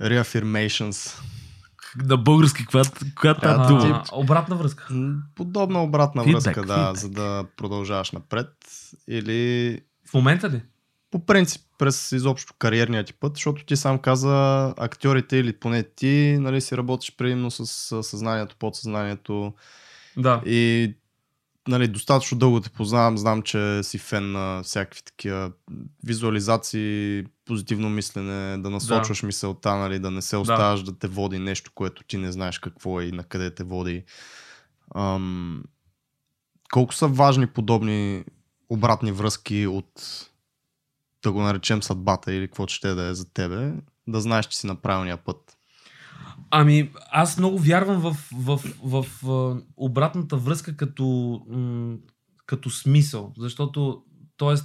reaffirmations? 0.01 1.21
На 1.95 2.17
български, 2.17 2.65
която, 3.15 3.49
е 3.49 3.67
дума. 3.67 4.03
Обратна 4.13 4.55
връзка. 4.55 4.87
Подобна 5.35 5.83
обратна 5.83 6.23
Feedback, 6.23 6.33
връзка, 6.33 6.61
да, 6.61 6.73
feedback. 6.77 6.93
за 6.93 7.09
да 7.09 7.45
продължаваш 7.57 8.11
напред. 8.11 8.47
Или 9.07 9.79
В 10.09 10.13
момента 10.13 10.49
ли? 10.49 10.61
по 11.11 11.25
принцип 11.25 11.61
през 11.77 12.11
изобщо 12.11 12.53
кариерния 12.59 13.03
ти 13.03 13.13
път, 13.13 13.33
защото 13.35 13.65
ти 13.65 13.75
сам 13.75 13.99
каза 13.99 14.67
актьорите 14.77 15.37
или 15.37 15.53
поне 15.53 15.83
ти 15.83 16.37
нали, 16.39 16.61
си 16.61 16.77
работиш 16.77 17.15
предимно 17.15 17.51
с 17.51 17.65
с 17.65 18.03
съзнанието, 18.03 18.55
подсъзнанието 18.59 19.53
Да. 20.17 20.41
и 20.45 20.93
нали, 21.67 21.87
достатъчно 21.87 22.37
дълго 22.37 22.61
те 22.61 22.69
познавам, 22.69 23.17
знам, 23.17 23.41
че 23.41 23.83
си 23.83 23.97
фен 23.97 24.31
на 24.31 24.63
всякакви 24.63 25.01
такива 25.03 25.51
визуализации, 26.05 27.23
позитивно 27.45 27.89
мислене, 27.89 28.57
да 28.57 28.69
насочваш 28.69 29.23
мисълта, 29.23 29.75
нали, 29.75 29.99
да 29.99 30.11
не 30.11 30.21
се 30.21 30.37
оставаш 30.37 30.83
да. 30.83 30.91
да 30.91 30.99
те 30.99 31.07
води 31.07 31.39
нещо, 31.39 31.71
което 31.75 32.03
ти 32.03 32.17
не 32.17 32.31
знаеш 32.31 32.59
какво 32.59 33.01
е 33.01 33.05
и 33.05 33.11
на 33.11 33.23
къде 33.23 33.55
те 33.55 33.63
води. 33.63 34.03
Ам, 34.95 35.63
колко 36.71 36.93
са 36.93 37.07
важни 37.07 37.47
подобни 37.47 38.25
обратни 38.69 39.11
връзки 39.11 39.67
от 39.67 39.91
да 41.23 41.31
го 41.31 41.41
наречем 41.41 41.83
съдбата 41.83 42.33
или 42.33 42.47
каквото 42.47 42.73
ще 42.73 42.93
да 42.93 43.03
е 43.03 43.13
за 43.13 43.33
тебе, 43.33 43.73
да 44.07 44.21
знаеш, 44.21 44.45
че 44.45 44.57
си 44.57 44.67
на 44.67 44.75
правилния 44.75 45.17
път. 45.17 45.54
Ами, 46.57 46.91
аз 47.11 47.37
много 47.37 47.59
вярвам 47.59 48.01
в, 48.01 48.17
в, 48.33 48.61
в, 48.83 49.05
в 49.23 49.61
обратната 49.77 50.37
връзка 50.37 50.77
като, 50.77 51.41
като 52.45 52.69
смисъл, 52.69 53.33
защото, 53.37 54.03
т.е. 54.37 54.55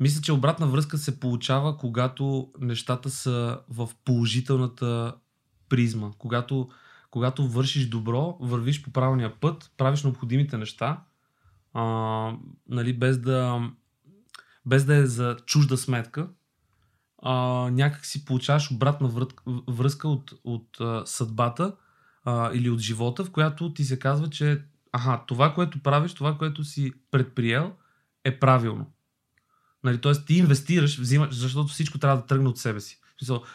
Мисля, 0.00 0.22
че 0.22 0.32
обратна 0.32 0.66
връзка 0.66 0.98
се 0.98 1.20
получава, 1.20 1.76
когато 1.76 2.50
нещата 2.60 3.10
са 3.10 3.60
в 3.68 3.90
положителната 4.04 5.14
призма. 5.68 6.10
Когато, 6.18 6.68
когато 7.10 7.48
вършиш 7.48 7.88
добро, 7.88 8.36
вървиш 8.40 8.82
по 8.82 8.90
правилния 8.90 9.40
път, 9.40 9.72
правиш 9.76 10.02
необходимите 10.02 10.58
неща, 10.58 11.04
а, 11.72 11.82
нали, 12.68 12.98
без, 12.98 13.18
да, 13.18 13.70
без 14.66 14.84
да 14.84 14.96
е 14.96 15.06
за 15.06 15.36
чужда 15.46 15.76
сметка, 15.76 16.28
а, 17.24 17.34
някак 17.70 18.06
си 18.06 18.24
получаваш 18.24 18.70
обратна 18.70 19.08
връзка, 19.68 20.08
от, 20.08 20.32
от 20.44 20.80
а, 20.80 21.02
съдбата 21.06 21.76
а, 22.24 22.50
или 22.54 22.70
от 22.70 22.80
живота, 22.80 23.24
в 23.24 23.30
която 23.30 23.74
ти 23.74 23.84
се 23.84 23.98
казва, 23.98 24.30
че 24.30 24.62
аха, 24.92 25.22
това, 25.26 25.54
което 25.54 25.82
правиш, 25.82 26.14
това, 26.14 26.38
което 26.38 26.64
си 26.64 26.92
предприел, 27.10 27.72
е 28.24 28.38
правилно. 28.38 28.92
Нали, 29.84 30.00
Тоест 30.00 30.26
ти 30.26 30.34
инвестираш, 30.34 30.98
взимаш, 30.98 31.34
защото 31.34 31.68
всичко 31.68 31.98
трябва 31.98 32.16
да 32.16 32.26
тръгне 32.26 32.48
от 32.48 32.58
себе 32.58 32.80
си. 32.80 33.00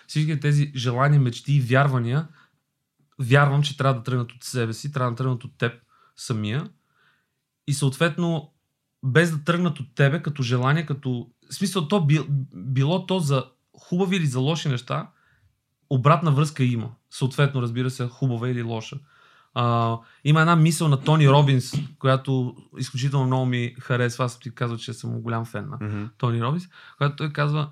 Всички 0.08 0.40
тези 0.40 0.72
желания, 0.76 1.22
мечти 1.22 1.54
и 1.54 1.62
вярвания, 1.62 2.28
вярвам, 3.20 3.64
че 3.64 3.78
трябва 3.78 4.00
да 4.00 4.04
тръгнат 4.04 4.32
от 4.32 4.44
себе 4.44 4.74
си, 4.74 4.92
трябва 4.92 5.12
да 5.12 5.18
тръгнат 5.18 5.44
от 5.44 5.58
теб 5.58 5.74
самия. 6.16 6.70
И 7.68 7.74
съответно, 7.74 8.54
без 9.04 9.32
да 9.32 9.44
тръгнат 9.44 9.80
от 9.80 9.96
тебе 9.96 10.22
като 10.22 10.44
желание, 10.44 10.86
като... 10.86 11.30
В 11.52 11.56
смисъл, 11.56 11.88
то 11.88 12.06
би, 12.06 12.20
било 12.54 13.06
то 13.06 13.20
за 13.20 13.46
хубави 13.80 14.16
или 14.16 14.26
за 14.26 14.40
лоши 14.40 14.70
неща, 14.70 15.08
обратна 15.90 16.32
връзка 16.32 16.64
има. 16.64 16.92
Съответно, 17.12 17.62
разбира 17.62 17.90
се, 17.90 18.08
хубава 18.08 18.50
или 18.50 18.62
лоша. 18.64 18.98
А, 19.54 19.98
има 20.24 20.40
една 20.42 20.56
мисъл 20.56 20.88
на 20.88 20.98
Тони 20.98 21.30
Робинс, 21.30 21.72
която 22.00 22.56
изключително 22.78 23.26
много 23.26 23.46
ми 23.46 23.76
харесва. 23.80 24.26
Аз 24.26 24.40
ти 24.40 24.56
казвам, 24.56 24.80
че 24.80 24.94
съм 24.94 25.12
голям 25.12 25.46
фен 25.46 25.70
на 25.70 25.78
Mm-hmm. 25.78 26.10
Тони 26.18 26.42
Робинс, 26.42 26.64
която 26.98 27.16
той 27.16 27.30
казва, 27.30 27.72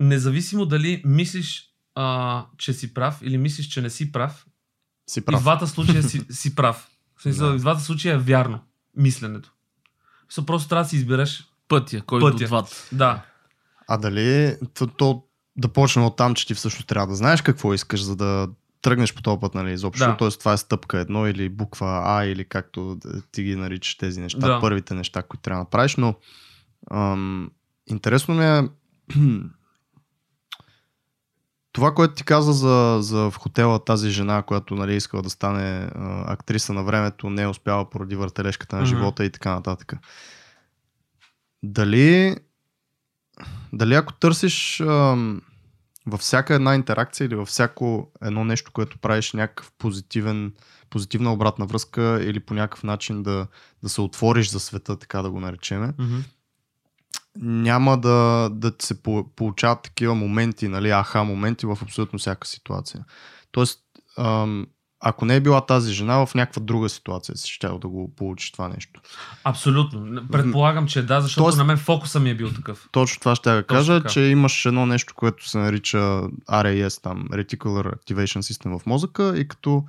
независимо 0.00 0.66
дали 0.66 1.02
мислиш, 1.04 1.70
а, 1.94 2.44
че 2.58 2.72
си 2.72 2.94
прав 2.94 3.18
или 3.22 3.38
мислиш, 3.38 3.66
че 3.66 3.80
не 3.82 3.90
си 3.90 4.12
прав, 4.12 4.46
Си 5.06 5.18
и 5.18 5.22
в 5.22 5.24
прав. 5.24 5.40
двата 5.40 5.66
случая 5.66 6.02
си, 6.02 6.26
си 6.30 6.54
прав. 6.54 6.88
В 7.16 7.22
смисъл, 7.22 7.48
Да. 7.48 7.54
и 7.54 7.58
в 7.58 7.60
двата 7.60 7.80
случая 7.80 8.14
е 8.14 8.18
вярно 8.18 8.60
мисленето. 8.96 9.52
Смисъл, 10.24 10.46
просто 10.46 10.68
трябва 10.68 10.82
да 10.82 10.88
си 10.88 10.96
избереш. 10.96 11.44
Пътя, 11.68 12.02
който 12.02 12.26
Пътя. 12.26 12.44
от 12.44 12.48
двата. 12.48 12.70
Да. 12.92 13.22
А 13.88 13.96
дали 13.96 14.56
то, 14.74 14.86
то 14.86 15.24
да 15.56 15.68
почнем 15.68 16.04
от 16.04 16.16
там, 16.16 16.34
че 16.34 16.46
ти 16.46 16.54
всъщност 16.54 16.88
трябва 16.88 17.06
да 17.06 17.14
знаеш 17.14 17.42
какво 17.42 17.74
искаш, 17.74 18.04
за 18.04 18.16
да 18.16 18.48
тръгнеш 18.82 19.14
по 19.14 19.22
този 19.22 19.40
път, 19.40 19.54
нали, 19.54 19.72
изобщо. 19.72 20.06
Да. 20.06 20.16
Тоест 20.16 20.38
това 20.38 20.52
е 20.52 20.56
стъпка 20.56 20.98
едно 20.98 21.26
или 21.26 21.48
буква 21.48 22.02
А 22.04 22.24
или 22.24 22.44
както 22.44 22.98
ти 23.32 23.42
ги 23.42 23.56
наричаш 23.56 23.96
тези 23.96 24.20
неща, 24.20 24.38
Да. 24.48 24.60
първите 24.60 24.94
неща, 24.94 25.22
които 25.22 25.42
трябва 25.42 25.58
да 25.60 25.64
направиш, 25.64 25.96
но 25.96 26.14
ам, 26.90 27.50
интересно 27.86 28.34
ми 28.34 28.44
е 28.44 28.68
това, 31.72 31.94
което 31.94 32.14
ти 32.14 32.24
каза 32.24 32.52
за, 32.52 32.98
за 33.00 33.30
в 33.30 33.34
хотела 33.38 33.84
тази 33.84 34.10
жена, 34.10 34.42
която 34.42 34.74
нали, 34.74 34.96
искала 34.96 35.22
да 35.22 35.30
стане 35.30 35.90
а, 35.94 36.32
актриса 36.32 36.72
на 36.72 36.82
времето, 36.84 37.30
не 37.30 37.42
е 37.42 37.48
успяла 37.48 37.90
поради 37.90 38.16
въртележката 38.16 38.76
на 38.76 38.82
Мгм. 38.82 38.88
живота 38.88 39.24
и 39.24 39.30
така 39.30 39.54
нататък. 39.54 39.92
Дали 41.62 42.36
дали 43.72 43.94
ако 43.94 44.12
търсиш 44.12 44.80
ам, 44.80 45.42
във 46.06 46.20
всяка 46.20 46.54
една 46.54 46.74
интеракция 46.74 47.24
или 47.24 47.34
във 47.34 47.48
всяко 47.48 48.10
едно 48.22 48.44
нещо, 48.44 48.72
което 48.72 48.98
правиш 48.98 49.32
някакъв 49.32 49.72
позитивен, 49.78 50.52
позитивна 50.90 51.32
обратна 51.32 51.66
връзка 51.66 52.20
или 52.22 52.40
по 52.40 52.54
някакъв 52.54 52.82
начин 52.82 53.22
да, 53.22 53.46
да 53.82 53.88
се 53.88 54.00
отвориш 54.00 54.50
за 54.50 54.60
света, 54.60 54.98
така 54.98 55.22
да 55.22 55.30
го 55.30 55.40
наречеме, 55.40 55.92
Мгм. 55.98 56.18
няма 57.36 58.00
да, 58.00 58.48
да 58.52 58.76
ти 58.76 58.86
се 58.86 59.02
по- 59.02 59.28
получават 59.36 59.82
такива 59.82 60.14
моменти, 60.14 60.68
нали, 60.68 60.90
аха 60.90 61.24
моменти 61.24 61.66
в 61.66 61.78
абсолютно 61.82 62.18
всяка 62.18 62.46
ситуация. 62.46 63.04
Тоест, 63.52 63.80
ам, 64.18 64.66
ако 65.06 65.24
не 65.24 65.36
е 65.36 65.40
била 65.40 65.60
тази 65.60 65.92
жена, 65.92 66.26
в 66.26 66.34
някаква 66.34 66.62
друга 66.62 66.88
ситуация 66.88 67.36
си 67.36 67.50
ще 67.50 67.66
да 67.68 67.88
го 67.88 68.12
получиш 68.16 68.52
това 68.52 68.68
нещо. 68.68 69.00
Абсолютно. 69.44 70.22
Предполагам, 70.32 70.86
че 70.86 71.02
да, 71.02 71.20
защото 71.20 71.44
Тоест- 71.44 71.58
на 71.58 71.64
мен 71.64 71.76
фокуса 71.76 72.20
ми 72.20 72.30
е 72.30 72.34
бил 72.34 72.50
такъв. 72.50 72.88
Точно 72.92 73.20
това 73.20 73.34
ще 73.34 73.50
я 73.50 73.62
кажа, 73.62 73.96
така. 73.98 74.08
че 74.08 74.20
имаш 74.20 74.66
едно 74.66 74.86
нещо, 74.86 75.14
което 75.14 75.48
се 75.48 75.58
нарича 75.58 75.98
RAS, 76.50 77.02
там, 77.02 77.28
Reticular 77.32 77.94
Activation 77.94 78.38
System 78.38 78.78
в 78.78 78.86
мозъка 78.86 79.38
и 79.38 79.48
като 79.48 79.84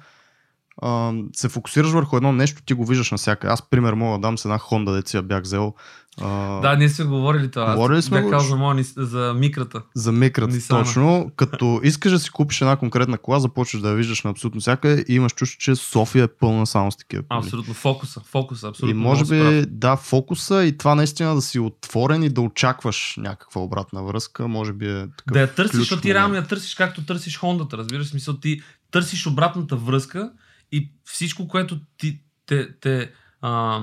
ам, 0.83 1.29
се 1.33 1.49
фокусираш 1.49 1.91
върху 1.91 2.17
едно 2.17 2.31
нещо, 2.31 2.61
ти 2.65 2.73
го 2.73 2.85
виждаш 2.85 3.11
навсякъде. 3.11 3.53
Аз 3.53 3.69
пример 3.69 3.93
мога 3.93 4.17
да 4.17 4.21
дам 4.21 4.37
с 4.37 4.45
една 4.45 4.59
Honda, 4.59 4.93
деца 4.93 5.21
бях 5.21 5.43
взел. 5.43 5.73
А, 6.21 6.59
Да, 6.61 6.75
ние 6.75 6.89
сме 6.89 7.05
говорили 7.05 7.51
това. 7.51 7.75
Говорили 7.75 8.01
сме 8.01 8.21
Бях 8.21 8.31
казал 8.31 8.49
за, 8.49 8.55
моя, 8.55 8.83
за 8.97 9.33
микрата. 9.37 9.81
За 9.95 10.11
микрат, 10.11 10.49
Нисана. 10.49 10.83
точно. 10.83 11.31
Като 11.35 11.79
искаш 11.83 12.11
да 12.11 12.19
си 12.19 12.29
купиш 12.29 12.61
една 12.61 12.75
конкретна 12.75 13.17
кола, 13.17 13.39
започваш 13.39 13.81
да 13.81 13.89
я 13.89 13.95
виждаш 13.95 14.23
на 14.23 14.29
абсолютно 14.29 14.61
всяка 14.61 15.03
и 15.07 15.15
имаш 15.15 15.33
чувство, 15.33 15.59
че 15.59 15.75
София 15.75 16.23
е 16.23 16.27
пълна 16.27 16.67
само 16.67 16.91
с 16.91 16.97
такива 16.97 17.23
коли. 17.23 17.39
Абсолютно. 17.39 17.73
Фокуса. 17.73 18.21
Фокуса. 18.25 18.67
Абсолютно. 18.67 18.99
И 18.99 19.03
може 19.03 19.25
би, 19.25 19.65
да, 19.67 19.95
фокуса 19.95 20.63
и 20.63 20.77
това 20.77 20.95
наистина 20.95 21.35
да 21.35 21.41
си 21.41 21.59
отворен 21.59 22.23
и 22.23 22.29
да 22.29 22.41
очакваш 22.41 23.15
някаква 23.17 23.61
обратна 23.61 24.03
връзка, 24.03 24.47
може 24.47 24.73
би 24.73 24.89
е 24.89 25.07
такъв 25.17 25.33
Да 25.33 25.39
я 25.39 25.55
търсиш, 25.55 25.79
защото 25.79 26.01
ти 26.01 26.13
реално 26.13 26.35
я 26.35 26.47
търсиш 26.47 26.75
както 26.75 27.05
търсиш 27.05 27.37
Хондата, 27.37 27.77
разбираш. 27.77 28.07
Смисъл, 28.07 28.33
ти 28.33 28.61
търсиш 28.91 29.27
обратната 29.27 29.75
връзка 29.75 30.31
и 30.71 30.91
всичко, 31.05 31.47
което 31.47 31.79
ти, 31.97 32.19
те, 32.45 32.79
те, 32.79 33.11
а, 33.41 33.81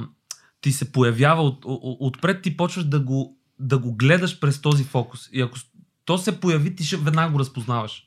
ти 0.60 0.72
се 0.72 0.92
появява 0.92 1.42
от, 1.42 1.64
от, 1.64 1.96
отпред, 2.00 2.42
ти 2.42 2.56
почваш 2.56 2.84
да 2.84 3.00
го, 3.00 3.38
да 3.58 3.78
го 3.78 3.94
гледаш 3.96 4.40
през 4.40 4.60
този 4.60 4.84
фокус. 4.84 5.28
И 5.32 5.40
ако 5.40 5.58
то 6.04 6.18
се 6.18 6.40
появи, 6.40 6.76
ти 6.76 6.84
ще 6.84 6.96
веднага 6.96 7.32
го 7.32 7.38
разпознаваш. 7.38 8.06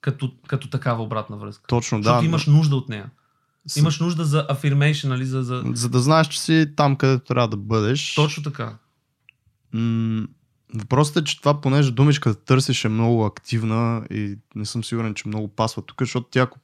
Като, 0.00 0.32
като 0.46 0.68
такава 0.70 1.02
обратна 1.02 1.36
връзка. 1.36 1.66
Точно, 1.66 1.98
Защото 1.98 2.20
да. 2.20 2.26
имаш 2.26 2.46
нужда 2.46 2.76
от 2.76 2.88
нея. 2.88 3.10
С- 3.66 3.76
Имаш 3.76 4.00
нужда 4.00 4.24
за 4.24 4.46
affirmation, 4.46 5.08
нали? 5.08 5.26
За, 5.26 5.42
за... 5.42 5.62
За 5.74 5.88
да 5.88 6.00
знаеш, 6.00 6.28
че 6.28 6.40
си 6.40 6.66
там, 6.76 6.96
където 6.96 7.24
трябва 7.24 7.48
да 7.48 7.56
бъдеш. 7.56 8.14
Точно 8.14 8.42
така. 8.42 8.78
М- 9.72 10.26
Въпросът 10.74 11.16
е, 11.16 11.24
че 11.24 11.38
това, 11.40 11.60
понеже 11.60 11.90
думичката 11.90 12.44
търсиш 12.44 12.84
е 12.84 12.88
много 12.88 13.24
активна 13.24 14.06
и 14.10 14.38
не 14.54 14.64
съм 14.64 14.84
сигурен, 14.84 15.14
че 15.14 15.28
много 15.28 15.48
пасва 15.48 15.82
тук, 15.82 15.96
защото 16.00 16.28
ти 16.30 16.38
ако, 16.38 16.58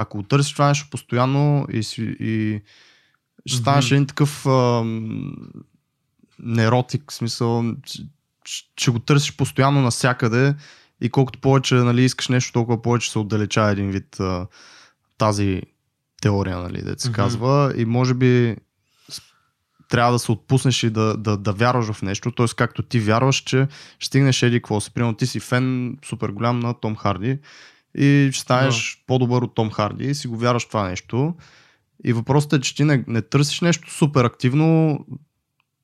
ако 0.00 0.22
търсиш 0.22 0.52
това 0.52 0.68
нещо 0.68 0.90
постоянно 0.90 1.66
и, 1.72 1.78
и 2.20 2.60
ще 3.46 3.58
станеш 3.58 3.86
Мгм. 3.86 3.94
един 3.94 4.06
такъв 4.06 4.46
ам, 4.46 5.36
неротик, 6.38 7.10
в 7.10 7.14
смисъл, 7.14 7.64
че 8.76 8.90
го 8.90 8.98
търсиш 8.98 9.36
постоянно 9.36 9.82
навсякъде 9.82 10.54
и 11.00 11.10
колкото 11.10 11.40
повече 11.40 11.74
нали, 11.74 12.04
искаш 12.04 12.28
нещо, 12.28 12.52
толкова 12.52 12.82
повече 12.82 13.10
се 13.10 13.18
отдалечава 13.18 13.70
един 13.70 13.90
вид 13.90 14.20
а, 14.20 14.46
тази 15.18 15.62
теория, 16.22 16.58
нали, 16.58 16.82
да 16.82 16.94
се 16.98 17.08
Мгм. 17.08 17.16
казва. 17.16 17.72
И 17.76 17.84
може 17.84 18.14
би 18.14 18.56
трябва 19.88 20.12
да 20.12 20.18
се 20.18 20.32
отпуснеш 20.32 20.82
и 20.82 20.90
да, 20.90 21.16
да, 21.16 21.36
да 21.36 21.52
вярваш 21.52 21.92
в 21.92 22.02
нещо. 22.02 22.30
Т.е. 22.30 22.46
както 22.56 22.82
ти 22.82 23.00
вярваш, 23.00 23.36
че 23.36 23.68
ще 23.98 24.06
стигнеш 24.06 24.42
еди 24.42 24.56
какво 24.56 24.80
си. 24.80 24.90
Примерно 24.94 25.16
ти 25.16 25.26
си 25.26 25.40
фен 25.40 25.96
супер 26.04 26.28
голям 26.28 26.60
на 26.60 26.74
Том 26.74 26.96
Харди 26.96 27.38
и 27.94 28.30
ще 28.32 28.40
станеш 28.42 29.04
по-добър 29.06 29.42
от 29.42 29.54
Том 29.54 29.70
Харди 29.70 30.04
и 30.04 30.14
си 30.14 30.28
го 30.28 30.36
вярваш 30.36 30.64
това 30.64 30.88
нещо. 30.88 31.34
И 32.04 32.12
въпросът 32.12 32.52
е, 32.52 32.60
че 32.60 32.74
ти 32.76 32.84
не, 32.84 33.04
не 33.06 33.22
търсиш 33.22 33.60
нещо 33.60 33.90
супер 33.94 34.24
активно 34.24 34.98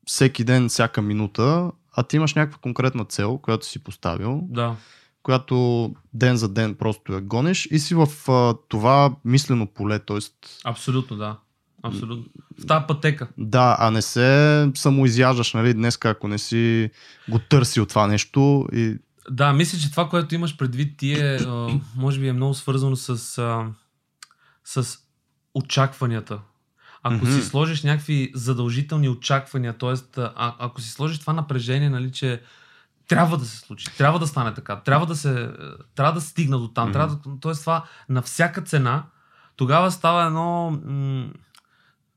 всеки 0.06 0.44
ден, 0.44 0.68
всяка 0.68 1.02
минута, 1.02 1.70
а 1.96 2.02
ти 2.02 2.16
имаш 2.16 2.34
някаква 2.34 2.58
конкретна 2.58 3.04
цел, 3.04 3.38
която 3.38 3.66
си 3.66 3.84
поставил, 3.84 4.40
Да. 4.42 4.76
която 5.22 5.90
ден 6.14 6.36
за 6.36 6.48
ден 6.48 6.74
просто 6.74 7.12
я 7.12 7.20
гониш 7.20 7.68
и 7.70 7.78
си 7.78 7.94
в 7.94 8.08
а, 8.28 8.54
това 8.68 9.14
мислено 9.24 9.66
поле, 9.66 9.98
т.е. 9.98 10.18
Абсолютно, 10.64 11.16
да. 11.16 11.36
Абсолютно. 11.82 12.24
В 12.62 12.66
тази 12.66 12.84
пътека. 12.88 13.28
Да, 13.38 13.76
а 13.78 13.90
не 13.90 14.02
се 14.02 14.70
самоизяждаш, 14.74 15.52
нали, 15.54 15.74
днес 15.74 15.98
ако 16.04 16.28
не 16.28 16.38
си 16.38 16.90
го 17.28 17.38
търсил 17.38 17.86
това 17.86 18.06
нещо 18.06 18.66
и 18.72 18.96
Да, 19.30 19.52
мисля, 19.52 19.78
че 19.78 19.90
това, 19.90 20.08
което 20.08 20.34
имаш 20.34 20.56
предвид 20.56 20.98
ти 20.98 21.12
е, 21.12 21.40
може 21.96 22.20
би 22.20 22.28
е 22.28 22.32
много 22.32 22.54
свързано 22.54 22.96
с, 22.96 23.38
а, 23.38 23.66
с 24.64 24.98
очакванията. 25.54 26.40
Ако 27.02 27.14
Мгм. 27.14 27.32
си 27.32 27.42
сложиш 27.42 27.82
някакви 27.82 28.32
задължителни 28.34 29.08
очаквания, 29.08 29.78
т.е. 29.78 30.20
Ако 30.36 30.80
си 30.80 30.90
сложиш 30.90 31.18
това 31.18 31.32
напрежение, 31.32 31.90
нали, 31.90 32.12
че 32.12 32.42
трябва 33.08 33.38
да 33.38 33.44
се 33.44 33.56
случи, 33.56 33.86
трябва 33.98 34.18
да 34.18 34.26
стане 34.26 34.54
така, 34.54 34.76
трябва 34.80 35.06
да 35.06 35.16
се, 35.16 35.50
трябва 35.94 36.12
да 36.12 36.20
стигна 36.20 36.58
до 36.58 36.68
там, 36.68 36.84
Мгм. 36.84 36.92
трябва 36.92 37.16
да, 37.16 37.40
т.е. 37.40 37.52
това 37.52 37.84
на 38.08 38.22
всяка 38.22 38.62
цена, 38.62 39.04
тогава 39.56 39.90
става 39.90 40.26
едно 40.26 40.70
м- 40.84 41.30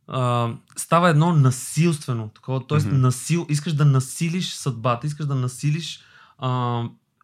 а, 0.07 0.53
става 0.77 1.09
едно 1.09 1.33
насилствено, 1.33 2.29
такова, 2.29 2.67
т.е. 2.67 2.77
Мгм. 2.77 3.01
насил, 3.01 3.45
искаш 3.49 3.73
да 3.73 3.85
насилиш 3.85 4.53
съдбата, 4.53 5.07
искаш 5.07 5.25
да 5.25 5.35
насилиш 5.35 5.99
а, 6.37 6.83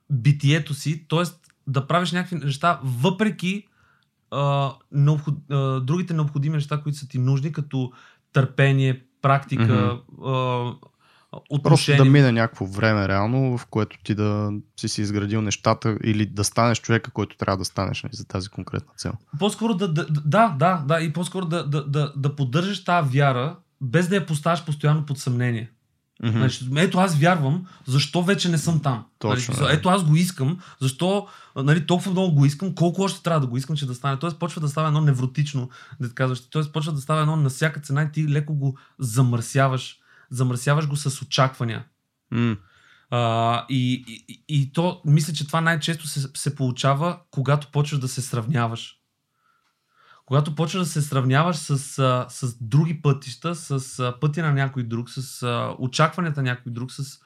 битието 0.10 0.74
си, 0.74 1.08
т.е. 1.10 1.24
да 1.68 1.88
правиш 1.88 2.12
някакви 2.12 2.46
неща, 2.46 2.80
въпреки 2.84 3.68
а, 4.32 4.74
необход, 4.92 5.36
а, 5.52 5.80
другите 5.80 6.14
необходими 6.14 6.56
неща, 6.56 6.82
които 6.82 6.98
са 6.98 7.08
ти 7.08 7.20
нужни, 7.20 7.52
като 7.52 7.92
търпение, 8.34 9.04
практика, 9.22 10.00
а, 10.26 10.72
просто 11.40 11.56
отношение. 11.56 12.04
да 12.04 12.10
мине 12.10 12.32
някакво 12.32 12.66
време 12.66 13.08
реално, 13.08 13.58
в 13.58 13.66
което 13.66 13.98
ти 14.04 14.16
да 14.16 14.52
си 14.80 14.88
си 14.90 15.02
изградил 15.02 15.42
нещата 15.42 15.98
или 16.04 16.26
да 16.26 16.44
станеш 16.44 16.82
човека, 16.82 17.12
който 17.12 17.38
трябва 17.38 17.58
да 17.58 17.66
станеш 17.66 18.04
нали, 18.04 18.16
за 18.16 18.28
тази 18.28 18.50
конкретна 18.50 18.94
цел. 18.98 19.14
По-скоро 19.40 19.74
да, 19.74 19.94
да, 19.94 20.06
да, 20.06 20.56
да, 20.60 20.84
да, 20.88 21.02
и 21.02 21.14
по-скоро 21.14 21.46
да, 21.46 21.68
да, 21.68 21.86
да, 21.86 22.14
да 22.16 22.36
поддържаш 22.36 22.84
тази 22.84 23.18
вяра, 23.18 23.56
без 23.82 24.08
да 24.08 24.16
я 24.16 24.26
поставяш 24.26 24.66
постоянно 24.66 25.06
под 25.06 25.20
съмнение. 25.20 25.72
Мгм. 26.24 26.38
Значи, 26.38 26.70
ето 26.76 26.98
аз 26.98 27.16
вярвам, 27.16 27.66
защо 27.86 28.24
вече 28.24 28.50
не 28.50 28.58
съм 28.58 28.82
там. 28.82 29.06
Точно, 29.20 29.30
нали, 29.30 29.42
смисъл, 29.42 29.68
да. 29.68 29.74
ето 29.74 29.90
аз 29.90 30.04
го 30.04 30.16
искам, 30.16 30.60
защо 30.82 31.28
нали, 31.56 31.86
толкова 31.88 32.12
много 32.12 32.36
го 32.36 32.46
искам, 32.46 32.76
колко 32.76 33.02
още 33.02 33.24
трябва 33.24 33.40
да 33.40 33.48
го 33.48 33.58
искам, 33.58 33.76
че 33.76 33.86
да 33.86 33.96
стане. 33.96 34.20
Тоест 34.20 34.40
почва 34.40 34.62
да 34.62 34.68
става 34.68 34.88
едно 34.88 35.02
невротично, 35.02 35.70
да 36.00 36.10
казваш. 36.10 36.50
Тоест 36.50 36.74
почва 36.74 36.92
да 36.92 37.02
става 37.02 37.22
едно 37.22 37.36
на 37.36 37.50
всяка 37.50 37.80
цена 37.80 38.04
и 38.04 38.12
ти 38.12 38.28
леко 38.28 38.54
го 38.54 38.78
замърсяваш. 39.00 39.98
Замърсяваш 40.30 40.88
го 40.88 40.96
с 40.96 41.22
очаквания. 41.22 41.86
М. 42.32 42.58
А, 43.10 43.66
и, 43.70 44.06
и, 44.28 44.44
и 44.48 44.74
то, 44.74 45.02
мисля, 45.06 45.34
че 45.34 45.48
това 45.48 45.62
най-често 45.62 46.08
се, 46.08 46.28
се 46.34 46.56
получава, 46.56 47.20
когато 47.32 47.72
почваш 47.72 48.00
да 48.00 48.08
се 48.08 48.22
сравняваш. 48.22 49.00
Когато 50.26 50.56
почваш 50.56 50.84
да 50.84 50.90
се 50.90 51.02
сравняваш 51.02 51.56
с, 51.56 52.00
а, 52.00 52.26
с 52.30 52.58
други 52.62 53.02
пътища, 53.02 53.56
с 53.56 54.00
а, 54.00 54.20
пътя 54.22 54.42
на 54.42 54.52
някой 54.54 54.84
друг, 54.84 55.10
с 55.10 55.44
а, 55.44 55.76
очакванията 55.80 56.42
на 56.42 56.50
някой 56.50 56.72
друг, 56.72 56.92
с 56.92 57.20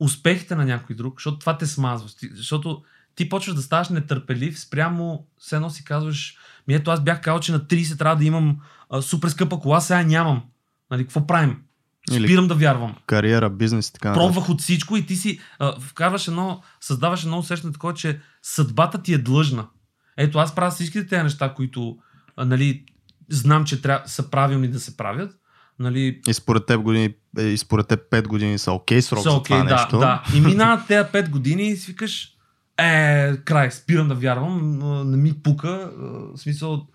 успехите 0.00 0.54
на 0.54 0.64
някой 0.64 0.96
друг, 0.96 1.14
защото 1.18 1.38
това 1.38 1.58
те 1.58 1.66
смазва. 1.66 2.08
Защото 2.32 2.82
ти 3.14 3.28
почваш 3.28 3.54
да 3.54 3.62
ставаш 3.62 3.88
нетърпелив 3.88 4.60
спрямо, 4.60 5.26
все 5.38 5.56
едно 5.56 5.70
си 5.70 5.84
казваш, 5.84 6.36
ми 6.68 6.74
ето 6.74 6.90
аз 6.90 7.00
бях 7.04 7.20
казал, 7.20 7.40
че 7.40 7.52
на 7.52 7.60
30 7.60 7.98
трябва 7.98 8.16
да 8.16 8.24
имам 8.24 8.58
а, 8.90 9.02
супер 9.02 9.28
скъпа 9.28 9.60
кола, 9.60 9.80
сега 9.80 10.02
нямам. 10.02 10.42
Нали, 10.90 11.02
какво 11.02 11.26
правим? 11.26 11.62
Или- 12.12 12.28
Спирам 12.28 12.48
да 12.48 12.54
вярвам 12.54 12.94
Кариера, 13.06 13.50
бизнес 13.50 13.88
и 13.88 13.92
така 13.92 14.12
пробвах 14.12 14.48
от 14.48 14.60
всичко 14.60 14.96
и 14.96 15.06
ти 15.06 15.16
си 15.16 15.40
а, 15.58 15.80
вкарваш 15.80 16.28
едно, 16.28 16.62
създаваш 16.80 17.22
едно 17.22 17.38
усещане 17.38 17.72
такова, 17.72 17.94
че 17.94 18.20
съдбата 18.42 19.02
ти 19.02 19.14
е 19.14 19.18
длъжна. 19.18 19.66
Ето 20.16 20.38
аз 20.38 20.54
правя 20.54 20.70
всичките 20.70 21.06
тези 21.06 21.22
неща, 21.22 21.54
които 21.54 21.98
а, 22.36 22.44
нали, 22.44 22.84
знам, 23.28 23.64
че 23.64 23.82
трябва, 23.82 24.08
са 24.08 24.30
правилни 24.30 24.68
да 24.68 24.80
се 24.80 24.96
правят. 24.96 25.38
Нали, 25.78 26.20
И 26.28 26.34
според 26.34 26.66
теб 26.66 26.80
години, 26.80 27.14
е, 27.38 27.42
и 27.42 27.58
според 27.58 27.88
теб 27.88 28.10
5 28.10 28.26
години 28.26 28.58
са 28.58 28.72
окей 28.72 29.02
срок 29.02 29.22
са 29.22 29.30
за 29.30 29.36
окей, 29.36 29.56
това 29.56 29.68
да, 29.68 29.74
нещо. 29.74 29.98
да. 29.98 30.22
И 30.34 30.40
минават 30.46 30.86
тези 30.86 31.04
5 31.04 31.30
години 31.30 31.68
и 31.68 31.76
си 31.76 31.90
викаш, 31.90 32.32
е, 32.78 33.36
край, 33.36 33.70
спирам 33.70 34.08
да 34.08 34.14
вярвам, 34.14 34.78
не 35.10 35.16
ми 35.16 35.32
пука, 35.42 35.90
в 36.34 36.38
смисъл, 36.38 36.86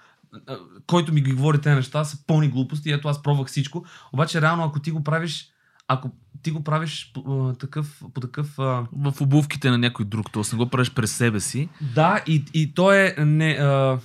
който 0.88 1.14
ми 1.14 1.22
ги 1.22 1.34
говори 1.34 1.62
тези 1.62 1.76
неща 1.76 2.04
са 2.04 2.18
пълни 2.28 2.50
глупости, 2.50 2.92
ето 2.92 3.08
аз 3.08 3.24
пробвах 3.24 3.48
всичко. 3.48 3.86
Обаче 4.14 4.42
реално, 4.42 4.64
ако 4.64 4.80
ти 4.80 4.92
го 4.92 5.04
правиш, 5.04 5.50
ако 5.88 6.12
ти 6.44 6.52
го 6.52 6.64
правиш 6.64 7.12
по, 7.14 7.54
такъв, 7.60 8.02
по 8.14 8.22
такъв 8.22 8.60
а, 8.60 8.86
В 8.94 9.22
обувките 9.22 9.70
на 9.70 9.78
някой 9.78 10.06
друг, 10.06 10.32
т.е. 10.32 10.44
не 10.54 10.58
го 10.58 10.70
правиш 10.70 10.92
през 10.92 11.12
себе 11.12 11.40
си. 11.40 11.70
Да, 11.96 12.24
и, 12.28 12.46
и 12.54 12.74
то 12.74 12.94
е 12.94 13.16
не, 13.18 13.52
а, 13.52 14.00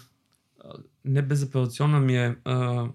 не 1.07 1.23
безапелационна 1.23 2.01
ми 2.01 2.17
е. 2.17 2.37
А, 2.45 2.87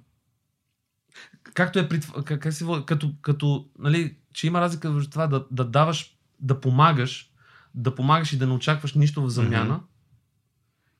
както 1.53 1.79
е 1.79 1.89
при, 1.89 1.99
как, 2.25 2.41
как 2.41 2.53
води, 2.53 2.85
като, 2.85 3.13
като, 3.21 3.69
нали, 3.79 4.17
че 4.33 4.47
има 4.47 4.61
разлика 4.61 4.91
между 4.91 5.09
това 5.09 5.27
да, 5.27 5.45
да 5.51 5.65
даваш, 5.65 6.17
да 6.39 6.61
помагаш, 6.61 7.31
да 7.75 7.95
помагаш 7.95 8.33
и 8.33 8.37
да 8.37 8.47
не 8.47 8.53
очакваш 8.53 8.93
нищо 8.93 9.21
в 9.21 9.29
замяна. 9.29 9.79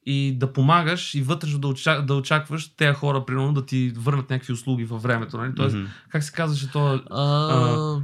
И 0.06 0.38
да 0.38 0.53
помагаш 0.53 1.15
и 1.15 1.22
вътрешно 1.22 1.60
да, 1.60 1.68
очак, 1.68 2.06
да 2.06 2.14
очакваш 2.15 2.68
тези 2.68 2.94
хора, 2.94 3.26
примерно, 3.26 3.53
да 3.53 3.65
ти 3.65 3.94
върнат 3.98 4.30
някакви 4.30 4.53
услуги 4.53 4.86
във 4.86 5.03
времето. 5.03 5.38
Нали? 5.38 5.56
Тоест, 5.56 5.76
Мгм. 5.76 5.86
как 6.10 6.23
се 6.23 6.32
казваше 6.32 6.72
то? 6.72 7.02
А, 7.11 8.02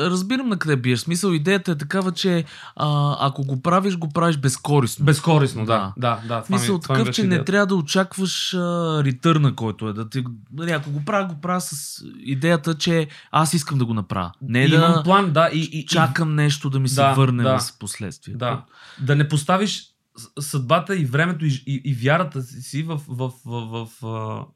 разбирам 0.00 0.48
на 0.48 0.58
къде 0.58 0.76
биеш. 0.76 0.98
Смисъл, 0.98 1.30
идеята 1.30 1.70
е 1.70 1.76
такава, 1.76 2.12
че 2.12 2.44
а, 2.76 3.16
ако 3.20 3.44
го 3.44 3.62
правиш, 3.62 3.96
го 3.96 4.08
правиш 4.08 4.36
безкорисно. 4.36 5.04
Безкорисно, 5.04 5.66
да. 5.66 5.92
Да. 5.98 6.18
Да, 6.18 6.28
да. 6.28 6.36
ми- 6.38 6.44
Смисъл 6.46 6.78
това 6.78 6.94
ми 6.94 6.98
такъв, 6.98 7.06
беше 7.06 7.14
че 7.14 7.22
не 7.22 7.26
идеята. 7.26 7.44
трябва 7.44 7.66
да 7.66 7.74
очакваш 7.74 8.54
а, 8.54 8.58
ритърна, 9.04 9.54
който 9.54 9.88
е. 9.88 9.92
Да 9.92 10.08
ти, 10.08 10.24
нали, 10.52 10.70
ако 10.70 10.90
го 10.90 11.04
правя, 11.04 11.26
го 11.26 11.40
правя 11.40 11.60
с 11.60 11.74
идеята, 12.16 12.74
че 12.74 13.08
аз 13.30 13.54
искам 13.54 13.78
да 13.78 13.84
го 13.84 13.94
направя. 13.94 14.32
Не 14.42 14.60
И 14.60 14.74
Имам 14.74 14.92
да 14.92 15.02
план, 15.02 15.32
да. 15.32 15.50
И, 15.52 15.60
и, 15.72 15.86
чакам 15.86 16.34
нещо 16.34 16.70
да 16.70 16.80
ми 16.80 16.88
се 16.88 16.94
Да, 16.96 17.12
върне 17.12 17.42
да. 17.42 17.58
в 17.58 17.78
последствие. 17.80 18.34
Да. 18.36 18.62
Да 19.00 19.16
не 19.16 19.28
поставиш 19.28 19.80
с- 19.80 19.93
съдбата 20.40 20.96
и 20.96 21.04
времето 21.04 21.44
и, 21.44 21.62
и, 21.66 21.82
и 21.84 21.94
вярата 21.94 22.42
си 22.42 22.82
в, 22.82 23.00
в, 23.08 23.32
в, 23.44 23.66
в, 23.70 23.88
в 24.02 24.46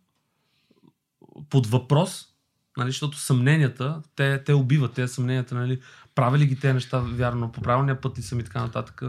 под 1.50 1.66
въпрос, 1.66 2.26
нали, 2.76 2.90
защото 2.90 3.18
съмненията, 3.18 4.02
те, 4.16 4.44
те 4.44 4.52
убиват 4.52 4.92
тези 4.92 5.14
съмненията, 5.14 5.54
нали, 5.54 5.80
правя 6.14 6.38
ли 6.38 6.46
ги 6.46 6.60
тези 6.60 6.74
неща 6.74 6.98
вярно, 6.98 7.52
по 7.52 7.60
правилния 7.60 8.00
път 8.00 8.18
и 8.18 8.44
така 8.44 8.60
нататък. 8.60 9.02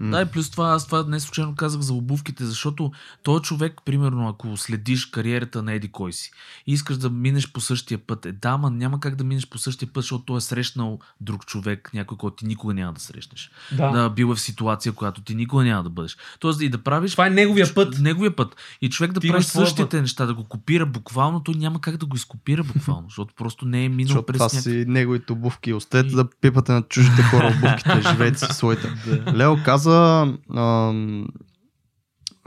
Да, 0.00 0.22
и 0.22 0.24
плюс 0.24 0.50
това, 0.50 0.68
аз 0.68 0.86
това 0.86 1.04
не 1.08 1.20
случайно 1.20 1.54
казах 1.54 1.80
за 1.80 1.92
обувките, 1.92 2.44
защото 2.44 2.92
този 3.22 3.42
човек, 3.42 3.80
примерно, 3.84 4.28
ако 4.28 4.56
следиш 4.56 5.06
кариерата 5.06 5.62
на 5.62 5.72
Еди 5.72 5.88
кой 5.88 6.12
си 6.12 6.30
и 6.66 6.72
искаш 6.72 6.96
да 6.96 7.10
минеш 7.10 7.52
по 7.52 7.60
същия 7.60 7.98
път, 7.98 8.26
е 8.26 8.32
да, 8.32 8.56
ма 8.56 8.70
няма 8.70 9.00
как 9.00 9.16
да 9.16 9.24
минеш 9.24 9.48
по 9.48 9.58
същия 9.58 9.88
път, 9.92 10.02
защото 10.02 10.24
той 10.24 10.36
е 10.36 10.40
срещнал 10.40 10.98
друг 11.20 11.46
човек, 11.46 11.90
някой, 11.94 12.18
който 12.18 12.36
ти 12.36 12.46
никога 12.46 12.74
няма 12.74 12.92
да 12.92 13.00
срещнеш. 13.00 13.50
Да. 13.72 13.90
Да, 13.90 14.10
бил 14.10 14.32
е 14.32 14.34
в 14.34 14.40
ситуация, 14.40 14.92
която 14.92 15.20
ти 15.20 15.34
никога 15.34 15.64
няма 15.64 15.82
да 15.82 15.90
бъдеш. 15.90 16.16
Тоест 16.40 16.60
и 16.60 16.68
да 16.68 16.78
правиш 16.78 17.12
Това 17.12 17.26
е 17.26 17.30
неговия 17.30 17.74
път. 17.74 17.98
неговия 17.98 18.36
път. 18.36 18.56
И 18.80 18.90
човек 18.90 19.12
да 19.12 19.20
Ти 19.20 19.28
прави 19.28 19.44
същите 19.44 20.00
неща, 20.00 20.26
да 20.26 20.34
го 20.34 20.44
копира 20.44 20.86
буквално, 20.86 21.40
той 21.40 21.54
няма 21.54 21.80
как 21.80 21.96
да 21.96 22.06
го 22.06 22.16
изкопира 22.16 22.64
буквално, 22.64 23.04
защото 23.08 23.34
просто 23.34 23.66
не 23.66 23.84
е 23.84 23.88
минал 23.88 24.06
Защото 24.06 24.26
през 24.26 24.36
това 24.36 24.44
някакъв... 24.44 24.62
си 24.62 24.84
неговите 24.88 25.32
обувки. 25.32 25.72
Остете 25.72 26.14
да 26.14 26.30
пипате 26.40 26.72
на 26.72 26.82
чужите 26.82 27.22
хора 27.22 27.54
обувките, 27.58 28.02
живеете 28.10 28.38
си 28.38 28.46
своите. 28.52 28.92
Лео 29.34 29.62
каза 29.64 29.85
ам, 29.86 31.28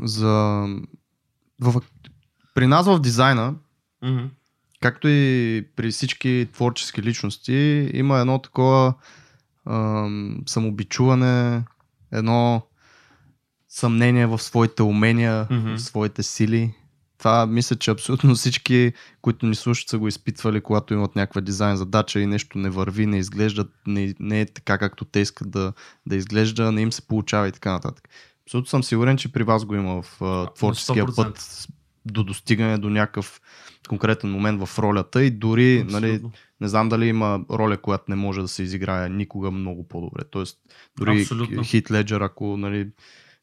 за... 0.01 0.65
В, 1.61 1.81
при 2.55 2.67
нас 2.67 2.85
в 2.85 2.99
дизайна, 2.99 3.55
Мгм. 4.03 4.25
както 4.81 5.07
и 5.07 5.67
при 5.75 5.91
всички 5.91 6.47
творчески 6.53 7.03
личности, 7.03 7.89
има 7.93 8.19
едно 8.19 8.39
такова 8.39 8.93
ам, 9.65 10.37
самобичуване, 10.47 11.63
едно 12.11 12.61
съмнение 13.69 14.25
в 14.27 14.39
своите 14.39 14.83
умения, 14.83 15.47
Мгм. 15.51 15.75
в 15.75 15.81
своите 15.81 16.23
сили. 16.23 16.73
Това 17.19 17.45
мисля, 17.45 17.75
че 17.75 17.91
абсолютно 17.91 18.35
всички, 18.35 18.93
които 19.21 19.45
ни 19.45 19.55
слушат, 19.55 19.89
са 19.89 19.97
го 19.97 20.07
изпитвали, 20.07 20.61
когато 20.61 20.93
имат 20.93 21.15
някаква 21.15 21.41
дизайн 21.41 21.77
задача 21.77 22.19
и 22.19 22.25
нещо 22.25 22.57
не 22.57 22.69
върви, 22.69 23.05
не 23.05 23.17
изглежда, 23.17 23.65
не, 23.87 24.13
не 24.19 24.41
е 24.41 24.45
така, 24.45 24.77
както 24.77 25.05
те 25.05 25.19
искат 25.19 25.51
да, 25.51 25.73
да 26.05 26.15
изглежда, 26.15 26.71
не 26.71 26.81
им 26.81 26.91
се 26.91 27.01
получава 27.01 27.47
и 27.47 27.51
така 27.51 27.71
нататък. 27.71 28.09
Абсолютно 28.45 28.69
съм 28.69 28.83
сигурен, 28.83 29.17
че 29.17 29.31
при 29.31 29.43
вас 29.43 29.65
го 29.65 29.75
има 29.75 30.01
в 30.01 30.21
а, 30.21 30.53
творческия 30.53 31.05
100%. 31.05 31.15
път 31.15 31.67
до 32.05 32.23
достигане 32.23 32.77
до 32.77 32.89
някакъв 32.89 33.41
конкретен 33.89 34.31
момент 34.31 34.65
в 34.65 34.79
ролята 34.79 35.23
и 35.23 35.31
дори, 35.31 35.85
нали, 35.89 36.21
не 36.61 36.67
знам 36.67 36.89
дали 36.89 37.07
има 37.07 37.45
роля, 37.51 37.77
която 37.77 38.03
не 38.07 38.15
може 38.15 38.41
да 38.41 38.47
се 38.47 38.63
изиграе 38.63 39.09
никога 39.09 39.51
много 39.51 39.87
по-добре. 39.87 40.21
Тоест, 40.31 40.57
дори 40.97 41.21
Абсолютно. 41.21 41.63
Хит 41.63 41.91
Леджер, 41.91 42.21
ако 42.21 42.57
нали, 42.57 42.89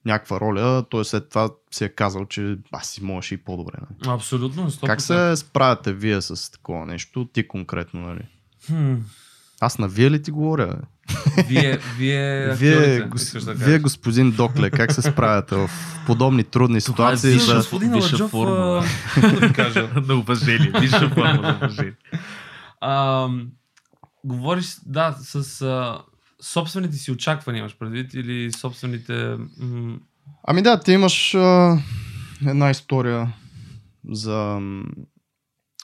някаква 0.06 0.40
роля, 0.40 0.84
той 0.90 1.04
след 1.04 1.28
това 1.28 1.48
си 1.70 1.84
е 1.84 1.88
казал, 1.88 2.26
че 2.26 2.56
аз 2.72 2.88
си 2.88 3.04
можеш 3.04 3.32
и 3.32 3.36
по-добре. 3.36 3.74
Нали. 3.80 4.14
Абсолютно. 4.14 4.70
100%. 4.70 4.86
Как 4.86 5.00
се 5.00 5.36
справяте 5.36 5.92
вие 5.92 6.22
с 6.22 6.52
такова 6.52 6.86
нещо? 6.86 7.28
Ти 7.32 7.48
конкретно, 7.48 8.00
нали? 8.00 8.22
Хм. 8.66 8.94
Аз 9.60 9.78
на 9.78 9.88
вие 9.88 10.10
ли 10.10 10.22
ти 10.22 10.30
говоря? 10.30 10.78
Вие, 11.48 11.78
вие, 11.98 12.54
Вие, 12.54 12.74
актьорите, 12.74 13.00
гос... 13.00 13.44
да 13.44 13.54
вие 13.54 13.78
господин 13.78 14.30
Докле, 14.30 14.70
как 14.70 14.92
се 14.92 15.02
справяте 15.02 15.54
в 15.56 15.70
подобни 16.06 16.44
трудни 16.44 16.80
Това 16.80 17.12
е 17.12 17.16
ситуации? 17.16 17.32
висша 17.32 17.46
за... 17.46 17.56
Господин 17.56 17.92
висша 17.92 18.08
Аладжов, 18.08 18.30
формула. 18.30 18.84
а, 19.16 19.20
какво 19.20 19.40
да 19.46 19.52
кажа. 19.52 19.88
на 20.06 20.14
уважение. 20.14 20.72
Висша 20.80 21.10
форма 21.10 21.42
на 21.42 21.56
уважение. 21.56 21.92
А, 22.80 23.28
говориш, 24.24 24.76
да, 24.86 25.16
с 25.20 25.62
а, 25.62 25.98
собствените 26.52 26.97
си 26.97 27.10
очаквания 27.12 27.60
имаш 27.60 27.77
предвид 27.78 28.14
или 28.14 28.52
собствените... 28.52 29.36
М- 29.59 29.98
Ами 30.44 30.62
да, 30.62 30.81
ти 30.81 30.93
имаш 30.93 31.35
а, 31.35 31.78
една 32.47 32.70
история 32.70 33.32
за 34.10 34.60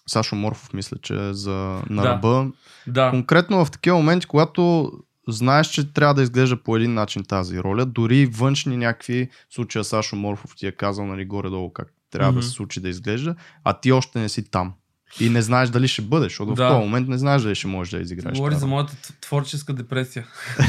Сашо 0.07 0.37
Морфов, 0.37 0.73
мисля, 0.73 0.97
че 1.03 1.29
е 1.29 1.33
за 1.35 1.53
на 1.91 2.03
Да. 2.03 2.09
ръба. 2.09 2.51
да, 2.87 3.11
Конкретно 3.11 3.65
в 3.65 3.71
такива 3.71 3.97
моменти, 3.97 4.27
когато 4.27 4.93
знаеш, 5.29 5.67
че 5.67 5.93
трябва 5.93 6.15
да 6.15 6.23
изглежда 6.23 6.57
по 6.57 6.77
един 6.77 6.95
начин 6.95 7.25
тази 7.25 7.61
роля, 7.61 7.87
дори 7.87 8.27
външни 8.27 8.77
някакви 8.77 9.29
случая 9.51 9.85
Сашо 9.85 10.17
Морфов 10.17 10.57
ти 10.57 10.67
е 10.67 10.73
казал 10.73 11.07
нали, 11.07 11.25
горе-долу 11.25 11.73
как 11.73 11.93
трябва 12.11 12.33
Мгм. 12.33 12.41
да 12.41 12.47
се 12.47 12.51
случи 12.53 12.81
да 12.81 12.89
изглежда, 12.89 13.35
а 13.65 13.81
ти 13.81 13.93
още 13.93 14.19
не 14.19 14.29
си 14.29 14.51
там. 14.51 14.73
И 15.21 15.29
не 15.29 15.43
знаеш 15.43 15.69
дали 15.69 15.89
ще 15.89 16.03
бъдеш, 16.03 16.33
защото 16.33 16.55
Да. 16.55 16.67
в 16.67 16.69
този 16.69 16.81
момент 16.81 17.09
не 17.09 17.19
знаеш 17.19 17.43
дали 17.43 17.55
ще 17.55 17.67
можеш 17.67 17.91
да 17.91 18.01
изиграеш. 18.01 18.37
говори 18.37 18.55
за 18.55 18.67
моята 18.67 18.97
творческа 19.21 19.73
депресия. 19.73 20.27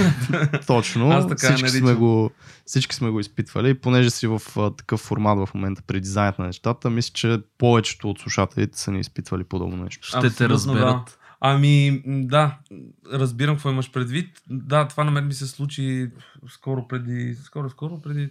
Точно. 0.68 1.10
Аз 1.10 1.28
така 1.28 1.48
всички, 1.48 1.70
сме 1.70 1.94
го, 1.94 2.32
всички 2.66 2.96
сме 2.96 3.10
го 3.10 3.20
изпитвали. 3.20 3.70
И 3.70 3.74
понеже 3.74 4.10
си 4.10 4.28
в 4.28 4.42
а, 4.58 4.72
такъв 4.72 5.00
формат 5.00 5.40
в 5.40 5.54
момента 5.54 5.82
при 5.88 6.02
дизайнът 6.02 6.40
на 6.40 6.46
нещата, 6.46 6.90
мисля, 6.90 7.12
че 7.14 7.42
повечето 7.58 8.10
от 8.10 8.20
слушателите 8.20 8.80
са 8.80 8.92
ни 8.92 9.00
изпитвали 9.00 9.44
подобно 9.44 9.84
нещо. 9.84 10.08
Ще 10.08 10.20
те 10.20 10.28
Абсолютно 10.28 10.54
разберат. 10.56 11.20
Ами, 11.42 12.02
м, 12.06 12.22
да, 12.28 12.58
разбирам 13.14 13.56
какво 13.56 13.70
имаш 13.72 13.92
предвид. 13.92 14.42
Да, 14.50 14.88
това 14.88 15.04
на 15.04 15.12
мен 15.12 15.28
ми 15.28 15.34
се 15.34 15.48
случи 15.48 16.10
скоро 16.50 16.88
преди, 16.88 17.36
скоро, 17.44 17.70
скоро 17.70 18.02
преди 18.02 18.30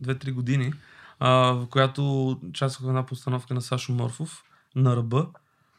2-3 0.00 0.32
години, 0.32 0.72
а, 1.20 1.30
в 1.30 1.66
която 1.70 2.30
участвах 2.30 2.86
в 2.86 2.88
една 2.88 3.06
постановка 3.06 3.54
на 3.54 3.60
Сашо 3.62 3.92
Морфов 3.92 4.42
на 4.76 4.96
ръба. 4.96 5.26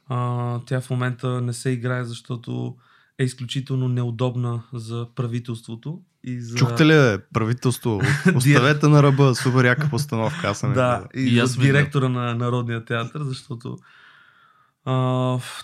А, 0.07 0.59
тя 0.65 0.81
в 0.81 0.89
момента 0.89 1.41
не 1.41 1.53
се 1.53 1.69
играе, 1.69 2.03
защото 2.03 2.75
е 3.19 3.23
изключително 3.23 3.87
неудобна 3.87 4.63
за 4.73 5.07
правителството. 5.15 6.01
И 6.23 6.41
за... 6.41 6.57
Чухте 6.57 6.85
ли, 6.85 6.91
бе, 6.91 7.17
правителство? 7.33 8.01
Оставете 8.35 8.87
на 8.87 9.03
ръба, 9.03 9.35
супер 9.35 9.65
яка 9.65 9.89
постановка. 9.89 10.47
Аз 10.47 10.59
съм 10.59 10.73
Да, 10.73 11.07
и, 11.15 11.21
И 11.21 11.39
аз 11.39 11.57
директора 11.57 12.09
на 12.09 12.35
Народния 12.35 12.85
театър, 12.85 13.23
защото 13.23 13.77
а, 14.85 14.93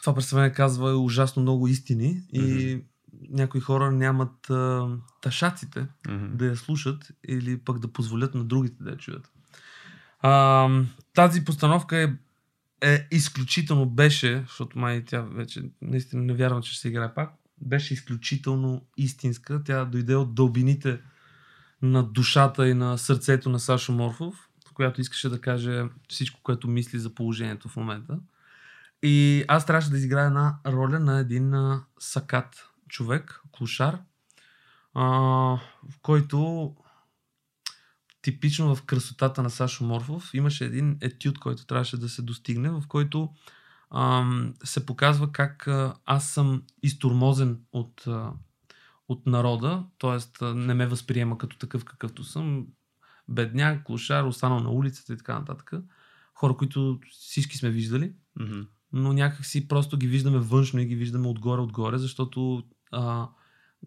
това 0.01 0.13
представление 0.15 0.53
казва 0.53 0.95
ужасно 0.95 1.41
много 1.41 1.67
истини 1.67 2.21
и 2.33 2.79
някои 3.29 3.61
хора 3.61 3.91
нямат 3.91 4.49
а, 4.49 4.87
ташаците 5.21 5.87
Мгм. 6.07 6.37
да 6.37 6.45
я 6.45 6.55
слушат 6.55 7.11
или 7.27 7.57
пък 7.57 7.79
да 7.79 7.87
позволят 7.87 8.35
на 8.35 8.43
другите 8.43 8.83
да 8.83 8.89
я 8.89 8.97
чуят. 8.97 9.31
А, 10.21 10.69
тази 11.13 11.45
постановка 11.45 11.97
е, 11.97 12.13
е 12.81 13.07
изключително 13.11 13.89
беше, 13.89 14.43
защото 14.47 14.79
май 14.79 15.05
тя 15.05 15.21
вече 15.21 15.63
наистина 15.81 16.23
не 16.23 16.33
вярвам, 16.33 16.61
че 16.61 16.71
ще 16.71 16.81
се 16.81 16.87
играе 16.87 17.13
пак, 17.13 17.33
беше 17.61 17.93
изключително 17.93 18.85
истинска. 18.97 19.63
Тя 19.63 19.85
дойде 19.85 20.15
от 20.15 20.35
дълбините 20.35 20.99
на 21.81 22.03
душата 22.03 22.67
и 22.67 22.73
на 22.73 22.97
сърцето 22.97 23.49
на 23.49 23.59
Сашо 23.59 23.91
Морфов, 23.91 24.49
която 24.75 25.01
искаше 25.01 25.29
да 25.29 25.41
каже 25.41 25.83
всичко, 26.09 26.39
което 26.43 26.67
мисли 26.67 26.99
за 26.99 27.15
положението 27.15 27.69
в 27.69 27.75
момента. 27.75 28.19
И 29.03 29.45
аз 29.47 29.65
трябваше 29.65 29.89
да 29.89 29.97
изиграя 29.97 30.27
една 30.27 30.59
роля 30.67 30.99
на 30.99 31.19
един 31.19 31.53
а, 31.53 31.83
сакат 31.99 32.69
човек, 32.89 33.41
клушар, 33.51 33.99
а, 34.93 35.03
в 35.89 35.99
който 36.01 36.75
типично 38.25 38.75
в 38.75 38.83
красотата 38.83 39.43
на 39.43 39.49
Сашо 39.49 39.83
Морфов 39.83 40.33
имаше 40.33 40.65
един 40.65 40.97
етюд, 41.01 41.39
който 41.39 41.65
трябваше 41.65 41.97
да 41.97 42.09
се 42.09 42.21
достигне, 42.21 42.69
в 42.69 42.83
който 42.87 43.29
ам, 43.95 44.53
се 44.63 44.85
показва 44.85 45.31
как 45.31 45.67
а, 45.67 45.95
аз 46.05 46.29
съм 46.29 46.63
изтормозен 46.83 47.59
от, 47.71 48.07
а, 48.07 48.31
от 49.07 49.25
народа, 49.25 49.83
т.е. 49.99 50.45
не 50.45 50.73
ме 50.73 50.87
възприема 50.87 51.37
като 51.37 51.57
такъв 51.57 51.85
какъвто 51.85 52.23
съм, 52.23 52.67
бедняк, 53.27 53.83
клошар, 53.83 54.23
останал 54.23 54.59
на 54.59 54.71
улицата 54.71 55.13
и 55.13 55.17
така 55.17 55.39
нататък. 55.39 55.71
Хора, 56.33 56.57
които 56.57 56.99
всички 57.11 57.57
сме 57.57 57.69
виждали, 57.69 58.13
Мгм. 58.39 58.61
но 58.93 59.13
някак 59.13 59.45
си 59.45 59.67
просто 59.67 59.97
ги 59.97 60.07
виждаме 60.07 60.37
външно 60.37 60.79
и 60.79 60.85
ги 60.85 60.95
виждаме 60.95 61.27
отгоре-отгоре, 61.27 61.97
защото 61.97 62.63
а, 62.91 63.29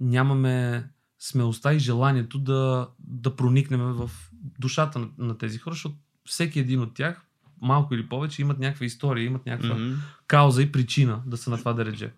нямаме 0.00 0.88
смелостта 1.18 1.74
и 1.74 1.78
желанието 1.78 2.38
да, 2.38 2.88
да 3.00 3.36
проникнем 3.36 3.80
в 3.80 4.10
душата 4.58 4.98
на, 4.98 5.08
на 5.18 5.38
тези 5.38 5.58
хора, 5.58 5.74
защото 5.74 5.94
всеки 6.24 6.60
един 6.60 6.80
от 6.80 6.94
тях, 6.94 7.24
малко 7.60 7.94
или 7.94 8.08
повече, 8.08 8.42
имат 8.42 8.58
някаква 8.58 8.86
история, 8.86 9.24
имат 9.24 9.46
някаква 9.46 9.74
Мгм. 9.74 9.94
кауза 10.26 10.62
и 10.62 10.72
причина 10.72 11.22
да 11.26 11.36
са 11.36 11.50
на 11.50 11.58
това 11.58 11.72
дередже. 11.72 12.12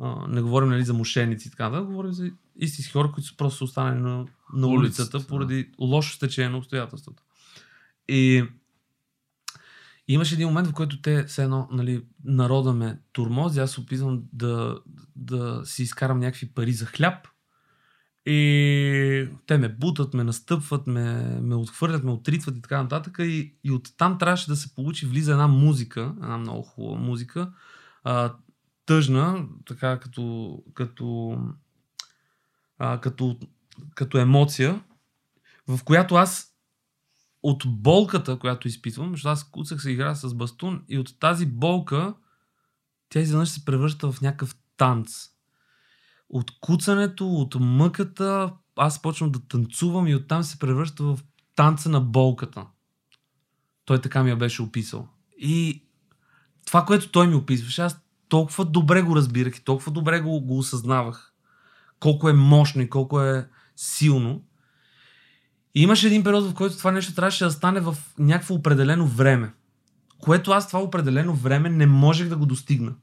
А, 0.00 0.28
не 0.28 0.42
говорим 0.42 0.68
нали, 0.68 0.84
за 0.84 0.94
мошенници 0.94 1.48
и 1.48 1.50
така, 1.50 1.68
да, 1.68 1.82
говорим 1.82 2.12
за 2.12 2.30
истински 2.56 2.92
хора, 2.92 3.12
които 3.12 3.28
са 3.28 3.36
просто 3.36 3.64
останали 3.64 4.00
на, 4.00 4.26
на 4.52 4.66
улицата, 4.66 5.02
Улицата, 5.02 5.26
поради 5.26 5.70
лошо 5.80 6.14
стечение 6.16 6.50
на 6.50 6.58
обстоятелствата. 6.58 7.22
И 8.08 8.44
имаше 10.08 10.34
един 10.34 10.48
момент, 10.48 10.68
в 10.68 10.72
който 10.72 11.00
те, 11.00 11.24
все 11.24 11.42
едно, 11.42 11.68
нали, 11.70 12.04
народа 12.24 12.72
ме 12.72 12.98
турмози, 13.12 13.60
аз 13.60 13.78
опитвам 13.78 14.22
да, 14.32 14.78
да 15.16 15.62
си 15.64 15.82
изкарам 15.82 16.18
някакви 16.18 16.48
пари 16.48 16.72
за 16.72 16.86
хляб. 16.86 17.28
И 18.26 19.28
те 19.46 19.58
ме 19.58 19.68
бутат, 19.68 20.14
ме 20.14 20.24
настъпват, 20.24 20.86
ме, 20.86 21.38
ме 21.40 21.54
отхвърлят, 21.54 22.04
ме 22.04 22.10
отритват 22.10 22.56
и 22.56 22.62
така 22.62 22.82
нататък. 22.82 23.16
И, 23.18 23.54
и 23.64 23.72
оттам 23.72 24.18
трябваше 24.18 24.48
да 24.48 24.56
се 24.56 24.74
получи, 24.74 25.06
влиза 25.06 25.32
една 25.32 25.46
музика, 25.46 26.14
една 26.22 26.38
много 26.38 26.62
хубава 26.62 27.00
музика, 27.00 27.52
а, 28.04 28.34
тъжна, 28.86 29.46
така 29.66 29.98
като, 29.98 30.58
като, 30.74 31.38
а, 32.78 33.00
като, 33.00 33.38
като 33.94 34.18
емоция, 34.18 34.80
в 35.68 35.84
която 35.84 36.14
аз 36.14 36.54
от 37.42 37.62
болката, 37.66 38.38
която 38.38 38.68
изпитвам, 38.68 39.10
защото 39.10 39.28
аз 39.28 39.50
куцах 39.50 39.82
се 39.82 39.90
игра 39.90 40.14
с 40.14 40.34
бастун 40.34 40.84
и 40.88 40.98
от 40.98 41.18
тази 41.20 41.46
болка 41.46 42.14
тя 43.08 43.20
изведнъж 43.20 43.48
се 43.48 43.64
превръща 43.64 44.12
в 44.12 44.20
някакъв 44.20 44.56
танц. 44.76 45.33
От 46.28 46.50
куцането, 46.60 47.28
от 47.28 47.56
мъката, 47.60 48.52
аз 48.76 49.02
почвам 49.02 49.30
да 49.30 49.40
танцувам 49.48 50.06
и 50.06 50.14
оттам 50.14 50.42
се 50.42 50.58
превръща 50.58 51.04
в 51.04 51.18
танца 51.56 51.88
на 51.88 52.00
болката. 52.00 52.66
Той 53.84 54.00
така 54.00 54.22
ми 54.22 54.30
я 54.30 54.36
беше 54.36 54.62
описал. 54.62 55.08
И 55.38 55.84
това, 56.66 56.84
което 56.84 57.10
той 57.10 57.26
ми 57.26 57.34
описваше, 57.34 57.82
аз 57.82 58.00
толкова 58.28 58.64
добре 58.64 59.02
го 59.02 59.16
разбирах 59.16 59.56
и 59.56 59.64
толкова 59.64 59.92
добре 59.92 60.20
го, 60.20 60.40
го 60.40 60.58
осъзнавах. 60.58 61.32
Колко 62.00 62.28
е 62.28 62.32
мощно 62.32 62.82
и 62.82 62.90
колко 62.90 63.20
е 63.20 63.48
силно. 63.76 64.44
И 65.74 65.82
имаше 65.82 66.06
един 66.06 66.24
период, 66.24 66.50
в 66.50 66.54
който 66.54 66.76
това 66.76 66.90
нещо 66.90 67.14
трябваше 67.14 67.44
да 67.44 67.50
стане 67.50 67.80
в 67.80 67.96
някакво 68.18 68.54
определено 68.54 69.06
време. 69.06 69.54
Което 70.18 70.50
аз 70.50 70.66
това 70.66 70.82
определено 70.82 71.34
време 71.34 71.70
не 71.70 71.86
можех 71.86 72.28
да 72.28 72.36
го 72.36 72.46
достигна. 72.46 72.94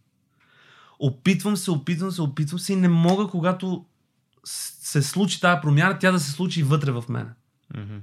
Опитвам 1.03 1.57
се, 1.57 1.71
опитвам 1.71 2.11
се, 2.11 2.21
опитвам 2.21 2.59
се 2.59 2.73
и 2.73 2.75
не 2.75 2.87
мога, 2.87 3.27
когато 3.27 3.85
се 4.43 5.01
случи 5.01 5.41
тази 5.41 5.61
промяна, 5.61 5.99
тя 5.99 6.11
да 6.11 6.19
се 6.19 6.31
случи 6.31 6.63
вътре 6.63 6.91
в 6.91 7.03
мене. 7.09 7.29
Мгм. 7.77 7.97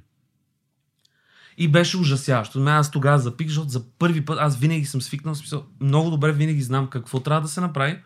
И 1.59 1.69
беше 1.69 1.97
ужасяващо. 1.97 2.65
Аз 2.67 2.91
тогава 2.91 3.19
запих, 3.19 3.47
защото 3.47 3.69
за 3.69 3.85
първи 3.99 4.25
път 4.25 4.39
аз 4.41 4.59
винаги 4.59 4.85
съм 4.85 5.03
свикнал, 5.03 5.35
смисъл, 5.35 5.67
много 5.81 6.11
добре 6.11 6.33
винаги 6.33 6.63
знам 6.63 6.87
какво 6.87 7.21
трябва 7.21 7.41
да 7.41 7.49
се 7.49 7.61
направи, 7.61 8.03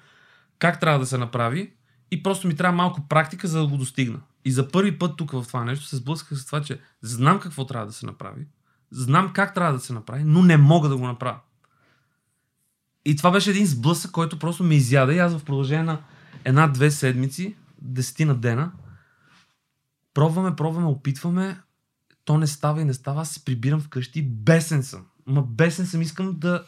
как 0.59 0.81
трябва 0.81 0.99
да 0.99 1.07
се 1.07 1.19
направи 1.19 1.73
и 2.11 2.23
просто 2.23 2.47
ми 2.49 2.57
трябва 2.57 2.77
малко 2.77 3.09
практика, 3.09 3.49
за 3.49 3.61
да 3.61 3.67
го 3.67 3.77
достигна. 3.77 4.21
И 4.45 4.53
за 4.53 4.69
първи 4.69 4.99
път 4.99 5.17
тук 5.17 5.31
в 5.33 5.45
това 5.47 5.65
нещо 5.65 5.85
се 5.85 5.97
сблъсках 5.97 6.39
с 6.39 6.47
това, 6.47 6.63
че 6.63 6.81
знам 7.03 7.41
какво 7.41 7.67
трябва 7.67 7.87
да 7.87 7.93
се 7.93 8.07
направи, 8.07 8.47
знам 8.91 9.33
как 9.33 9.55
трябва 9.55 9.73
да 9.73 9.81
се 9.81 9.93
направи, 9.93 10.25
но 10.25 10.43
не 10.43 10.57
мога 10.57 10.89
да 10.89 10.97
го 10.97 11.07
направя. 11.07 11.39
И 13.05 13.17
това 13.17 13.31
беше 13.31 13.51
един 13.51 13.67
сблъсък, 13.67 14.11
който 14.11 14.39
просто 14.39 14.65
ме 14.65 14.75
изяда. 14.75 15.15
И 15.15 15.19
аз 15.19 15.39
в 15.39 15.45
продължение 15.45 15.85
на 15.85 15.99
една-две 16.45 16.91
седмици, 16.91 17.57
десетина 17.83 18.35
дена, 18.35 18.73
пробваме, 20.15 20.57
пробваме, 20.57 20.87
опитваме, 20.87 21.61
то 22.25 22.39
не 22.39 22.47
става 22.47 22.81
и 22.81 22.85
не 22.85 22.95
става, 22.95 23.21
аз 23.21 23.31
се 23.31 23.45
прибирам 23.45 23.81
вкъщи, 23.81 24.23
бесен 24.23 24.83
съм. 24.83 25.07
Ма 25.27 25.43
бесен 25.43 25.87
съм, 25.87 26.03
искам 26.03 26.39
да... 26.39 26.65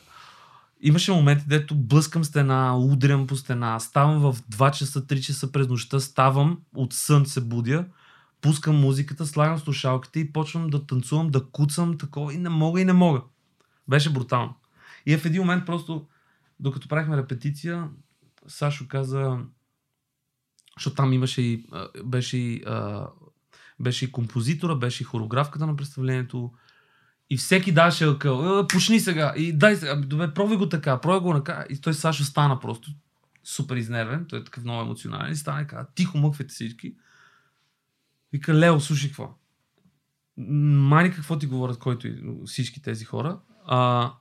Имаше 0.81 1.12
моменти, 1.12 1.44
дето 1.48 1.74
блъскам 1.74 2.24
стена, 2.24 2.78
удрям 2.78 3.27
по 3.27 3.36
стена, 3.36 3.81
ставам 3.81 4.20
в 4.20 4.36
2 4.43 4.70
часа, 4.70 5.06
3 5.06 5.20
часа 5.20 5.52
през 5.52 5.69
нощта, 5.69 6.01
ставам, 6.01 6.59
от 6.74 6.93
сън 6.93 7.27
се 7.27 7.40
будя, 7.40 7.85
пускам 8.40 8.81
музиката, 8.81 9.27
слагам 9.27 9.59
слушалките 9.59 10.20
и 10.20 10.32
почвам 10.32 10.70
да 10.70 10.86
танцувам, 10.86 11.31
да 11.31 11.44
куцам, 11.44 11.98
такова. 11.98 12.35
И 12.35 12.39
не 12.39 12.48
мога 12.48 12.81
и 12.81 12.85
не 12.85 12.93
мога. 12.93 13.23
Беше 13.89 14.12
брутално. 14.12 14.55
И 15.06 15.16
в 15.16 15.24
един 15.24 15.43
момент 15.43 15.66
просто, 15.66 16.06
докато 16.60 16.89
правихме 16.89 17.16
репетиция, 17.16 17.89
Сашо 18.47 18.89
каза, 18.89 19.39
защото 20.76 20.97
там 20.97 21.12
имаше 21.12 21.43
и, 21.43 21.66
беше 22.05 22.36
и, 22.36 22.64
беше 23.81 24.05
и 24.05 24.12
композитора, 24.12 24.76
беше 24.76 25.02
и 25.02 25.06
хореографката 25.06 25.66
на 25.66 25.76
представлението. 25.76 26.52
И 27.31 27.36
всеки 27.36 27.72
даваше 27.72 28.09
акъл, 28.09 28.60
«Е, 28.60 28.66
почни 28.66 29.01
сега, 29.01 29.35
и 29.36 29.52
дай 29.52 29.76
сега, 29.76 29.97
добре, 29.97 30.35
пробвай 30.35 30.56
го 30.56 30.68
така, 30.68 31.01
пробвай 31.01 31.20
го 31.20 31.39
така. 31.39 31.66
И 31.70 31.81
той 31.81 31.94
Сашо 31.94 32.24
стана 32.24 32.60
просто 32.60 32.90
супер 33.44 33.76
изнервен, 33.76 34.26
той 34.28 34.39
е 34.39 34.44
такъв 34.44 34.64
много 34.64 34.82
емоционален 34.82 35.32
и 35.32 35.36
стана 35.36 35.62
и 35.62 35.66
каза, 35.66 35.86
тихо 35.94 36.18
мъквайте 36.18 36.55
всички. 36.55 36.97
Вика, 38.32 38.55
Лео, 38.55 38.81
слушай 38.81 39.09
какво. 39.09 39.39
Мани 40.36 41.10
какво 41.10 41.39
ти 41.39 41.47
говорят, 41.47 41.78
който 41.78 42.09
всички 42.47 42.82
тези 42.82 43.05
хора. 43.05 43.40
А, 43.66 44.12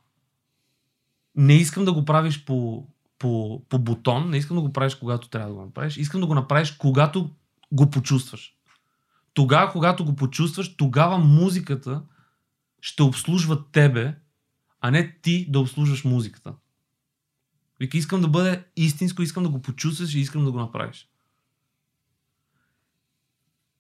не 1.35 1.53
искам 1.53 1.85
да 1.85 1.93
го 1.93 2.05
правиш 2.05 2.45
по, 2.45 2.87
по, 3.19 3.61
по 3.69 3.79
бутон, 3.79 4.29
не 4.29 4.37
искам 4.37 4.57
да 4.57 4.61
го 4.61 4.73
правиш 4.73 4.95
когато 4.95 5.29
трябва 5.29 5.49
да 5.49 5.55
го 5.55 5.61
направиш, 5.61 5.97
искам 5.97 6.21
да 6.21 6.27
го 6.27 6.35
направиш 6.35 6.71
когато 6.71 7.29
го 7.71 7.89
почувстваш. 7.89 8.55
Тогава, 9.33 9.71
когато 9.71 10.05
го 10.05 10.15
почувстваш, 10.15 10.75
тогава 10.75 11.17
музиката 11.17 12.03
ще 12.81 13.03
обслужва 13.03 13.71
тебе, 13.71 14.15
а 14.81 14.91
не 14.91 15.17
ти 15.21 15.51
да 15.51 15.59
обслужваш 15.59 16.03
музиката. 16.03 16.53
Вика, 17.79 17.97
искам 17.97 18.21
да 18.21 18.27
бъде 18.27 18.65
истинско, 18.75 19.21
искам 19.21 19.43
да 19.43 19.49
го 19.49 19.61
почувстваш 19.61 20.13
и 20.13 20.19
искам 20.19 20.45
да 20.45 20.51
го 20.51 20.59
направиш. 20.59 21.09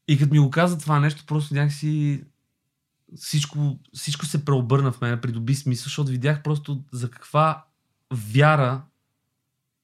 И 0.07 0.19
като 0.19 0.33
ми 0.33 0.39
го 0.39 0.49
каза 0.49 0.77
това 0.77 0.99
нещо, 0.99 1.23
просто 1.25 1.53
някакси 1.53 2.23
всичко, 3.15 3.79
всичко 3.93 4.25
се 4.25 4.45
преобърна 4.45 4.91
в 4.91 5.01
мен, 5.01 5.21
придоби 5.21 5.55
смисъл, 5.55 5.83
защото 5.83 6.11
видях 6.11 6.43
просто 6.43 6.83
за 6.91 7.11
каква 7.11 7.65
вяра 8.11 8.81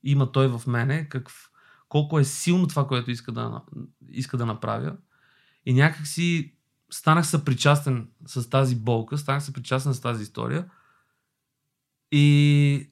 има 0.03 0.31
той 0.31 0.47
в 0.47 0.67
мене, 0.67 1.09
какъв, 1.09 1.51
колко 1.89 2.19
е 2.19 2.23
силно 2.23 2.67
това, 2.67 2.87
което 2.87 3.11
иска 3.11 3.31
да, 3.31 3.61
иска 4.09 4.37
да 4.37 4.45
направя. 4.45 4.95
И 5.65 5.73
някак 5.73 6.07
си 6.07 6.53
станах 6.91 7.27
съпричастен 7.27 8.07
с 8.25 8.49
тази 8.49 8.75
болка, 8.75 9.17
станах 9.17 9.43
съпричастен 9.43 9.93
с 9.93 10.01
тази 10.01 10.23
история. 10.23 10.65
И, 12.11 12.89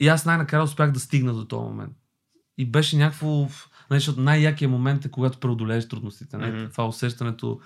и 0.00 0.08
аз 0.08 0.26
най-накрая 0.26 0.64
успях 0.64 0.92
да 0.92 1.00
стигна 1.00 1.34
до 1.34 1.44
този 1.44 1.62
момент. 1.62 1.96
И 2.58 2.70
беше 2.70 2.96
някакво... 2.96 3.48
Нали, 3.90 4.00
защото 4.00 4.20
най-якият 4.20 4.70
момент 4.70 5.04
е 5.04 5.10
когато 5.10 5.40
преодолееш 5.40 5.88
трудностите. 5.88 6.36
Mm-hmm. 6.36 6.72
Това 6.72 6.86
усещането. 6.86 7.60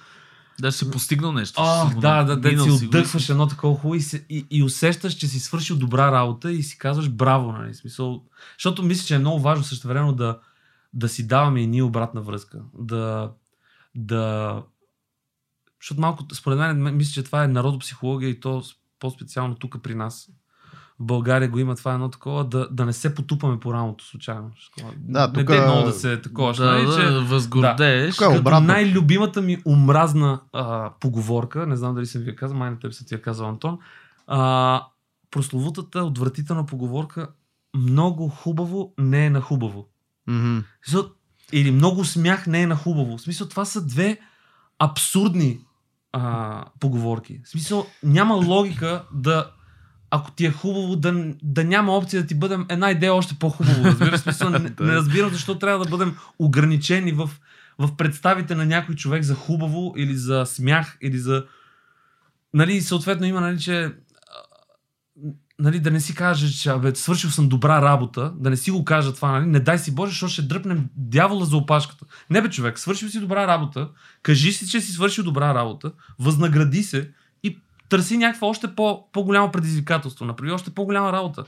Да, 0.61 0.73
си 0.73 0.91
постигнал 0.91 1.33
нещо. 1.33 1.63
Ох, 1.63 1.89
сигурно. 1.89 2.01
да, 2.01 2.25
да, 2.25 2.37
да 2.37 2.49
Минал 2.49 2.65
си 2.65 2.79
си 2.79 2.87
отдъхваш 2.87 3.29
едно 3.29 3.47
такова 3.47 3.77
хубаво 3.77 3.95
и, 3.95 4.01
се, 4.01 4.27
и, 4.31 4.47
и 4.51 4.63
усещаш, 4.63 5.15
че 5.15 5.29
си 5.29 5.41
свършил 5.41 5.77
добра 5.77 6.13
работа 6.13 6.53
и 6.53 6.63
си 6.63 6.79
казваш 6.79 7.11
браво, 7.11 7.53
нали? 7.53 7.75
Смисъл, 7.75 8.25
защото 8.59 8.83
мисля, 8.83 9.07
че 9.07 9.15
е 9.15 9.19
много 9.19 9.41
важно 9.41 9.65
също 9.65 9.89
време 9.89 10.13
да, 10.13 10.39
да 10.93 11.09
си 11.09 11.27
даваме 11.27 11.61
и 11.61 11.67
ние 11.67 11.83
обратна 11.83 12.23
връзка. 12.23 12.63
Да, 12.79 13.33
да... 13.95 14.63
Защото 15.81 16.01
малко, 16.01 16.25
според 16.35 16.59
мен, 16.59 16.97
мисля, 16.97 17.13
че 17.13 17.23
това 17.23 17.45
е 17.45 17.49
народопсихология 17.49 18.31
и 18.31 18.41
то 18.41 18.63
по-специално 18.99 19.55
тук 19.55 19.83
при 19.83 19.95
нас. 19.95 20.29
В 21.01 21.05
България 21.05 21.49
го 21.49 21.59
има 21.59 21.77
това 21.77 21.95
едно 21.95 22.09
такова, 22.11 22.45
да, 22.45 22.69
да 22.71 22.87
не 22.87 22.93
се 22.93 23.15
потупаме 23.15 23.61
по 23.61 23.75
рамото 23.75 24.05
случайно. 24.05 24.51
Да, 24.97 25.27
не 25.27 25.33
тук- 25.35 25.47
те 25.47 25.61
много 25.61 25.83
да 25.83 25.93
се 25.93 26.21
такова. 26.21 26.53
Да, 26.53 26.65
нали, 26.65 26.87
да, 26.87 26.97
че- 26.97 27.11
възгордееш. 27.11 28.17
Тук 28.17 28.27
е 28.27 28.35
като 28.35 28.61
най-любимата 28.61 29.43
ми 29.43 29.63
омразна 29.67 30.41
а, 30.53 30.91
поговорка, 31.01 31.67
не 31.67 31.77
знам 31.77 31.95
дали 31.95 32.07
съм 32.07 32.23
ви 32.23 32.29
я 32.31 32.37
казал, 32.37 32.57
май 32.57 32.71
на 32.71 32.79
теб 32.79 32.93
се 32.93 33.05
ти 33.05 33.15
я 33.15 33.23
казал 33.23 33.49
Антон, 33.49 33.79
а, 34.27 34.83
прословутата 35.31 36.05
отвратителна 36.05 36.67
поговорка 36.67 37.29
много 37.77 38.29
хубаво 38.29 38.95
не 38.99 39.27
е 39.27 39.31
на 39.31 39.41
хубаво. 39.41 39.89
Смисъл, 40.85 41.11
Или 41.53 41.71
много 41.71 42.05
смях 42.05 42.47
не 42.47 42.63
е 42.63 42.67
на 42.67 42.77
хубаво. 42.77 43.17
В 43.19 43.21
смисъл, 43.21 43.49
това 43.49 43.65
са 43.65 43.87
две 43.87 44.19
абсурдни 44.79 45.61
а, 46.13 46.65
поговорки. 46.81 47.41
В 47.45 47.49
смисъл, 47.49 47.87
няма 48.03 48.35
логика 48.35 49.05
да 49.13 49.51
ако 50.11 50.31
ти 50.31 50.47
е 50.47 50.51
хубаво, 50.51 50.97
да, 50.97 51.35
да 51.43 51.65
няма 51.65 51.97
опция 51.97 52.23
да 52.23 52.29
ти 52.29 52.35
бъдем 52.35 52.67
една 52.69 52.91
идея 52.91 53.15
още 53.15 53.35
по-хубаво. 53.35 53.85
Разбираш? 53.85 54.41
Не, 54.41 54.59
не 54.81 54.93
разбирам 54.93 55.31
защо 55.31 55.59
трябва 55.59 55.85
да 55.85 55.91
бъдем 55.91 56.17
ограничени 56.39 57.13
в, 57.13 57.31
в 57.79 57.97
представите 57.97 58.55
на 58.55 58.67
някой 58.67 58.95
човек 58.95 59.23
за 59.23 59.35
хубаво 59.35 59.95
или 59.97 60.17
за 60.17 60.45
смях 60.47 60.99
или 61.03 61.19
за... 61.19 61.45
Нали, 62.55 62.81
съответно 62.81 63.27
има, 63.27 63.41
нали, 63.41 63.59
че 63.59 63.93
нали, 65.59 65.81
да 65.81 65.91
не 65.91 66.01
си 66.01 66.15
кажеш, 66.15 66.51
че 66.51 66.71
абе, 66.71 66.95
свършил 66.95 67.31
съм 67.31 67.49
добра 67.49 67.83
работа, 67.83 68.33
да 68.37 68.51
не 68.51 68.57
си 68.57 68.71
го 68.71 68.85
кажа 68.85 69.15
това, 69.15 69.33
нали, 69.33 69.47
не 69.47 69.61
дай 69.61 69.79
си 69.79 69.95
Боже, 69.95 70.11
защото 70.11 70.33
ще 70.33 70.43
дръпнем 70.43 70.89
дявола 70.97 71.45
за 71.45 71.57
опашката. 71.57 72.05
Не 72.31 72.43
бе, 72.43 72.51
човек, 72.51 72.79
свършил 72.79 73.09
си 73.09 73.21
добра 73.21 73.47
работа, 73.47 73.89
кажи 74.23 74.53
си, 74.53 74.71
че 74.71 74.81
си 74.81 74.93
свършил 74.93 75.25
добра 75.25 75.55
работа, 75.55 75.93
възнагради 76.19 76.83
се 76.83 77.11
търси 77.89 78.17
някаква 78.17 78.49
още 78.49 78.75
по, 78.75 79.09
по-голямо 79.13 79.53
предизвикателство, 79.53 80.25
направи 80.25 80.53
още 80.53 80.71
по-голяма 80.71 81.13
работа. 81.13 81.45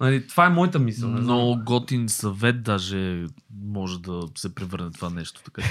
Нали, 0.00 0.26
това 0.26 0.46
е 0.46 0.48
моята 0.48 0.78
мисъл. 0.78 1.08
Много 1.08 1.64
готин 1.64 2.08
съвет 2.08 2.62
даже 2.62 3.26
може 3.66 4.00
да 4.00 4.20
се 4.34 4.54
превърне 4.54 4.90
това 4.90 5.10
нещо. 5.10 5.40
Така. 5.44 5.62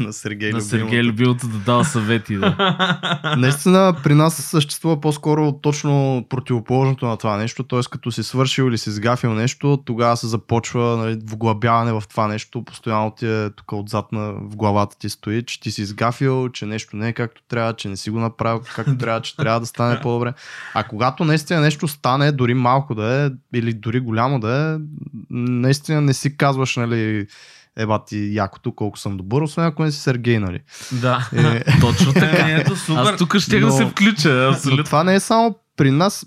на 0.00 0.12
Сергей 0.12 0.50
на 0.50 0.58
любимото. 0.58 0.68
Сергей 0.68 1.02
любимото 1.02 1.48
да 1.48 1.58
дава 1.58 1.84
съвети. 1.84 2.36
Да. 2.36 3.36
Наистина 3.38 3.96
при 4.02 4.14
нас 4.14 4.34
съществува 4.34 5.00
по-скоро 5.00 5.52
точно 5.52 6.24
противоположното 6.28 7.06
на 7.06 7.16
това 7.16 7.36
нещо, 7.36 7.62
т.е. 7.62 7.80
като 7.90 8.12
си 8.12 8.22
свършил 8.22 8.62
или 8.62 8.78
си 8.78 8.90
сгафил 8.90 9.34
нещо, 9.34 9.82
тогава 9.84 10.16
се 10.16 10.26
започва 10.26 10.96
нали, 10.96 11.18
вглъбяване 11.26 11.92
в 11.92 12.02
това 12.08 12.28
нещо, 12.28 12.64
постоянно 12.64 13.10
ти 13.10 13.26
е 13.26 13.50
тук 13.50 13.72
отзад 13.72 14.12
на, 14.12 14.32
в 14.32 14.56
главата 14.56 14.98
ти 14.98 15.08
стои, 15.08 15.42
че 15.42 15.60
ти 15.60 15.70
си 15.70 15.84
сгафил, 15.84 16.48
че 16.48 16.66
нещо 16.66 16.96
не 16.96 17.08
е 17.08 17.12
както 17.12 17.42
трябва, 17.48 17.72
че 17.72 17.88
не 17.88 17.96
си 17.96 18.10
го 18.10 18.20
направил 18.20 18.60
както 18.74 18.98
трябва, 18.98 19.20
че 19.20 19.36
трябва 19.36 19.60
да 19.60 19.66
стане 19.66 20.00
по-добре. 20.02 20.32
А 20.74 20.84
когато 20.84 21.24
наистина 21.24 21.60
нещо 21.60 21.88
стане, 21.88 22.32
дори 22.32 22.54
малко 22.54 22.94
да 22.94 23.24
е, 23.26 23.30
или 23.58 23.72
дори 23.72 24.00
голямо 24.00 24.40
да 24.40 24.74
е, 24.74 24.84
наистина 25.30 26.00
не 26.00 26.14
си 26.14 26.36
казваш, 26.36 26.76
нали, 26.76 27.26
еба 27.76 28.04
ти 28.04 28.34
якото, 28.34 28.72
колко 28.72 28.98
съм 28.98 29.16
добър, 29.16 29.42
освен 29.42 29.64
ако 29.64 29.84
не 29.84 29.92
си 29.92 30.00
Сергей, 30.00 30.38
нали. 30.38 30.60
да. 30.92 31.30
Е, 31.32 31.64
Точно 31.80 32.12
така. 32.12 32.50
Ето, 32.50 32.76
супер. 32.76 33.00
Аз 33.00 33.16
тук 33.16 33.36
ще 33.38 33.60
Но- 33.60 33.66
да 33.66 33.72
се 33.72 33.86
включа. 33.86 34.32
Но 34.34 34.48
Абсолютно. 34.54 34.84
това 34.84 35.04
не 35.04 35.14
е 35.14 35.20
само 35.20 35.54
при 35.76 35.90
нас. 35.90 36.26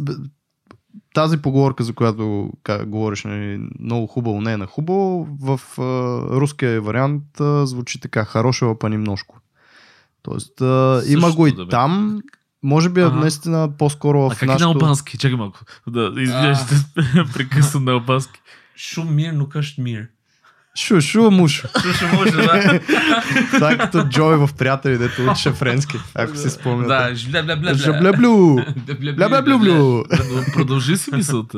Тази 1.14 1.38
поговорка, 1.38 1.84
за 1.84 1.93
която 1.93 2.49
как, 2.64 2.89
говориш, 2.89 3.23
нали, 3.23 3.61
много 3.80 4.07
хубаво, 4.07 4.41
не 4.41 4.53
е 4.53 4.57
на 4.57 4.65
хубаво, 4.65 5.27
в 5.41 5.60
а, 5.77 5.81
руския 6.39 6.81
вариант 6.81 7.39
а, 7.39 7.65
звучи 7.65 7.99
така, 7.99 8.26
хорошего 8.26 8.80
па 8.80 8.89
немножко. 8.89 9.39
Тоест, 10.22 10.61
а, 10.61 11.01
има 11.07 11.31
го 11.31 11.47
и 11.47 11.51
да 11.56 11.65
бе. 11.65 11.69
там, 11.69 12.22
може 12.64 12.90
би 12.90 13.02
е 13.02 13.03
Ага. 13.03 13.15
наистина 13.15 13.69
по-скоро 13.77 14.26
А 14.26 14.30
в 14.30 14.40
как 14.40 14.41
е 14.41 14.45
на 14.45 14.65
албански? 14.65 15.18
Чакай 15.18 15.38
малко. 15.38 15.60
Да, 15.88 16.11
извинявай, 16.18 16.56
ще 16.56 16.76
прекъсвам 17.34 17.86
на 17.86 17.91
албански. 17.91 18.41
Шум 18.77 19.15
мир, 19.15 19.31
но 19.34 19.49
къщ 19.49 19.77
мир. 19.77 20.06
Шу, 20.77 21.02
шу, 21.02 21.31
мушу. 21.31 21.68
Слушай, 21.81 22.11
може, 22.14 22.31
да. 22.31 22.80
Това 23.53 23.72
е 23.72 23.77
като 23.77 24.03
Джой 24.03 24.38
в 24.38 24.49
приятели, 24.57 24.98
дето 24.98 25.22
учеше 25.23 25.52
френски, 25.52 25.98
ако 26.15 26.36
си 26.36 26.49
спомняте. 26.49 26.88
Да, 26.88 27.73
Жаблеблю! 27.76 28.56
Бля-бля-блю-блю! 28.88 30.03
Продължи 30.53 30.98
си 30.98 31.15
мисълта. 31.15 31.57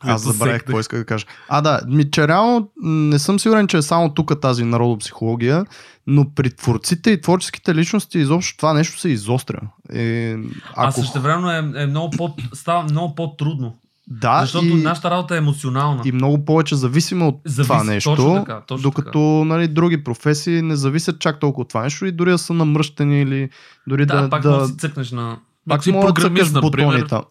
Аз 0.00 0.22
забравих 0.22 0.58
какво 0.58 0.80
иска 0.80 0.96
да 0.98 1.04
кажа. 1.04 1.26
А, 1.48 1.60
да, 1.60 1.80
ми, 1.88 2.10
че 2.10 2.28
реално 2.28 2.70
не 2.82 3.18
съм 3.18 3.40
сигурен, 3.40 3.66
че 3.66 3.76
е 3.76 3.82
само 3.82 4.14
тук 4.14 4.40
тази 4.40 4.64
народопсихология, 4.64 5.64
но 6.10 6.30
при 6.34 6.50
творците 6.50 7.10
и 7.10 7.20
творческите 7.20 7.74
личности 7.74 8.18
изобщо 8.18 8.56
това 8.56 8.72
нещо 8.72 9.00
се 9.00 9.08
изостря. 9.08 9.60
Е, 9.92 10.32
А 10.76 10.88
ако... 10.88 11.00
също 11.00 11.20
времено 11.20 11.50
е, 11.50 11.82
е 11.82 11.86
много 11.86 12.10
по, 12.10 12.34
става 12.54 12.82
много 12.82 13.14
по-трудно. 13.14 13.76
да, 14.08 14.40
защото 14.40 14.66
и, 14.66 14.74
нашата 14.74 15.10
работа 15.10 15.34
е 15.34 15.38
емоционална. 15.38 16.02
и 16.04 16.12
много 16.12 16.44
повече 16.44 16.74
зависиме 16.74 17.24
от 17.24 17.40
Зависи, 17.44 17.68
това 17.68 17.84
нещо, 17.84 18.16
точно 18.16 18.34
така, 18.34 18.60
точно 18.66 18.82
докато 18.82 19.18
нали, 19.18 19.68
други 19.68 20.04
професии 20.04 20.62
не 20.62 20.76
зависят 20.76 21.20
чак 21.20 21.40
толкова 21.40 21.62
от 21.62 21.68
това 21.68 21.82
нещо 21.82 22.06
и 22.06 22.12
дори 22.12 22.30
да 22.30 22.38
са 22.38 22.54
намръщени 22.54 23.22
или 23.22 23.50
дори 23.86 24.06
да, 24.06 24.22
да, 24.22 24.30
пак 24.30 24.42
да, 24.42 24.58
да 24.58 24.66
си 24.66 24.76
цъкнеш 24.76 25.10
на... 25.10 25.38
пак 25.68 25.84
си 25.84 25.92
програмист, 25.92 26.54
например. 26.54 27.06
Да, 27.08 27.24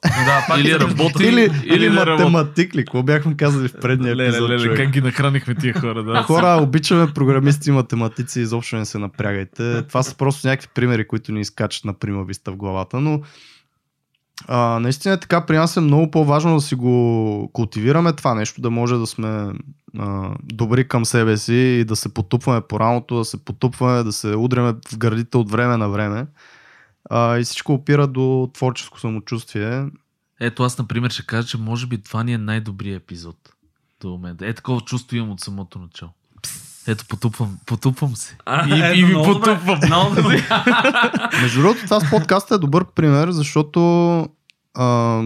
пак 0.47 0.59
Или 0.59 0.79
работи-. 0.79 1.23
Или, 1.23 1.51
Или 1.63 1.89
математик 1.89 2.75
ли? 2.75 2.85
Какво 2.85 3.03
бяхме 3.03 3.37
казали 3.37 3.67
в 3.67 3.73
предния 3.81 4.15
Леле, 4.15 4.27
епизод? 4.27 4.49
леле, 4.49 4.75
как 4.75 4.89
ги 4.89 5.01
нахранихме 5.01 5.55
тия 5.55 5.79
хора, 5.79 6.03
да. 6.03 6.23
Хора, 6.23 6.59
обичаме 6.61 7.13
програмисти 7.13 7.69
и 7.69 7.73
математици, 7.73 8.39
изобщо 8.39 8.75
не 8.75 8.85
се 8.85 8.97
напрягайте. 8.97 9.83
Това 9.87 10.03
са 10.03 10.15
просто 10.15 10.47
някакви 10.47 10.69
примери, 10.75 11.07
които 11.07 11.31
ни 11.31 11.41
изкачат 11.41 11.85
на 11.85 11.93
прима 11.93 12.23
виста 12.23 12.51
в 12.51 12.55
главата, 12.55 12.99
но 12.99 13.21
а, 14.47 14.79
наистина 14.79 15.13
е 15.13 15.19
така, 15.19 15.45
при 15.45 15.57
нас 15.57 15.77
е 15.77 15.81
много 15.81 16.11
по-важно 16.11 16.55
да 16.55 16.61
си 16.61 16.75
го 16.75 17.49
култивираме 17.53 18.13
това 18.13 18.33
нещо, 18.33 18.61
да 18.61 18.69
може 18.69 18.95
да 18.95 19.07
сме 19.07 19.51
а, 19.97 20.29
добри 20.43 20.87
към 20.87 21.05
себе 21.05 21.37
си 21.37 21.53
и 21.53 21.83
да 21.83 21.95
се 21.95 22.13
потупваме 22.13 22.61
по 22.61 22.79
рамото, 22.79 23.17
да 23.17 23.25
се 23.25 23.45
потупваме, 23.45 24.03
да 24.03 24.11
се 24.11 24.35
удряме 24.35 24.73
в 24.91 24.97
гърдите 24.97 25.37
от 25.37 25.51
време 25.51 25.77
на 25.77 25.89
време. 25.89 26.25
А, 27.09 27.37
и 27.37 27.43
всичко 27.43 27.73
опира 27.73 28.07
до 28.07 28.49
творческо 28.53 28.99
самочувствие. 28.99 29.85
Ето 30.39 30.63
аз, 30.63 30.77
например, 30.77 31.09
ще 31.09 31.25
кажа, 31.25 31.47
че 31.47 31.57
може 31.57 31.87
би 31.87 32.01
това 32.01 32.23
ни 32.23 32.33
е 32.33 32.37
най-добрият 32.37 33.03
епизод 33.03 33.35
до 34.01 34.09
момента. 34.09 34.47
Е, 34.47 34.53
такова 34.53 34.81
чувство 34.81 35.15
имам 35.17 35.31
от 35.31 35.39
самото 35.39 35.79
начало. 35.79 36.11
Ето, 36.87 37.05
потупвам, 37.07 37.57
потупвам 37.65 38.15
се. 38.15 38.37
А, 38.45 38.67
И, 38.67 38.81
ето, 38.81 38.99
и 38.99 39.03
ви 39.05 39.13
потупвам. 39.13 39.79
Много 39.85 40.15
добре. 40.15 40.47
Между 41.41 41.61
другото, 41.61 41.83
това 41.83 41.99
с 41.99 42.09
подкаста 42.09 42.55
е 42.55 42.57
добър 42.57 42.85
пример, 42.85 43.31
защото 43.31 43.79
а, 44.73 45.21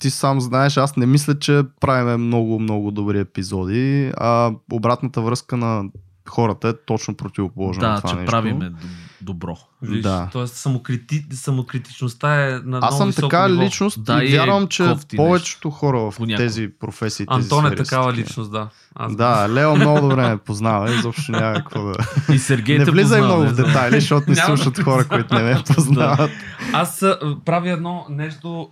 ти 0.00 0.10
сам 0.10 0.40
знаеш, 0.40 0.76
аз 0.76 0.96
не 0.96 1.06
мисля, 1.06 1.38
че 1.38 1.62
правиме 1.80 2.16
много, 2.16 2.60
много 2.60 2.90
добри 2.90 3.18
епизоди, 3.18 4.12
а 4.16 4.52
обратната 4.72 5.20
връзка 5.20 5.56
на 5.56 5.84
хората 6.28 6.68
е 6.68 6.74
точно 6.86 7.14
противоположна 7.14 7.88
на 7.88 7.94
Да, 7.94 8.00
това 8.00 8.10
че 8.10 8.16
нещо. 8.16 8.30
правиме 8.30 8.72
добро. 9.20 9.56
Виж, 9.82 10.02
Да. 10.02 10.28
Тоест 10.32 10.54
самокрити... 10.54 11.26
самокритичността 11.32 12.46
е 12.46 12.60
на 12.64 12.78
Аз 12.82 12.96
съм 12.98 13.12
така 13.12 13.48
ниво. 13.48 13.62
личност 13.62 14.04
Да, 14.04 14.24
и 14.24 14.28
вярвам, 14.28 14.68
че 14.68 14.94
повечето 15.16 15.70
хора 15.70 15.98
в 15.98 16.14
Понякога. 16.16 16.44
тези 16.46 16.70
професии, 16.80 17.26
тези 17.26 17.44
Антон 17.44 17.66
е 17.66 17.74
такава 17.74 18.12
личност, 18.12 18.52
да. 18.52 18.68
Аз 18.94 19.16
Да, 19.16 19.46
Лео 19.50 19.76
много 19.76 20.00
добре 20.00 20.28
ме 20.30 20.36
познава, 20.36 20.94
изобщо 20.94 21.32
няма 21.32 21.54
какво 21.54 21.82
да... 21.82 21.94
И 22.32 22.38
Сергей 22.38 22.78
не 22.78 22.84
те 22.84 22.90
влизай 22.90 23.20
познава, 23.20 23.26
много 23.26 23.44
не 23.44 23.62
в 23.62 23.66
детайли, 23.66 24.00
защото 24.00 24.30
не 24.30 24.36
слушат 24.36 24.82
хора, 24.82 25.08
които 25.08 25.34
не 25.34 25.42
ме 25.42 25.62
познават. 25.74 26.30
Аз 26.72 27.04
правя 27.44 27.70
едно 27.70 28.06
нещо. 28.10 28.70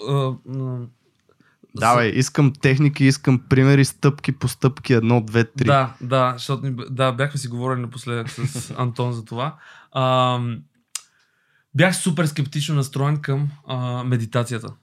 Давай, 1.77 2.09
искам 2.09 2.53
техники, 2.53 3.05
искам 3.05 3.39
примери, 3.49 3.85
стъпки 3.85 4.33
по 4.33 4.49
стъпки, 4.49 4.93
едно, 4.93 5.21
две, 5.21 5.45
три. 5.45 5.65
Да, 5.65 5.95
да, 6.01 6.33
защото 6.37 6.71
да, 6.91 7.13
бяхме 7.13 7.41
си 7.41 7.49
говорили 7.49 7.81
напоследък 7.81 8.31
с 8.31 8.75
Антон 8.79 9.13
за 9.13 9.25
това. 9.25 9.55
А, 9.95 10.41
бях 11.75 11.97
супер 11.97 12.27
скептично 12.27 12.75
настроен 12.75 13.23
към 13.23 13.51
а, 13.67 14.05
медитацията. 14.05 14.75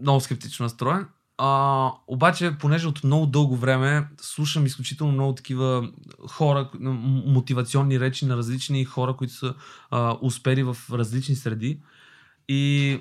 Много 0.00 0.20
скептично 0.20 0.62
настроен. 0.62 1.06
А, 1.38 1.92
обаче, 2.06 2.56
понеже 2.60 2.88
от 2.88 3.04
много 3.04 3.26
дълго 3.26 3.56
време 3.56 4.08
слушам 4.20 4.66
изключително 4.66 5.12
много 5.12 5.34
такива 5.34 5.90
хора, 6.30 6.70
мотивационни 7.26 8.00
речи 8.00 8.26
на 8.26 8.36
различни 8.36 8.84
хора, 8.84 9.16
които 9.16 9.34
са 9.34 9.54
а, 9.90 10.16
успели 10.22 10.62
в 10.62 10.76
различни 10.92 11.36
среди. 11.36 11.80
И 12.48 13.00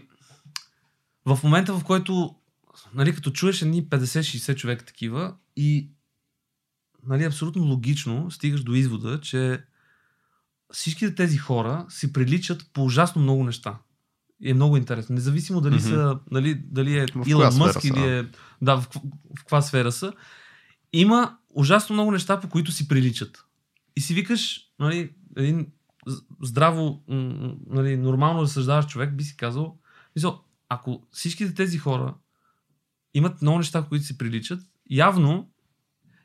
в 1.26 1.40
момента, 1.44 1.74
в 1.74 1.84
който, 1.84 2.36
нали, 2.94 3.16
като 3.16 3.32
чуеш 3.32 3.62
едни 3.62 3.86
50-60 3.86 4.56
човека 4.56 4.86
такива 4.86 5.36
и 5.56 5.90
нали, 7.08 7.24
абсолютно 7.24 7.64
логично 7.64 8.32
стигаш 8.32 8.64
до 8.64 8.74
извода, 8.74 9.22
че 9.22 9.64
всичките 10.74 11.16
тези 11.16 11.38
хора 11.38 11.86
си 11.90 12.14
приличат 12.14 12.70
по 12.74 12.86
ужасно 12.86 13.22
много 13.22 13.44
неща. 13.44 13.78
И 14.42 14.50
е 14.50 14.54
много 14.54 14.78
интересно. 14.78 15.16
Независимо 15.16 15.62
дали, 15.62 15.76
Мгм. 15.76 15.84
са, 15.84 16.20
нали, 16.32 16.62
дали 16.66 16.98
е 16.98 17.06
В 17.16 17.28
Илон 17.28 17.58
Мъск 17.58 17.82
са, 17.82 17.88
или 17.88 18.18
е... 18.18 18.26
Да, 18.62 18.76
в, 18.76 18.88
в 18.92 19.00
каква 19.38 19.62
сфера 19.62 19.92
са. 19.92 20.14
Има 20.94 21.38
ужасно 21.50 21.94
много 21.94 22.12
неща, 22.12 22.40
по 22.40 22.50
които 22.50 22.72
си 22.72 22.88
приличат. 22.88 23.46
И 23.96 24.02
си 24.02 24.14
викаш, 24.14 24.62
нали, 24.80 25.12
един 25.36 25.68
здраво, 26.42 27.04
нали, 27.68 27.98
нормално 27.98 28.42
разсъждаващ 28.42 28.90
човек 28.90 29.16
би 29.16 29.24
си 29.24 29.38
казал, 29.38 29.78
мисъл, 30.16 30.42
ако 30.70 31.08
всичките 31.12 31.54
тези 31.54 31.78
хора 31.78 32.16
имат 33.14 33.42
много 33.42 33.58
неща, 33.58 33.86
които 33.90 34.06
си 34.06 34.18
приличат, 34.18 34.60
явно, 34.90 35.52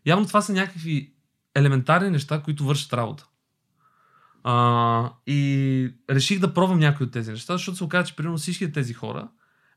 явно 0.06 0.26
това 0.26 0.42
са 0.42 0.52
някакви 0.52 1.14
елементарни 1.54 2.10
неща, 2.10 2.42
които 2.42 2.64
вършат 2.64 2.92
работа. 2.92 3.26
А, 4.44 5.12
и 5.26 5.94
реших 6.10 6.38
да 6.38 6.54
пробвам 6.54 6.78
някои 6.78 7.06
от 7.06 7.12
тези 7.12 7.30
неща, 7.30 7.52
защото 7.54 7.76
се 7.76 7.84
оказа, 7.84 8.04
че 8.06 8.16
примерно 8.16 8.38
всички 8.38 8.72
тези 8.72 8.94
хора 8.94 9.28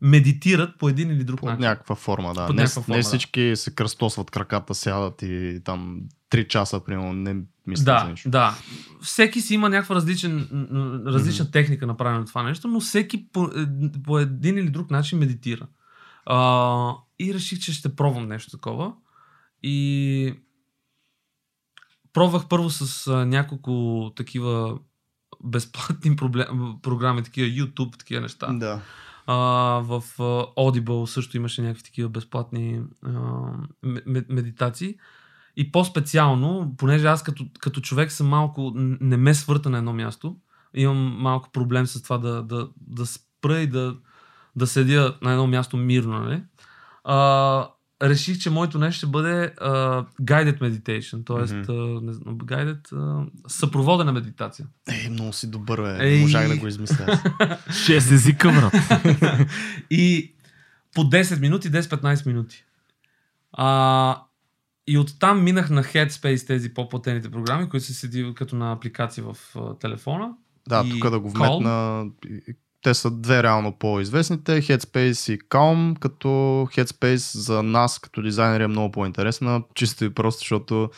медитират 0.02 0.78
по 0.80 0.90
един 0.90 1.12
или 1.12 1.24
друг 1.24 1.40
Под 1.40 1.50
начин. 1.50 1.62
някаква 1.62 1.96
форма, 1.96 2.34
да. 2.34 2.48
Под 2.48 2.56
не, 2.56 2.62
някаква 2.62 2.82
форма, 2.82 2.96
не 2.96 3.02
да. 3.02 3.08
всички 3.08 3.52
се 3.56 3.76
кръстосват 3.76 4.32
краката, 4.32 4.76
сядат 4.76 5.22
и 5.22 5.62
там 5.64 6.02
3 6.32 6.48
часа, 6.48 6.80
примерно, 6.80 7.14
не 7.14 7.34
мислят 7.68 7.86
за 7.86 8.06
Да, 8.06 8.10
нищо. 8.10 8.30
да. 8.30 8.56
Всеки 9.02 9.42
си 9.42 9.54
има 9.54 9.70
някаква 9.70 9.96
различен, 9.96 10.48
различна 11.08 11.52
техника 11.52 11.88
направена 11.88 12.20
на 12.20 12.26
това 12.26 12.44
нещо, 12.44 12.68
но 12.68 12.80
всеки 12.80 13.28
по, 13.32 13.46
е, 13.46 13.68
по 14.04 14.20
един 14.20 14.58
или 14.58 14.70
друг 14.70 14.92
начин 14.92 15.20
медитира. 15.20 15.68
А, 16.26 16.96
и 17.20 17.34
реших, 17.34 17.60
че 17.60 17.74
ще 17.74 17.96
пробвам 17.96 18.28
нещо 18.28 18.52
такова. 18.52 18.94
И 19.64 20.34
пробвах 22.14 22.48
първо 22.48 22.70
с 22.70 23.08
а, 23.08 23.26
няколко 23.26 24.12
такива 24.16 24.80
безплатни 25.44 26.16
проблем, 26.16 26.48
програми, 26.82 27.24
такива 27.24 27.48
YouTube, 27.48 27.98
такива 27.98 28.22
неща. 28.22 28.54
Да. 28.54 28.82
А, 29.28 29.36
в 29.84 30.04
а, 30.20 30.24
Audible 30.62 31.06
също 31.06 31.38
имаше 31.38 31.62
някакви 31.62 31.84
такива 31.84 32.10
безплатни 32.10 32.82
а, 33.06 33.12
медитации. 34.30 34.96
И 35.56 35.72
по-специално, 35.72 36.76
понеже 36.78 37.08
аз 37.08 37.24
като, 37.24 37.46
като 37.60 37.82
човек 37.82 38.12
съм 38.12 38.28
малко, 38.28 38.72
не 38.76 39.18
ме 39.18 39.34
свърта 39.34 39.70
на 39.70 39.78
едно 39.78 39.94
място, 39.94 40.36
имам 40.74 40.98
малко 41.20 41.50
проблем 41.52 41.88
с 41.88 42.02
това 42.02 42.18
да, 42.18 42.44
да, 42.44 42.70
да 42.88 43.06
спра 43.06 43.60
и 43.60 43.68
да, 43.68 43.96
да 44.56 44.68
седя 44.68 45.18
на 45.22 45.32
едно 45.32 45.48
място 45.48 45.78
мирно, 45.78 46.20
нали? 46.20 46.44
А, 47.04 47.68
реших, 48.04 48.40
че 48.40 48.50
моето 48.50 48.80
нещо 48.80 48.98
ще 48.98 49.08
бъде 49.08 49.54
а, 49.62 49.72
guided 50.22 50.60
meditation, 50.60 51.26
т.е. 51.26 51.36
Mm-hmm. 51.36 52.02
не 52.02 52.14
знам, 52.14 52.38
guided, 52.38 52.94
а, 52.94 53.26
съпроводена 53.48 54.14
медитация. 54.14 54.68
Ей, 54.90 55.10
много 55.10 55.34
си 55.34 55.52
добър, 55.52 55.82
бе. 55.82 56.08
Ей. 56.08 56.16
Не 56.16 56.22
можах 56.22 56.48
да 56.48 56.58
го 56.58 56.68
измисля. 56.68 57.22
Шест 57.86 58.12
езика, 58.12 58.52
брат. 58.52 58.74
И 59.90 60.34
по 60.96 61.02
10 61.02 61.40
минути, 61.40 61.72
10-15 61.72 62.28
минути. 62.28 62.66
А, 63.52 64.24
и 64.88 64.98
оттам 64.98 65.44
минах 65.44 65.70
на 65.70 65.84
Headspace, 65.84 66.48
тези 66.48 66.74
по-платените 66.74 67.32
програми, 67.32 67.70
които 67.70 67.86
се 67.86 67.94
седи 67.94 68.34
като 68.36 68.56
на 68.56 68.72
апликация 68.72 69.24
в 69.24 69.38
телефона. 69.80 70.34
да, 70.70 70.84
И 70.86 70.90
тук 70.90 71.10
да 71.10 71.20
го 71.20 71.30
вметна. 71.30 72.06
Те 72.84 72.94
са 72.94 73.12
две 73.12 73.44
реално 73.44 73.72
по-известните. 73.72 74.62
Headspace 74.62 75.34
и 75.34 75.40
Calm, 75.40 76.00
като 76.00 76.28
Headspace 76.76 77.38
за 77.38 77.64
нас 77.64 78.00
като 78.00 78.22
дизайнери 78.22 78.64
е 78.64 78.68
много 78.68 78.92
по-интересна. 78.92 79.64
Чисто 79.76 80.06
и 80.06 80.14
просто, 80.14 80.40
защото 80.40 80.90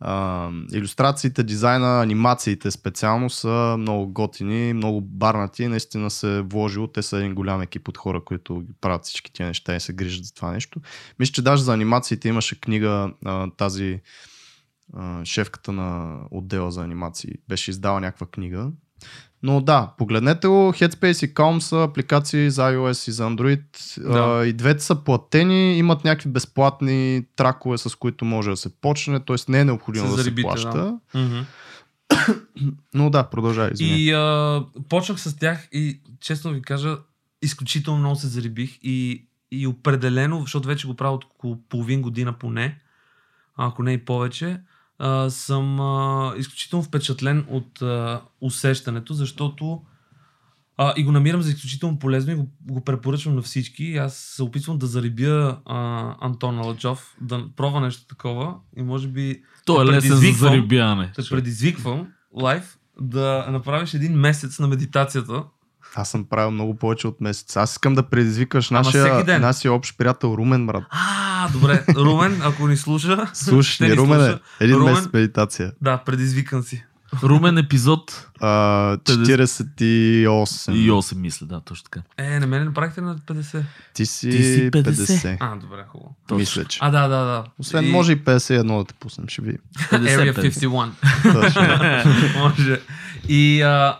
А, 0.00 0.50
иллюстрациите, 0.72 1.42
дизайна, 1.42 2.02
анимациите 2.02 2.70
специално 2.70 3.30
са 3.30 3.76
много 3.78 4.12
готини, 4.12 4.72
много 4.72 5.00
барнати. 5.00 5.68
Наистина 5.68 6.10
се 6.10 6.38
е 6.38 6.42
вложило. 6.42 6.86
Те 6.86 7.02
са 7.02 7.18
един 7.18 7.34
голям 7.34 7.62
екип 7.62 7.88
от 7.88 7.98
хора, 7.98 8.24
които 8.24 8.62
правят 8.80 9.04
всички 9.04 9.32
тези 9.32 9.46
неща 9.46 9.76
и 9.76 9.80
се 9.80 9.92
грижат 9.92 10.24
за 10.24 10.34
това 10.34 10.52
нещо. 10.52 10.80
Мисля, 11.18 11.32
че 11.32 11.42
даже 11.42 11.62
за 11.62 11.72
анимациите 11.72 12.28
имаше 12.28 12.60
книга 12.60 13.12
а, 13.24 13.50
тази 13.56 14.00
шефката 15.24 15.72
на 15.72 16.18
отдела 16.30 16.70
за 16.70 16.82
анимации. 16.82 17.30
Беше 17.48 17.70
издала 17.70 18.00
някаква 18.00 18.26
книга. 18.26 18.70
Но 19.42 19.60
да, 19.60 19.92
погледнете 19.98 20.48
го, 20.48 20.54
Headspace 20.54 21.26
и 21.26 21.34
Calm 21.34 21.58
са 21.58 21.82
апликации 21.82 22.50
за 22.50 22.62
iOS 22.62 23.08
и 23.08 23.12
за 23.12 23.22
Android. 23.22 23.62
Да. 24.12 24.40
А, 24.40 24.46
и 24.46 24.52
двете 24.52 24.84
са 24.84 24.94
платени, 24.94 25.78
имат 25.78 26.04
някакви 26.04 26.30
безплатни 26.30 27.26
тракове, 27.36 27.78
с 27.78 27.96
които 27.96 28.24
може 28.24 28.50
да 28.50 28.56
се 28.56 28.68
почне, 28.80 29.20
т.е. 29.20 29.36
не 29.48 29.60
е 29.60 29.64
необходимо 29.64 30.16
да 30.16 30.22
се 30.22 30.34
плаща. 30.34 30.98
да. 31.14 31.44
Но 32.94 33.10
да, 33.10 33.24
продължай, 33.24 33.70
извиня. 33.72 33.96
И 33.96 34.12
а, 34.12 34.64
почнах 34.88 35.20
с 35.20 35.36
тях 35.36 35.68
и 35.72 36.00
честно 36.20 36.50
ви 36.50 36.62
кажа, 36.62 36.98
изключително 37.42 37.98
много 37.98 38.16
се 38.16 38.26
зарибих 38.26 38.78
и, 38.82 39.26
и 39.50 39.66
определено, 39.66 40.40
защото 40.40 40.68
вече 40.68 40.86
го 40.86 40.94
правя 40.94 41.14
от 41.14 41.24
около 41.24 41.58
половин 41.68 42.02
година 42.02 42.32
поне, 42.32 42.78
ако 43.56 43.82
не 43.82 43.92
и 43.92 44.04
повече, 44.04 44.60
а, 44.98 45.30
съм 45.30 45.80
а, 45.80 46.34
изключително 46.36 46.82
впечатлен 46.82 47.44
от 47.48 47.82
а, 47.82 48.20
усещането, 48.40 49.14
защото 49.14 49.82
а, 50.76 50.94
и 50.96 51.04
го 51.04 51.12
намирам 51.12 51.42
за 51.42 51.50
изключително 51.50 51.98
полезно 51.98 52.32
и 52.32 52.36
го, 52.36 52.48
го 52.62 52.80
препоръчвам 52.80 53.34
на 53.34 53.42
всички. 53.42 53.96
Аз 53.96 54.14
се 54.16 54.42
опитвам 54.42 54.78
да 54.78 54.86
зарибя 54.86 55.58
а, 55.64 55.76
Антон 56.20 56.58
Алачов, 56.58 57.16
да 57.20 57.44
пробва 57.56 57.80
нещо 57.80 58.06
такова 58.06 58.54
и 58.76 58.82
може 58.82 59.08
би 59.08 59.42
То 59.66 59.82
е 59.82 59.86
лесен 59.86 60.00
за 60.10 60.16
предизвиквам- 60.16 60.50
зарибяване. 60.50 61.12
те 61.16 61.22
предизвиквам 61.30 62.06
лайв 62.34 62.78
да 63.00 63.46
направиш 63.50 63.94
един 63.94 64.12
месец 64.12 64.58
на 64.58 64.68
медитацията. 64.68 65.44
Аз 65.94 66.10
съм 66.10 66.24
правил 66.24 66.50
много 66.50 66.76
повече 66.76 67.06
от 67.06 67.20
месец. 67.20 67.56
Аз 67.56 67.72
искам 67.72 67.94
да 67.94 68.02
предизвикаш 68.02 68.70
Ама 68.70 68.80
нашия, 68.80 69.38
нашия 69.40 69.72
общ 69.72 69.98
приятел 69.98 70.34
Румен, 70.38 70.66
брат. 70.66 70.82
А, 70.90 71.48
добре. 71.48 71.84
Румен, 71.88 72.40
ако 72.44 72.68
ни 72.68 72.76
слуша. 72.76 73.26
Слушай, 73.34 73.72
ще 73.72 73.88
ни, 73.88 73.96
Румене, 73.96 74.24
слуша. 74.24 74.40
един 74.60 74.76
Румен- 74.76 74.90
месец 74.90 75.08
медитация. 75.12 75.72
Да, 75.82 75.98
предизвикан 75.98 76.62
си. 76.62 76.84
Румен 77.22 77.58
епизод 77.58 78.26
А, 78.40 78.96
48. 78.96 80.72
и 80.72 80.90
8 80.90 81.14
мисля, 81.14 81.46
да, 81.46 81.60
точно 81.60 81.84
така. 81.84 82.00
Е, 82.18 82.40
на 82.40 82.46
мен 82.46 82.64
направихте 82.64 83.00
на 83.00 83.16
50. 83.16 83.62
Ти 83.94 84.06
си, 84.06 84.30
Ти 84.30 84.42
си 84.42 84.70
50. 84.70 84.82
50. 84.92 85.36
А, 85.40 85.56
добре, 85.56 85.84
хубаво. 85.88 86.16
Мисля, 86.32 86.64
че. 86.64 86.78
А, 86.82 86.90
да, 86.90 87.08
да, 87.08 87.24
да. 87.24 87.44
Освен 87.58 87.90
може 87.90 88.12
и 88.12 88.24
51 88.24 88.78
да 88.78 88.84
те 88.84 88.94
пуснем, 88.94 89.28
ще 89.28 89.42
видим. 89.42 89.60
Area 89.78 90.34
50. 90.34 90.90
51. 91.22 91.42
Точно. 91.42 92.38
може. 92.38 92.80
И 93.28 93.62
а, 93.62 93.98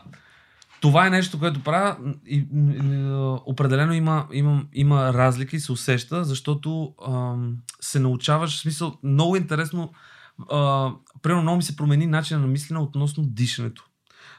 това 0.80 1.06
е 1.06 1.10
нещо, 1.10 1.38
което 1.38 1.60
правя. 1.62 1.96
И, 2.26 2.36
и, 2.36 2.46
а, 2.94 3.38
определено 3.46 3.92
има, 3.92 4.26
има, 4.32 4.64
има 4.74 5.12
разлика 5.12 5.56
и 5.56 5.60
се 5.60 5.72
усеща, 5.72 6.24
защото 6.24 6.94
ам, 7.08 7.56
се 7.80 8.00
научаваш, 8.00 8.56
в 8.56 8.60
смисъл, 8.60 8.94
много 9.02 9.36
интересно. 9.36 9.92
А, 10.50 10.90
примерно 11.22 11.42
много 11.42 11.56
ми 11.56 11.62
се 11.62 11.76
промени 11.76 12.06
начина 12.06 12.40
на 12.40 12.46
мислене 12.46 12.80
относно 12.80 13.24
дишането. 13.26 13.84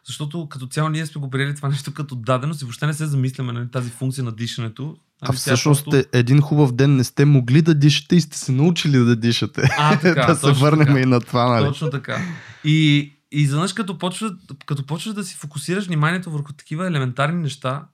Защото 0.06 0.50
като 0.50 0.68
цяло 0.68 0.90
ние 0.90 1.06
сме 1.06 1.22
го 1.22 1.30
приели 1.30 1.56
това 1.56 1.70
нещо 1.70 1.94
като 1.94 2.16
даденост 2.16 2.62
и 2.62 2.66
въобще 2.66 2.88
не 2.88 2.94
се 2.94 3.06
замисляме 3.06 3.54
на 3.54 3.72
тази 3.72 3.90
функция 3.90 4.24
на 4.24 4.32
дишането. 4.32 4.96
А 5.22 5.26
Ами 5.28 5.36
тя 5.36 5.40
всъщност 5.40 5.84
просто- 5.84 5.98
е, 5.98 6.20
един 6.20 6.42
хубав 6.42 6.72
ден 6.72 6.96
не 6.96 7.04
сте 7.04 7.26
могли 7.26 7.62
да 7.62 7.74
дишате 7.74 8.16
и 8.16 8.22
сте 8.22 8.38
се 8.38 8.52
научили 8.52 8.98
да 8.98 9.16
дишате. 9.16 9.70
А, 9.78 10.00
така, 10.02 10.26
да 10.26 10.36
се 10.36 10.52
върнем 10.52 10.88
така. 10.88 11.00
и 11.00 11.06
на 11.06 11.22
това, 11.22 11.46
нали? 11.46 11.66
Точно 11.66 11.90
така. 11.90 12.22
И, 12.64 13.12
и 13.32 13.42
изведнъж 13.42 13.74
като 13.74 13.98
почваш, 13.98 14.32
като 14.66 14.86
почваш 14.86 15.14
да 15.14 15.24
си 15.24 15.36
фокусираш 15.36 15.88
вниманието 15.88 16.32
върху 16.32 16.54
такива 16.54 16.88
елементарни 16.88 17.42
неща, 17.42 17.88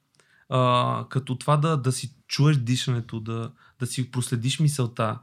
а, 0.50 1.06
като 1.10 1.38
това 1.38 1.58
да, 1.58 1.78
да 1.78 1.92
си 1.92 2.16
чуеш 2.28 2.58
дишането, 2.58 3.20
да, 3.20 3.52
да 3.80 3.88
си 3.88 4.12
проследиш 4.12 4.60
мисълта, 4.60 5.20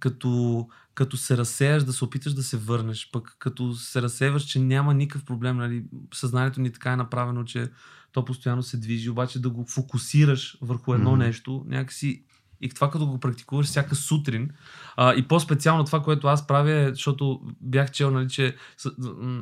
като, 0.00 0.66
като 0.94 1.16
се 1.16 1.36
разсеяш, 1.36 1.84
да 1.84 1.92
се 1.92 2.04
опиташ 2.04 2.34
да 2.34 2.42
се 2.42 2.56
върнеш, 2.56 3.10
пък 3.12 3.36
като 3.38 3.74
се 3.74 4.02
разсеваш, 4.02 4.42
че 4.42 4.58
няма 4.58 4.94
никакъв 4.94 5.24
проблем, 5.24 5.56
нали? 5.56 5.84
съзнанието 6.14 6.60
ни 6.60 6.72
така 6.72 6.92
е 6.92 6.96
направено, 6.96 7.44
че 7.44 7.70
то 8.12 8.24
постоянно 8.24 8.62
се 8.62 8.76
движи, 8.76 9.10
обаче 9.10 9.42
да 9.42 9.50
го 9.50 9.64
фокусираш 9.68 10.58
върху 10.60 10.94
едно 10.94 11.10
Мгм. 11.10 11.18
нещо, 11.18 11.64
някакси 11.66 12.24
и 12.60 12.68
това 12.68 12.90
като 12.90 13.06
го 13.06 13.20
практикуваш 13.20 13.66
всяка 13.66 13.94
сутрин, 13.94 14.50
а, 14.96 15.14
и 15.14 15.22
по-специално 15.22 15.84
това, 15.84 16.02
което 16.02 16.26
аз 16.26 16.46
правя, 16.46 16.72
е, 16.72 16.88
защото 16.88 17.40
бях 17.60 17.90
чел, 17.90 18.10
нали, 18.10 18.28
че 18.28 18.56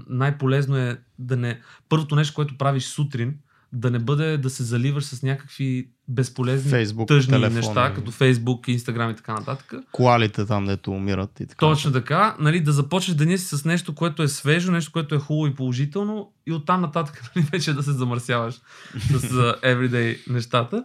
най-полезно 0.08 0.76
е 0.76 0.98
да 1.18 1.36
не... 1.36 1.60
Първото 1.88 2.16
нещо, 2.16 2.34
което 2.34 2.58
правиш 2.58 2.84
сутрин, 2.84 3.34
да 3.72 3.90
не 3.90 3.98
бъде 3.98 4.38
да 4.38 4.50
се 4.50 4.62
заливаш 4.62 5.04
с 5.04 5.22
някакви 5.22 5.88
безполезни, 6.08 6.70
Фейсбук, 6.70 7.08
тъжни 7.08 7.30
телефона, 7.30 7.54
неща, 7.54 7.94
като 7.94 8.10
Фейсбук, 8.10 8.68
Инстаграм 8.68 9.10
и 9.10 9.16
така 9.16 9.34
нататък. 9.34 9.74
Колалите 9.92 10.46
там, 10.46 10.64
дето 10.64 10.90
умират 10.90 11.40
и 11.40 11.46
така. 11.46 11.66
Точно 11.66 11.92
така, 11.92 12.36
нали, 12.38 12.60
да 12.60 12.72
започнеш 12.72 13.16
деня 13.16 13.38
си 13.38 13.56
с 13.56 13.64
нещо, 13.64 13.94
което 13.94 14.22
е 14.22 14.28
свежо, 14.28 14.72
нещо, 14.72 14.92
което 14.92 15.14
е 15.14 15.18
хубаво 15.18 15.46
и 15.46 15.54
положително 15.54 16.32
и 16.46 16.52
оттам 16.52 16.80
нататък 16.80 17.22
нали, 17.36 17.46
вече 17.52 17.72
да 17.72 17.82
се 17.82 17.92
замърсяваш 17.92 18.54
с 19.10 19.20
everyday 19.62 20.30
нещата. 20.32 20.84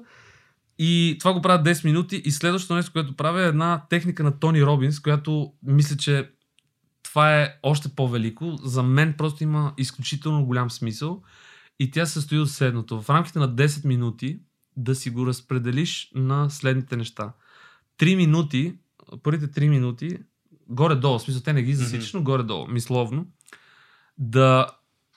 И 0.79 1.15
това 1.19 1.33
го 1.33 1.41
правя 1.41 1.63
10 1.63 1.85
минути 1.85 2.21
и 2.25 2.31
следващото 2.31 2.75
нещо, 2.75 2.91
което 2.91 3.15
правя 3.15 3.43
е 3.43 3.47
една 3.47 3.85
техника 3.89 4.23
на 4.23 4.39
Тони 4.39 4.65
Робинс, 4.65 4.99
която 4.99 5.53
мисля, 5.63 5.97
че 5.97 6.29
това 7.03 7.41
е 7.41 7.53
още 7.63 7.89
по-велико. 7.89 8.57
За 8.63 8.83
мен 8.83 9.13
просто 9.17 9.43
има 9.43 9.73
изключително 9.77 10.45
голям 10.45 10.71
смисъл 10.71 11.21
и 11.79 11.91
тя 11.91 12.05
се 12.05 12.13
състои 12.13 12.39
от 12.39 12.49
следното. 12.49 13.01
В 13.01 13.09
рамките 13.09 13.39
на 13.39 13.55
10 13.55 13.85
минути 13.85 14.39
да 14.77 14.95
си 14.95 15.09
го 15.09 15.27
разпределиш 15.27 16.11
на 16.15 16.49
следните 16.49 16.97
неща. 16.97 17.33
3 17.99 18.15
минути, 18.15 18.75
първите 19.23 19.61
3 19.61 19.69
минути, 19.69 20.17
горе-долу, 20.69 21.19
в 21.19 21.21
смисъл 21.21 21.41
те 21.41 21.53
не 21.53 21.63
ги 21.63 21.73
засичаш, 21.73 22.13
но 22.13 22.23
горе-долу, 22.23 22.67
мисловно, 22.67 23.25
да, 24.17 24.67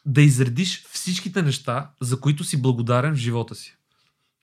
да 0.07 0.23
изредиш 0.23 0.85
всичките 0.91 1.43
неща, 1.43 1.91
за 2.01 2.20
които 2.20 2.45
си 2.45 2.62
благодарен 2.62 3.15
в 3.15 3.19
живота 3.19 3.55
си. 3.55 3.77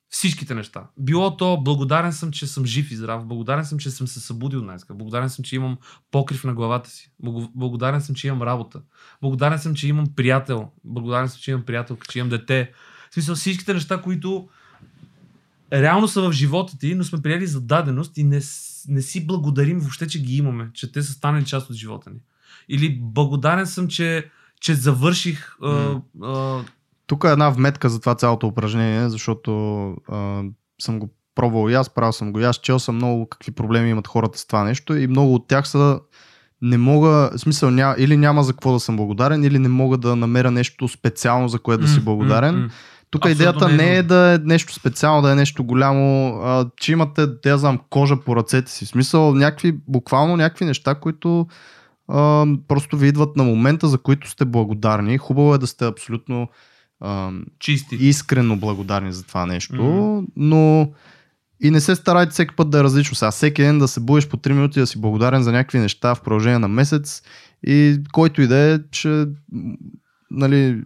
Всичките 0.10 0.56
неща. 0.56 0.88
Било 1.00 1.38
то 1.38 1.58
благодарен 1.64 2.14
съм, 2.14 2.32
че 2.32 2.48
съм 2.48 2.66
жив 2.66 2.92
и 2.92 2.96
здрав, 2.96 3.26
благодарен 3.26 3.66
съм, 3.66 3.80
че 3.80 3.92
съм 3.92 4.08
се 4.08 4.20
събудил 4.20 4.62
днес, 4.62 4.86
благодарен 4.90 5.30
съм, 5.30 5.44
че 5.44 5.56
имам 5.56 5.78
покрив 6.12 6.44
на 6.44 6.54
главата 6.54 6.90
си, 6.90 7.12
Благо- 7.24 7.52
благодарен 7.56 8.02
съм, 8.02 8.16
че 8.16 8.28
имам 8.28 8.42
работа, 8.42 8.82
благодарен 9.22 9.60
съм, 9.60 9.76
че 9.76 9.88
имам 9.88 10.06
приятел, 10.16 10.72
благодарен 10.84 11.30
съм, 11.30 11.40
че 11.42 11.52
имам 11.52 11.64
приятелка, 11.64 12.08
че 12.08 12.20
имам 12.20 12.30
дете. 12.30 12.72
В 13.10 13.14
смисъл 13.14 13.36
всичките 13.36 13.74
неща, 13.74 14.02
които 14.02 14.50
реално 15.74 16.08
са 16.08 16.22
в 16.22 16.32
живота 16.32 16.78
ти, 16.78 16.96
но 16.96 17.04
сме 17.04 17.22
приели 17.22 17.48
за 17.48 17.62
даденост 17.62 18.18
и 18.18 18.24
не, 18.24 18.42
не 18.88 19.02
си 19.02 19.28
благодарим 19.28 19.80
въобще, 19.80 20.08
че 20.08 20.22
ги 20.22 20.38
имаме, 20.38 20.70
че 20.74 20.92
те 20.92 21.04
са 21.04 21.14
станали 21.14 21.46
част 21.46 21.70
от 21.70 21.76
живота 21.76 22.10
ни. 22.10 22.20
Или 22.70 23.00
благодарен 23.02 23.68
съм, 23.68 23.88
че, 23.88 24.32
че 24.62 24.74
завърших 24.74 25.56
а, 25.62 26.02
а, 26.24 26.64
Тук 27.08 27.24
е 27.24 27.32
една 27.32 27.50
вметка 27.50 27.90
за 27.90 28.00
това 28.00 28.16
цялото 28.16 28.48
упражнение, 28.48 29.10
защото 29.10 29.90
а, 30.12 30.44
съм 30.82 31.00
го 31.00 31.10
пробвал 31.36 31.70
и 31.70 31.74
аз, 31.74 31.90
правил 31.90 32.14
съм 32.14 32.34
го 32.34 32.40
и 32.40 32.44
аз, 32.44 32.56
чел 32.56 32.80
съм 32.80 32.96
много 32.96 33.30
какви 33.30 33.52
проблеми 33.52 33.90
имат 33.90 34.08
хората 34.08 34.38
с 34.38 34.48
това 34.48 34.64
нещо 34.64 34.96
и 34.96 35.08
много 35.08 35.34
от 35.34 35.48
тях 35.48 35.68
са 35.68 36.00
не 36.62 36.78
мога, 36.78 37.30
в 37.34 37.40
смисъл, 37.40 37.72
ня, 37.72 37.96
или 37.98 38.18
няма 38.18 38.44
за 38.44 38.54
какво 38.54 38.74
да 38.74 38.80
съм 38.80 38.96
благодарен, 38.96 39.44
или 39.44 39.60
не 39.60 39.70
мога 39.70 39.98
да 39.98 40.16
намеря 40.16 40.52
нещо 40.52 40.88
специално, 40.88 41.48
за 41.48 41.60
което 41.60 41.82
да 41.82 41.88
си 41.88 42.00
благодарен. 42.00 42.72
Тук 43.10 43.26
Абсолютно 43.26 43.44
идеята 43.44 43.70
не 43.70 43.94
е 43.94 43.98
е 43.98 44.04
да 44.04 44.34
е 44.34 44.38
нещо 44.38 44.74
специално, 44.74 45.22
да 45.22 45.32
е 45.32 45.36
нещо 45.36 45.64
голямо, 45.64 46.28
а, 46.44 46.70
че 46.78 46.92
имате, 46.92 47.28
да 47.28 47.50
я 47.50 47.58
знам, 47.58 47.80
кожа 47.90 48.20
по 48.20 48.36
ръцете 48.36 48.72
си. 48.72 48.86
В 48.86 48.88
смисъл, 48.88 49.34
някакви, 49.34 49.80
буквално 49.88 50.38
някакви 50.38 50.66
неща, 50.66 50.96
които 50.96 51.48
а, 52.08 52.46
просто 52.68 52.98
ви 52.98 53.08
идват 53.08 53.36
на 53.36 53.44
момента, 53.44 53.88
за 53.88 53.98
които 53.98 54.30
сте 54.30 54.46
благодарни. 54.46 55.18
Хубаво 55.18 55.56
е 55.56 55.58
да 55.58 55.68
сте 55.68 55.86
абсолютно 55.86 56.48
а, 57.02 57.30
Чисти. 57.60 57.96
искрено 57.96 58.58
благодарни 58.58 59.14
за 59.14 59.24
това 59.24 59.46
нещо, 59.46 59.76
Мгм. 59.76 60.26
но 60.36 60.90
и 61.60 61.72
не 61.72 61.82
се 61.82 61.96
старайте 61.96 62.32
всеки 62.32 62.56
път 62.56 62.70
да 62.70 62.80
е 62.80 62.84
различно. 62.84 63.16
Сега 63.16 63.32
всеки 63.32 63.62
ден 63.62 63.80
да 63.80 63.88
се 63.88 64.00
будеш 64.00 64.28
по 64.28 64.38
3 64.38 64.54
минути 64.54 64.80
да 64.80 64.88
си 64.88 65.02
благодарен 65.02 65.44
за 65.44 65.52
някакви 65.52 65.80
неща 65.80 66.16
в 66.16 66.22
продължение 66.22 66.60
на 66.60 66.68
месец 66.68 67.22
и 67.64 68.00
който 68.12 68.42
и 68.42 68.48
да 68.48 68.58
е, 68.58 68.80
че 68.92 69.26
нали, 70.32 70.82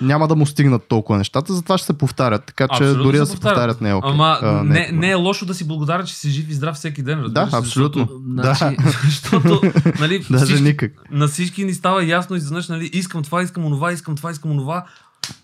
няма 0.00 0.28
да 0.28 0.36
му 0.36 0.46
стигнат 0.46 0.88
толкова 0.88 1.18
нещата, 1.18 1.52
затова 1.52 1.78
ще 1.78 1.86
се 1.86 1.98
повтарят. 1.98 2.44
Така 2.44 2.68
че 2.68 2.74
Абсолютно 2.74 3.02
дори 3.02 3.16
се 3.16 3.20
да 3.20 3.26
се 3.26 3.32
повтарят. 3.32 3.54
повтарят 3.54 3.80
не 3.80 3.90
е 3.90 3.94
окей. 3.94 4.10
Ама 4.10 4.38
А, 4.42 4.64
не, 4.64 4.86
е 4.88 4.92
не, 4.92 5.10
е 5.10 5.14
лошо 5.14 5.46
да 5.46 5.54
си 5.54 5.68
благодарен, 5.68 6.06
че 6.06 6.14
си 6.14 6.30
жив 6.30 6.50
и 6.50 6.54
здрав 6.54 6.76
всеки 6.76 7.02
ден. 7.02 7.24
Да, 7.28 7.42
ли? 7.42 7.48
абсолютно. 7.52 8.02
Защото, 8.02 8.20
Да. 8.26 8.74
защото 9.04 9.60
нали, 10.00 10.26
Даже 10.30 10.44
всички, 10.44 10.62
никак. 10.62 10.92
на 11.10 11.28
всички 11.28 11.64
ни 11.64 11.74
става 11.74 12.04
ясно 12.04 12.36
изведнъж, 12.36 12.68
нали, 12.68 12.90
искам 12.92 13.22
това, 13.22 13.42
искам 13.42 13.64
онова, 13.64 13.92
искам 13.92 14.16
това, 14.16 14.30
искам 14.30 14.50
онова. 14.50 14.84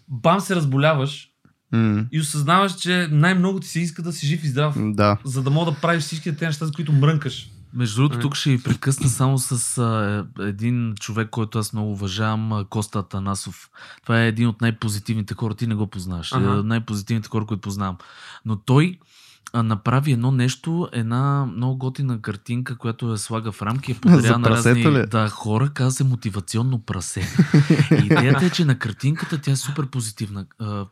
Бам 0.09 0.41
се 0.41 0.57
разболяваш 0.57 1.29
М, 1.73 2.07
и 2.13 2.21
осъзнаваш, 2.21 2.75
че 2.77 3.09
най-много 3.11 3.61
ти 3.61 3.69
се 3.69 3.81
иска 3.81 4.03
да 4.03 4.13
си 4.13 4.27
жив 4.27 4.45
и 4.45 4.49
здрав, 4.49 4.75
Да. 4.79 5.17
за 5.25 5.43
да 5.43 5.51
мога 5.51 5.71
да 5.73 5.81
правиш 5.81 6.03
всички 6.03 6.33
тези 6.37 6.45
неща, 6.47 6.67
за 6.67 6.73
които 6.73 6.93
мрънкаш. 6.93 7.51
Между 7.77 7.97
другото, 7.97 8.21
тук 8.21 8.37
ще 8.37 8.51
ви 8.51 8.63
прекъсна 8.63 9.09
само 9.09 9.39
с 9.39 9.79
а, 9.79 10.27
един 10.41 10.95
човек, 11.01 11.29
който 11.31 11.59
аз 11.59 11.73
много 11.73 11.93
уважавам, 11.93 12.65
Коста 12.71 12.99
Атанасов. 12.99 13.71
Това 14.03 14.23
е 14.23 14.29
един 14.29 14.49
от 14.49 14.61
най-позитивните 14.61 15.35
хора. 15.35 15.55
Ти 15.55 15.67
не 15.67 15.75
го 15.75 15.87
познаваш. 15.87 16.33
Ага. 16.33 16.51
Ага. 16.51 16.63
Най-позитивните 16.63 17.29
хора, 17.29 17.47
които 17.47 17.61
познавам. 17.61 17.97
Но 18.45 18.57
той 18.57 18.99
а, 19.55 19.63
направи 19.63 20.13
едно 20.13 20.31
нещо, 20.31 20.89
една 20.93 21.47
много 21.57 21.77
готина 21.77 22.21
картинка, 22.23 22.77
която 22.77 23.11
я 23.11 23.19
слага 23.19 23.53
в 23.53 23.63
рамки, 23.63 23.91
я 23.91 23.95
За 23.95 24.01
подарява 24.01 24.39
на 24.39 24.45
прасето 24.45 24.89
разни 24.89 25.01
ли? 25.01 25.07
да, 25.07 25.29
хора, 25.29 25.71
каза 25.75 25.97
се 25.97 26.05
мотивационно 26.05 26.79
прасе. 26.79 27.21
И 27.91 27.95
идеята 28.07 28.45
е, 28.45 28.51
че 28.51 28.65
на 28.65 28.79
картинката 28.79 29.41
тя 29.41 29.51
е 29.51 29.57
супер 29.57 29.87
позитивна. 29.87 30.47
А, 30.59 30.87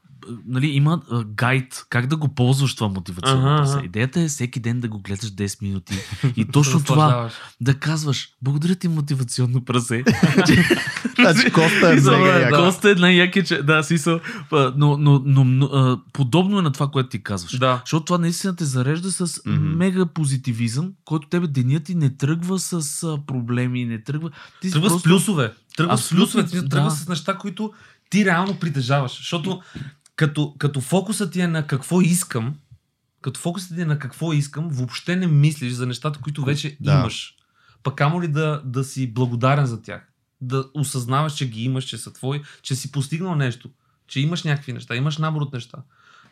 нали, 0.47 0.67
има 0.67 1.03
а, 1.11 1.25
гайд 1.25 1.87
как 1.89 2.07
да 2.07 2.17
го 2.17 2.29
ползваш 2.29 2.75
това 2.75 2.89
мотивационно 2.89 3.49
Ага, 3.49 3.57
прасе. 3.57 3.81
Идеята 3.85 4.21
е 4.21 4.29
всеки 4.29 4.61
ден 4.61 4.81
да 4.81 4.89
го 4.89 4.99
гледаш 4.99 5.33
10 5.33 5.63
минути 5.63 5.99
и 6.37 6.45
точно 6.45 6.85
това 6.85 7.31
да 7.61 7.75
казваш, 7.75 8.29
благодаря 8.43 8.75
ти 8.75 8.89
мотивационно 8.89 9.65
прасе. 9.65 10.05
Значи 11.17 11.51
Коста 11.51 11.91
е 11.91 11.95
мега 11.95 12.39
як. 12.39 12.51
да. 12.51 12.57
Коста 12.57 12.91
е 12.91 12.95
най-якия, 12.95 13.45
че... 13.45 13.63
Да, 13.63 13.83
смисъл. 13.83 14.21
Но, 14.53 14.97
но, 14.97 15.23
но, 15.25 15.45
но 15.45 15.69
подобно 16.13 16.59
е 16.59 16.63
на 16.63 16.73
това, 16.73 16.89
което 16.89 17.09
ти 17.09 17.23
казваш. 17.23 17.59
Да. 17.59 17.83
Защото 17.85 18.05
това 18.05 18.19
наистина 18.19 18.57
те 18.57 18.65
зарежда 18.65 19.13
с 19.13 19.41
Мгм. 19.47 19.77
мега 19.77 20.07
позитивизъм, 20.07 20.93
който 21.05 21.29
тебе 21.29 21.47
денят 21.47 21.85
ти 21.85 21.95
не 21.95 22.17
тръгва 22.17 22.59
с 22.59 22.81
проблеми, 23.27 23.85
не 23.85 24.03
тръгва... 24.03 24.31
Ти 24.61 24.71
Тръгва 24.71 24.89
с 24.89 24.93
просто- 24.93 25.09
плюсове. 25.09 25.53
Тръгва 25.77 25.99
с 25.99 26.11
плюсове. 26.11 26.47
Ти 26.47 26.57
да. 26.57 26.69
Тръгва 26.69 26.91
с 26.91 27.09
неща, 27.09 27.35
които 27.35 27.73
ти 28.11 28.25
реално 28.25 28.57
притежаваш. 28.57 29.17
Защото 29.17 29.63
като, 30.17 30.55
като 30.59 30.81
фокусът 30.81 31.33
ти 31.33 31.41
е 31.41 31.47
на 31.47 31.67
какво 31.67 32.01
искам, 32.01 32.55
като 33.23 33.41
фокусът 33.41 33.77
ти 33.77 33.81
е 33.81 33.87
на 33.87 33.99
какво 33.99 34.33
искам, 34.33 34.69
въобще 34.69 35.17
не 35.17 35.27
мислиш 35.27 35.73
за 35.73 35.87
нещата, 35.87 36.19
които 36.19 36.45
вече 36.45 36.77
Да. 36.81 36.93
имаш. 36.93 37.35
Пък 37.83 37.95
камо 37.95 38.23
ли 38.23 38.29
да, 38.29 38.63
да 38.65 38.85
си 38.85 39.13
благодарен 39.15 39.67
за 39.67 39.83
тях. 39.83 40.09
Да 40.43 40.65
осъзнаваш, 40.75 41.35
че 41.35 41.49
ги 41.49 41.65
имаш, 41.65 41.85
че 41.85 41.99
са 41.99 42.13
твои, 42.13 42.43
че 42.63 42.75
си 42.75 42.93
постигнал 42.93 43.35
нещо, 43.35 43.71
че 44.07 44.21
имаш 44.21 44.43
някакви 44.43 44.73
неща, 44.73 44.97
имаш 44.97 45.19
набор 45.19 45.43
от 45.43 45.53
неща. 45.53 45.79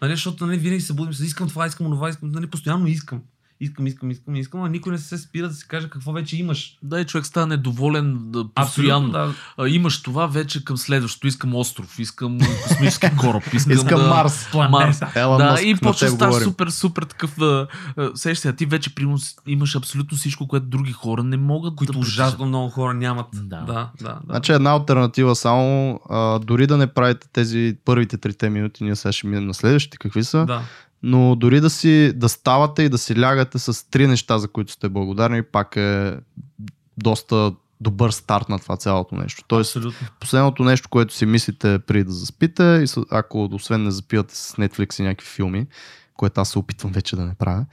Нали, 0.03 0.13
защото 0.13 0.47
нали, 0.47 0.59
винаги 0.59 0.81
се 0.81 0.93
будим 0.93 1.27
искам 1.27 1.49
това, 1.49 1.67
искам 1.67 1.91
това, 1.91 2.09
искам, 2.09 2.31
нали, 2.31 2.47
постоянно 2.47 2.87
искам. 2.87 3.23
Искам, 3.63 3.87
искам, 3.87 4.11
искам, 4.11 4.37
искам, 4.37 4.63
а 4.63 4.69
никой 4.69 4.93
не 4.93 4.99
се 4.99 5.19
спира 5.19 5.49
да 5.49 5.55
си 5.55 5.69
каже 5.69 5.91
какво 5.91 6.13
вече 6.13 6.37
имаш. 6.37 6.79
Да, 6.83 7.01
и 7.01 7.05
човек 7.05 7.27
става 7.27 7.47
недоволен 7.47 8.19
да, 8.21 8.49
постоянно. 8.55 9.09
да. 9.09 9.35
А, 9.57 9.69
имаш 9.69 10.03
това 10.03 10.27
вече 10.27 10.65
към 10.65 10.77
следващото. 10.77 11.27
Искам 11.27 11.55
остров, 11.55 11.99
искам 11.99 12.39
космически 12.63 13.11
кораб, 13.19 13.43
искам, 13.53 13.73
Искам 13.73 14.01
да... 14.01 14.09
Марс. 14.09 14.49
Марс. 14.71 15.01
Ела 15.15 15.39
да, 15.39 15.51
Мъск, 15.51 15.65
и 15.65 15.77
почва 15.77 16.07
да 16.07 16.13
ставаш 16.13 16.35
говорим. 16.35 16.49
супер, 16.49 16.69
супер 16.69 17.03
такъв. 17.03 17.39
Да, 17.39 17.67
сеща 18.15 18.53
ти 18.53 18.67
вече 18.67 18.95
примерно 18.95 19.19
имаш 19.47 19.77
абсолютно 19.77 20.17
всичко, 20.17 20.49
което 20.49 20.67
други 20.67 20.93
хора 20.93 21.23
не 21.23 21.37
могат 21.37 21.75
които 21.77 21.93
да 21.93 21.99
ужасно 21.99 22.47
много 22.47 22.69
хора 22.69 22.95
нямат. 22.95 23.27
Да. 23.33 23.41
Да, 23.41 23.65
да, 23.67 23.91
да. 24.01 24.05
да. 24.05 24.21
Значи 24.27 24.53
една 24.53 24.71
альтернатива 24.71 25.37
само, 25.37 26.01
а, 26.11 26.39
дори 26.39 26.67
да 26.67 26.77
не 26.77 26.87
правите 26.87 27.29
тези 27.33 27.77
първите 27.85 28.17
трите 28.19 28.51
минути, 28.51 28.85
ние 28.85 28.97
сега 28.97 29.13
ще 29.13 29.27
минем 29.27 29.47
на 29.47 29.55
следващите, 29.55 29.99
какви 29.99 30.25
са, 30.25 30.47
да. 30.47 30.63
Но 31.03 31.37
дори 31.37 31.61
да 31.61 31.71
си 31.71 32.13
да 32.17 32.29
ставате 32.29 32.83
и 32.83 32.89
да 32.89 32.99
си 32.99 33.21
лягате 33.21 33.59
с 33.59 33.91
три 33.91 34.07
неща, 34.07 34.39
за 34.39 34.49
които 34.49 34.73
сте 34.73 34.89
благодарни, 34.89 35.43
пак 35.43 35.77
е 35.77 36.17
доста 36.99 37.53
добър 37.81 38.11
старт 38.11 38.49
на 38.49 38.59
това 38.59 38.77
цялото 38.77 39.15
нещо. 39.15 39.45
Тоест, 39.49 39.77
Абсолютно. 39.77 40.09
последното 40.21 40.65
нещо, 40.65 40.89
което 40.89 41.15
си 41.15 41.27
мислите 41.27 41.79
преди 41.79 42.05
да 42.05 42.13
заспите, 42.13 42.85
и 42.87 43.01
ако 43.11 43.45
освен 43.53 43.83
не 43.83 43.91
запивате 43.91 44.37
с 44.37 44.57
Netflix 44.57 45.01
и 45.01 45.03
някакви 45.03 45.29
филми, 45.29 45.67
което 46.17 46.41
аз 46.41 46.51
се 46.51 46.59
опитвам 46.59 46.93
вече 46.93 47.17
да 47.17 47.27
не 47.27 47.35
правя, 47.35 47.67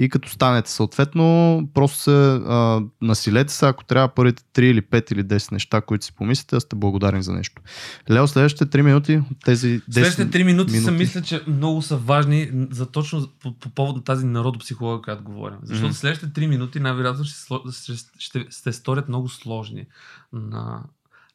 и 0.00 0.08
като 0.08 0.30
станете 0.30 0.70
съответно, 0.70 1.68
просто 1.74 1.98
се 1.98 2.10
а, 2.10 2.82
насилете 3.02 3.52
се, 3.52 3.66
ако 3.66 3.84
трябва 3.84 4.08
първите 4.08 4.42
3 4.42 4.60
или 4.60 4.82
5 4.82 5.12
или 5.12 5.24
10 5.24 5.52
неща, 5.52 5.80
които 5.80 6.04
си 6.04 6.12
помислите, 6.12 6.56
да 6.56 6.60
сте 6.60 6.76
благодарни 6.76 7.22
за 7.22 7.32
нещо. 7.32 7.62
Лео, 8.10 8.28
следващите 8.28 8.78
3 8.78 8.82
минути 8.82 9.22
тези 9.44 9.80
10 9.80 9.92
Следващите 9.92 10.30
три 10.30 10.44
минути, 10.44 10.72
минути. 10.72 10.84
са 10.84 10.92
мисля, 10.92 11.22
че 11.22 11.42
много 11.46 11.82
са 11.82 11.96
важни 11.96 12.50
за 12.70 12.86
точно 12.86 13.28
по, 13.40 13.58
по 13.58 13.70
повод 13.70 13.96
на 13.96 14.04
тази 14.04 14.26
народопсихология, 14.26 15.02
която 15.02 15.24
говорим. 15.24 15.58
Защото 15.62 15.86
Мгм. 15.86 15.94
следващите 15.94 16.32
три 16.32 16.46
минути 16.46 16.80
най-вероятно 16.80 17.24
ще, 17.24 17.54
ще, 17.72 17.92
ще, 18.18 18.46
ще 18.50 18.72
сторят 18.72 19.08
много 19.08 19.28
сложни 19.28 19.86
на, 20.32 20.82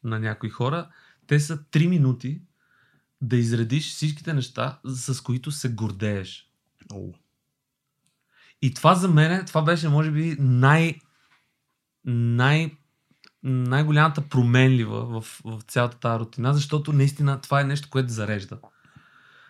на 0.04 0.20
някои 0.20 0.50
хора. 0.50 0.88
Те 1.28 1.40
са 1.40 1.60
три 1.72 1.88
минути 1.88 2.42
да 3.22 3.38
изредиш 3.38 3.90
всичките 3.90 4.34
неща, 4.34 4.80
с 4.86 5.22
които 5.22 5.52
се 5.52 5.70
гордееш. 5.70 6.50
О, 6.94 7.14
И 8.66 8.74
това 8.74 8.96
за 8.96 9.08
мен, 9.08 9.46
това 9.46 9.62
беше 9.62 9.90
може 9.90 10.12
би 10.12 10.36
най, 10.40 10.96
най, 12.06 12.72
най-голямата 13.44 14.22
променлива 14.22 15.06
в, 15.06 15.42
в 15.44 15.62
цялата 15.68 16.00
тази 16.00 16.20
рутина, 16.20 16.54
защото 16.54 16.94
наистина 16.94 17.42
това 17.42 17.62
е 17.62 17.64
нещо, 17.64 17.90
което 17.90 18.14
зарежда. 18.14 18.58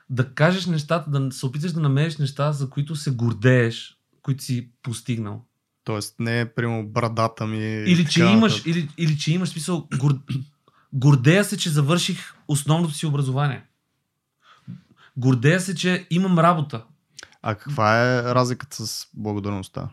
Да 0.09 0.33
кажеш 0.33 0.65
нещата, 0.65 1.09
да 1.09 1.31
се 1.31 1.45
опиташ 1.45 1.71
да 1.71 1.79
намериш 1.79 2.17
неща, 2.17 2.51
за 2.51 2.69
които 2.69 2.95
се 2.95 3.11
гордееш, 3.11 3.97
които 4.21 4.43
си 4.43 4.69
постигнал. 4.83 5.45
Тоест 5.83 6.15
не 6.19 6.39
е 6.39 6.53
прямо 6.53 6.87
брадата 6.87 7.47
ми. 7.47 7.83
Или 7.87 8.05
че 8.05 8.23
имаш, 8.23 8.65
или, 8.65 8.89
или 8.97 9.17
че 9.17 9.33
имаш 9.33 9.49
смисъл, 9.49 9.87
гор, 9.97 10.19
гордея 10.93 11.43
се, 11.43 11.57
че 11.57 11.69
завърших 11.69 12.33
основното 12.47 12.93
си 12.93 13.05
образование. 13.05 13.65
Гордея 15.17 15.61
се, 15.61 15.75
че 15.75 16.07
имам 16.09 16.39
работа. 16.39 16.83
А 17.47 17.55
каква 17.55 18.01
е 18.01 18.23
разликата 18.23 18.87
с 18.87 19.07
благодарността? 19.13 19.89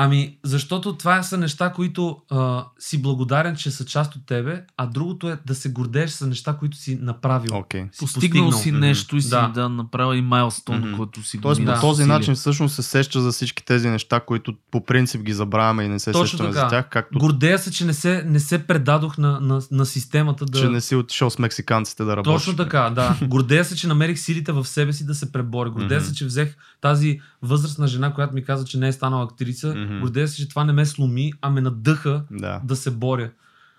Ами, 0.00 0.38
защото 0.44 0.96
това 0.96 1.22
са 1.22 1.38
неща, 1.38 1.72
които 1.72 2.16
а, 2.30 2.64
си 2.78 3.02
благодарен, 3.02 3.56
че 3.56 3.70
са 3.70 3.84
част 3.84 4.16
от 4.16 4.26
тебе, 4.26 4.62
а 4.76 4.86
другото 4.86 5.28
е 5.28 5.38
да 5.46 5.54
се 5.54 5.68
гордееш 5.70 6.10
с 6.10 6.26
неща, 6.26 6.52
които 6.52 6.76
си 6.76 6.98
направил. 7.02 7.56
Окей. 7.56 7.84
Си 7.92 7.98
Постигнал 7.98 8.52
си 8.52 8.70
Мгм. 8.70 8.80
нещо 8.80 9.16
и 9.16 9.22
си 9.22 9.30
Да. 9.30 9.48
да, 9.54 9.68
направил 9.68 10.18
и 10.18 10.22
майлстон, 10.22 10.78
Мгм. 10.78 10.96
който 10.96 11.22
си 11.22 11.40
Тоест 11.40 11.60
го 11.60 11.66
по 11.66 11.72
Да. 11.72 11.80
този 11.80 12.02
усилия. 12.02 12.18
начин 12.18 12.34
всъщност 12.34 12.74
се 12.74 12.82
сеща 12.82 13.20
за 13.20 13.32
всички 13.32 13.64
тези 13.64 13.88
неща, 13.88 14.20
които 14.20 14.54
по 14.70 14.84
принцип 14.84 15.22
ги 15.22 15.32
забравяме 15.32 15.84
и 15.84 15.88
не 15.88 15.98
се 15.98 16.12
Точно 16.12 16.28
сещаме 16.28 16.50
така. 16.50 16.60
за 16.60 16.68
тях, 16.68 16.88
както 16.90 17.18
Гордея 17.18 17.58
се, 17.58 17.70
че 17.70 17.84
не 17.84 17.94
се, 17.94 18.22
не 18.26 18.40
се 18.40 18.66
предадох 18.66 19.18
на, 19.18 19.40
на, 19.40 19.60
на 19.70 19.86
системата 19.86 20.44
да... 20.46 20.60
че 20.60 20.68
не 20.68 20.80
си 20.80 20.96
отишъл 20.96 21.30
с 21.30 21.38
мексиканците 21.38 22.04
да 22.04 22.16
работиш. 22.16 22.44
Точно 22.44 22.56
така, 22.56 22.90
да. 22.90 23.16
Гордея 23.22 23.64
се, 23.64 23.76
че 23.76 23.86
намерих 23.86 24.18
силите 24.18 24.52
в 24.52 24.64
себе 24.66 24.92
си 24.92 25.06
да 25.06 25.14
се 25.14 25.32
преборя. 25.32 25.70
Гордея 25.70 26.00
Мгм. 26.00 26.08
се, 26.08 26.14
че 26.14 26.24
взех 26.24 26.56
тази 26.80 27.20
възрастна 27.42 27.86
жена, 27.86 28.14
която 28.14 28.34
ми 28.34 28.44
каза, 28.44 28.64
че 28.64 28.78
не 28.78 28.88
е 28.88 28.92
станала 28.92 29.24
актриса. 29.24 29.74
Мгм. 29.88 30.00
Гордея 30.00 30.28
се, 30.28 30.36
че 30.36 30.48
това 30.48 30.64
не 30.64 30.72
ме 30.72 30.86
сломи, 30.86 31.32
а 31.42 31.50
ме 31.50 31.60
надъха 31.60 32.24
Да. 32.30 32.60
да 32.64 32.76
се 32.76 32.90
боря. 32.90 33.30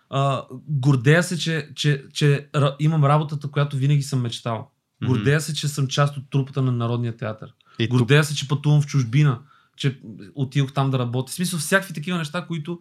А, 0.09 0.43
гордея 0.67 1.23
се, 1.23 1.37
че, 1.37 1.69
че, 1.75 2.05
че 2.13 2.47
имам 2.79 3.05
работата, 3.05 3.51
която 3.51 3.77
винаги 3.77 4.03
съм 4.03 4.21
мечтал. 4.21 4.71
Гордея 5.05 5.41
се, 5.41 5.53
че 5.53 5.67
съм 5.67 5.87
част 5.87 6.17
от 6.17 6.29
трупата 6.29 6.61
на 6.61 6.71
Народния 6.71 7.17
театър. 7.17 7.53
И 7.79 7.89
тук, 7.89 7.99
Гордея 7.99 8.23
се, 8.23 8.35
че 8.35 8.47
пътувам 8.47 8.81
в 8.81 8.85
чужбина, 8.85 9.39
че 9.77 9.99
отидох 10.35 10.73
там 10.73 10.91
да 10.91 10.99
работя. 10.99 11.31
В 11.31 11.35
смисъл, 11.35 11.59
всякакви 11.59 11.93
такива 11.93 12.17
неща, 12.17 12.45
които 12.47 12.79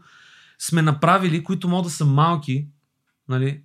сме 0.58 0.82
направили, 0.82 1.44
които 1.44 1.68
могат 1.68 1.84
да 1.84 1.90
са 1.90 2.04
малки, 2.04 2.66
нали? 3.28 3.62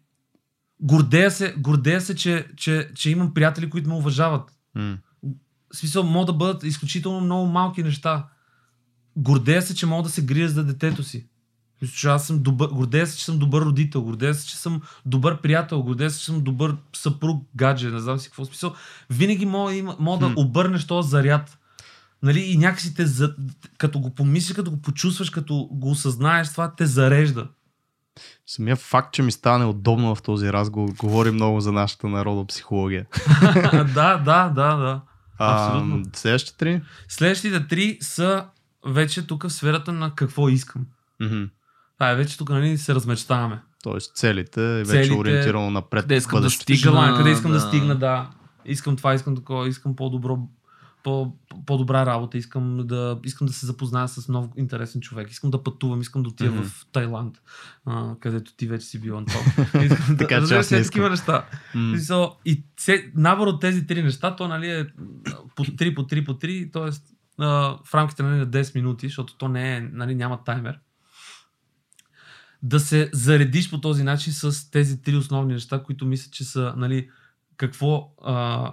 Гордея 0.79 1.31
се, 1.31 1.55
гордея 1.57 2.01
се 2.01 2.15
че, 2.15 2.47
че, 2.57 2.89
че 2.95 3.09
имам 3.09 3.33
приятели, 3.33 3.69
които 3.69 3.89
ме 3.89 3.95
уважават. 3.95 4.51
М. 4.75 4.97
В 5.73 5.77
смисъл, 5.77 6.03
могат 6.03 6.27
да 6.27 6.33
бъдат 6.33 6.63
изключително 6.63 7.21
много 7.21 7.47
малки 7.47 7.83
неща. 7.83 8.27
Гордея 9.15 9.61
се, 9.61 9.75
че 9.75 9.85
мога 9.85 10.03
да 10.03 10.09
се 10.09 10.25
грия 10.25 10.49
за 10.49 10.63
детето 10.63 11.03
си. 11.03 11.27
Мисля, 11.81 11.95
че 11.95 12.07
аз 12.07 12.27
съм 12.27 12.43
добър, 12.43 12.67
гордея 12.67 13.07
се, 13.07 13.17
че 13.17 13.25
съм 13.25 13.39
добър 13.39 13.61
родител, 13.61 14.01
гордея 14.01 14.33
се, 14.33 14.47
че 14.47 14.57
съм 14.57 14.81
добър 15.05 15.41
приятел, 15.41 15.83
гордея 15.83 16.09
се, 16.11 16.19
че 16.19 16.25
съм 16.25 16.41
добър 16.41 16.75
съпруг, 16.95 17.43
гадже, 17.55 17.89
не 17.89 17.99
знам 17.99 18.19
си 18.19 18.27
какво 18.27 18.45
смисъл. 18.45 18.73
Винаги 19.09 19.45
мога, 19.45 19.73
има- 19.73 19.95
мога 19.99 20.27
да 20.27 20.33
обърнеш 20.37 20.87
този 20.87 21.09
заряд. 21.09 21.57
Нали? 22.23 22.39
И 22.39 22.57
някакси 22.57 22.95
те, 22.95 23.05
за... 23.05 23.35
като 23.77 23.99
го 23.99 24.15
помислиш, 24.15 24.55
като 24.55 24.71
го 24.71 24.81
почувстваш, 24.81 25.29
като 25.29 25.67
го 25.71 25.91
осъзнаеш, 25.91 26.51
това 26.51 26.75
те 26.75 26.85
зарежда. 26.85 27.47
Самия 28.47 28.75
факт, 28.75 29.13
че 29.13 29.21
ми 29.21 29.31
става 29.31 29.59
неудобно 29.59 30.15
в 30.15 30.21
този 30.21 30.53
разговор, 30.53 30.93
говори 30.97 31.31
много 31.31 31.61
за 31.61 31.71
нашата 31.71 32.07
народопсихология. 32.07 33.05
да, 33.73 34.17
да, 34.17 34.49
да, 34.49 34.75
да. 34.75 35.01
А, 35.39 35.65
Абсолютно. 35.67 36.05
Следващите 36.13 36.57
три? 36.57 36.81
Следващите 37.07 37.67
три 37.67 37.97
са 38.01 38.45
вече 38.85 39.27
тук 39.27 39.43
в 39.43 39.49
сферата 39.49 39.93
на 39.93 40.15
какво 40.15 40.49
искам. 40.49 40.85
Мгм. 41.21 41.43
Това 41.93 42.11
е 42.11 42.15
вече 42.15 42.37
тук 42.37 42.49
нали, 42.49 42.77
се 42.77 42.95
размечтаваме. 42.95 43.61
Тоест 43.83 44.15
целите 44.15 44.79
е 44.79 44.83
вече 44.83 44.91
Целите- 44.91 45.13
ориентирано 45.13 45.69
напред. 45.71 46.07
Да, 46.07 46.15
искам 46.15 46.41
да 46.41 46.49
стигна. 46.49 46.77
Желание, 46.77 47.17
къде 47.17 47.31
искам 47.31 47.51
да, 47.51 47.57
да. 47.57 47.67
стигна, 47.67 47.95
да. 47.95 48.29
Искам 48.65 48.95
това, 48.95 49.13
искам 49.13 49.35
такова, 49.35 49.67
искам 49.69 49.95
по-добро, 49.95 50.39
по, 51.03 51.33
по-добра 51.65 52.05
работа, 52.05 52.37
искам 52.37 52.77
да, 52.77 53.19
искам 53.23 53.47
да 53.47 53.53
се 53.53 53.65
запозная 53.65 54.07
с 54.07 54.27
нов 54.27 54.47
интересен 54.57 55.01
човек, 55.01 55.31
искам 55.31 55.51
да 55.51 55.63
пътувам, 55.63 56.01
искам 56.01 56.23
да 56.23 56.29
отида 56.29 56.51
Мгм. 56.51 56.63
в 56.63 56.85
Тайланд, 56.91 57.41
а, 57.85 58.15
където 58.19 58.53
ти 58.55 58.67
вече 58.67 58.85
си 58.85 59.01
бил, 59.01 59.17
Антон. 59.17 59.41
Искам 59.83 60.05
да, 60.09 60.17
Така 60.17 60.35
че 60.35 60.41
разбираш 60.41 60.59
аз 60.59 60.71
не 60.71 60.83
такива 60.83 61.09
неща. 61.09 61.45
М. 61.75 61.89
Смисъл, 61.91 62.37
И 62.45 62.63
се, 62.79 63.11
набор 63.15 63.47
от 63.47 63.61
тези 63.61 63.87
три 63.87 64.03
неща, 64.03 64.35
то 64.35 64.47
нали 64.47 64.69
е 64.69 64.87
по 65.55 65.63
три, 65.63 65.95
по 65.95 66.07
три, 66.07 66.25
по 66.25 66.33
три, 66.33 66.71
т.е. 66.71 66.89
а, 67.37 67.77
в 67.85 67.93
рамките 67.93 68.23
нали, 68.23 68.39
на 68.39 68.47
10 68.47 68.75
минути, 68.75 69.07
защото 69.07 69.37
то 69.37 69.47
не 69.47 69.77
е, 69.77 69.81
нали, 69.81 70.15
няма 70.15 70.43
таймер, 70.43 70.79
да 72.63 72.79
се 72.79 73.09
заредиш 73.13 73.69
по 73.69 73.81
този 73.81 74.03
начин 74.03 74.33
с 74.33 74.71
тези 74.71 75.01
три 75.01 75.15
основни 75.15 75.53
неща, 75.53 75.83
които 75.83 76.05
мисля, 76.05 76.31
че 76.31 76.43
са 76.43 76.73
нали, 76.77 77.09
какво, 77.57 78.13
а, 78.23 78.71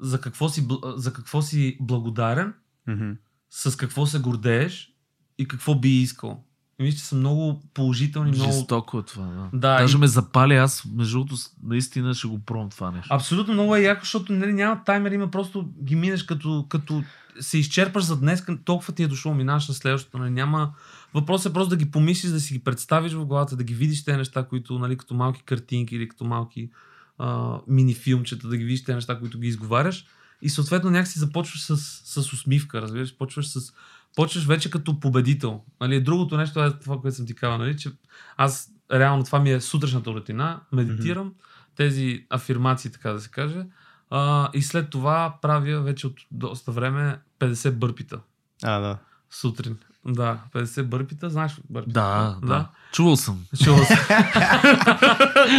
за, 0.00 0.20
какво 0.20 0.48
си, 0.48 0.66
за 0.96 1.12
какво 1.12 1.42
си 1.42 1.78
благодарен, 1.80 2.54
Мгм. 2.88 3.10
с 3.50 3.76
какво 3.76 4.06
се 4.06 4.18
гордееш 4.20 4.94
и 5.38 5.48
какво 5.48 5.74
би 5.74 5.88
искал. 5.88 6.44
И 6.80 6.82
мисля, 6.82 6.98
че 6.98 7.04
са 7.04 7.16
много 7.16 7.62
положителни, 7.74 8.30
много... 8.30 8.52
Жестоко 8.52 8.98
е 8.98 9.02
това, 9.02 9.24
да. 9.24 9.48
Да, 9.52 9.78
Даже 9.78 9.96
и- 9.96 10.00
ме 10.00 10.06
запали, 10.06 10.56
аз 10.56 10.84
между 10.94 11.18
другото 11.18 11.36
наистина 11.62 12.14
ще 12.14 12.28
го 12.28 12.38
пробвам 12.38 12.70
това 12.70 12.90
нещо. 12.90 13.14
Абсолютно 13.14 13.54
много 13.54 13.76
е 13.76 13.80
яко, 13.80 14.00
защото 14.04 14.32
нали, 14.32 14.52
няма 14.52 14.84
таймер, 14.84 15.12
има 15.12 15.30
просто 15.30 15.68
ги 15.82 15.96
минеш 15.96 16.22
като, 16.22 16.66
като 16.68 17.02
се 17.40 17.58
изчерпаш 17.58 18.04
за 18.04 18.16
днес, 18.20 18.44
толкова 18.64 18.92
ти 18.92 19.02
е 19.02 19.08
дошло, 19.08 19.34
минаш 19.34 19.68
на 19.68 19.74
следващото. 19.74 20.18
Нали, 20.18 20.30
няма... 20.30 20.72
Въпросът 21.14 21.50
е 21.50 21.52
просто 21.52 21.70
да 21.70 21.76
ги 21.76 21.90
помислиш, 21.90 22.32
да 22.32 22.40
си 22.40 22.54
ги 22.54 22.64
представиш 22.64 23.12
в 23.12 23.26
главата, 23.26 23.56
да 23.56 23.64
ги 23.64 23.74
видиш 23.74 24.04
тези 24.04 24.18
неща, 24.18 24.42
които 24.42 24.78
нали, 24.78 24.96
като 24.96 25.14
малки 25.14 25.42
картинки 25.42 25.96
или 25.96 26.08
като 26.08 26.24
малки 26.24 26.70
а, 27.18 27.58
мини 27.68 27.94
филмчета, 27.94 28.48
да 28.48 28.56
ги 28.56 28.64
видиш 28.64 28.84
тези 28.84 28.94
неща, 28.94 29.18
които 29.18 29.38
ги 29.38 29.48
изговаряш. 29.48 30.06
И 30.42 30.50
съответно 30.50 30.90
някакси 30.90 31.18
започваш 31.18 31.62
с, 31.62 31.76
с 32.04 32.32
усмивка, 32.32 32.82
разбираш, 32.82 33.16
почваш 33.16 33.48
с 33.48 33.72
почваш 34.16 34.46
вече 34.46 34.70
като 34.70 35.00
победител. 35.00 35.60
Нали, 35.80 36.00
другото 36.00 36.36
нещо 36.36 36.64
е 36.64 36.78
това, 36.78 37.00
което 37.00 37.16
съм 37.16 37.26
ти 37.26 37.34
казал, 37.34 37.58
нали, 37.58 37.76
че 37.76 37.90
аз 38.36 38.70
реално 38.92 39.24
това 39.24 39.40
ми 39.40 39.52
е 39.52 39.60
сутрешната 39.60 40.10
рутина, 40.10 40.60
медитирам, 40.72 41.34
тези 41.76 42.26
афирмации, 42.30 42.90
така 42.90 43.10
да 43.12 43.20
се 43.20 43.30
каже, 43.30 43.66
а, 44.10 44.50
и 44.54 44.62
след 44.62 44.90
това 44.90 45.38
правя 45.42 45.80
вече 45.80 46.06
от 46.06 46.20
доста 46.30 46.72
време 46.72 47.20
50 47.38 47.70
бърпита 47.70 48.20
А, 48.62 48.80
да. 48.80 48.98
сутрин. 49.30 49.78
Да, 50.06 50.36
50 50.54 50.82
бърпита, 50.82 51.30
знаеш 51.30 51.52
бърпита? 51.70 52.00
Да, 52.00 52.36
да. 52.46 52.66
Чувал 52.92 53.16
съм. 53.16 53.38
Чувал 53.64 53.84
съм. 53.84 53.96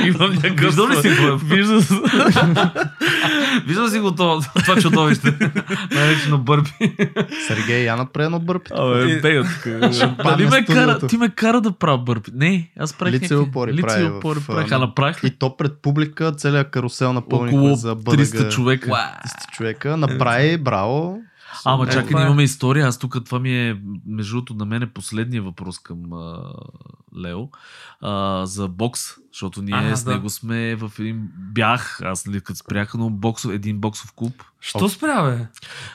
Имам 0.06 0.32
някакъв... 0.34 0.60
Виждал 0.60 0.90
ли 0.90 0.96
си 0.96 1.10
го? 1.10 1.38
Виждал 1.44 1.82
съм. 1.82 2.04
Виждал 3.68 3.88
си 3.88 4.00
го 4.00 4.12
това, 4.12 4.40
това 4.56 4.82
чудовище. 4.82 5.38
Наречено 5.92 6.38
бърпи. 6.38 6.96
Сергей, 7.48 7.84
я 7.84 7.96
направи 7.96 8.26
едно 8.26 8.40
бърпи. 8.40 8.72
Абе, 8.78 9.22
бега 9.22 9.44
Нали 10.26 10.46
ме 10.46 10.66
кара, 10.66 11.00
ти 11.08 11.18
ме 11.18 11.30
кара 11.30 11.62
да 11.62 11.72
правя 11.72 11.98
бърпи. 11.98 12.32
Не, 12.34 12.72
аз 12.80 12.94
правих 12.94 13.22
Лице 13.22 13.36
опори 13.36 13.74
лице 13.74 14.04
опори 14.04 14.40
правих. 14.48 14.72
а, 14.72 14.80
направих 14.80 15.24
И 15.24 15.30
то 15.40 15.58
пред 15.58 15.82
публика 15.82 16.32
целият 16.32 16.72
карусел 16.72 17.14
напълнихме 17.14 17.60
Около 17.60 17.76
за 17.76 17.96
300 17.96 18.40
БДГ. 18.42 18.52
човека. 18.52 18.90
300 18.90 19.52
човека. 19.52 19.98
Направи, 19.98 20.58
браво. 20.58 21.20
Ама 21.66 21.84
Е, 21.84 21.88
чакай, 21.88 22.08
това 22.08 22.20
ние 22.20 22.26
е. 22.26 22.28
имаме 22.28 22.44
история. 22.44 22.88
Аз 22.88 23.00
тук 23.00 23.18
това 23.26 23.40
ми 23.40 23.58
е, 23.70 23.78
между 24.08 24.36
другото, 24.36 24.54
на 24.54 24.66
мен 24.66 24.82
е 24.82 24.94
последния 24.94 25.42
въпрос 25.42 25.80
към 25.80 26.14
а, 26.14 26.54
Лео 27.18 27.40
а, 28.02 28.46
за 28.46 28.68
бокс, 28.68 29.02
защото 29.34 29.62
ние 29.62 29.76
А, 29.76 29.96
с 29.96 30.04
да. 30.04 30.12
него 30.12 30.30
сме 30.30 30.76
в 30.76 30.92
един 31.00 31.30
бях, 31.54 32.02
аз 32.02 32.26
нали 32.26 32.42
като 32.42 32.60
спрях, 32.60 32.94
но 32.94 33.10
боксов, 33.10 33.52
един 33.52 33.80
боксов 33.80 34.14
клуб. 34.14 34.44
Що 34.62 34.90
спря, 34.90 35.24
бе? 35.24 35.48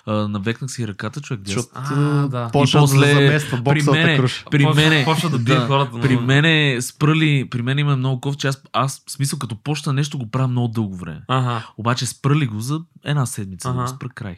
А, 0.06 0.28
навекнах 0.28 0.70
си 0.70 0.88
ръката, 0.88 1.20
човек. 1.20 1.40
Защото 1.44 1.68
А, 1.74 1.94
да. 2.28 2.48
почна 2.52 2.78
И 2.78 2.80
да 2.80 2.86
после 2.86 3.14
замества 3.14 3.64
при 3.64 3.82
мене, 3.82 4.28
при 4.50 4.66
мене, 4.66 5.04
почва 5.04 5.30
да 5.30 5.38
бие 5.38 5.56
хората 5.56 6.00
При 6.00 6.16
мене 6.16 6.82
спрали, 6.82 7.48
при 7.50 7.62
мен 7.62 7.78
има 7.78 7.96
много 7.96 8.20
ков, 8.20 8.36
че 8.36 8.46
аз, 8.48 8.62
аз 8.72 9.02
в 9.06 9.12
смисъл 9.12 9.38
като 9.38 9.56
почна 9.56 9.92
нещо 9.92 10.18
го 10.18 10.30
правя 10.30 10.48
много 10.48 10.68
дълго 10.68 10.96
време. 10.96 11.22
Ага. 11.28 11.66
Обаче 11.78 12.06
спрали 12.06 12.46
го 12.46 12.60
за 12.60 12.80
една 13.04 13.26
седмица, 13.26 13.68
да 13.68 13.74
Ага. 13.74 13.82
го 13.82 13.88
спра 13.88 14.08
край. 14.08 14.36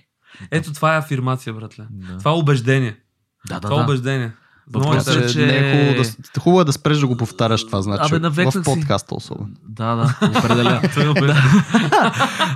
Ето 0.51 0.73
това 0.73 0.95
е 0.95 0.99
афирмация, 0.99 1.55
братле. 1.55 1.87
Да, 1.91 2.19
Това 2.19 2.31
е 2.31 2.35
убеждение. 2.35 2.97
да, 3.49 3.55
да. 3.55 3.61
това 3.61 3.75
е 3.75 3.79
да. 3.79 3.85
убеждение. 3.85 4.33
Въпросът 4.71 5.17
е 5.17 5.25
е, 5.25 5.29
Че 5.29 5.39
не 5.39 5.57
е 5.57 5.73
хубаво 5.73 6.03
да, 6.35 6.41
хубаво 6.41 6.61
е 6.61 6.65
да 6.65 6.73
спреш 6.73 6.99
да 6.99 7.07
го 7.07 7.17
повтаряш 7.17 7.67
това, 7.67 7.83
значи. 7.83 8.03
Абе, 8.05 8.19
навекнах 8.19 8.55
в 8.55 8.59
си. 8.59 8.63
подкаста 8.65 9.15
особено. 9.15 9.49
Да, 9.69 9.95
да, 9.95 10.17
определено. 10.29 10.81
Той 10.95 11.29
е. 11.29 11.35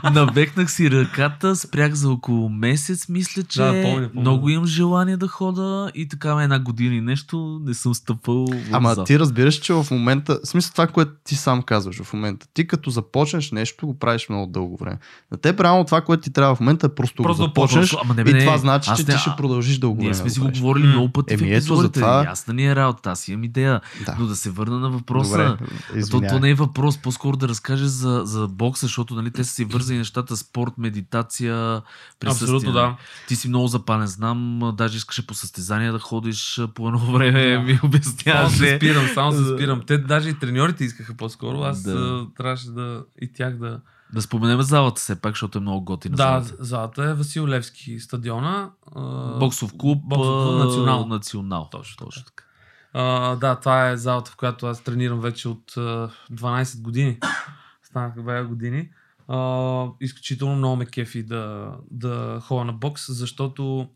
Навекнах 0.10 0.70
си 0.70 0.90
ръката, 0.90 1.56
спрях 1.56 1.92
за 1.94 2.10
около 2.10 2.48
месец, 2.48 3.08
мисля, 3.08 3.42
че 3.42 3.60
Да, 3.60 3.82
помня, 3.82 4.08
помня. 4.08 4.20
много 4.20 4.48
имам 4.48 4.66
желание 4.66 5.16
да 5.16 5.28
хода 5.28 5.90
и 5.94 6.08
така 6.08 6.30
една 6.32 6.58
година 6.58 6.94
и 6.94 7.00
нещо 7.00 7.60
не 7.64 7.74
съм 7.74 7.94
стъпал 7.94 8.46
Ама 8.72 8.94
зад. 8.94 9.06
ти 9.06 9.18
разбираш, 9.18 9.54
че 9.54 9.72
в 9.72 9.86
момента, 9.90 10.38
в 10.44 10.48
смисъл 10.48 10.72
това, 10.72 10.86
което 10.86 11.12
ти 11.24 11.34
сам 11.34 11.62
казваш 11.62 12.02
в 12.02 12.12
момента, 12.12 12.46
ти 12.54 12.66
като 12.66 12.90
започнеш 12.90 13.50
нещо, 13.52 13.86
го 13.86 13.98
правиш 13.98 14.28
много 14.28 14.46
дълго 14.46 14.76
време. 14.76 14.98
На 15.32 15.38
теб 15.38 15.60
реално 15.60 15.84
това, 15.84 16.00
което 16.00 16.22
ти 16.22 16.32
трябва 16.32 16.54
в 16.54 16.60
момента 16.60 16.86
е 16.86 16.94
просто, 16.94 17.22
Просто 17.22 17.42
го 17.42 17.46
започнеш 17.48 17.96
Ама 18.02 18.14
не, 18.14 18.24
бе, 18.24 18.30
и 18.30 18.34
не, 18.34 18.40
това 18.40 18.58
значи, 18.58 18.90
че 18.96 19.02
не- 19.02 19.14
ти 19.14 19.20
ще 19.20 19.30
продължиш 19.36 19.78
дълго 19.78 19.96
Ние 20.00 20.08
време. 20.08 20.14
сме 20.14 20.24
да 20.24 20.30
си 20.30 20.40
го 20.40 20.50
говорили 20.50 20.86
много 20.86 21.08
пъти 21.08 21.34
Еми, 21.34 21.42
в 21.42 21.46
ето, 21.46 21.56
епизодите. 21.56 21.95
Затова- 21.98 22.24
Ясна 22.24 22.54
ни 22.54 22.66
е 22.66 22.76
работа, 22.76 23.10
аз 23.10 23.28
имам 23.28 23.44
идея. 23.44 23.80
Да. 24.06 24.16
Но 24.18 24.26
да 24.26 24.36
се 24.36 24.50
върна 24.50 24.78
на 24.78 24.90
въпроса. 24.90 25.56
Добре, 25.90 26.08
то, 26.10 26.20
то 26.28 26.38
не 26.38 26.50
е 26.50 26.54
въпрос, 26.54 26.98
по-скоро 26.98 27.36
да 27.36 27.48
разкажеш 27.48 27.86
за, 27.86 28.22
за 28.24 28.48
бокса, 28.48 28.86
защото 28.86 29.14
нали, 29.14 29.30
те 29.30 29.44
са 29.44 29.52
си 29.52 29.64
вързани 29.64 29.98
нещата 29.98 30.36
спорт, 30.36 30.72
медитация, 30.78 31.82
присъствие. 32.20 32.44
Абсолютно 32.46 32.72
да. 32.72 32.96
Ти 33.28 33.36
си 33.36 33.48
много 33.48 33.66
запален, 33.68 34.06
знам, 34.06 34.36
даже 34.74 34.96
искаше 34.96 35.26
по 35.26 35.34
състезания 35.34 35.92
да 35.92 35.98
ходиш 35.98 36.60
по 36.74 36.88
едно 36.88 37.12
време, 37.12 37.52
Да. 37.52 37.60
ми 37.60 37.74
Само 37.74 37.88
обясняваше. 37.88 38.56
се 38.56 38.76
спирам, 38.76 39.04
само 39.14 39.32
се 39.32 39.54
спирам. 39.54 39.82
Те 39.86 39.98
даже 39.98 40.28
и 40.28 40.34
треньорите 40.34 40.84
искаха 40.84 41.14
по-скоро. 41.14 41.60
Аз 41.60 41.82
да. 41.82 42.26
трябваше 42.36 42.70
да 42.70 43.02
и 43.22 43.32
тях 43.32 43.56
да... 43.56 43.80
Да 44.12 44.22
споменем 44.22 44.62
залата 44.62 45.00
все 45.00 45.20
пак, 45.20 45.32
защото 45.32 45.58
е 45.58 45.60
много 45.60 45.84
готина 45.84 46.16
Да, 46.16 46.22
залата. 46.40 46.64
залата 46.64 47.04
е 47.04 47.14
Васил 47.14 47.48
Левски 47.48 48.00
стадиона. 48.00 48.70
Боксов 49.38 49.72
клуб, 49.78 50.02
Боксов 50.04 50.44
клуб 50.44 50.58
Национал. 50.58 51.06
национал. 51.06 51.68
Точно 51.70 52.06
Точно 52.06 52.24
така. 52.24 52.44
А, 52.92 53.36
да, 53.36 53.56
това 53.56 53.88
е 53.88 53.96
залата, 53.96 54.30
в 54.30 54.36
която 54.36 54.66
аз 54.66 54.82
тренирам 54.82 55.20
вече 55.20 55.48
от 55.48 55.76
а, 55.76 56.10
12 56.32 56.82
години. 56.82 57.18
Станаха 57.82 58.22
бе 58.22 58.42
години. 58.42 58.90
А, 59.28 59.86
изключително 60.00 60.56
много 60.56 60.76
ме 60.76 60.86
кефи 60.86 61.22
да, 61.22 61.72
да 61.90 62.40
ходя 62.42 62.64
на 62.64 62.72
бокс, 62.72 63.02
защото 63.08 63.88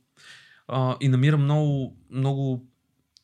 а, 0.69 0.97
и 1.01 1.09
намирам 1.09 1.43
много, 1.45 1.97
много, 2.11 2.67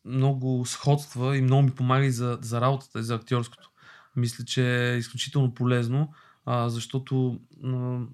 много 0.05 0.67
сходства 0.67 1.37
и 1.37 1.43
много 1.43 1.63
ми 1.63 1.71
помага 1.71 2.05
и 2.07 2.11
за, 2.11 2.39
за 2.41 2.61
работата 2.61 2.99
и 3.01 3.03
за 3.03 3.15
актьорското. 3.15 3.71
Мисля, 4.17 4.45
че 4.45 4.93
е 4.93 4.97
изключително 4.97 5.55
полезно, 5.55 6.09
а, 6.47 6.69
защото 6.69 7.41
а, 7.65 7.69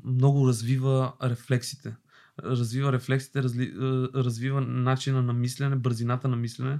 много 0.04 0.48
развива 0.48 1.12
рефлексите. 1.22 1.96
Развива 2.44 2.92
рефлексите, 2.92 3.42
разли, 3.42 3.74
а, 3.80 3.82
развива 4.14 4.60
начина 4.60 5.22
на 5.22 5.32
мислене, 5.32 5.76
бързината 5.76 6.28
на 6.28 6.36
мислене, 6.36 6.78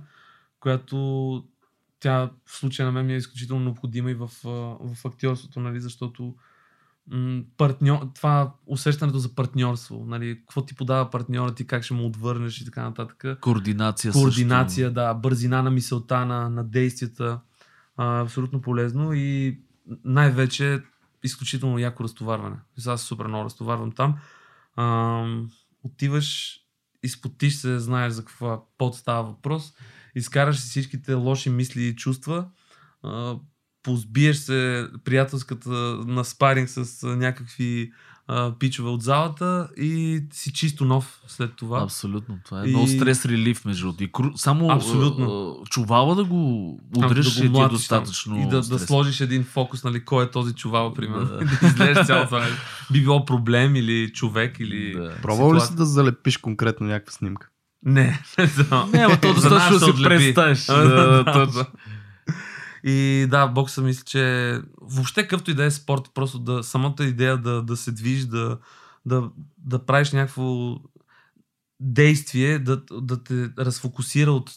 която 0.60 1.44
тя 2.00 2.30
в 2.46 2.56
случая 2.56 2.86
на 2.86 2.92
мен 2.92 3.06
ми 3.06 3.14
е 3.14 3.16
изключително 3.16 3.64
необходима 3.64 4.10
и 4.10 4.14
в, 4.14 4.30
а, 4.44 4.48
в 4.94 5.04
актьорството, 5.04 5.60
нали, 5.60 5.80
защото 5.80 6.34
м, 7.10 7.42
партньор, 7.56 8.08
това 8.14 8.54
усещането 8.66 9.18
за 9.18 9.34
партньорство, 9.34 10.04
нали, 10.06 10.38
какво 10.40 10.64
ти 10.64 10.74
подава 10.74 11.10
партньора 11.10 11.54
ти, 11.54 11.66
как 11.66 11.82
ще 11.82 11.94
му 11.94 12.06
отвърнеш 12.06 12.60
и 12.60 12.64
така 12.64 12.82
нататък. 12.82 13.40
Координация, 13.40 14.12
Координация, 14.12 14.90
да, 14.90 15.14
бързина 15.14 15.62
на 15.62 15.70
мисълта, 15.70 16.26
на, 16.26 16.48
на 16.50 16.64
действията. 16.64 17.40
А, 17.96 18.20
абсолютно 18.20 18.60
полезно 18.60 19.12
и 19.12 19.60
най-вече 20.04 20.82
изключително 21.24 21.78
яко 21.78 22.04
разтоварване. 22.04 22.56
Аз 22.86 23.02
супер 23.02 23.26
много 23.26 23.44
разтоварвам 23.44 23.92
там. 23.92 24.18
А, 24.76 25.24
отиваш, 25.82 26.58
изпотиш 27.02 27.54
се, 27.54 27.78
знаеш 27.78 28.12
за 28.12 28.24
каква 28.24 28.60
пот 28.78 28.96
става 28.96 29.22
въпрос, 29.22 29.72
изкараш 30.14 30.60
си 30.60 30.68
всичките 30.68 31.14
лоши 31.14 31.50
мисли 31.50 31.82
и 31.82 31.96
чувства, 31.96 32.48
а, 33.02 33.36
позбиеш 33.82 34.36
се 34.36 34.88
приятелската 35.04 35.70
на 36.06 36.24
спаринг 36.24 36.68
с 36.68 37.06
някакви 37.16 37.92
а, 38.34 38.52
пичове 38.52 38.88
от 38.88 39.02
залата 39.02 39.68
и 39.76 40.20
си 40.32 40.52
чисто 40.52 40.84
нов 40.84 41.20
след 41.26 41.56
това. 41.56 41.80
Абсолютно. 41.80 42.38
Това 42.44 42.60
е 42.60 42.66
И- 42.66 42.68
много 42.68 42.86
стрес 42.86 43.24
релив, 43.26 43.64
между 43.64 43.82
другото. 43.82 44.04
И 44.04 44.08
кру- 44.08 44.36
Само 44.36 44.70
Абсолютно. 44.70 45.56
а, 45.60 45.64
чувала 45.64 46.14
да 46.14 46.24
го 46.24 46.70
удреш 46.96 47.26
да 47.26 47.30
и 47.38 47.42
ти 47.42 47.48
е 47.48 47.52
там. 47.52 47.68
достатъчно 47.68 48.38
И 48.38 48.46
да, 48.46 48.60
да 48.60 48.78
сложиш 48.78 49.20
един 49.20 49.44
фокус, 49.44 49.84
нали, 49.84 50.04
кой 50.04 50.24
е 50.24 50.30
този 50.30 50.54
чувал, 50.54 50.94
примерно. 50.94 51.24
Да. 51.26 51.32
Да, 51.32 51.44
да 51.60 51.66
излезеш 51.66 52.06
цялото 52.06 52.26
това. 52.26 52.46
Би 52.92 53.00
било 53.00 53.24
проблем 53.24 53.76
или 53.76 54.10
човек 54.12 54.56
или... 54.60 54.92
Да. 54.94 55.14
Пробвал 55.22 55.54
ли 55.54 55.60
си 55.60 55.76
да 55.76 55.86
залепиш 55.86 56.36
конкретно 56.36 56.86
някаква 56.86 57.12
снимка? 57.12 57.48
Не. 57.84 58.22
Не, 58.92 58.98
ама 58.98 59.16
то 59.16 59.28
За 59.28 59.50
нас 59.50 59.68
достатъчно 59.68 59.78
се 59.78 59.84
си 59.84 59.90
отлепи. 59.90 60.08
представиш. 60.34 60.66
Да, 60.66 60.84
Да, 60.84 61.24
да, 61.24 61.32
точно. 61.32 61.64
Да. 62.84 62.90
И 62.90 63.26
да, 63.30 63.46
бокса 63.46 63.82
мисля, 63.82 64.04
че 64.04 64.58
въобще 64.80 65.22
какъвто 65.22 65.50
и 65.50 65.54
да 65.54 65.64
е 65.64 65.70
спорт, 65.70 66.10
просто 66.14 66.38
да, 66.38 66.62
самата 66.62 66.94
идея 67.00 67.38
да, 67.38 67.62
да 67.62 67.76
се 67.76 67.92
движиш, 67.92 68.24
да, 68.24 68.58
да, 69.06 69.30
да 69.58 69.86
правиш 69.86 70.12
някакво 70.12 70.76
действие, 71.80 72.58
да, 72.58 72.82
да 72.92 73.24
те 73.24 73.50
разфокусира 73.58 74.32
от 74.32 74.50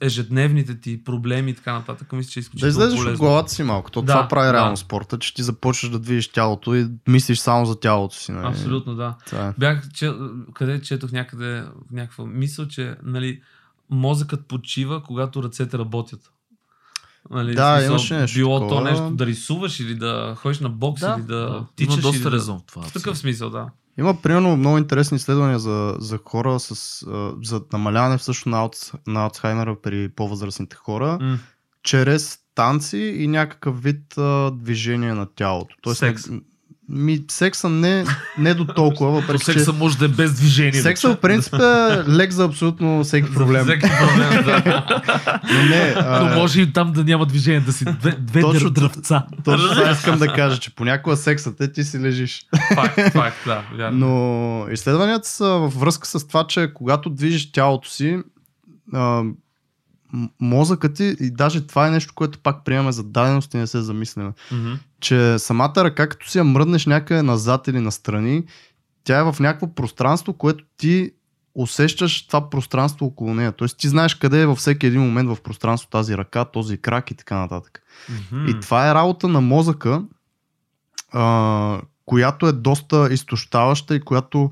ежедневните 0.00 0.80
ти 0.80 1.04
проблеми 1.04 1.50
и 1.50 1.54
така 1.54 1.72
нататък. 1.72 2.12
Мисля, 2.12 2.30
че 2.30 2.38
е 2.38 2.42
Да 2.42 2.44
изключително 2.44 2.86
излезеш 2.86 3.06
от 3.06 3.18
главата 3.18 3.52
си 3.52 3.62
малко. 3.62 3.90
То 3.90 4.02
Да, 4.02 4.12
това 4.12 4.28
прави 4.28 4.46
да. 4.46 4.52
реално 4.52 4.76
спорта, 4.76 5.18
че 5.18 5.34
ти 5.34 5.42
започваш 5.42 5.90
да 5.90 5.98
движиш 5.98 6.28
тялото 6.28 6.74
и 6.74 6.88
мислиш 7.08 7.38
само 7.38 7.66
за 7.66 7.80
тялото 7.80 8.16
си. 8.16 8.32
Нали? 8.32 8.46
Абсолютно, 8.46 8.94
да. 8.94 9.16
Това 9.26 9.46
е. 9.46 9.52
Бях, 9.58 9.92
че, 9.92 10.12
къде 10.54 10.80
четох 10.80 11.12
някъде 11.12 11.64
някаква 11.92 12.26
мисъл, 12.26 12.68
че 12.68 12.96
нали, 13.02 13.42
мозъкът 13.90 14.46
почива, 14.46 15.02
когато 15.02 15.42
ръцете 15.42 15.78
работят. 15.78 16.30
Нали, 17.30 17.54
Да, 17.54 17.76
смисъл, 17.76 17.90
имаше 17.90 18.16
нещо 18.16 18.34
Било 18.38 18.60
то 18.60 18.68
такова. 18.68 18.90
нещо 18.90 19.10
да 19.10 19.26
рисуваш 19.26 19.80
или 19.80 19.94
да 19.94 20.34
ходиш 20.36 20.60
на 20.60 20.68
бокс 20.68 21.00
Да, 21.00 21.16
или 21.18 21.26
да, 21.26 21.36
да. 21.36 21.64
тичаш. 21.76 21.94
Има 21.94 22.02
доста 22.02 22.30
да... 22.30 22.36
резон 22.36 22.58
в 22.58 22.64
това. 22.66 22.82
В 22.82 22.92
такъв 22.92 23.18
смисъл, 23.18 23.50
да. 23.50 23.68
Има 23.98 24.22
примерно 24.22 24.56
много 24.56 24.78
интересни 24.78 25.16
изследвания 25.16 25.58
за, 25.58 25.94
за 25.98 26.18
хора 26.24 26.60
с, 26.60 27.04
за 27.42 27.62
намаляване 27.72 28.18
всъщност 28.18 28.46
на, 28.46 28.58
аутс, 28.58 28.92
на 29.06 29.22
Алцхаймера 29.22 29.76
при 29.82 30.08
по-възрастните 30.08 30.76
хора, 30.76 31.18
М. 31.20 31.38
чрез 31.82 32.38
танци 32.54 32.98
и 32.98 33.26
някакъв 33.26 33.82
вид 33.82 34.18
а, 34.18 34.50
движение 34.50 35.14
на 35.14 35.26
тялото. 35.34 35.76
Тоест, 35.82 35.98
Секс. 35.98 36.28
Не, 36.28 36.40
ми, 36.92 37.24
секса 37.30 37.68
не, 37.68 38.04
не 38.38 38.54
до 38.54 38.64
толкова, 38.66 39.10
То 39.10 39.14
въпреки 39.20 39.44
че 39.44 39.52
секса 39.52 39.72
може 39.72 39.98
да 39.98 40.04
е 40.04 40.08
без 40.08 40.34
движение. 40.34 40.72
секса 40.74 41.08
в 41.08 41.16
принцип 41.16 41.54
е 41.54 41.58
лек 42.08 42.32
за 42.32 42.44
абсолютно 42.44 43.04
всеки 43.04 43.34
проблем. 43.34 43.64
За 43.64 43.70
всеки 43.70 43.86
проблем, 43.98 44.44
да. 44.44 44.84
Но 45.44 45.62
не, 45.62 45.94
а, 45.98 46.20
Но 46.20 46.34
може 46.34 46.60
и 46.60 46.72
там 46.72 46.92
да 46.92 47.04
няма 47.04 47.26
движение, 47.26 47.60
да 47.60 47.72
си 47.72 47.84
две, 47.84 48.10
две 48.12 48.40
Точно- 48.40 48.70
дръвца. 48.70 49.22
Точно 49.44 49.68
това 49.68 49.90
искам 49.90 50.18
да 50.18 50.26
кажа, 50.28 50.58
че 50.58 50.74
понякога 50.74 51.16
сексът 51.16 51.60
е 51.60 51.72
ти 51.72 51.84
си 51.84 51.98
лежиш. 52.00 52.46
факт, 52.74 53.12
факт, 53.12 53.36
да. 53.46 53.62
Вярно. 53.74 53.98
Но 53.98 54.72
изследванията 54.72 55.28
са 55.28 55.46
във 55.46 55.74
връзка 55.74 56.08
с 56.08 56.26
това, 56.26 56.46
че 56.46 56.70
когато 56.74 57.10
движиш 57.10 57.52
тялото 57.52 57.90
си, 57.90 58.18
а, 58.94 59.22
мозъкът 60.40 60.94
ти, 60.94 61.16
и 61.20 61.30
даже 61.30 61.60
това 61.60 61.86
е 61.86 61.90
нещо, 61.90 62.12
което 62.14 62.38
пак 62.38 62.64
приемаме 62.64 62.92
за 62.92 63.02
даденост 63.04 63.54
и 63.54 63.58
не 63.58 63.66
се 63.66 63.80
замисляме, 63.80 64.32
Мгм. 64.52 64.72
Че 65.02 65.38
самата 65.38 65.72
ръка, 65.76 66.08
като 66.08 66.30
си 66.30 66.38
я 66.38 66.44
мръднеш 66.44 66.86
някъде 66.86 67.22
назад 67.22 67.68
или 67.68 67.80
настрани, 67.80 68.44
тя 69.04 69.18
е 69.18 69.22
в 69.22 69.36
някакво 69.40 69.74
пространство, 69.74 70.32
което 70.32 70.64
ти 70.76 71.10
усещаш 71.54 72.26
това 72.26 72.50
пространство 72.50 73.06
около 73.06 73.34
нея. 73.34 73.52
Тоест 73.52 73.78
ти 73.78 73.88
знаеш 73.88 74.14
къде 74.14 74.42
е 74.42 74.46
във 74.46 74.58
всеки 74.58 74.86
един 74.86 75.00
момент 75.00 75.28
в 75.28 75.42
пространство 75.42 75.90
тази 75.90 76.16
ръка, 76.16 76.44
този 76.44 76.78
крак 76.78 77.10
и 77.10 77.14
така 77.14 77.36
нататък. 77.36 77.82
Мгм. 78.08 78.46
И 78.48 78.60
това 78.60 78.90
е 78.90 78.94
работа 78.94 79.28
на 79.28 79.40
мозъка, 79.40 80.02
а, 81.12 81.80
която 82.06 82.46
е 82.46 82.52
доста 82.52 83.08
изтощаваща 83.12 83.94
и 83.94 84.00
която 84.00 84.50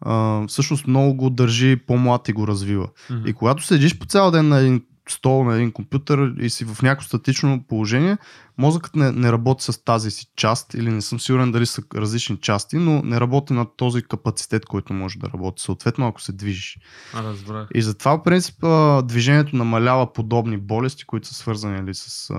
а, 0.00 0.46
всъщност 0.46 0.86
много 0.86 1.14
го 1.14 1.30
държи 1.30 1.76
по-млад 1.86 2.28
и 2.28 2.32
го 2.32 2.46
развива. 2.46 2.88
Мгм. 3.10 3.28
И 3.28 3.32
когато 3.32 3.62
седиш 3.62 3.98
по 3.98 4.06
цял 4.06 4.30
ден 4.30 4.48
на 4.48 4.58
един 4.58 4.82
стол, 5.12 5.44
на 5.44 5.54
един 5.54 5.72
компютър 5.72 6.34
и 6.40 6.50
си 6.50 6.64
в 6.64 6.82
някакво 6.82 7.06
статично 7.06 7.64
положение, 7.68 8.16
мозъкът 8.58 8.96
не, 8.96 9.12
не 9.12 9.32
работи 9.32 9.64
с 9.64 9.84
тази 9.84 10.10
си 10.10 10.26
част 10.36 10.74
или 10.74 10.90
не 10.90 11.02
съм 11.02 11.20
сигурен 11.20 11.52
дали 11.52 11.66
са 11.66 11.82
различни 11.94 12.36
части, 12.36 12.76
но 12.76 13.02
не 13.02 13.20
работи 13.20 13.52
на 13.52 13.66
този 13.76 14.02
капацитет, 14.02 14.66
който 14.66 14.92
може 14.92 15.18
да 15.18 15.28
работи. 15.28 15.62
Съответно, 15.62 16.06
ако 16.06 16.20
се 16.20 16.32
движиш. 16.32 16.78
А, 17.14 17.22
разбрах. 17.22 17.68
И 17.74 17.82
затова, 17.82 18.12
в 18.12 18.22
принцип, 18.22 18.64
движението 19.04 19.56
намалява 19.56 20.12
подобни 20.12 20.56
болести, 20.56 21.04
които 21.04 21.28
са 21.28 21.34
свързани 21.34 21.80
нали, 21.80 21.94
с 21.94 22.34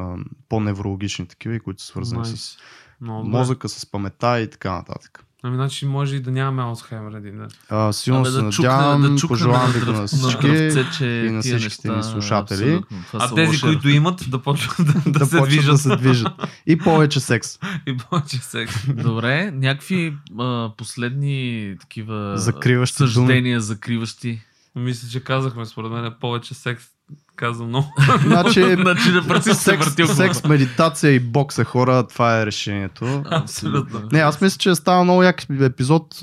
по-неврологични 0.49 1.27
такива 1.27 1.55
и 1.55 1.59
които 1.59 1.81
са 1.81 1.87
свързани 1.87 2.23
Nice. 2.23 2.35
с 2.35 2.57
Много 3.01 3.29
мозъка, 3.29 3.69
с 3.69 3.85
памета 3.85 4.39
и 4.39 4.49
така 4.49 4.71
нататък. 4.71 5.25
Ами, 5.43 5.55
значи 5.55 5.85
може 5.85 6.15
и 6.15 6.19
да 6.19 6.31
нямаме 6.31 6.61
Алцхаймер 6.61 7.17
един 7.17 7.37
ден. 7.37 7.49
А, 7.69 7.93
силно 7.93 8.21
Абе, 8.21 8.29
се 8.29 8.35
да 8.35 8.43
надявам, 8.43 9.15
да 9.15 9.27
пожелавам 9.27 9.71
ви 9.71 9.91
на, 9.91 10.07
всички. 10.07 10.47
на 10.47 10.53
дръвце, 10.53 10.85
че 10.97 11.05
и 11.05 11.31
на 11.31 11.41
всичките 11.41 11.91
ни 11.91 12.03
слушатели. 12.03 12.63
абсолютно. 12.63 12.97
А 13.13 13.35
тези, 13.35 13.47
лоши 13.47 13.61
които 13.61 13.89
имат, 13.89 14.25
да 14.29 14.41
почват 14.41 14.87
да, 14.87 14.93
да, 14.93 15.19
да 15.19 15.25
се 15.25 15.37
почват 15.37 15.49
движат. 15.49 15.71
да 15.71 15.77
се 15.77 15.95
движат. 15.95 16.33
И 16.67 16.77
повече 16.77 17.19
секс. 17.19 17.59
И 17.87 17.97
повече 17.97 18.37
секс. 18.37 18.75
Добре, 18.87 19.51
някакви 19.51 20.17
а, 20.39 20.71
последни 20.77 21.75
такива 21.79 22.37
Закриващи 22.37 23.03
думи. 23.03 23.09
съждения, 23.11 23.61
закриващи. 23.61 24.41
Мисля, 24.75 25.09
че 25.09 25.23
казахме, 25.23 25.65
според 25.65 25.91
мен, 25.91 26.13
повече 26.19 26.53
секс. 26.53 26.85
Казвам 27.35 27.67
много. 27.67 27.93
Значи, 28.21 28.75
Значи 28.75 29.11
да 29.11 29.27
пръси 29.27 29.49
се 29.49 29.55
секс, 29.55 29.85
въртил 29.85 30.07
секс, 30.07 30.43
медитация 30.43 31.11
и 31.11 31.19
бокса 31.19 31.63
хора, 31.63 32.07
това 32.07 32.41
е 32.41 32.45
решението. 32.45 33.23
Абсолютно. 33.31 34.01
Не, 34.11 34.19
аз 34.19 34.41
мисля, 34.41 34.57
че 34.57 34.69
е 34.69 34.75
става 34.75 35.03
много 35.03 35.23
як 35.23 35.45
епизод. 35.61 36.19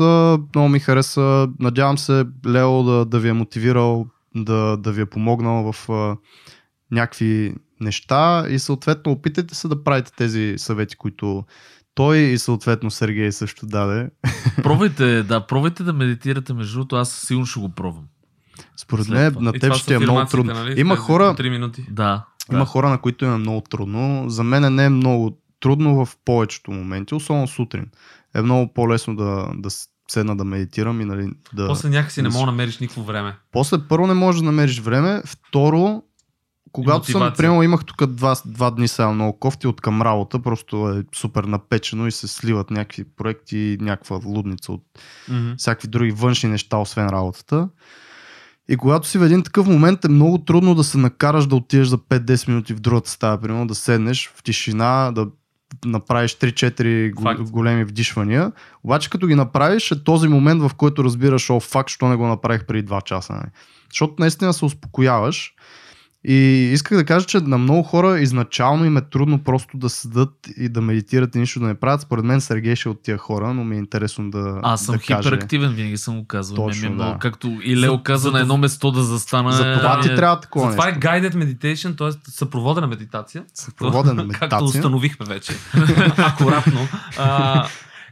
Много 0.55 0.69
ми 0.69 0.81
хареса. 0.81 1.49
Надявам 1.61 1.99
се 1.99 2.25
Лео 2.47 2.83
да, 2.83 3.05
да 3.05 3.19
ви 3.19 3.29
е 3.29 3.33
мотивирал, 3.33 4.07
да, 4.35 4.77
да 4.77 4.93
ви 4.93 5.01
е 5.01 5.07
помогнал 5.07 5.73
в 5.73 5.91
а, 5.91 6.17
някакви 6.91 7.55
неща 7.81 8.47
и 8.49 8.59
съответно 8.59 9.13
опитайте 9.13 9.55
се 9.55 9.69
да 9.69 9.85
правите 9.85 10.13
тези 10.17 10.55
съвети, 10.57 10.97
които 10.97 11.45
той 11.95 12.19
и 12.19 12.39
съответно 12.39 12.91
Сергей 12.91 13.33
също 13.33 13.67
даде. 13.67 14.11
Пробвайте, 14.63 15.23
да, 15.23 15.47
пробвайте 15.47 15.83
да 15.83 15.93
медитирате 15.93 16.53
между 16.55 16.73
другото, 16.73 16.97
аз 16.97 17.13
сигурно 17.13 17.47
ще 17.47 17.61
го 17.61 17.69
пробвам. 17.69 18.05
Според 18.77 19.09
мен 19.09 19.37
на 19.41 19.53
теб 19.53 19.75
ще 19.75 19.95
е 19.95 19.99
много 19.99 20.25
трудно. 20.25 20.55
Нали? 20.55 20.81
Има 20.81 20.97
хора, 20.97 21.35
по 21.37 21.43
3 21.43 21.51
минути. 21.51 21.87
Да. 21.91 22.25
Има 22.53 22.65
хора, 22.65 22.89
на 22.89 22.99
които 23.01 23.25
им 23.25 23.35
е 23.35 23.39
много 23.39 23.61
трудно. 23.61 24.25
За 24.31 24.45
мен 24.45 24.75
не 24.75 24.85
е 24.85 24.89
много 24.89 25.39
трудно 25.61 26.05
в 26.05 26.17
повечето 26.25 26.71
моменти, 26.71 27.15
особено 27.15 27.49
сутрин. 27.49 27.87
Е 28.35 28.43
много 28.43 28.73
по-лесно 28.75 29.17
да, 29.17 29.49
да 29.55 29.71
седна 30.11 30.37
да 30.37 30.45
медитирам 30.45 31.01
и 31.01 31.05
нали, 31.05 31.31
да... 31.53 31.67
После 31.67 31.89
някакси 31.89 32.23
не 32.23 32.29
да 32.29 32.33
мога 32.33 32.47
да 32.47 32.53
намериш 32.53 32.79
никакво 32.79 33.03
време. 33.03 33.37
После 33.53 33.79
първо 33.89 34.07
не 34.07 34.15
можеш 34.15 34.41
да 34.41 34.45
намериш 34.45 34.81
време, 34.81 35.23
второ, 35.27 36.03
когато 36.73 37.11
съм, 37.11 37.33
примерно 37.37 37.63
имах 37.63 37.85
тук 37.85 38.07
два, 38.07 38.37
два 38.47 38.71
дни 38.71 38.89
сега 38.89 39.11
много 39.11 39.39
кофти 39.39 39.67
от 39.67 39.81
към 39.81 40.03
работа, 40.03 40.43
просто 40.43 40.89
е 40.89 41.05
супер 41.17 41.45
напечено 41.45 42.07
и 42.07 42.13
се 42.13 42.29
сливат 42.29 42.71
някакви 42.71 43.05
проекти 43.05 43.79
някаква 43.81 44.21
лудница 44.25 44.73
от 44.73 44.83
Мгм. 45.29 45.55
всякакви 45.57 45.89
други 45.89 46.11
външни 46.11 46.51
неща, 46.51 46.77
освен 46.77 47.09
работата. 47.09 47.69
И 48.69 48.77
когато 48.77 49.09
си 49.09 49.19
в 49.19 49.25
един 49.25 49.43
такъв 49.43 49.67
момент 49.67 50.05
е 50.05 50.09
много 50.09 50.39
трудно 50.39 50.75
да 50.75 50.85
се 50.85 50.99
накараш 50.99 51.47
да 51.47 51.57
отидеш 51.57 51.87
за 51.89 51.99
5-10 51.99 52.49
минути 52.49 52.75
в 52.75 52.81
другата 52.81 53.11
стая, 53.11 53.41
примерно 53.41 53.67
да 53.67 53.75
седнеш 53.75 54.31
в 54.35 54.43
тишина, 54.43 55.13
да 55.15 55.27
направиш 55.85 56.35
3-4 56.35 57.13
го- 57.13 57.23
Факт. 57.23 57.41
големи 57.43 57.85
вдишвания. 57.85 58.53
Обаче 58.85 59.11
като 59.11 59.27
ги 59.27 59.35
направиш 59.35 59.91
е 59.91 60.05
този 60.05 60.29
момент, 60.29 60.63
в 60.63 60.71
който 60.77 61.05
разбираш, 61.05 61.51
о, 61.51 61.61
факт, 61.61 61.89
що 61.91 62.09
не 62.09 62.17
го 62.17 62.27
направих 62.27 62.65
преди 62.67 62.89
2 62.89 63.05
часа. 63.05 63.33
Нали? 63.33 63.49
Защото 63.91 64.15
наистина 64.19 64.53
се 64.53 64.65
успокояваш. 64.65 65.55
И 66.25 66.35
исках 66.73 66.99
да 66.99 67.05
кажа, 67.05 67.27
че 67.27 67.41
на 67.41 67.59
много 67.59 67.83
хора 67.83 68.21
изначално 68.21 68.85
им 68.85 68.97
е 68.97 69.01
трудно 69.03 69.39
просто 69.39 69.77
да 69.77 69.89
седат 69.89 70.31
и 70.57 70.69
да 70.69 70.81
медитират 70.81 71.35
и 71.35 71.39
нищо 71.39 71.61
да 71.61 71.67
не 71.67 71.75
правят. 71.75 72.01
Според 72.01 72.25
мен 72.25 72.41
Сергей 72.41 72.77
ще 72.77 72.89
е 72.89 72.93
от 72.93 73.03
тия 73.03 73.19
хора, 73.19 73.55
но 73.55 73.65
ми 73.65 73.75
е 73.75 73.79
интересно 73.79 74.31
да. 74.31 74.61
Аз 74.63 74.85
съм 74.85 74.95
да 74.95 75.01
каже. 75.01 75.23
хиперактивен, 75.23 75.73
винаги 75.73 75.97
съм 75.97 76.17
го 76.17 76.27
казвал. 76.27 76.57
Точно, 76.59 76.81
Точно, 76.81 76.95
много, 76.95 77.13
да. 77.13 77.19
както 77.19 77.59
и 77.63 77.77
Лео 77.77 77.93
За- 77.93 78.03
каза, 78.03 78.23
за 78.23 78.31
на 78.31 78.41
едно 78.41 78.49
това- 78.49 78.61
место 78.61 78.91
да 78.91 79.03
застана. 79.03 79.53
За 79.53 79.75
това 79.75 79.99
е- 79.99 80.01
ти 80.01 80.09
трябва 80.09 80.41
такова 80.41 80.71
Затова 80.71 80.89
е 80.89 80.95
guided 80.95 81.35
meditation, 81.35 81.99
т.е. 81.99 82.31
съпроводена 82.31 82.87
медитация. 82.87 83.45
Съпроводена 83.55 84.15
Както 84.29 84.35
медитация. 84.45 84.65
установихме 84.65 85.27
вече. 85.27 85.53
Акуратно. 86.17 86.81
А, 87.19 87.67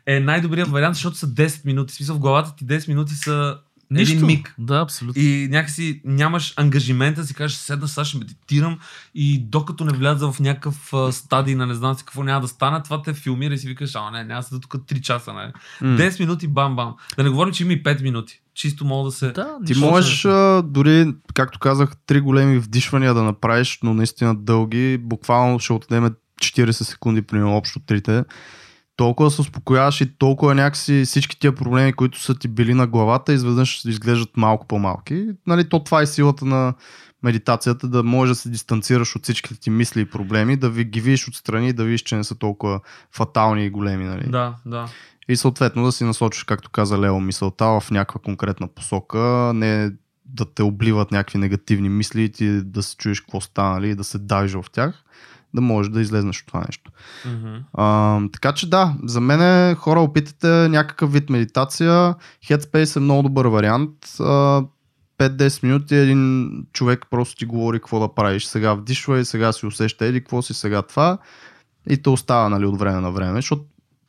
е 0.07 0.21
най-добрият 0.21 0.69
вариант, 0.69 0.95
защото 0.95 1.17
са 1.17 1.27
10 1.27 1.65
минути. 1.65 1.95
Смисъл 1.95 2.17
в 2.17 2.21
главата 2.21 2.55
ти 2.57 2.67
10 2.67 2.89
минути 2.89 3.15
са 3.15 3.57
Нищо. 3.91 4.15
един 4.15 4.27
миг. 4.27 4.55
Да, 4.59 4.81
абсолютно. 4.81 5.23
И 5.23 5.49
някакси 5.51 6.01
нямаш 6.05 6.55
ангажимента 6.57 7.21
да 7.21 7.27
си 7.27 7.35
кажеш, 7.35 7.57
седна, 7.57 7.89
сега 7.89 8.05
ще 8.05 8.19
медитирам 8.19 8.79
и 9.15 9.39
докато 9.39 9.85
не 9.85 9.93
вляза 9.93 10.33
в 10.33 10.41
някакъв 10.41 10.93
стадий 11.11 11.55
на 11.55 11.67
не 11.67 11.75
знам 11.75 11.95
си 11.95 12.05
какво 12.05 12.23
няма 12.23 12.41
да 12.41 12.49
стане, 12.49 12.83
това 12.83 13.03
те 13.03 13.15
филмира 13.15 13.55
и 13.55 13.59
си 13.59 13.69
викаш, 13.69 13.95
а 13.95 14.11
не, 14.11 14.25
няма 14.25 14.41
да 14.41 14.47
седа 14.47 14.61
тук 14.61 14.75
3 14.75 15.01
часа. 15.01 15.33
Не. 15.33 15.53
М. 15.81 15.99
10 15.99 16.21
минути, 16.21 16.49
бам-бам. 16.49 16.95
Да 17.17 17.23
не 17.23 17.31
говорим, 17.31 17.55
че 17.55 17.63
има 17.63 17.73
и 17.73 17.83
5 17.83 18.03
минути. 18.03 18.41
Чисто 18.55 18.85
мога 18.85 19.09
да 19.09 19.13
се... 19.13 19.33
Да, 19.33 19.57
Ти 19.67 19.79
можеш 19.79 20.25
а, 20.25 20.63
дори, 20.67 21.15
както 21.35 21.59
казах, 21.59 21.97
три 22.07 22.21
големи 22.21 22.59
вдишвания 22.59 23.15
да 23.15 23.23
направиш, 23.23 23.79
но 23.83 23.95
наистина 23.95 24.35
дълги. 24.35 24.99
Буквално 24.99 25.59
ще 25.59 25.73
отнеме 25.73 26.11
40 26.41 26.71
секунди, 26.71 27.23
примерно 27.23 27.57
общо 27.57 27.81
трите. 27.81 28.25
Толкова 28.97 29.31
се 29.31 29.41
успокояваш 29.41 30.01
и 30.01 30.19
толкова 30.19 30.55
някакси 30.55 31.03
всички 31.05 31.39
тия 31.39 31.55
проблеми, 31.55 31.93
които 31.93 32.21
са 32.21 32.35
ти 32.35 32.49
били 32.49 32.75
на 32.75 32.87
главата, 32.87 33.33
изведнъж 33.33 33.85
изглеждат 33.85 34.37
малко 34.37 34.67
по-малки. 34.67 35.27
Нали, 35.47 35.69
то 35.69 35.85
това 35.85 36.03
е 36.03 36.07
силата 36.07 36.45
на 36.45 36.75
медитацията, 37.23 37.89
да 37.89 38.03
можеш 38.03 38.37
да 38.37 38.41
се 38.41 38.49
дистанцираш 38.49 39.17
от 39.17 39.23
всичките 39.23 39.61
ти 39.61 39.71
мисли 39.71 40.01
и 40.01 40.11
проблеми, 40.11 40.57
да 40.57 40.71
ви 40.71 40.85
ги 40.85 41.01
видиш 41.01 41.29
отстрани 41.29 41.69
и 41.69 41.73
да 41.73 41.85
видиш, 41.85 42.03
че 42.03 42.17
не 42.17 42.25
са 42.25 42.35
толкова 42.35 42.81
фатални 43.13 43.65
и 43.65 43.71
големи. 43.71 44.05
Нали? 44.05 44.31
Да, 44.31 44.55
да. 44.67 44.89
И 45.29 45.37
съответно 45.37 45.85
да 45.85 45.93
си 45.93 46.05
насочиш, 46.05 46.45
както 46.45 46.71
каза 46.71 46.99
Лео, 46.99 47.21
мисълта 47.21 47.81
в 47.81 47.91
някаква 47.91 48.21
конкретна 48.21 48.69
посока, 48.69 49.53
не 49.55 49.91
да 50.25 50.55
те 50.55 50.63
обливат 50.63 51.11
някакви 51.13 51.39
негативни 51.39 51.89
мисли 51.89 52.25
и 52.25 52.29
ти 52.29 52.63
да 52.63 52.83
се 52.83 52.97
чуеш 52.97 53.21
какво 53.21 53.41
стана, 53.41 53.71
нали, 53.71 53.95
да 53.95 54.05
се 54.05 54.19
давиш 54.19 54.53
в 54.53 54.65
тях, 54.73 55.05
да 55.57 55.63
можеш 55.63 55.93
да 55.93 56.01
излезнеш 56.01 56.41
от 56.41 56.47
това 56.47 56.61
нещо. 56.67 56.91
Мгм. 57.27 57.55
А, 57.73 58.21
така 58.33 58.53
че 58.53 58.71
да, 58.71 58.95
за 59.05 59.21
мен 59.21 59.75
хора, 59.75 60.01
опитайте 60.01 60.69
някакъв 60.69 61.13
вид 61.13 61.31
медитация. 61.31 62.15
Headspace 62.49 62.97
е 62.97 63.01
много 63.01 63.23
добър 63.23 63.47
вариант. 63.47 63.91
А, 64.21 64.63
5-10 65.19 65.63
минути 65.63 65.95
един 65.95 66.51
човек 66.73 67.07
просто 67.11 67.37
ти 67.37 67.45
говори 67.45 67.79
какво 67.79 68.01
да 68.01 68.15
правиш. 68.15 68.45
Сега 68.45 68.75
вдишва 68.75 69.19
и 69.19 69.25
сега 69.25 69.53
си 69.53 69.67
усеща 69.67 70.07
еди, 70.07 70.21
какво 70.21 70.43
си 70.43 70.55
сега 70.55 70.83
това. 70.83 71.19
И 71.91 72.03
те 72.03 72.11
остава 72.11 72.49
нали, 72.49 72.67
от 72.67 72.79
време 72.79 73.01
на 73.01 73.11
време. 73.11 73.39
Защото 73.39 73.65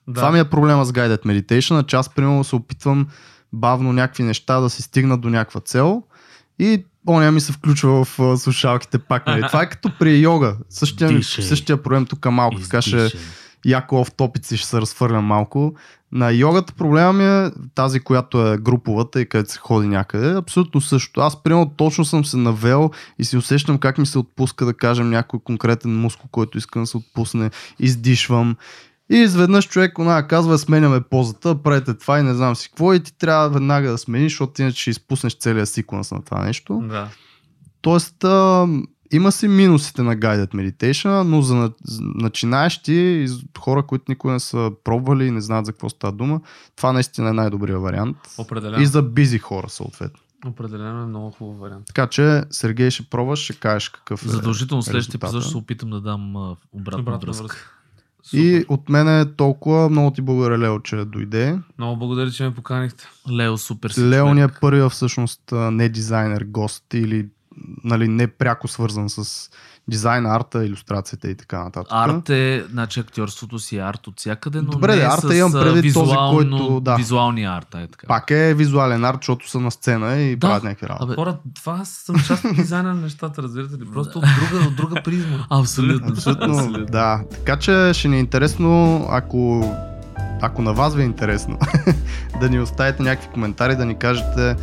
Да. 0.07 0.13
това 0.13 0.31
ми 0.31 0.39
е 0.39 0.49
проблема 0.49 0.85
с 0.85 0.91
Guided 0.91 1.25
Meditation, 1.25 1.85
че 1.85 1.95
аз 1.95 2.09
примерно 2.09 2.43
се 2.43 2.55
опитвам 2.55 3.07
бавно 3.53 3.93
някакви 3.93 4.23
неща 4.23 4.59
да 4.59 4.69
си 4.69 4.81
стигна 4.81 5.17
до 5.17 5.29
някаква 5.29 5.61
цел 5.61 6.03
и 6.59 6.85
оня 7.07 7.31
ми 7.31 7.41
се 7.41 7.51
включва 7.51 8.05
в 8.05 8.19
а, 8.19 8.37
слушалките 8.37 8.97
пак. 8.97 9.27
Нали. 9.27 9.43
Това 9.47 9.61
е 9.61 9.69
като 9.69 9.91
при 9.99 10.17
йога. 10.19 10.55
Същия, 10.69 11.09
Дишай. 11.09 11.43
същия 11.43 11.83
проблем 11.83 12.05
тук 12.05 12.25
е 12.25 12.29
малко, 12.29 12.61
така 12.61 12.81
ще 12.81 12.97
Издишай. 12.97 13.19
яко 13.65 14.03
в 14.03 14.11
топици 14.11 14.57
ще 14.57 14.67
се 14.67 14.81
разфърлям 14.81 15.25
малко. 15.25 15.75
На 16.11 16.31
йогата 16.31 16.73
проблема 16.73 17.13
ми 17.13 17.45
е 17.45 17.51
тази, 17.75 17.99
която 17.99 18.47
е 18.47 18.57
груповата 18.57 19.21
и 19.21 19.29
където 19.29 19.51
се 19.51 19.59
ходи 19.59 19.87
някъде. 19.87 20.31
Абсолютно 20.31 20.81
също. 20.81 21.21
Аз 21.21 21.43
примерно 21.43 21.73
точно 21.77 22.05
съм 22.05 22.25
се 22.25 22.37
навел 22.37 22.91
и 23.19 23.25
си 23.25 23.37
усещам 23.37 23.77
как 23.77 23.97
ми 23.97 24.05
се 24.05 24.19
отпуска, 24.19 24.65
да 24.65 24.73
кажем, 24.73 25.09
някой 25.09 25.39
конкретен 25.43 25.99
мускул, 25.99 26.27
който 26.31 26.57
искам 26.57 26.83
да 26.83 26.87
се 26.87 26.97
отпусне. 26.97 27.49
Издишвам. 27.79 28.55
И 29.09 29.15
изведнъж 29.15 29.67
човек 29.67 29.99
она 29.99 30.27
казва, 30.27 30.57
сменяме 30.57 31.01
позата, 31.01 31.55
правите 31.55 31.93
това 31.93 32.19
и 32.19 32.23
не 32.23 32.33
знам 32.33 32.55
си 32.55 32.69
какво 32.69 32.93
и 32.93 32.99
ти 32.99 33.17
трябва 33.17 33.49
веднага 33.49 33.91
да 33.91 33.97
смениш, 33.97 34.31
защото 34.31 34.61
иначе 34.61 34.81
ще 34.81 34.89
изпуснеш 34.89 35.33
целия 35.33 35.65
секвенс 35.65 36.11
на 36.11 36.23
това 36.23 36.41
нещо. 36.41 36.83
Да. 36.83 37.09
Тоест, 37.81 38.23
а, 38.23 38.67
има 39.11 39.31
си 39.31 39.47
минусите 39.47 40.01
на 40.01 40.15
Guided 40.15 40.47
Meditation, 40.49 41.21
но 41.21 41.41
за, 41.41 41.55
на- 41.55 41.71
за 41.83 42.01
начинаещи 42.03 42.93
и 42.93 43.27
хора, 43.59 43.83
които 43.83 44.05
никога 44.09 44.33
не 44.33 44.39
са 44.39 44.71
пробвали 44.83 45.25
и 45.25 45.31
не 45.31 45.41
знаят 45.41 45.65
за 45.65 45.71
какво 45.71 45.89
става 45.89 46.13
дума, 46.13 46.41
това 46.75 46.93
наистина 46.93 47.29
е 47.29 47.33
най-добрият 47.33 47.81
вариант. 47.81 48.17
Определено. 48.37 48.81
И 48.81 48.85
за 48.85 49.01
бизи 49.01 49.39
хора, 49.39 49.69
съответно. 49.69 50.19
Определено 50.45 51.01
е 51.01 51.05
много 51.05 51.31
хубав 51.31 51.59
вариант. 51.59 51.85
Така 51.85 52.07
че, 52.07 52.43
Сергей, 52.51 52.89
ще 52.89 53.03
пробваш, 53.03 53.39
ще 53.39 53.53
кажеш 53.53 53.89
какъв 53.89 54.25
е. 54.25 54.29
Задължително 54.29 54.83
следващия 54.83 55.17
епизод 55.17 55.41
ще 55.41 55.51
се 55.51 55.57
опитам 55.57 55.89
да 55.89 56.01
дам 56.01 56.35
обратна, 56.35 57.01
Обратна 57.01 57.17
връзка. 57.19 57.43
връзка. 57.43 57.73
И 58.33 58.61
Супер. 58.61 58.65
от 58.69 58.89
мен 58.89 59.19
е 59.19 59.35
толкова. 59.35 59.89
Много 59.89 60.11
ти 60.11 60.21
благодаря, 60.21 60.57
Лео, 60.57 60.79
че 60.79 60.95
дойде. 60.95 61.59
Много 61.77 61.99
благодаря, 61.99 62.31
че 62.31 62.43
ме 62.43 62.53
поканихте. 62.53 63.07
Лео, 63.31 63.57
супер 63.57 63.89
си 63.89 64.09
Лео 64.09 64.33
ни 64.33 64.41
е 64.41 64.47
първия 64.61 64.89
всъщност 64.89 65.41
не 65.51 65.89
дизайнер 65.89 66.43
гост 66.43 66.93
или 66.93 67.25
нали, 67.83 68.07
не 68.07 68.27
пряко 68.27 68.67
свързан 68.67 69.09
с 69.09 69.49
дизайн, 69.89 70.25
арта, 70.25 70.65
иллюстрацията 70.65 71.29
и 71.29 71.35
така 71.35 71.63
нататък. 71.63 71.87
Арт 71.91 72.29
е, 72.29 72.65
значи 72.71 72.99
актьорството 72.99 73.59
си 73.59 73.77
е 73.77 73.79
арт 73.79 74.07
от 74.07 74.19
всякъде, 74.19 74.61
но 74.61 74.71
Добре, 74.71 74.95
не 74.95 75.01
е 75.01 75.05
арта 75.05 75.27
с 75.29 75.35
имам 75.35 75.55
а, 75.55 75.59
предвид 75.61 75.93
този, 75.93 76.05
визуално, 76.09 76.57
който- 76.57 76.79
да. 76.79 76.95
визуалния 76.95 77.51
арт, 77.51 77.75
е 77.75 77.87
така. 77.87 78.07
Пак 78.07 78.31
е 78.31 78.53
визуален 78.53 79.05
арт, 79.05 79.17
защото 79.21 79.49
са 79.49 79.59
на 79.59 79.71
сцена 79.71 80.15
и 80.17 80.35
Да. 80.35 80.39
правят 80.47 80.63
някакви 80.63 80.87
работи. 80.87 81.03
Абе, 81.03 81.15
Хора, 81.15 81.37
това 81.55 81.85
съм 81.85 82.15
част 82.27 82.45
от 82.45 82.55
дизайна 82.55 82.93
на 82.93 83.01
нещата, 83.01 83.43
разбирате 83.43 83.73
ли? 83.73 83.85
Просто 83.93 84.19
от 84.19 84.25
друга, 84.51 84.65
от 84.65 84.75
друга 84.75 85.01
призма. 85.03 85.37
Абсолютно. 85.49 86.07
Абсолютно, 86.09 86.85
да. 86.85 87.21
Така 87.31 87.57
че 87.59 87.91
ще 87.93 88.07
ни 88.07 88.15
е 88.17 88.19
интересно, 88.19 89.05
ако, 89.09 89.73
ако 90.41 90.61
на 90.61 90.73
вас 90.73 90.95
ви 90.95 91.01
е 91.01 91.05
интересно, 91.05 91.59
да 92.39 92.49
ни 92.49 92.59
оставите 92.59 93.03
някакви 93.03 93.29
коментари, 93.33 93.75
да 93.75 93.85
ни 93.85 93.95
кажете, 93.95 94.55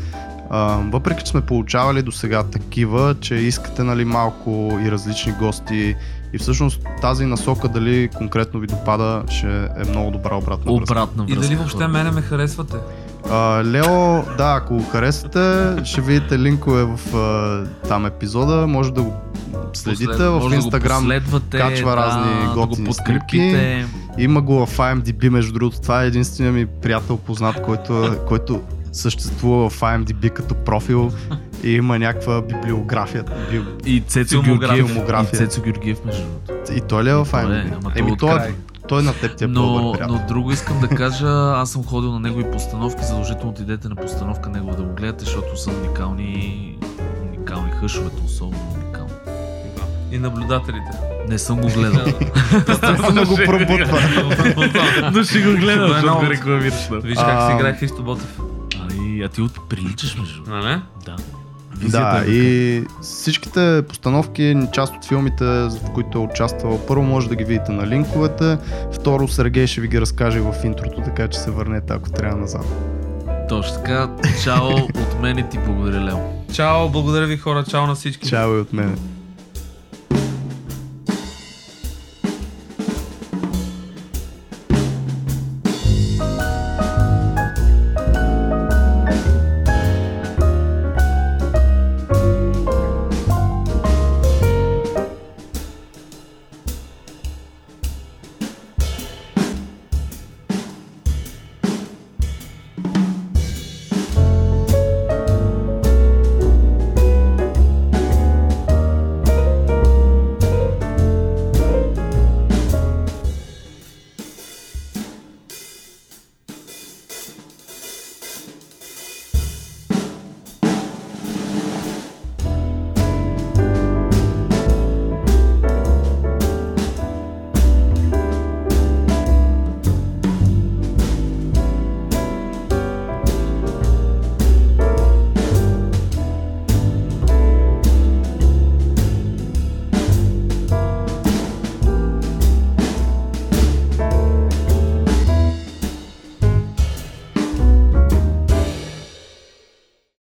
а, 0.54 0.78
въпреки 0.92 1.24
че 1.24 1.30
сме 1.30 1.40
получавали 1.40 2.02
до 2.02 2.12
сега 2.12 2.42
такива, 2.42 3.14
че 3.20 3.34
искате 3.34 3.82
нали, 3.82 4.04
малко 4.04 4.78
и 4.82 4.90
различни 4.90 5.32
гости 5.32 5.96
и 6.32 6.38
всъщност 6.38 6.80
тази 7.00 7.26
насока 7.26 7.68
дали 7.68 8.08
конкретно 8.08 8.60
ви 8.60 8.66
допада, 8.66 9.22
ще 9.28 9.64
е 9.64 9.90
много 9.90 10.10
добра 10.10 10.36
обратна 10.36 10.72
връзка. 10.72 10.92
Обратна 10.92 11.24
И 11.28 11.32
връзка. 11.32 11.48
дали 11.48 11.56
въобще 11.56 11.88
мене 11.88 12.10
ме 12.10 12.22
харесвате? 12.22 12.76
А, 13.30 13.62
Лео, 13.64 14.22
да, 14.38 14.54
ако 14.62 14.74
го 14.74 14.84
харесате, 14.84 15.74
ще 15.84 16.00
видите 16.00 16.38
линкове 16.38 16.84
в 16.84 17.16
а, 17.16 17.88
там 17.88 18.06
епизода, 18.06 18.66
може 18.66 18.92
да 18.92 19.02
го 19.02 19.12
следите 19.72 20.06
Послед- 20.06 20.28
в 20.28 20.42
може 20.42 20.60
да 20.70 20.80
качва 21.50 21.96
разни 21.96 22.34
да, 22.34 22.48
да 22.48 22.54
го 22.54 22.66
готини 22.66 22.86
подкрепите. 22.86 23.86
Има 24.18 24.42
го 24.42 24.66
в 24.66 24.76
IMDb, 24.78 25.28
между 25.28 25.52
другото. 25.52 25.80
Това 25.80 26.02
е 26.02 26.06
единствения 26.06 26.52
ми 26.52 26.66
приятел 26.66 27.16
познат, 27.16 27.62
който, 27.62 28.16
който 28.28 28.60
съществува 28.94 29.70
в 29.70 29.80
IMDb 29.80 30.30
като 30.30 30.54
профил 30.54 31.12
и 31.64 31.70
има 31.70 31.98
някаква 31.98 32.42
библиография. 32.42 33.24
Би... 33.50 33.62
И 33.84 34.00
Цецо. 34.00 34.42
Георгиев. 34.42 34.96
И 35.32 35.36
Цецо 35.36 35.62
Георгиев, 35.62 36.04
между 36.04 36.22
другото. 36.22 36.72
И 36.72 36.80
той 36.80 37.04
ли 37.04 37.10
е 37.10 37.14
в 37.14 37.28
Той 37.30 37.40
е, 37.40 37.44
IMDb? 37.44 37.76
ама 37.80 37.92
Еми, 37.96 38.16
той 38.18 38.38
е- 38.38 38.54
той 38.88 39.02
на 39.02 39.14
теб 39.14 39.36
ти 39.36 39.44
е 39.44 39.46
Но, 39.46 39.94
но 40.08 40.24
друго 40.28 40.50
искам 40.52 40.80
да 40.80 40.88
кажа, 40.88 41.28
аз 41.56 41.70
съм 41.70 41.84
ходил 41.84 42.12
на 42.12 42.20
негови 42.20 42.44
постановки, 42.52 43.04
задължително 43.04 43.50
отидете 43.50 43.88
на 43.88 43.96
постановка 43.96 44.50
негова 44.50 44.76
да 44.76 44.82
го 44.82 44.94
гледате, 44.94 45.24
защото 45.24 45.60
са 45.60 45.70
уникални, 45.70 46.78
уникални 47.22 47.70
хъшовете, 47.80 48.16
особено 48.24 48.74
уникални. 48.74 49.12
И 50.12 50.18
наблюдателите. 50.18 50.90
Не 51.28 51.38
съм 51.38 51.60
го 51.60 51.68
гледал. 51.68 52.06
Естествено 52.68 53.26
го 53.26 53.36
пробутва. 53.46 53.98
Но 55.12 55.24
ще 55.24 55.42
го 55.42 55.50
гледам, 55.60 55.90
е 55.90 55.94
защото 55.94 56.18
го 56.18 56.30
рекламираш. 56.30 56.88
Виж 56.90 57.18
как 57.18 57.50
си 57.50 57.56
играе 57.56 57.76
Христо 57.76 58.02
Ботев. 58.02 58.38
Ай, 59.14 59.24
а 59.24 59.28
ти 59.28 59.40
от 59.42 59.68
приличаш, 59.68 60.16
между 60.18 60.34
другото. 60.34 60.50
Нали? 60.50 60.80
Да. 61.06 61.16
Да, 61.88 62.24
е 62.26 62.30
и 62.30 62.84
всичките 63.02 63.82
постановки, 63.88 64.56
част 64.72 64.94
от 64.96 65.04
филмите, 65.04 65.44
в 65.44 65.90
които 65.94 66.18
е 66.18 66.20
участвал, 66.20 66.80
първо 66.86 67.02
може 67.02 67.28
да 67.28 67.36
ги 67.36 67.44
видите 67.44 67.72
на 67.72 67.86
линковете, 67.86 68.58
второ 68.92 69.28
Сергей 69.28 69.66
ще 69.66 69.80
ви 69.80 69.88
ги 69.88 70.00
разкаже 70.00 70.40
в 70.40 70.54
интрото, 70.64 71.00
така 71.04 71.28
че 71.28 71.38
се 71.38 71.50
върнете, 71.50 71.92
ако 71.92 72.10
трябва 72.10 72.36
назад. 72.36 72.66
Точно 73.48 73.74
така. 73.74 74.10
Чао 74.44 74.68
от 74.76 75.20
мен 75.22 75.38
и 75.38 75.48
ти 75.48 75.58
благодаря, 75.58 76.04
Лео. 76.04 76.16
Чао, 76.52 76.88
благодаря 76.88 77.26
ви 77.26 77.36
хора, 77.36 77.64
чао 77.64 77.86
на 77.86 77.94
всички. 77.94 78.28
Чао 78.28 78.56
и 78.56 78.60
от 78.60 78.72
мен. 78.72 78.98